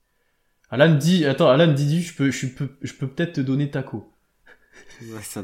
Alan 0.71 0.93
dit, 0.95 1.25
attends, 1.25 1.49
Alan 1.49 1.71
dit, 1.71 2.01
je 2.01 2.15
peux, 2.15 2.31
je 2.31 2.47
peux, 2.47 2.69
je 2.81 2.93
peux 2.93 3.07
peut-être 3.07 3.33
te 3.33 3.41
donner 3.41 3.69
Taco. 3.69 4.11
Ouais, 5.01 5.21
ça, 5.21 5.41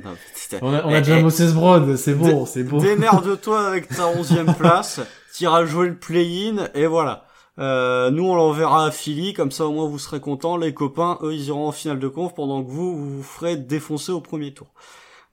on 0.61 0.73
a, 0.73 0.83
on 0.83 0.93
a 0.93 0.99
déjà 0.99 1.17
eh, 1.17 1.23
Moses 1.23 1.53
Brown, 1.53 1.95
c'est 1.95 2.13
bon, 2.13 2.45
c'est 2.45 2.63
bon. 2.63 2.77
Démerde-toi 2.77 3.65
avec 3.65 3.87
ta 3.87 4.07
onzième 4.07 4.53
place, 4.57 4.99
t'iras 5.31 5.63
jouer 5.63 5.87
le 5.87 5.97
play-in, 5.97 6.67
et 6.73 6.87
voilà. 6.87 7.25
Euh, 7.57 8.11
nous, 8.11 8.25
on 8.25 8.35
l'enverra 8.35 8.87
à 8.87 8.91
Philly, 8.91 9.33
comme 9.33 9.51
ça 9.51 9.65
au 9.65 9.71
moins 9.71 9.87
vous 9.87 9.99
serez 9.99 10.19
contents. 10.19 10.57
Les 10.57 10.73
copains, 10.73 11.19
eux, 11.21 11.33
ils 11.33 11.45
iront 11.45 11.67
en 11.67 11.71
finale 11.71 11.99
de 11.99 12.07
conf, 12.09 12.33
pendant 12.33 12.63
que 12.63 12.69
vous, 12.69 12.97
vous 12.97 13.17
vous 13.17 13.23
ferez 13.23 13.55
défoncer 13.55 14.11
au 14.11 14.19
premier 14.19 14.53
tour. 14.53 14.67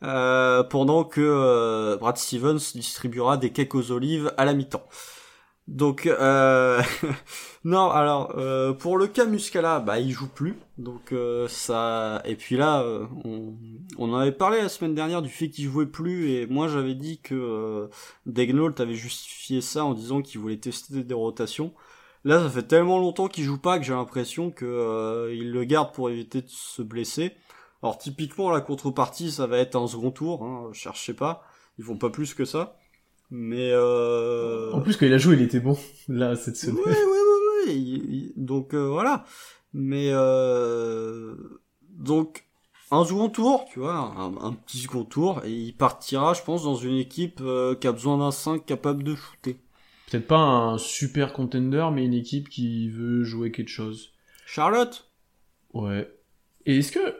Euh, 0.04 0.62
pendant 0.64 1.04
que 1.04 1.20
euh, 1.20 1.96
Brad 1.96 2.16
Stevens 2.16 2.58
distribuera 2.74 3.36
des 3.36 3.50
cakes 3.50 3.74
aux 3.74 3.90
olives 3.92 4.32
à 4.36 4.44
la 4.44 4.52
mi-temps. 4.52 4.86
Donc 5.68 6.06
euh... 6.06 6.82
non, 7.64 7.88
alors 7.90 8.34
euh, 8.36 8.72
pour 8.72 8.98
le 8.98 9.06
cas 9.06 9.26
Muscala, 9.26 9.78
bah 9.78 10.00
il 10.00 10.10
joue 10.10 10.28
plus, 10.28 10.56
donc 10.76 11.12
euh, 11.12 11.46
ça. 11.48 12.20
Et 12.24 12.34
puis 12.34 12.56
là, 12.56 12.82
euh, 12.82 13.06
on... 13.98 14.14
avait 14.14 14.32
parlé 14.32 14.60
la 14.60 14.68
semaine 14.68 14.94
dernière 14.94 15.22
du 15.22 15.28
fait 15.28 15.48
qu'il 15.48 15.66
jouait 15.66 15.86
plus, 15.86 16.30
et 16.30 16.46
moi 16.46 16.66
j'avais 16.66 16.94
dit 16.94 17.20
que 17.20 17.34
euh, 17.34 17.88
Degnault 18.26 18.80
avait 18.80 18.94
justifié 18.94 19.60
ça 19.60 19.84
en 19.84 19.94
disant 19.94 20.20
qu'il 20.20 20.40
voulait 20.40 20.58
tester 20.58 21.04
des 21.04 21.14
rotations. 21.14 21.72
Là, 22.24 22.40
ça 22.40 22.50
fait 22.50 22.62
tellement 22.62 22.98
longtemps 22.98 23.28
qu'il 23.28 23.44
joue 23.44 23.58
pas 23.58 23.78
que 23.78 23.84
j'ai 23.84 23.94
l'impression 23.94 24.50
que 24.50 25.30
il 25.32 25.52
le 25.52 25.64
garde 25.64 25.92
pour 25.92 26.10
éviter 26.10 26.42
de 26.42 26.48
se 26.48 26.82
blesser. 26.82 27.32
Alors 27.82 27.98
typiquement 27.98 28.50
la 28.50 28.60
contrepartie, 28.60 29.30
ça 29.32 29.46
va 29.46 29.58
être 29.58 29.76
un 29.76 29.86
second 29.88 30.10
tour, 30.12 30.44
hein, 30.44 30.70
cherchez 30.72 31.14
pas, 31.14 31.42
ils 31.78 31.84
font 31.84 31.96
pas 31.96 32.10
plus 32.10 32.34
que 32.34 32.44
ça. 32.44 32.76
Mais 33.34 33.70
euh... 33.72 34.70
En 34.72 34.82
plus, 34.82 34.98
quand 34.98 35.06
il 35.06 35.14
a 35.14 35.16
joué, 35.16 35.36
il 35.36 35.42
était 35.42 35.58
bon, 35.58 35.78
là, 36.06 36.36
cette 36.36 36.56
semaine. 36.56 36.82
Oui, 36.84 36.92
oui, 36.92 37.18
oui, 37.66 38.04
oui. 38.06 38.32
Donc, 38.36 38.74
euh, 38.74 38.86
voilà. 38.86 39.24
Mais, 39.72 40.10
euh... 40.10 41.34
donc, 41.88 42.44
un 42.90 43.02
second 43.06 43.30
tour, 43.30 43.64
tu 43.72 43.78
vois, 43.78 43.94
un, 43.94 44.52
petit 44.52 44.80
second 44.80 45.04
tour, 45.04 45.40
et 45.46 45.50
il 45.50 45.72
partira, 45.74 46.34
je 46.34 46.42
pense, 46.42 46.64
dans 46.64 46.74
une 46.74 46.96
équipe 46.96 47.40
euh, 47.40 47.74
qui 47.74 47.86
a 47.86 47.92
besoin 47.92 48.18
d'un 48.18 48.32
5 48.32 48.66
capable 48.66 49.02
de 49.02 49.14
shooter. 49.14 49.58
Peut-être 50.10 50.26
pas 50.26 50.36
un 50.36 50.76
super 50.76 51.32
contender, 51.32 51.88
mais 51.90 52.04
une 52.04 52.12
équipe 52.12 52.50
qui 52.50 52.90
veut 52.90 53.24
jouer 53.24 53.50
quelque 53.50 53.70
chose. 53.70 54.12
Charlotte? 54.44 55.10
Ouais. 55.72 56.06
Et 56.66 56.76
est-ce 56.76 56.92
que 56.92 57.16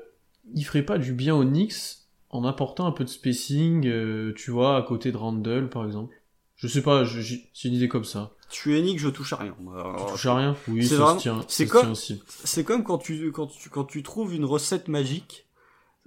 il 0.55 0.63
ferait 0.63 0.85
pas 0.85 0.99
du 0.99 1.15
bien 1.15 1.35
aux 1.35 1.45
Knicks 1.45 2.02
en 2.33 2.45
apportant 2.45 2.87
un 2.87 2.93
peu 2.93 3.05
de 3.05 3.09
spacing, 3.11 3.87
euh, 3.87 4.33
tu 4.35 4.51
vois, 4.51 4.77
à 4.77 4.83
côté 4.83 5.13
de 5.13 5.17
Randall, 5.17 5.69
par 5.69 5.85
exemple. 5.85 6.15
Je 6.57 6.67
sais 6.67 6.83
pas, 6.83 7.05
c'est 7.05 7.69
une 7.69 7.75
idée 7.75 7.89
comme 7.89 8.05
ça. 8.05 8.33
Je 8.51 8.57
suis 8.57 8.79
unique, 8.79 8.99
je 8.99 9.09
touche 9.09 9.33
à 9.33 9.37
rien. 9.37 9.55
tu 9.59 10.13
touches 10.13 10.27
à 10.27 10.37
rien? 10.37 10.57
Oui, 10.69 10.87
ça 10.87 11.15
se 11.15 11.19
tient. 11.21 11.45
C'est 11.49 11.67
comme, 11.67 11.95
c'est 11.95 12.65
comme 12.65 12.85
quand 12.85 12.99
tu, 12.99 13.33
quand 13.33 13.47
tu, 13.47 13.69
quand 13.69 13.85
tu 13.85 14.03
trouves 14.03 14.35
une 14.35 14.45
recette 14.45 14.89
magique, 14.89 15.47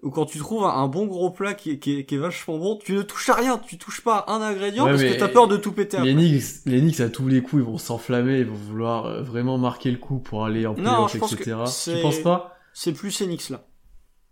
ou 0.02 0.12
quand 0.12 0.26
tu 0.26 0.38
trouves 0.38 0.64
un 0.64 0.88
bon 0.88 1.08
gros 1.08 1.32
plat 1.32 1.54
qui 1.54 1.72
est, 1.72 1.80
qui 1.80 2.06
est, 2.10 2.18
vachement 2.18 2.58
bon, 2.58 2.78
tu 2.78 2.94
ne 2.94 3.02
touches 3.02 3.30
à 3.30 3.36
rien, 3.36 3.58
tu 3.58 3.78
touches 3.78 4.02
pas 4.02 4.26
un 4.28 4.42
ingrédient 4.42 4.86
parce 4.86 5.02
que 5.02 5.18
t'as 5.18 5.28
peur 5.28 5.48
de 5.48 5.58
tout 5.58 5.72
péter. 5.72 6.00
Les 6.00 6.14
Knicks, 6.14 6.66
les 6.66 6.80
Knicks 6.80 7.00
à 7.00 7.10
tous 7.10 7.28
les 7.28 7.42
coups, 7.42 7.64
ils 7.64 7.66
vont 7.66 7.78
s'enflammer, 7.78 8.40
ils 8.40 8.46
vont 8.46 8.56
vouloir 8.56 9.06
euh, 9.06 9.22
vraiment 9.24 9.58
marquer 9.58 9.92
le 9.92 9.98
coup 9.98 10.20
pour 10.20 10.46
aller 10.46 10.66
en 10.66 10.76
playoff, 10.76 11.16
etc. 11.16 11.56
Tu 11.84 12.02
penses 12.02 12.20
pas? 12.20 12.58
C'est 12.74 12.94
plus 12.94 13.12
ces 13.12 13.26
Knicks 13.26 13.50
là. 13.50 13.66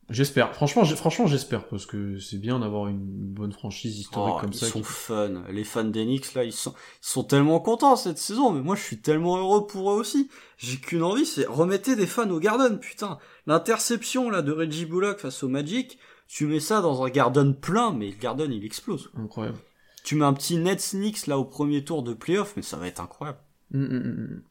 J'espère. 0.09 0.53
Franchement, 0.53 0.83
franchement, 0.83 1.27
j'espère 1.27 1.67
parce 1.67 1.85
que 1.85 2.19
c'est 2.19 2.37
bien 2.37 2.59
d'avoir 2.59 2.87
une 2.87 2.99
bonne 2.99 3.53
franchise 3.53 3.99
historique 3.99 4.35
oh, 4.37 4.41
comme 4.41 4.53
ça. 4.53 4.67
Ils 4.67 4.71
sont 4.71 4.83
fun. 4.83 5.43
Les 5.49 5.63
fans 5.63 5.83
d'Enix 5.83 6.33
là, 6.33 6.43
ils 6.43 6.51
sont, 6.51 6.71
ils 6.71 7.07
sont 7.07 7.23
tellement 7.23 7.59
contents 7.59 7.95
cette 7.95 8.17
saison. 8.17 8.51
Mais 8.51 8.61
moi, 8.61 8.75
je 8.75 8.81
suis 8.81 8.99
tellement 8.99 9.37
heureux 9.37 9.65
pour 9.65 9.91
eux 9.91 9.95
aussi. 9.95 10.29
J'ai 10.57 10.77
qu'une 10.77 11.03
envie, 11.03 11.25
c'est 11.25 11.45
remettez 11.45 11.95
des 11.95 12.05
fans 12.05 12.29
au 12.29 12.39
Garden. 12.39 12.79
Putain, 12.79 13.17
l'interception 13.47 14.29
là 14.29 14.41
de 14.41 14.51
Reggie 14.51 14.85
Bullock 14.85 15.19
face 15.19 15.41
au 15.43 15.47
Magic, 15.47 15.97
tu 16.27 16.47
mets 16.47 16.59
ça 16.59 16.81
dans 16.81 17.03
un 17.03 17.09
Garden 17.09 17.55
plein, 17.55 17.93
mais 17.93 18.07
le 18.07 18.17
Garden 18.17 18.51
il 18.51 18.65
explose. 18.65 19.09
Incroyable. 19.17 19.57
Tu 20.03 20.15
mets 20.15 20.25
un 20.25 20.33
petit 20.33 20.57
Nets 20.57 20.91
Knicks 20.91 21.27
là 21.27 21.37
au 21.37 21.45
premier 21.45 21.85
tour 21.85 22.03
de 22.03 22.13
playoff, 22.13 22.53
mais 22.57 22.61
ça 22.61 22.75
va 22.75 22.87
être 22.87 22.99
incroyable. 22.99 23.39
Hum, 23.73 23.85
hum, 23.85 23.93
hum, 23.93 24.43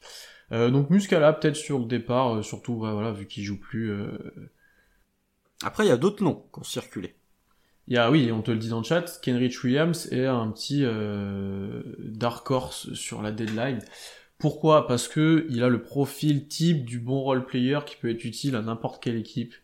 euh, 0.53 0.71
donc 0.71 0.91
Muscala 0.91 1.33
peut-être 1.35 1.57
sur 1.57 1.79
le 1.79 1.85
départ, 1.85 2.37
euh, 2.37 2.43
surtout 2.43 2.77
voilà 2.79 3.13
vu 3.13 3.27
qu'il 3.27 3.45
joue 3.45 3.61
plus. 3.61 3.91
Euh 3.91 4.09
après, 5.65 5.85
il 5.85 5.89
y 5.89 5.93
a 5.93 5.97
d'autres 5.97 6.23
noms 6.23 6.45
qui 6.53 6.61
ont 6.61 6.65
circulé. 6.65 7.15
Il 7.89 7.95
y 7.95 7.99
a, 7.99 8.11
oui, 8.11 8.31
on 8.33 8.43
te 8.43 8.51
le 8.51 8.59
dit 8.59 8.69
dans 8.69 8.79
le 8.79 8.85
chat, 8.85 9.21
Kenrich 9.23 9.63
Williams 9.65 10.09
est 10.13 10.27
un 10.27 10.49
petit 10.51 10.83
euh, 10.85 11.83
dark 11.99 12.49
horse 12.51 12.93
sur 12.95 13.23
la 13.23 13.33
deadline. 13.33 13.81
Pourquoi? 14.39 14.87
Parce 14.87 15.09
que 15.09 15.47
il 15.51 15.63
a 15.63 15.69
le 15.69 15.83
profil 15.83 16.49
type 16.49 16.85
du 16.85 16.99
bon 16.99 17.21
role 17.21 17.45
player 17.45 17.81
qui 17.87 17.97
peut 17.97 18.11
être 18.11 18.25
utile 18.25 18.57
à 18.57 18.63
n'importe 18.63 19.03
quelle 19.03 19.17
équipe, 19.17 19.55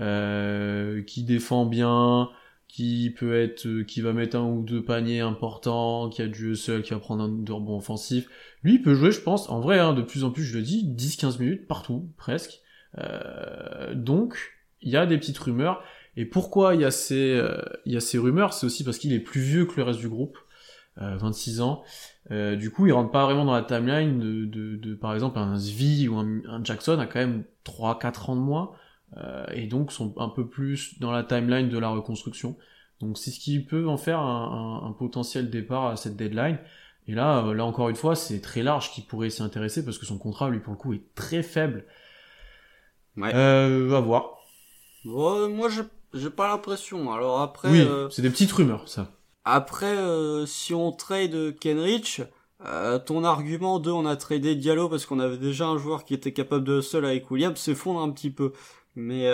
euh, 0.00 1.02
qui 1.02 1.24
défend 1.24 1.66
bien, 1.66 2.30
qui 2.68 3.10
peut 3.10 3.38
être, 3.38 3.82
qui 3.82 4.00
va 4.00 4.14
mettre 4.14 4.36
un 4.36 4.44
ou 4.44 4.62
deux 4.62 4.82
paniers 4.82 5.20
importants, 5.20 6.08
qui 6.08 6.22
a 6.22 6.26
du 6.26 6.38
jeu 6.38 6.54
seul, 6.54 6.82
qui 6.82 6.94
va 6.94 7.00
prendre 7.00 7.24
un 7.24 7.28
de 7.28 7.52
rebond 7.52 7.76
offensif. 7.76 8.28
Lui, 8.62 8.74
il 8.74 8.82
peut 8.82 8.94
jouer, 8.94 9.12
je 9.12 9.20
pense, 9.20 9.50
en 9.50 9.60
vrai, 9.60 9.78
hein, 9.78 9.92
de 9.92 10.00
plus 10.00 10.24
en 10.24 10.30
plus, 10.30 10.42
je 10.42 10.56
le 10.56 10.62
dis, 10.62 10.86
10-15 10.86 11.38
minutes 11.38 11.66
partout, 11.66 12.08
presque. 12.16 12.62
Euh, 12.98 13.94
donc, 13.94 14.38
il 14.82 14.90
y 14.90 14.96
a 14.96 15.06
des 15.06 15.18
petites 15.18 15.38
rumeurs. 15.38 15.82
Et 16.16 16.26
pourquoi 16.26 16.74
il 16.74 16.82
y 16.82 16.84
a 16.84 16.90
ces, 16.90 17.34
euh, 17.36 17.62
il 17.86 17.92
y 17.92 17.96
a 17.96 18.00
ces 18.00 18.18
rumeurs? 18.18 18.52
C'est 18.52 18.66
aussi 18.66 18.84
parce 18.84 18.98
qu'il 18.98 19.12
est 19.12 19.20
plus 19.20 19.40
vieux 19.40 19.64
que 19.64 19.76
le 19.76 19.82
reste 19.84 20.00
du 20.00 20.08
groupe, 20.08 20.38
euh, 21.00 21.16
26 21.16 21.60
ans. 21.60 21.82
Euh, 22.30 22.56
du 22.56 22.70
coup, 22.70 22.86
il 22.86 22.92
rentre 22.92 23.10
pas 23.10 23.24
vraiment 23.24 23.44
dans 23.44 23.54
la 23.54 23.62
timeline 23.62 24.18
de, 24.18 24.44
de, 24.44 24.76
de 24.76 24.94
par 24.94 25.14
exemple, 25.14 25.38
un 25.38 25.58
Svi 25.58 26.08
ou 26.08 26.16
un, 26.16 26.40
un, 26.48 26.62
Jackson 26.62 26.98
a 26.98 27.06
quand 27.06 27.18
même 27.18 27.44
3-4 27.64 28.30
ans 28.30 28.36
de 28.36 28.40
moins, 28.40 28.72
euh, 29.16 29.44
et 29.52 29.66
donc 29.66 29.92
sont 29.92 30.14
un 30.18 30.28
peu 30.28 30.46
plus 30.46 30.98
dans 31.00 31.10
la 31.10 31.24
timeline 31.24 31.68
de 31.68 31.78
la 31.78 31.88
reconstruction. 31.88 32.56
Donc 33.00 33.18
c'est 33.18 33.30
ce 33.30 33.40
qui 33.40 33.58
peut 33.60 33.88
en 33.88 33.96
faire 33.96 34.20
un, 34.20 34.80
un, 34.82 34.88
un, 34.88 34.92
potentiel 34.92 35.50
départ 35.50 35.86
à 35.86 35.96
cette 35.96 36.16
deadline. 36.16 36.58
Et 37.08 37.14
là, 37.14 37.44
euh, 37.44 37.54
là 37.54 37.64
encore 37.64 37.88
une 37.88 37.96
fois, 37.96 38.14
c'est 38.14 38.40
très 38.40 38.62
large 38.62 38.92
qui 38.92 39.00
pourrait 39.02 39.30
s'y 39.30 39.42
intéresser 39.42 39.84
parce 39.84 39.98
que 39.98 40.06
son 40.06 40.18
contrat, 40.18 40.50
lui, 40.50 40.60
pour 40.60 40.72
le 40.72 40.78
coup, 40.78 40.92
est 40.92 41.02
très 41.14 41.42
faible. 41.42 41.84
Ouais. 43.16 43.32
Euh, 43.34 43.96
à 43.96 44.00
voir 44.00 44.41
moi, 45.04 45.68
j'ai 46.14 46.30
pas 46.30 46.48
l'impression. 46.48 47.12
Alors 47.12 47.40
après, 47.40 47.70
oui, 47.70 47.80
euh, 47.80 48.08
c'est 48.10 48.22
des 48.22 48.30
petites 48.30 48.52
rumeurs, 48.52 48.88
ça. 48.88 49.10
Après, 49.44 49.96
euh, 49.96 50.46
si 50.46 50.74
on 50.74 50.92
trade 50.92 51.58
Kenrich, 51.58 52.22
euh, 52.64 52.98
ton 52.98 53.24
argument 53.24 53.80
de 53.80 53.90
on 53.90 54.06
a 54.06 54.16
tradé 54.16 54.54
Diallo 54.54 54.88
parce 54.88 55.04
qu'on 55.04 55.18
avait 55.18 55.38
déjà 55.38 55.66
un 55.66 55.78
joueur 55.78 56.04
qui 56.04 56.14
était 56.14 56.32
capable 56.32 56.64
de 56.64 56.80
seul 56.80 57.04
avec 57.04 57.30
Williams 57.30 57.58
s'effondre 57.58 58.00
un 58.00 58.10
petit 58.10 58.30
peu. 58.30 58.52
Mais 58.94 59.26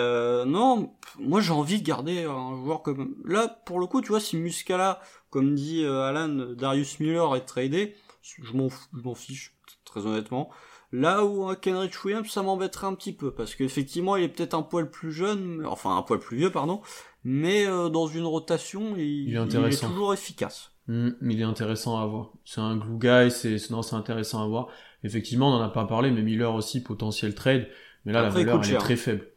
non, 0.45 0.93
moi 1.19 1.41
j'ai 1.41 1.51
envie 1.51 1.81
de 1.81 1.85
garder 1.85 2.23
un 2.23 2.55
joueur 2.55 2.81
comme 2.81 3.15
là 3.25 3.49
pour 3.65 3.81
le 3.81 3.87
coup, 3.87 4.01
tu 4.01 4.07
vois, 4.07 4.21
si 4.21 4.37
Muscala, 4.37 5.01
comme 5.29 5.53
dit 5.53 5.85
Alan, 5.85 6.53
Darius 6.57 7.01
Miller 7.01 7.35
est 7.35 7.45
tradé, 7.45 7.93
je 8.21 8.53
m'en 8.53 8.69
je 8.69 9.01
m'en 9.03 9.15
fiche 9.15 9.53
très 9.83 10.05
honnêtement. 10.05 10.49
Là 10.91 11.23
où 11.23 11.45
un 11.47 11.55
Kenrich 11.55 12.03
Williams, 12.03 12.29
ça 12.29 12.41
m'embêterait 12.41 12.87
un 12.87 12.95
petit 12.95 13.13
peu, 13.13 13.31
parce 13.31 13.53
qu'effectivement, 13.53 14.15
il 14.15 14.23
est 14.23 14.29
peut-être 14.29 14.55
un 14.55 14.63
poil 14.63 14.89
plus 14.89 15.11
jeune, 15.11 15.63
enfin 15.67 15.95
un 15.95 16.01
poil 16.01 16.19
plus 16.19 16.37
vieux, 16.37 16.51
pardon, 16.51 16.81
mais 17.23 17.67
euh, 17.67 17.89
dans 17.89 18.07
une 18.07 18.25
rotation, 18.25 18.95
il, 18.97 19.35
est, 19.35 19.77
toujours 19.79 20.13
efficace. 20.13 20.71
Mmh, 20.87 21.09
il 21.21 21.41
est 21.41 21.43
intéressant 21.43 21.99
à 21.99 22.07
voir. 22.07 22.31
C'est 22.43 22.61
un 22.61 22.75
glue 22.75 22.97
guy, 22.97 23.29
c'est 23.29 23.93
intéressant 23.93 24.43
à 24.43 24.47
voir. 24.47 24.69
Effectivement, 25.03 25.49
on 25.49 25.59
n'en 25.59 25.63
a 25.63 25.69
pas 25.69 25.85
parlé, 25.85 26.09
mais 26.09 26.23
Miller 26.23 26.53
aussi 26.53 26.81
potentiel 26.81 27.35
trade, 27.35 27.67
mais 28.05 28.11
là 28.11 28.23
la 28.23 28.29
valeur 28.29 28.65
est 28.65 28.77
très 28.77 28.95
faible. 28.95 29.27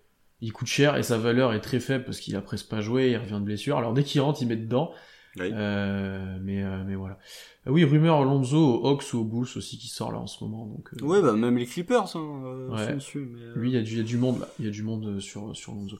Il 0.41 0.53
coûte 0.53 0.69
cher 0.69 0.97
et 0.97 1.03
sa 1.03 1.19
valeur 1.19 1.53
est 1.53 1.61
très 1.61 1.79
faible 1.79 2.05
parce 2.05 2.19
qu'il 2.19 2.35
a 2.35 2.41
presque 2.41 2.69
pas 2.69 2.81
joué, 2.81 3.11
il 3.11 3.17
revient 3.17 3.35
de 3.35 3.45
blessure. 3.45 3.77
Alors 3.77 3.93
dès 3.93 4.03
qu'il 4.03 4.21
rentre, 4.23 4.43
il 4.43 4.49
met 4.49 4.57
dedans. 4.57 4.93
Euh, 5.41 6.39
mais, 6.43 6.63
euh, 6.63 6.85
mais 6.87 6.95
voilà. 6.95 7.19
Euh, 7.67 7.71
oui, 7.71 7.85
rumeur 7.85 8.23
Lonzo 8.25 8.59
aux 8.59 8.87
Hawks 8.87 9.15
ou 9.15 9.19
aux 9.19 9.25
Bulls 9.25 9.49
aussi 9.57 9.79
qui 9.79 9.89
sort 9.89 10.13
là 10.13 10.19
en 10.19 10.27
ce 10.27 10.45
moment. 10.45 10.67
Donc, 10.67 10.91
euh... 10.95 11.05
Ouais, 11.05 11.23
bah 11.23 11.33
même 11.33 11.57
les 11.57 11.67
Clippers 11.67 12.17
hein, 12.17 12.69
ouais. 12.71 12.87
sont 12.87 12.95
dessus. 12.95 13.29
Mais, 13.33 13.61
Oui, 13.61 13.71
il 13.71 13.75
y, 13.75 13.79
a 13.79 13.83
du, 13.83 13.97
y 13.97 14.01
a 14.01 14.05
du 14.05 14.19
monde 14.19 14.41
là. 14.41 14.49
Il 14.59 14.67
y 14.67 14.69
a 14.69 14.71
du 14.71 14.83
monde 14.83 15.21
sur, 15.21 15.57
sur 15.57 15.73
Lonzo. 15.73 15.99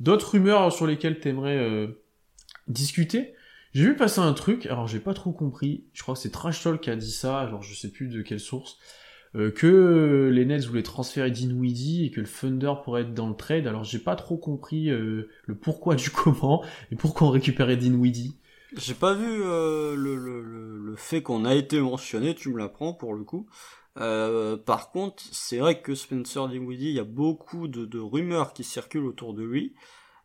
D'autres 0.00 0.32
rumeurs 0.32 0.72
sur 0.72 0.86
lesquelles 0.86 1.20
t'aimerais 1.20 1.88
discuter? 2.68 3.34
J'ai 3.72 3.84
vu 3.84 3.96
passer 3.96 4.20
un 4.20 4.32
truc, 4.34 4.66
alors 4.66 4.86
j'ai 4.86 5.00
pas 5.00 5.14
trop 5.14 5.32
compris. 5.32 5.84
Je 5.92 6.02
crois 6.02 6.14
que 6.14 6.20
c'est 6.20 6.30
Trash 6.30 6.62
Talk 6.62 6.80
qui 6.80 6.90
a 6.90 6.96
dit 6.96 7.10
ça, 7.10 7.40
alors 7.40 7.62
je 7.62 7.74
sais 7.74 7.90
plus 7.90 8.08
de 8.08 8.22
quelle 8.22 8.40
source. 8.40 8.78
Euh, 9.36 9.50
que 9.50 10.30
les 10.32 10.44
Nets 10.44 10.64
voulaient 10.66 10.84
transférer 10.84 11.28
Dinwiddie 11.28 12.04
et 12.04 12.10
que 12.12 12.20
le 12.20 12.26
Thunder 12.26 12.72
pourrait 12.84 13.02
être 13.02 13.14
dans 13.14 13.28
le 13.28 13.34
trade. 13.34 13.66
Alors 13.66 13.82
j'ai 13.82 13.98
pas 13.98 14.14
trop 14.14 14.36
compris 14.36 14.90
euh, 14.90 15.28
le 15.46 15.54
pourquoi 15.56 15.96
du 15.96 16.10
comment 16.14 16.64
et 16.92 16.96
pourquoi 16.96 17.26
on 17.26 17.30
récupérait 17.30 17.76
Dinwiddie. 17.76 18.36
J'ai 18.76 18.94
pas 18.94 19.14
vu 19.14 19.42
euh, 19.44 19.94
le, 19.94 20.16
le, 20.16 20.40
le, 20.40 20.96
fait 20.96 21.22
qu'on 21.22 21.44
a 21.44 21.54
été 21.54 21.80
mentionné, 21.80 22.34
tu 22.34 22.48
me 22.48 22.58
l'apprends 22.58 22.92
pour 22.92 23.14
le 23.14 23.22
coup. 23.22 23.46
Euh, 23.98 24.56
par 24.56 24.90
contre, 24.90 25.22
c'est 25.30 25.58
vrai 25.58 25.80
que 25.80 25.94
Spencer 25.94 26.48
Dinwiddie, 26.48 26.88
il 26.88 26.94
y 26.94 27.00
a 27.00 27.04
beaucoup 27.04 27.68
de, 27.68 27.84
de, 27.84 28.00
rumeurs 28.00 28.52
qui 28.52 28.64
circulent 28.64 29.06
autour 29.06 29.34
de 29.34 29.44
lui. 29.44 29.74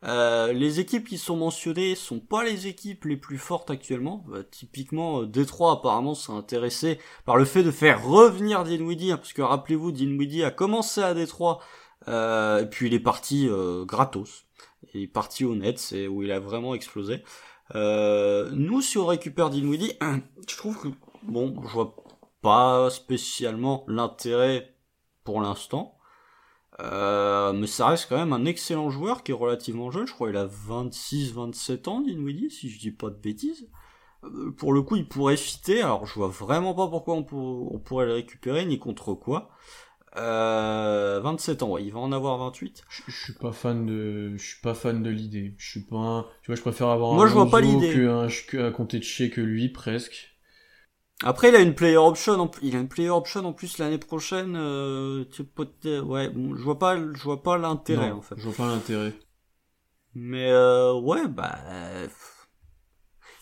Euh, 0.05 0.53
les 0.53 0.79
équipes 0.79 1.07
qui 1.07 1.17
sont 1.17 1.35
mentionnées 1.35 1.93
sont 1.93 2.19
pas 2.19 2.43
les 2.43 2.67
équipes 2.67 3.05
les 3.05 3.17
plus 3.17 3.37
fortes 3.37 3.69
actuellement. 3.69 4.25
Euh, 4.31 4.43
typiquement, 4.49 5.23
Détroit 5.23 5.73
apparemment 5.73 6.15
s'est 6.15 6.31
intéressé 6.31 6.99
par 7.25 7.37
le 7.37 7.45
fait 7.45 7.63
de 7.63 7.71
faire 7.71 8.03
revenir 8.03 8.63
Dinwiddie, 8.63 9.11
hein, 9.11 9.17
parce 9.17 9.33
que 9.33 9.43
rappelez-vous, 9.43 9.91
Dinwiddie 9.91 10.43
a 10.43 10.51
commencé 10.51 11.01
à 11.01 11.13
Détroit, 11.13 11.59
et 12.07 12.65
puis 12.71 12.87
il 12.87 12.93
est 12.95 12.99
parti 12.99 13.47
gratos. 13.85 14.45
Il 14.93 15.03
est 15.03 15.07
parti 15.07 15.45
au 15.45 15.53
net, 15.55 15.77
c'est 15.77 16.07
où 16.07 16.23
il 16.23 16.31
a 16.31 16.39
vraiment 16.39 16.73
explosé. 16.73 17.21
Euh, 17.75 18.49
nous, 18.53 18.81
si 18.81 18.97
on 18.97 19.05
récupère 19.05 19.49
Dinwiddie, 19.49 19.93
je 20.47 20.57
trouve 20.57 20.79
que, 20.81 20.87
bon, 21.23 21.55
je 21.63 21.73
vois 21.73 21.95
pas 22.41 22.89
spécialement 22.89 23.83
l'intérêt 23.87 24.75
pour 25.23 25.41
l'instant. 25.41 25.95
Euh, 26.81 27.51
mais 27.51 27.67
ça 27.67 27.87
reste 27.87 28.07
quand 28.07 28.17
même 28.17 28.31
un 28.31 28.45
excellent 28.45 28.89
joueur 28.89 29.23
qui 29.23 29.31
est 29.31 29.35
relativement 29.35 29.91
jeune. 29.91 30.07
Je 30.07 30.13
crois 30.13 30.29
qu'il 30.29 30.37
a 30.37 30.47
26-27 30.47 31.89
ans, 31.89 32.01
Dinwiddie, 32.01 32.49
si 32.49 32.69
je 32.69 32.79
dis 32.79 32.91
pas 32.91 33.09
de 33.09 33.17
bêtises. 33.17 33.69
Euh, 34.23 34.51
pour 34.51 34.73
le 34.73 34.81
coup, 34.81 34.95
il 34.95 35.07
pourrait 35.07 35.37
fitter. 35.37 35.81
Alors, 35.81 36.05
je 36.05 36.13
vois 36.13 36.29
vraiment 36.29 36.73
pas 36.73 36.87
pourquoi 36.87 37.15
on, 37.15 37.25
on 37.31 37.79
pourrait 37.79 38.05
le 38.05 38.13
récupérer, 38.13 38.65
ni 38.65 38.79
contre 38.79 39.13
quoi. 39.13 39.49
Euh, 40.17 41.19
27 41.21 41.63
ans, 41.63 41.69
ouais, 41.71 41.83
il 41.83 41.91
va 41.93 41.99
en 41.99 42.11
avoir 42.11 42.37
28. 42.37 42.83
Je, 42.89 43.03
je 43.07 43.23
suis 43.23 43.33
pas 43.33 43.51
fan 43.51 43.85
de, 43.85 44.35
je 44.37 44.43
suis 44.43 44.61
pas 44.61 44.73
fan 44.73 45.03
de 45.03 45.09
l'idée. 45.09 45.55
Je 45.57 45.69
suis 45.69 45.81
pas, 45.81 45.97
un... 45.97 46.23
tu 46.41 46.47
vois, 46.47 46.55
je 46.55 46.61
préfère 46.61 46.87
avoir 46.87 47.13
Moi, 47.13 47.25
un 47.25 47.27
je 47.27 47.33
vois 47.33 47.49
pas 47.49 47.61
l'idée. 47.61 47.93
que 47.93 48.57
un, 48.57 48.71
compter 48.71 48.99
de 48.99 49.03
chez 49.03 49.29
que 49.29 49.41
lui 49.41 49.69
presque. 49.69 50.35
Après, 51.23 51.49
il 51.49 51.55
a 51.55 51.59
une 51.59 51.75
player 51.75 51.97
option, 51.97 52.33
en, 52.39 52.49
il 52.61 52.75
a 52.75 52.79
une 52.79 52.87
player 52.87 53.09
option 53.09 53.43
en 53.45 53.53
plus 53.53 53.77
l'année 53.77 53.97
prochaine. 53.97 54.55
Euh, 54.55 55.25
tu 55.31 55.43
peux, 55.43 55.67
ouais, 55.99 56.29
bon, 56.29 56.55
je 56.55 56.63
vois 56.63 56.79
pas, 56.79 56.95
je 56.97 57.23
vois 57.23 57.43
pas 57.43 57.57
l'intérêt 57.57 58.11
en 58.11 58.21
fait. 58.21 58.35
Je 58.37 58.43
vois 58.43 58.53
pas 58.53 58.67
l'intérêt. 58.67 59.13
Mais 60.15 60.49
euh, 60.51 60.93
ouais, 60.93 61.27
bah 61.27 61.57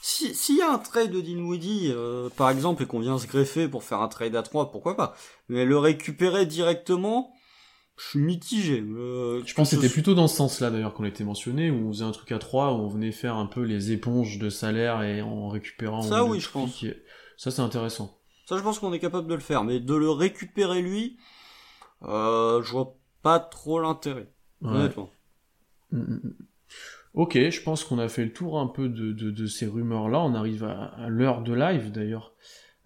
s'il 0.08 0.56
y 0.56 0.62
a 0.62 0.72
un 0.72 0.78
trade 0.78 1.12
de 1.12 1.20
Dinwiddie, 1.20 1.92
euh, 1.92 2.30
par 2.30 2.50
exemple, 2.50 2.84
et 2.84 2.86
qu'on 2.86 3.00
vient 3.00 3.18
se 3.18 3.28
greffer 3.28 3.68
pour 3.68 3.84
faire 3.84 4.02
un 4.02 4.08
trade 4.08 4.36
à 4.36 4.42
3, 4.42 4.72
pourquoi 4.72 4.96
pas 4.96 5.16
Mais 5.50 5.66
le 5.66 5.78
récupérer 5.78 6.46
directement, 6.46 7.34
je 7.98 8.06
suis 8.06 8.20
mitigé. 8.20 8.80
Euh, 8.80 9.44
je 9.46 9.54
pense 9.54 9.70
que 9.70 9.76
c'était 9.76 9.92
plutôt 9.92 10.14
dans 10.14 10.30
ce 10.30 10.38
sens-là 10.38 10.70
d'ailleurs 10.70 10.94
qu'on 10.94 11.04
était 11.04 11.26
mentionné, 11.26 11.70
où 11.70 11.90
on 11.90 11.92
faisait 11.92 12.06
un 12.06 12.12
truc 12.12 12.32
à 12.32 12.40
3, 12.40 12.74
où 12.74 12.78
on 12.78 12.88
venait 12.88 13.12
faire 13.12 13.36
un 13.36 13.48
peu 13.48 13.62
les 13.62 13.92
éponges 13.92 14.38
de 14.40 14.50
salaire 14.50 15.04
et 15.04 15.22
en 15.22 15.50
récupérant... 15.50 16.02
Ça 16.02 16.24
oui, 16.24 16.40
je 16.40 16.50
pense. 16.50 16.86
Ça 17.36 17.52
c'est 17.52 17.62
intéressant. 17.62 18.18
Ça 18.46 18.58
je 18.58 18.64
pense 18.64 18.80
qu'on 18.80 18.94
est 18.94 19.00
capable 19.00 19.28
de 19.28 19.36
le 19.36 19.42
faire, 19.42 19.66
mais 19.66 19.82
de 19.82 19.94
le 19.94 20.10
récupérer 20.10 20.82
lui, 20.82 21.18
euh, 22.04 22.64
je 22.64 22.72
vois 22.72 22.96
pas 23.24 23.40
trop 23.40 23.82
l'intérêt, 23.82 24.32
honnêtement. 24.62 25.10
Mm, 25.92 26.00
mm, 26.00 26.22
mm. 26.24 26.48
Ok, 27.18 27.34
je 27.34 27.62
pense 27.64 27.84
qu'on 27.84 27.98
a 27.98 28.10
fait 28.10 28.26
le 28.26 28.32
tour 28.32 28.60
un 28.60 28.68
peu 28.68 28.90
de, 28.90 29.12
de, 29.12 29.32
de 29.32 29.48
ces 29.48 29.66
rumeurs-là. 29.66 30.20
On 30.20 30.36
arrive 30.36 30.64
à, 30.64 30.94
à 31.00 31.10
l'heure 31.10 31.42
de 31.42 31.52
live 31.52 31.92
d'ailleurs. 31.92 32.36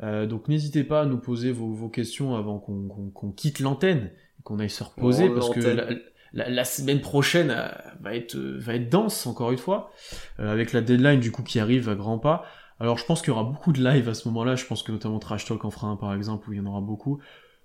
Euh, 0.04 0.26
donc 0.26 0.48
n'hésitez 0.48 0.86
pas 0.86 1.02
à 1.02 1.06
nous 1.06 1.18
poser 1.18 1.52
vos, 1.52 1.74
vos 1.74 1.90
questions 1.90 2.34
avant 2.34 2.58
qu'on 2.58 2.88
qu 2.88 3.12
qu 3.14 3.36
quitte 3.36 3.60
l'antenne, 3.60 4.10
qu'on 4.46 4.60
aille 4.60 4.70
se 4.70 4.86
reposer, 4.86 5.28
oh, 5.28 5.34
parce 5.36 5.50
que 5.50 5.60
la, 5.60 5.90
la, 6.32 6.50
la, 6.50 6.64
semaine 6.64 7.02
prochaine 7.02 7.52
euh, 7.52 7.68
va 8.00 8.16
être 8.16 8.38
va 8.38 8.76
être 8.76 8.90
dense 8.90 9.28
encore 9.28 9.52
une 9.52 9.58
fois, 9.58 9.92
euh, 10.40 10.50
avec 10.50 10.72
la 10.72 10.80
deadline 10.80 11.20
du 11.20 11.34
coup 11.34 11.44
qui 11.44 11.60
arrive 11.60 11.90
à 11.90 11.96
grands 11.96 12.18
pas. 12.18 12.46
Alors 12.80 12.98
je 12.98 13.04
pense 13.04 13.22
qu'il 13.22 13.32
y 13.32 13.32
aura 13.32 13.44
beaucoup 13.44 13.74
de 13.74 13.84
live 13.84 14.08
à 14.08 14.14
ce 14.14 14.30
moment-là. 14.30 14.56
Je 14.56 14.66
pense 14.66 14.82
que 14.82 14.94
notamment 14.94 15.20
Trash 15.20 15.44
Talk 15.44 15.66
en 15.66 15.72
fera 15.72 15.88
un 15.88 15.98
par 15.98 16.14
exemple 16.14 16.50
où 16.50 16.54
il 16.54 16.58
y 16.58 16.62
en 16.62 16.68
aura 16.68 16.80
beaucoup. 16.80 17.20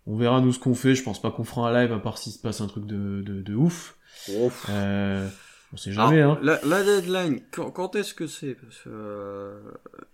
On 0.09 0.17
verra 0.17 0.41
nous 0.41 0.53
ce 0.53 0.59
qu'on 0.59 0.75
fait. 0.75 0.97
Je 0.97 1.05
pense 1.05 1.23
pas 1.23 1.31
qu'on 1.31 1.45
fera 1.45 1.71
un 1.71 1.81
live 1.81 1.93
à 1.93 2.01
part 2.01 2.19
s'il 2.19 2.33
se 2.33 2.41
passe 2.41 2.61
un 2.61 2.67
truc 2.67 2.87
de 2.87 3.23
de, 3.25 3.41
de 3.41 3.55
ouf. 3.55 3.97
Ouf. 4.41 4.69
Euh, 5.77 5.81
on 5.81 5.83
sait 5.83 5.93
jamais, 5.93 6.23
hein. 6.23 6.39
La, 6.43 6.59
la 6.65 6.83
deadline, 6.83 7.41
quand, 7.51 7.71
quand 7.71 7.95
est-ce 7.97 8.15
que 8.15 8.27
c'est? 8.27 8.57
Euh, 8.87 9.61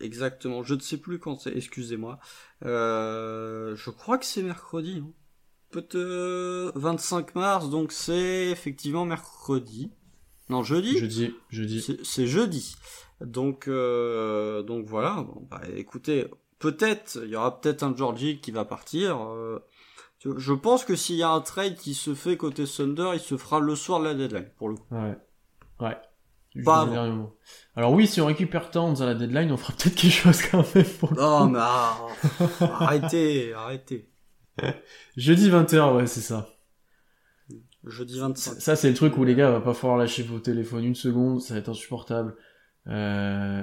Exactement, 0.00 0.62
je 0.62 0.74
ne 0.74 0.80
sais 0.80 0.96
plus 0.96 1.18
quand 1.18 1.40
c'est, 1.40 1.56
excusez-moi. 1.56 2.18
Euh, 2.64 3.76
je 3.76 3.90
crois 3.90 4.18
que 4.18 4.24
c'est 4.26 4.42
mercredi. 4.42 5.02
Hein. 5.04 5.12
Peut-être 5.70 6.72
25 6.74 7.34
mars, 7.34 7.70
donc 7.70 7.92
c'est 7.92 8.50
effectivement 8.50 9.06
mercredi. 9.06 9.90
Non, 10.50 10.62
jeudi? 10.62 10.98
Jeudi, 10.98 11.34
jeudi. 11.48 11.98
C'est 12.02 12.26
jeudi. 12.26 12.76
Donc, 13.22 13.68
euh, 13.68 14.62
donc 14.62 14.86
voilà. 14.86 15.22
Bon, 15.22 15.46
bah, 15.50 15.62
écoutez, 15.74 16.26
peut-être, 16.58 17.20
il 17.24 17.30
y 17.30 17.36
aura 17.36 17.60
peut-être 17.60 17.84
un 17.84 17.96
Georgie 17.96 18.40
qui 18.40 18.50
va 18.50 18.64
partir. 18.64 19.22
Euh, 19.22 19.60
je 20.36 20.52
pense 20.52 20.84
que 20.84 20.94
s'il 20.94 21.16
y 21.16 21.22
a 21.22 21.30
un 21.30 21.40
trade 21.40 21.76
qui 21.76 21.94
se 21.94 22.14
fait 22.14 22.36
côté 22.36 22.64
Thunder, 22.64 23.12
il 23.14 23.20
se 23.20 23.36
fera 23.36 23.60
le 23.60 23.74
soir 23.74 24.00
de 24.00 24.04
la 24.04 24.14
deadline, 24.14 24.50
pour 24.56 24.68
le 24.68 24.74
coup. 24.76 24.94
Ouais. 24.94 25.16
Ouais. 25.82 25.96
Pas 26.64 26.86
Alors 27.76 27.92
oui, 27.92 28.06
si 28.06 28.20
on 28.20 28.26
récupère 28.26 28.70
Towns 28.70 29.00
à 29.00 29.06
la 29.06 29.14
deadline, 29.14 29.50
on 29.52 29.56
fera 29.56 29.72
peut-être 29.72 29.94
quelque 29.94 30.12
chose 30.12 30.42
quand 30.50 30.74
même. 30.74 30.84
Pour 30.84 31.14
non, 31.14 31.48
mais 31.48 31.58
ah, 31.60 32.06
arrêtez, 32.60 33.54
arrêtez. 33.54 34.10
Jeudi 35.16 35.50
20h, 35.50 35.96
ouais, 35.96 36.06
c'est 36.06 36.20
ça. 36.20 36.48
Jeudi 37.84 38.18
25. 38.18 38.60
Ça, 38.60 38.76
c'est 38.76 38.88
le 38.88 38.94
truc 38.94 39.16
où 39.16 39.24
les 39.24 39.34
gars, 39.34 39.50
va 39.50 39.60
pas 39.60 39.74
falloir 39.74 39.98
lâcher 39.98 40.22
vos 40.22 40.38
téléphones 40.38 40.84
une 40.84 40.94
seconde, 40.94 41.40
ça 41.40 41.54
va 41.54 41.60
être 41.60 41.70
insupportable. 41.70 42.36
Euh, 42.86 43.62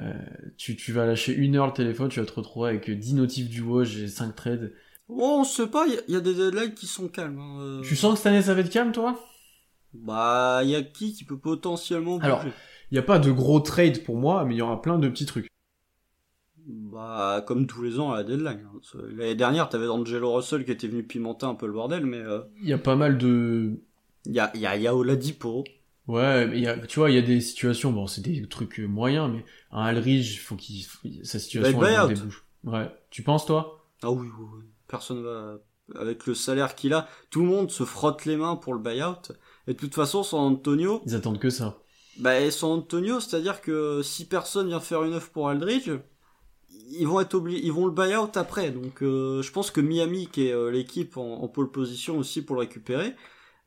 tu, 0.57 0.75
tu 0.75 0.91
vas 0.91 1.05
lâcher 1.05 1.33
une 1.33 1.55
heure 1.57 1.67
le 1.67 1.73
téléphone, 1.73 2.09
tu 2.09 2.19
vas 2.19 2.25
te 2.25 2.33
retrouver 2.33 2.69
avec 2.69 2.89
10 2.89 3.13
notifs 3.13 3.49
du 3.49 3.61
watch 3.61 3.95
et 3.97 4.07
5 4.07 4.35
trades. 4.35 4.73
Oh, 5.07 5.37
on 5.39 5.43
sait 5.43 5.67
pas, 5.67 5.85
il 5.87 6.01
y, 6.07 6.13
y, 6.13 6.15
a 6.15 6.21
des 6.21 6.33
deadlines 6.33 6.73
qui 6.73 6.87
sont 6.87 7.07
calmes. 7.07 7.39
Hein. 7.39 7.61
Euh. 7.61 7.81
Tu 7.81 7.95
sens 7.95 8.13
que 8.13 8.17
cette 8.17 8.27
année 8.27 8.41
ça 8.41 8.53
va 8.53 8.61
être 8.61 8.69
calme, 8.69 8.91
toi? 8.91 9.19
Bah, 9.93 10.61
il 10.63 10.69
y 10.69 10.75
a 10.75 10.81
qui 10.83 11.13
qui 11.13 11.23
peut 11.23 11.37
potentiellement 11.37 12.17
bouger 12.17 12.25
Alors, 12.25 12.43
il 12.45 12.93
n'y 12.93 12.99
a 12.99 13.03
pas 13.03 13.19
de 13.19 13.31
gros 13.31 13.59
trade 13.59 14.03
pour 14.03 14.17
moi, 14.17 14.45
mais 14.45 14.55
il 14.55 14.57
y 14.57 14.61
aura 14.61 14.81
plein 14.81 14.97
de 14.97 15.09
petits 15.09 15.25
trucs. 15.25 15.47
Bah, 16.65 17.43
comme 17.47 17.65
tous 17.65 17.81
les 17.81 17.99
ans 17.99 18.11
à 18.11 18.17
la 18.17 18.23
deadline. 18.23 18.65
Hein. 18.65 18.99
L'année 19.15 19.35
dernière, 19.35 19.69
t'avais 19.69 19.87
Angelo 19.87 20.33
Russell 20.33 20.65
qui 20.65 20.71
était 20.71 20.87
venu 20.87 21.03
pimenter 21.03 21.45
un 21.45 21.55
peu 21.55 21.65
le 21.65 21.73
bordel, 21.73 22.05
mais... 22.05 22.17
Euh, 22.17 22.41
il 22.61 22.67
euh... 22.67 22.69
y 22.69 22.73
a 22.73 22.77
pas 22.77 22.95
mal 22.95 23.17
de... 23.17 23.79
Il 24.25 24.33
y 24.33 24.39
a, 24.39 24.55
y 24.55 24.65
a 24.65 24.75
Yao 24.75 25.01
Ladipo. 25.01 25.63
Ouais, 26.07 26.47
mais 26.47 26.59
y 26.59 26.67
a, 26.67 26.77
tu 26.77 26.99
vois, 26.99 27.09
il 27.11 27.15
y 27.15 27.19
a 27.19 27.23
des 27.23 27.39
situations, 27.39 27.91
bon, 27.91 28.07
c'est 28.07 28.21
des 28.21 28.47
trucs 28.47 28.79
moyens, 28.79 29.31
mais 29.31 29.45
un 29.71 29.83
Alridge, 29.83 30.39
faut 30.39 30.55
qu'il, 30.55 30.83
sa 31.23 31.39
situation, 31.39 31.83
elle 31.83 32.15
débouche. 32.15 32.43
Ouais. 32.63 32.91
Tu 33.09 33.23
penses, 33.23 33.45
toi? 33.45 33.85
Ah 34.01 34.11
oui, 34.11 34.27
oui, 34.37 34.45
oui. 34.57 34.63
Personne 34.87 35.23
va, 35.23 35.57
avec 35.95 36.25
le 36.25 36.33
salaire 36.33 36.75
qu'il 36.75 36.93
a, 36.93 37.07
tout 37.29 37.41
le 37.41 37.47
monde 37.47 37.71
se 37.71 37.83
frotte 37.83 38.25
les 38.25 38.37
mains 38.37 38.55
pour 38.55 38.73
le 38.73 38.79
buyout. 38.79 39.33
Et 39.69 39.73
de 39.73 39.77
toute 39.77 39.93
façon, 39.93 40.23
San 40.23 40.39
Antonio. 40.39 41.01
Ils 41.05 41.13
attendent 41.13 41.39
que 41.39 41.51
ça. 41.51 41.77
Bah, 42.17 42.49
San 42.49 42.71
Antonio, 42.71 43.19
c'est-à-dire 43.19 43.61
que 43.61 44.01
si 44.01 44.25
personne 44.25 44.67
vient 44.67 44.79
faire 44.79 45.03
une 45.03 45.13
offre 45.13 45.29
pour 45.29 45.47
Aldridge, 45.47 45.91
ils 46.91 47.07
vont 47.07 47.19
être 47.19 47.35
obligés, 47.35 47.63
ils 47.63 47.71
vont 47.71 47.85
le 47.85 47.91
buy 47.91 48.15
out 48.15 48.35
après. 48.35 48.71
Donc, 48.71 49.03
euh, 49.03 49.43
je 49.43 49.51
pense 49.51 49.69
que 49.69 49.79
Miami, 49.79 50.27
qui 50.27 50.47
est 50.47 50.53
euh, 50.53 50.71
l'équipe 50.71 51.17
en, 51.17 51.43
en, 51.43 51.47
pole 51.47 51.69
position 51.69 52.17
aussi 52.17 52.41
pour 52.41 52.55
le 52.55 52.61
récupérer, 52.61 53.13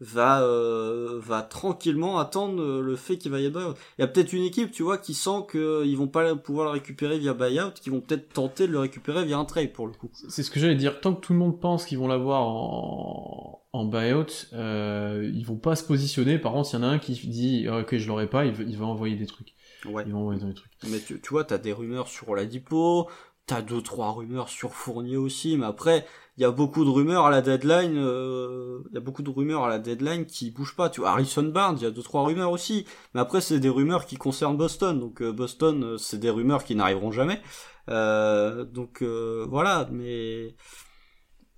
va 0.02 0.42
euh, 0.42 1.20
va 1.20 1.42
tranquillement 1.42 2.18
attendre 2.18 2.80
le 2.80 2.96
fait 2.96 3.16
qu'il 3.16 3.30
va 3.30 3.40
y 3.40 3.46
avoir 3.46 3.74
Il 3.98 4.02
y 4.02 4.04
a 4.04 4.08
peut-être 4.08 4.32
une 4.32 4.42
équipe, 4.42 4.72
tu 4.72 4.82
vois, 4.82 4.98
qui 4.98 5.14
sent 5.14 5.46
qu'ils 5.50 5.96
vont 5.96 6.08
pas 6.08 6.34
pouvoir 6.34 6.66
le 6.66 6.72
récupérer 6.72 7.18
via 7.18 7.34
buyout, 7.34 7.70
qui 7.80 7.90
vont 7.90 8.00
peut-être 8.00 8.32
tenter 8.32 8.66
de 8.66 8.72
le 8.72 8.80
récupérer 8.80 9.24
via 9.24 9.38
un 9.38 9.44
trade 9.44 9.72
pour 9.72 9.86
le 9.86 9.92
coup. 9.92 10.10
C'est 10.28 10.42
ce 10.42 10.50
que 10.50 10.58
j'allais 10.58 10.74
dire. 10.74 11.00
Tant 11.00 11.14
que 11.14 11.20
tout 11.20 11.32
le 11.32 11.38
monde 11.38 11.60
pense 11.60 11.84
qu'ils 11.84 11.98
vont 11.98 12.08
l'avoir 12.08 12.42
en, 12.42 13.62
en 13.72 13.84
buyout, 13.84 14.48
euh, 14.52 15.30
ils 15.32 15.46
vont 15.46 15.56
pas 15.56 15.76
se 15.76 15.84
positionner. 15.84 16.38
Par 16.38 16.52
contre, 16.52 16.70
il 16.72 16.76
y 16.76 16.78
en 16.80 16.82
a 16.82 16.88
un 16.88 16.98
qui 16.98 17.14
dit 17.28 17.68
ok, 17.68 17.96
je 17.96 18.08
l'aurai 18.08 18.26
pas, 18.26 18.44
il, 18.44 18.76
va 18.76 18.86
envoyer 18.86 19.16
des 19.16 19.26
trucs. 19.26 19.54
Ouais. 19.86 20.02
Ils 20.06 20.12
vont 20.12 20.20
envoyer 20.20 20.40
des 20.40 20.54
trucs. 20.54 20.72
Mais 20.88 20.98
tu, 20.98 21.20
tu 21.20 21.28
vois, 21.30 21.44
t'as 21.44 21.58
des 21.58 21.72
rumeurs 21.72 22.08
sur 22.08 22.34
la 22.34 22.44
Dipo, 22.44 23.08
t'as 23.46 23.62
deux 23.62 23.82
trois 23.82 24.12
rumeurs 24.12 24.48
sur 24.48 24.72
Fournier 24.74 25.16
aussi, 25.16 25.56
mais 25.56 25.66
après 25.66 26.06
il 26.36 26.42
y 26.42 26.44
a 26.46 26.50
beaucoup 26.50 26.84
de 26.84 26.90
rumeurs 26.90 27.26
à 27.26 27.30
la 27.30 27.42
deadline, 27.42 27.96
euh, 27.98 28.80
il 28.90 28.94
y 28.94 28.96
a 28.96 29.00
beaucoup 29.00 29.22
de 29.22 29.30
rumeurs 29.30 29.64
à 29.64 29.68
la 29.68 29.78
deadline 29.78 30.24
qui 30.24 30.50
bougent 30.50 30.76
pas. 30.76 30.88
Tu 30.88 31.00
vois, 31.00 31.10
Harrison 31.10 31.42
Barnes, 31.42 31.76
il 31.78 31.82
y 31.84 31.86
a 31.86 31.90
deux 31.90 32.02
trois 32.02 32.24
rumeurs 32.24 32.50
aussi, 32.50 32.86
mais 33.14 33.20
après 33.20 33.40
c'est 33.40 33.60
des 33.60 33.68
rumeurs 33.68 34.06
qui 34.06 34.16
concernent 34.16 34.56
Boston, 34.56 34.98
donc 34.98 35.20
euh, 35.22 35.32
Boston 35.32 35.84
euh, 35.84 35.98
c'est 35.98 36.18
des 36.18 36.30
rumeurs 36.30 36.64
qui 36.64 36.74
n'arriveront 36.74 37.12
jamais. 37.12 37.40
donc 37.88 39.02
voilà, 39.02 39.88
mais 39.92 40.54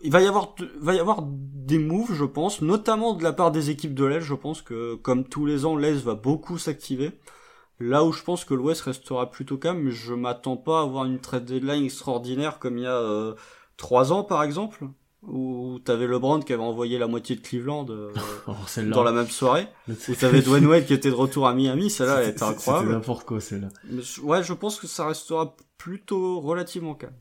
il 0.00 0.10
va 0.10 0.20
y 0.20 0.26
avoir 0.26 0.54
va 0.80 0.94
y 0.94 0.98
avoir 0.98 1.22
des 1.22 1.78
moves, 1.78 2.12
je 2.14 2.24
pense, 2.24 2.60
notamment 2.62 3.14
de 3.14 3.22
la 3.22 3.32
part 3.32 3.52
des 3.52 3.70
équipes 3.70 3.94
de 3.94 4.04
l'Est. 4.04 4.20
Je 4.20 4.34
pense 4.34 4.62
que 4.62 4.96
comme 4.96 5.24
tous 5.24 5.46
les 5.46 5.64
ans, 5.64 5.76
l'Est 5.76 6.02
va 6.04 6.14
beaucoup 6.14 6.58
s'activer. 6.58 7.12
Là 7.80 8.04
où 8.04 8.12
je 8.12 8.22
pense 8.22 8.44
que 8.44 8.54
l'Ouest 8.54 8.82
restera 8.82 9.30
plutôt 9.30 9.56
calme, 9.56 9.90
je 9.90 10.14
m'attends 10.14 10.56
pas 10.56 10.80
à 10.80 10.82
avoir 10.82 11.04
une 11.04 11.18
trade 11.18 11.44
deadline 11.44 11.84
extraordinaire 11.84 12.58
comme 12.58 12.78
il 12.78 12.84
y 12.84 12.86
a 12.86 12.96
euh, 12.96 13.34
trois 13.76 14.12
ans 14.12 14.22
par 14.22 14.42
exemple, 14.42 14.84
où 15.22 15.78
t'avais 15.84 16.06
LeBron 16.06 16.40
qui 16.40 16.52
avait 16.52 16.62
envoyé 16.62 16.98
la 16.98 17.06
moitié 17.06 17.34
de 17.34 17.40
Cleveland 17.40 17.86
euh, 17.90 18.12
oh, 18.46 18.52
dans 18.90 19.02
la 19.02 19.12
même 19.12 19.28
soirée, 19.28 19.66
où 19.88 20.14
t'avais 20.14 20.40
Dwayne 20.40 20.66
Wade 20.66 20.86
qui 20.86 20.94
était 20.94 21.10
de 21.10 21.14
retour 21.14 21.48
à 21.48 21.54
Miami, 21.54 21.90
celle-là 21.90 22.22
elle 22.22 22.30
était 22.30 22.42
incroyable. 22.42 22.86
C'était 22.86 22.96
n'importe 22.96 23.24
quoi 23.24 23.40
celle-là. 23.40 23.68
Ouais, 24.22 24.42
je 24.42 24.52
pense 24.52 24.78
que 24.78 24.86
ça 24.86 25.06
restera 25.06 25.56
plutôt 25.76 26.40
relativement 26.40 26.94
calme. 26.94 27.14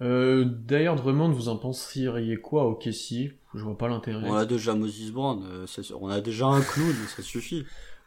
Euh, 0.00 0.44
D'ailleurs, 0.44 0.96
Drummond, 0.96 1.30
vous 1.30 1.48
en 1.48 1.56
penseriez 1.56 2.36
quoi 2.36 2.64
au 2.64 2.74
Kessie 2.74 3.32
Je 3.54 3.64
vois 3.64 3.76
pas 3.76 3.88
l'intérêt. 3.88 4.28
On 4.28 4.34
a 4.34 4.46
déjà 4.46 4.74
Moses 4.74 5.10
Brown, 5.10 5.44
euh, 5.44 5.66
on 6.00 6.08
a 6.08 6.20
déjà 6.20 6.46
un 6.46 6.60
clown, 6.60 6.94
ça 7.16 7.22
suffit. 7.22 7.64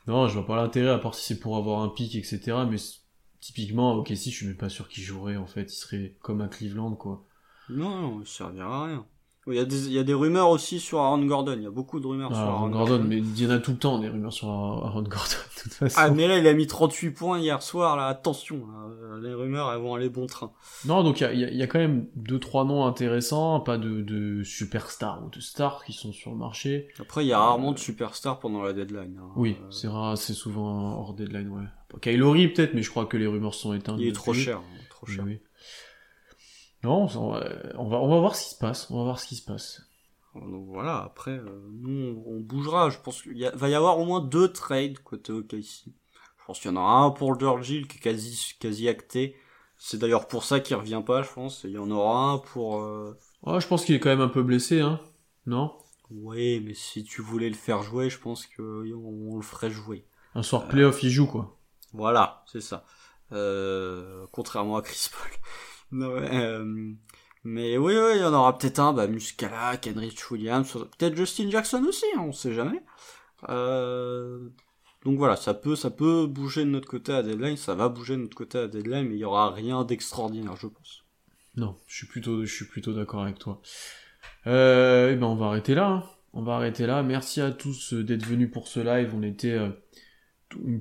Non, 0.07 0.27
je 0.27 0.33
vois 0.33 0.45
pas 0.45 0.55
l'intérêt, 0.55 0.89
à 0.89 0.97
part 0.97 1.15
si 1.15 1.25
c'est 1.25 1.39
pour 1.39 1.57
avoir 1.57 1.81
un 1.81 1.89
pic, 1.89 2.15
etc. 2.15 2.65
Mais 2.69 2.77
typiquement, 3.39 3.93
au 3.93 4.03
Kessie, 4.03 4.31
je 4.31 4.37
suis 4.37 4.47
même 4.47 4.57
pas 4.57 4.69
sûr 4.69 4.89
qu'il 4.89 5.03
jouerait, 5.03 5.37
en 5.37 5.47
fait. 5.47 5.63
Il 5.63 5.75
serait 5.75 6.15
comme 6.21 6.41
à 6.41 6.47
Cleveland, 6.47 6.95
quoi. 6.95 7.25
Non, 7.69 8.01
non, 8.01 8.21
il 8.21 8.27
servira 8.27 8.83
à 8.83 8.85
rien. 8.87 9.05
Il 9.47 9.55
y, 9.55 9.59
a 9.59 9.65
des, 9.65 9.87
il 9.87 9.93
y 9.93 9.97
a 9.97 10.03
des 10.03 10.13
rumeurs 10.13 10.49
aussi 10.49 10.79
sur 10.79 10.99
Aaron 10.99 11.25
Gordon. 11.25 11.55
Il 11.57 11.63
y 11.63 11.67
a 11.67 11.71
beaucoup 11.71 11.99
de 11.99 12.05
rumeurs 12.05 12.29
ah, 12.31 12.35
sur 12.35 12.43
Aaron, 12.43 12.69
Gordon, 12.69 13.03
Mais 13.03 13.17
il 13.17 13.41
y 13.41 13.47
en 13.47 13.49
a 13.49 13.57
tout 13.57 13.71
le 13.71 13.77
temps 13.77 13.97
des 13.97 14.07
rumeurs 14.07 14.31
sur 14.31 14.47
Aaron 14.49 15.01
Gordon, 15.01 15.35
de 15.57 15.61
toute 15.63 15.73
façon. 15.73 15.99
Ah, 15.99 16.11
mais 16.11 16.27
là, 16.27 16.37
il 16.37 16.47
a 16.47 16.53
mis 16.53 16.67
38 16.67 17.09
points 17.09 17.39
hier 17.39 17.63
soir, 17.63 17.97
là. 17.97 18.05
Attention, 18.05 18.67
les 19.19 19.33
rumeurs, 19.33 19.71
elles 19.71 19.81
vont 19.81 19.95
aller 19.95 20.09
bon 20.09 20.27
train. 20.27 20.51
Non, 20.85 21.03
donc 21.03 21.21
il 21.21 21.39
y 21.39 21.43
a, 21.43 21.51
y 21.51 21.63
a, 21.63 21.67
quand 21.67 21.79
même 21.79 22.05
deux, 22.15 22.37
trois 22.37 22.65
noms 22.65 22.85
intéressants. 22.85 23.59
Pas 23.61 23.79
de, 23.79 24.01
de 24.01 24.43
superstars 24.43 25.23
ou 25.25 25.29
de 25.29 25.39
stars 25.39 25.83
qui 25.85 25.93
sont 25.93 26.13
sur 26.13 26.29
le 26.29 26.37
marché. 26.37 26.89
Après, 26.99 27.25
il 27.25 27.27
y 27.29 27.33
a 27.33 27.39
rarement 27.39 27.71
de 27.71 27.79
superstars 27.79 28.39
pendant 28.39 28.61
la 28.61 28.73
deadline. 28.73 29.19
Hein. 29.19 29.31
Oui, 29.35 29.57
c'est 29.71 29.87
rare, 29.87 30.19
c'est 30.19 30.33
souvent 30.33 30.99
hors 30.99 31.15
deadline, 31.15 31.49
ouais. 31.49 31.65
Kylori 31.99 32.47
peut-être, 32.47 32.73
mais 32.73 32.83
je 32.83 32.89
crois 32.89 33.05
que 33.05 33.17
les 33.17 33.27
rumeurs 33.27 33.55
sont 33.55 33.73
éteintes. 33.73 33.97
Il 33.99 34.07
est 34.07 34.13
trop 34.13 34.33
cher, 34.33 34.57
hein, 34.57 34.81
trop 34.89 35.07
cher. 35.07 35.23
Oui. 35.25 35.39
Non, 36.83 37.07
on 37.15 37.31
va, 37.31 38.01
on 38.01 38.07
va, 38.07 38.19
voir 38.19 38.35
ce 38.35 38.43
qui 38.43 38.55
se 38.55 38.59
passe. 38.59 38.89
On 38.89 38.97
va 38.97 39.03
voir 39.03 39.19
ce 39.19 39.27
qui 39.27 39.35
se 39.35 39.45
passe. 39.45 39.83
Donc 40.35 40.67
voilà, 40.67 41.01
après, 41.03 41.31
euh, 41.31 41.69
nous, 41.71 42.23
on, 42.25 42.39
bougera. 42.39 42.89
Je 42.89 42.97
pense 42.97 43.21
qu'il 43.21 43.51
va 43.53 43.69
y 43.69 43.75
avoir 43.75 43.99
au 43.99 44.05
moins 44.05 44.21
deux 44.21 44.51
trades 44.51 44.99
côté 44.99 45.31
OKC. 45.31 45.85
Je 45.85 46.45
pense 46.47 46.59
qu'il 46.59 46.71
y 46.71 46.73
en 46.73 46.77
aura 46.77 47.01
un 47.01 47.11
pour 47.11 47.33
le 47.33 47.39
George 47.39 47.67
qui 47.67 47.97
est 47.97 48.01
quasi, 48.01 48.55
quasi 48.59 48.87
acté. 48.87 49.35
C'est 49.77 49.97
d'ailleurs 49.97 50.27
pour 50.27 50.43
ça 50.43 50.59
qu'il 50.59 50.75
revient 50.75 51.01
pas, 51.05 51.23
je 51.23 51.29
pense. 51.31 51.65
Et 51.65 51.69
il 51.69 51.73
y 51.73 51.77
en 51.77 51.91
aura 51.91 52.31
un 52.31 52.37
pour... 52.37 52.81
Euh... 52.81 53.17
je 53.45 53.67
pense 53.67 53.85
qu'il 53.85 53.95
est 53.95 53.99
quand 53.99 54.09
même 54.09 54.21
un 54.21 54.27
peu 54.27 54.43
blessé, 54.43 54.79
hein. 54.79 54.99
Non? 55.45 55.73
Oui, 56.11 56.61
mais 56.65 56.73
si 56.73 57.03
tu 57.03 57.21
voulais 57.21 57.49
le 57.49 57.55
faire 57.55 57.83
jouer, 57.83 58.09
je 58.09 58.19
pense 58.19 58.45
qu'on 58.45 58.63
on 58.63 59.35
le 59.35 59.41
ferait 59.41 59.71
jouer. 59.71 60.05
Un 60.35 60.43
soir 60.43 60.67
playoff, 60.67 61.01
il 61.03 61.09
joue, 61.09 61.27
quoi. 61.27 61.57
Voilà, 61.93 62.43
c'est 62.51 62.61
ça. 62.61 62.85
Euh, 63.31 64.25
contrairement 64.31 64.77
à 64.77 64.81
Chris 64.81 65.09
Paul. 65.11 65.31
Euh, 65.93 66.93
mais 67.43 67.77
oui, 67.77 67.93
oui, 67.95 68.11
il 68.15 68.21
y 68.21 68.23
en 68.23 68.33
aura 68.33 68.57
peut-être 68.57 68.79
un, 68.79 68.93
bah, 68.93 69.07
Muscala, 69.07 69.77
Kenrich 69.77 70.29
Williams, 70.31 70.71
peut-être 70.97 71.15
Justin 71.15 71.49
Jackson 71.49 71.83
aussi, 71.87 72.05
hein, 72.15 72.21
on 72.27 72.31
sait 72.31 72.53
jamais. 72.53 72.81
Euh, 73.49 74.49
donc 75.03 75.17
voilà, 75.17 75.35
ça 75.35 75.53
peut, 75.53 75.75
ça 75.75 75.89
peut 75.89 76.27
bouger 76.27 76.63
de 76.63 76.69
notre 76.69 76.87
côté 76.87 77.11
à 77.11 77.23
deadline, 77.23 77.57
ça 77.57 77.73
va 77.73 77.89
bouger 77.89 78.15
de 78.15 78.21
notre 78.21 78.37
côté 78.37 78.59
à 78.59 78.67
deadline, 78.67 79.07
mais 79.07 79.15
il 79.15 79.19
y 79.19 79.25
aura 79.25 79.51
rien 79.51 79.83
d'extraordinaire, 79.83 80.55
je 80.55 80.67
pense. 80.67 81.03
Non, 81.55 81.75
je 81.87 81.95
suis 81.95 82.07
plutôt, 82.07 82.45
je 82.45 82.53
suis 82.53 82.65
plutôt 82.65 82.93
d'accord 82.93 83.23
avec 83.23 83.39
toi. 83.39 83.61
Euh, 84.47 85.15
ben 85.15 85.25
on 85.25 85.35
va 85.35 85.47
arrêter 85.47 85.75
là. 85.75 85.87
Hein. 85.87 86.03
On 86.33 86.43
va 86.43 86.55
arrêter 86.55 86.85
là. 86.85 87.03
Merci 87.03 87.41
à 87.41 87.51
tous 87.51 87.93
d'être 87.93 88.25
venus 88.25 88.49
pour 88.49 88.67
ce 88.67 88.79
live. 88.79 89.11
On 89.13 89.21
était 89.21 89.59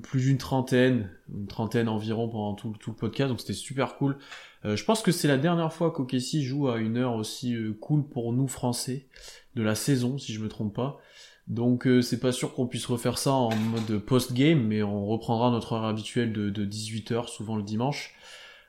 plus 0.01 0.21
d'une 0.25 0.37
trentaine, 0.37 1.09
une 1.33 1.47
trentaine 1.47 1.89
environ 1.89 2.29
pendant 2.29 2.53
tout, 2.53 2.73
tout 2.79 2.91
le 2.91 2.95
podcast, 2.95 3.29
donc 3.29 3.39
c'était 3.39 3.53
super 3.53 3.95
cool. 3.95 4.17
Euh, 4.65 4.75
je 4.75 4.83
pense 4.83 5.01
que 5.01 5.11
c'est 5.11 5.27
la 5.27 5.37
dernière 5.37 5.73
fois 5.73 5.91
qu'Okessi 5.91 6.43
joue 6.43 6.69
à 6.69 6.77
une 6.77 6.97
heure 6.97 7.15
aussi 7.15 7.55
euh, 7.55 7.75
cool 7.79 8.07
pour 8.07 8.31
nous 8.33 8.47
français 8.47 9.07
de 9.55 9.63
la 9.63 9.75
saison, 9.75 10.17
si 10.17 10.33
je 10.33 10.39
me 10.39 10.49
trompe 10.49 10.75
pas. 10.75 10.99
Donc 11.47 11.87
euh, 11.87 12.01
c'est 12.01 12.19
pas 12.19 12.31
sûr 12.31 12.53
qu'on 12.53 12.67
puisse 12.67 12.85
refaire 12.85 13.17
ça 13.17 13.31
en 13.31 13.55
mode 13.55 13.97
post-game, 13.99 14.61
mais 14.61 14.83
on 14.83 15.07
reprendra 15.07 15.49
notre 15.49 15.73
heure 15.73 15.85
habituelle 15.85 16.31
de, 16.31 16.49
de 16.49 16.65
18h, 16.65 17.27
souvent 17.27 17.55
le 17.55 17.63
dimanche. 17.63 18.15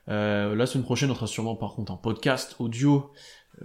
la 0.07 0.65
semaine 0.65 0.83
prochaine, 0.83 1.11
on 1.11 1.15
sera 1.15 1.27
sûrement 1.27 1.55
par 1.55 1.75
contre 1.75 1.91
un 1.91 1.97
podcast 1.97 2.55
audio. 2.59 3.11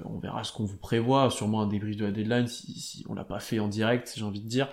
on 0.05 0.19
verra 0.19 0.45
ce 0.45 0.53
qu'on 0.53 0.65
vous 0.65 0.77
prévoit, 0.77 1.31
sûrement 1.31 1.63
un 1.63 1.67
débrief 1.67 1.97
de 1.97 2.05
la 2.05 2.13
deadline 2.13 2.47
si, 2.47 2.79
si 2.79 3.05
on 3.09 3.15
l'a 3.15 3.25
pas 3.25 3.41
fait 3.41 3.59
en 3.59 3.69
direct, 3.69 4.13
j'ai 4.15 4.25
envie 4.25 4.43
de 4.43 4.49
dire. 4.49 4.69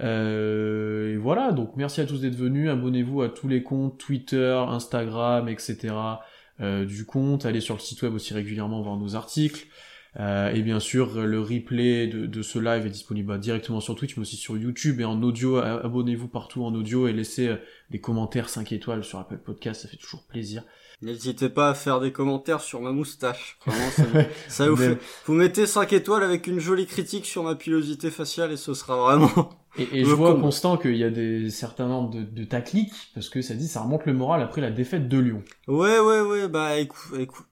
et 0.00 1.16
voilà, 1.18 1.52
donc 1.52 1.76
merci 1.76 2.00
à 2.00 2.06
tous 2.06 2.22
d'être 2.22 2.34
venus, 2.34 2.70
abonnez-vous 2.70 3.22
à 3.22 3.28
tous 3.28 3.46
les 3.46 3.62
comptes 3.62 3.98
Twitter, 3.98 4.64
Instagram, 4.66 5.48
etc. 5.48 5.92
Euh, 6.60 6.84
du 6.84 7.04
compte, 7.04 7.46
allez 7.46 7.60
sur 7.60 7.74
le 7.74 7.80
site 7.80 8.02
web 8.02 8.14
aussi 8.14 8.34
régulièrement 8.34 8.80
voir 8.82 8.96
nos 8.96 9.16
articles. 9.16 9.66
Euh, 10.20 10.52
et 10.52 10.62
bien 10.62 10.78
sûr, 10.78 11.26
le 11.26 11.40
replay 11.40 12.06
de, 12.06 12.42
ce 12.42 12.58
live 12.58 12.86
est 12.86 12.90
disponible 12.90 13.28
bah, 13.28 13.38
directement 13.38 13.80
sur 13.80 13.96
Twitch, 13.96 14.16
mais 14.16 14.22
aussi 14.22 14.36
sur 14.36 14.56
YouTube 14.56 15.00
et 15.00 15.04
en 15.04 15.20
audio. 15.22 15.56
Abonnez-vous 15.56 16.28
partout 16.28 16.64
en 16.64 16.72
audio 16.74 17.08
et 17.08 17.12
laissez 17.12 17.48
euh, 17.48 17.56
des 17.90 18.00
commentaires 18.00 18.48
5 18.48 18.70
étoiles 18.72 19.02
sur 19.02 19.18
Apple 19.18 19.38
Podcast, 19.38 19.82
ça 19.82 19.88
fait 19.88 19.96
toujours 19.96 20.22
plaisir. 20.22 20.62
N'hésitez 21.04 21.50
pas 21.50 21.68
à 21.68 21.74
faire 21.74 22.00
des 22.00 22.12
commentaires 22.12 22.60
sur 22.60 22.80
ma 22.80 22.90
moustache. 22.90 23.58
Vraiment, 23.66 23.90
ça, 24.48 24.68
vous 24.68 24.76
fait... 24.76 24.98
Vous 25.26 25.34
mettez 25.34 25.66
5 25.66 25.92
étoiles 25.92 26.22
avec 26.22 26.46
une 26.46 26.60
jolie 26.60 26.86
critique 26.86 27.26
sur 27.26 27.42
ma 27.42 27.54
pilosité 27.54 28.10
faciale 28.10 28.52
et 28.52 28.56
ce 28.56 28.72
sera 28.74 28.96
vraiment... 28.96 29.50
Et, 29.76 30.04
je 30.04 30.14
vois 30.14 30.38
constant 30.40 30.76
qu'il 30.76 30.96
y 30.96 31.02
a 31.02 31.10
des 31.10 31.50
certains 31.50 31.88
nombres 31.88 32.10
de, 32.10 32.22
de 32.22 32.44
ta 32.44 32.60
clique, 32.60 32.92
parce 33.12 33.28
que 33.28 33.42
ça 33.42 33.54
dit 33.54 33.66
ça 33.66 33.80
remonte 33.80 34.06
le 34.06 34.12
moral 34.12 34.40
après 34.40 34.60
la 34.60 34.70
défaite 34.70 35.08
de 35.08 35.18
Lyon. 35.18 35.42
Ouais, 35.66 35.98
ouais, 35.98 36.20
ouais, 36.20 36.48
bah 36.48 36.76
écoute, 36.78 37.18
écoute. 37.18 37.46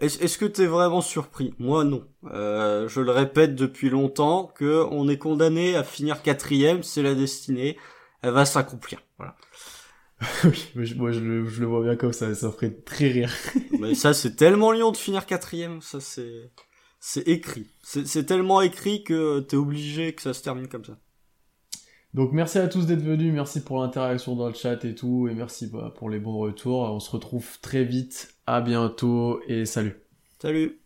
Est-ce 0.00 0.38
que 0.38 0.44
t'es 0.44 0.66
vraiment 0.66 1.00
surpris? 1.00 1.54
Moi 1.58 1.84
non. 1.84 2.04
Euh, 2.32 2.86
je 2.88 3.00
le 3.00 3.10
répète 3.10 3.54
depuis 3.54 3.88
longtemps 3.90 4.52
que 4.54 4.86
on 4.90 5.08
est 5.08 5.18
condamné 5.18 5.74
à 5.74 5.82
finir 5.82 6.22
quatrième, 6.22 6.82
c'est 6.82 7.02
la 7.02 7.14
destinée, 7.14 7.76
elle 8.22 8.32
va 8.32 8.44
s'accomplir. 8.44 9.00
Voilà. 9.16 9.34
oui, 10.44 10.94
moi 10.96 11.12
je 11.12 11.20
le, 11.20 11.46
je 11.46 11.60
le, 11.60 11.66
vois 11.66 11.82
bien 11.82 11.96
comme 11.96 12.12
ça, 12.12 12.34
ça 12.34 12.50
ferait 12.50 12.70
très 12.70 13.08
rire. 13.08 13.32
mais 13.78 13.94
ça 13.94 14.14
c'est 14.14 14.34
tellement 14.34 14.72
Lyon 14.72 14.90
de 14.90 14.96
finir 14.96 15.26
quatrième, 15.26 15.82
ça 15.82 16.00
c'est 16.00 16.50
c'est 17.00 17.28
écrit. 17.28 17.66
C'est 17.82 18.24
tellement 18.24 18.62
écrit 18.62 19.04
que 19.04 19.40
t'es 19.40 19.56
obligé 19.56 20.14
que 20.14 20.22
ça 20.22 20.34
se 20.34 20.42
termine 20.42 20.68
comme 20.68 20.84
ça. 20.84 20.98
Donc 22.14 22.32
merci 22.32 22.58
à 22.58 22.66
tous 22.66 22.86
d'être 22.86 23.02
venus, 23.02 23.32
merci 23.32 23.62
pour 23.62 23.80
l'interaction 23.82 24.34
dans 24.36 24.48
le 24.48 24.54
chat 24.54 24.82
et 24.84 24.94
tout, 24.94 25.28
et 25.28 25.34
merci 25.34 25.66
bah, 25.66 25.92
pour 25.94 26.08
les 26.08 26.18
bons 26.18 26.38
retours. 26.38 26.80
On 26.80 26.98
se 26.98 27.10
retrouve 27.10 27.60
très 27.60 27.84
vite, 27.84 28.34
à 28.46 28.62
bientôt 28.62 29.40
et 29.46 29.66
salut. 29.66 30.00
Salut 30.40 30.80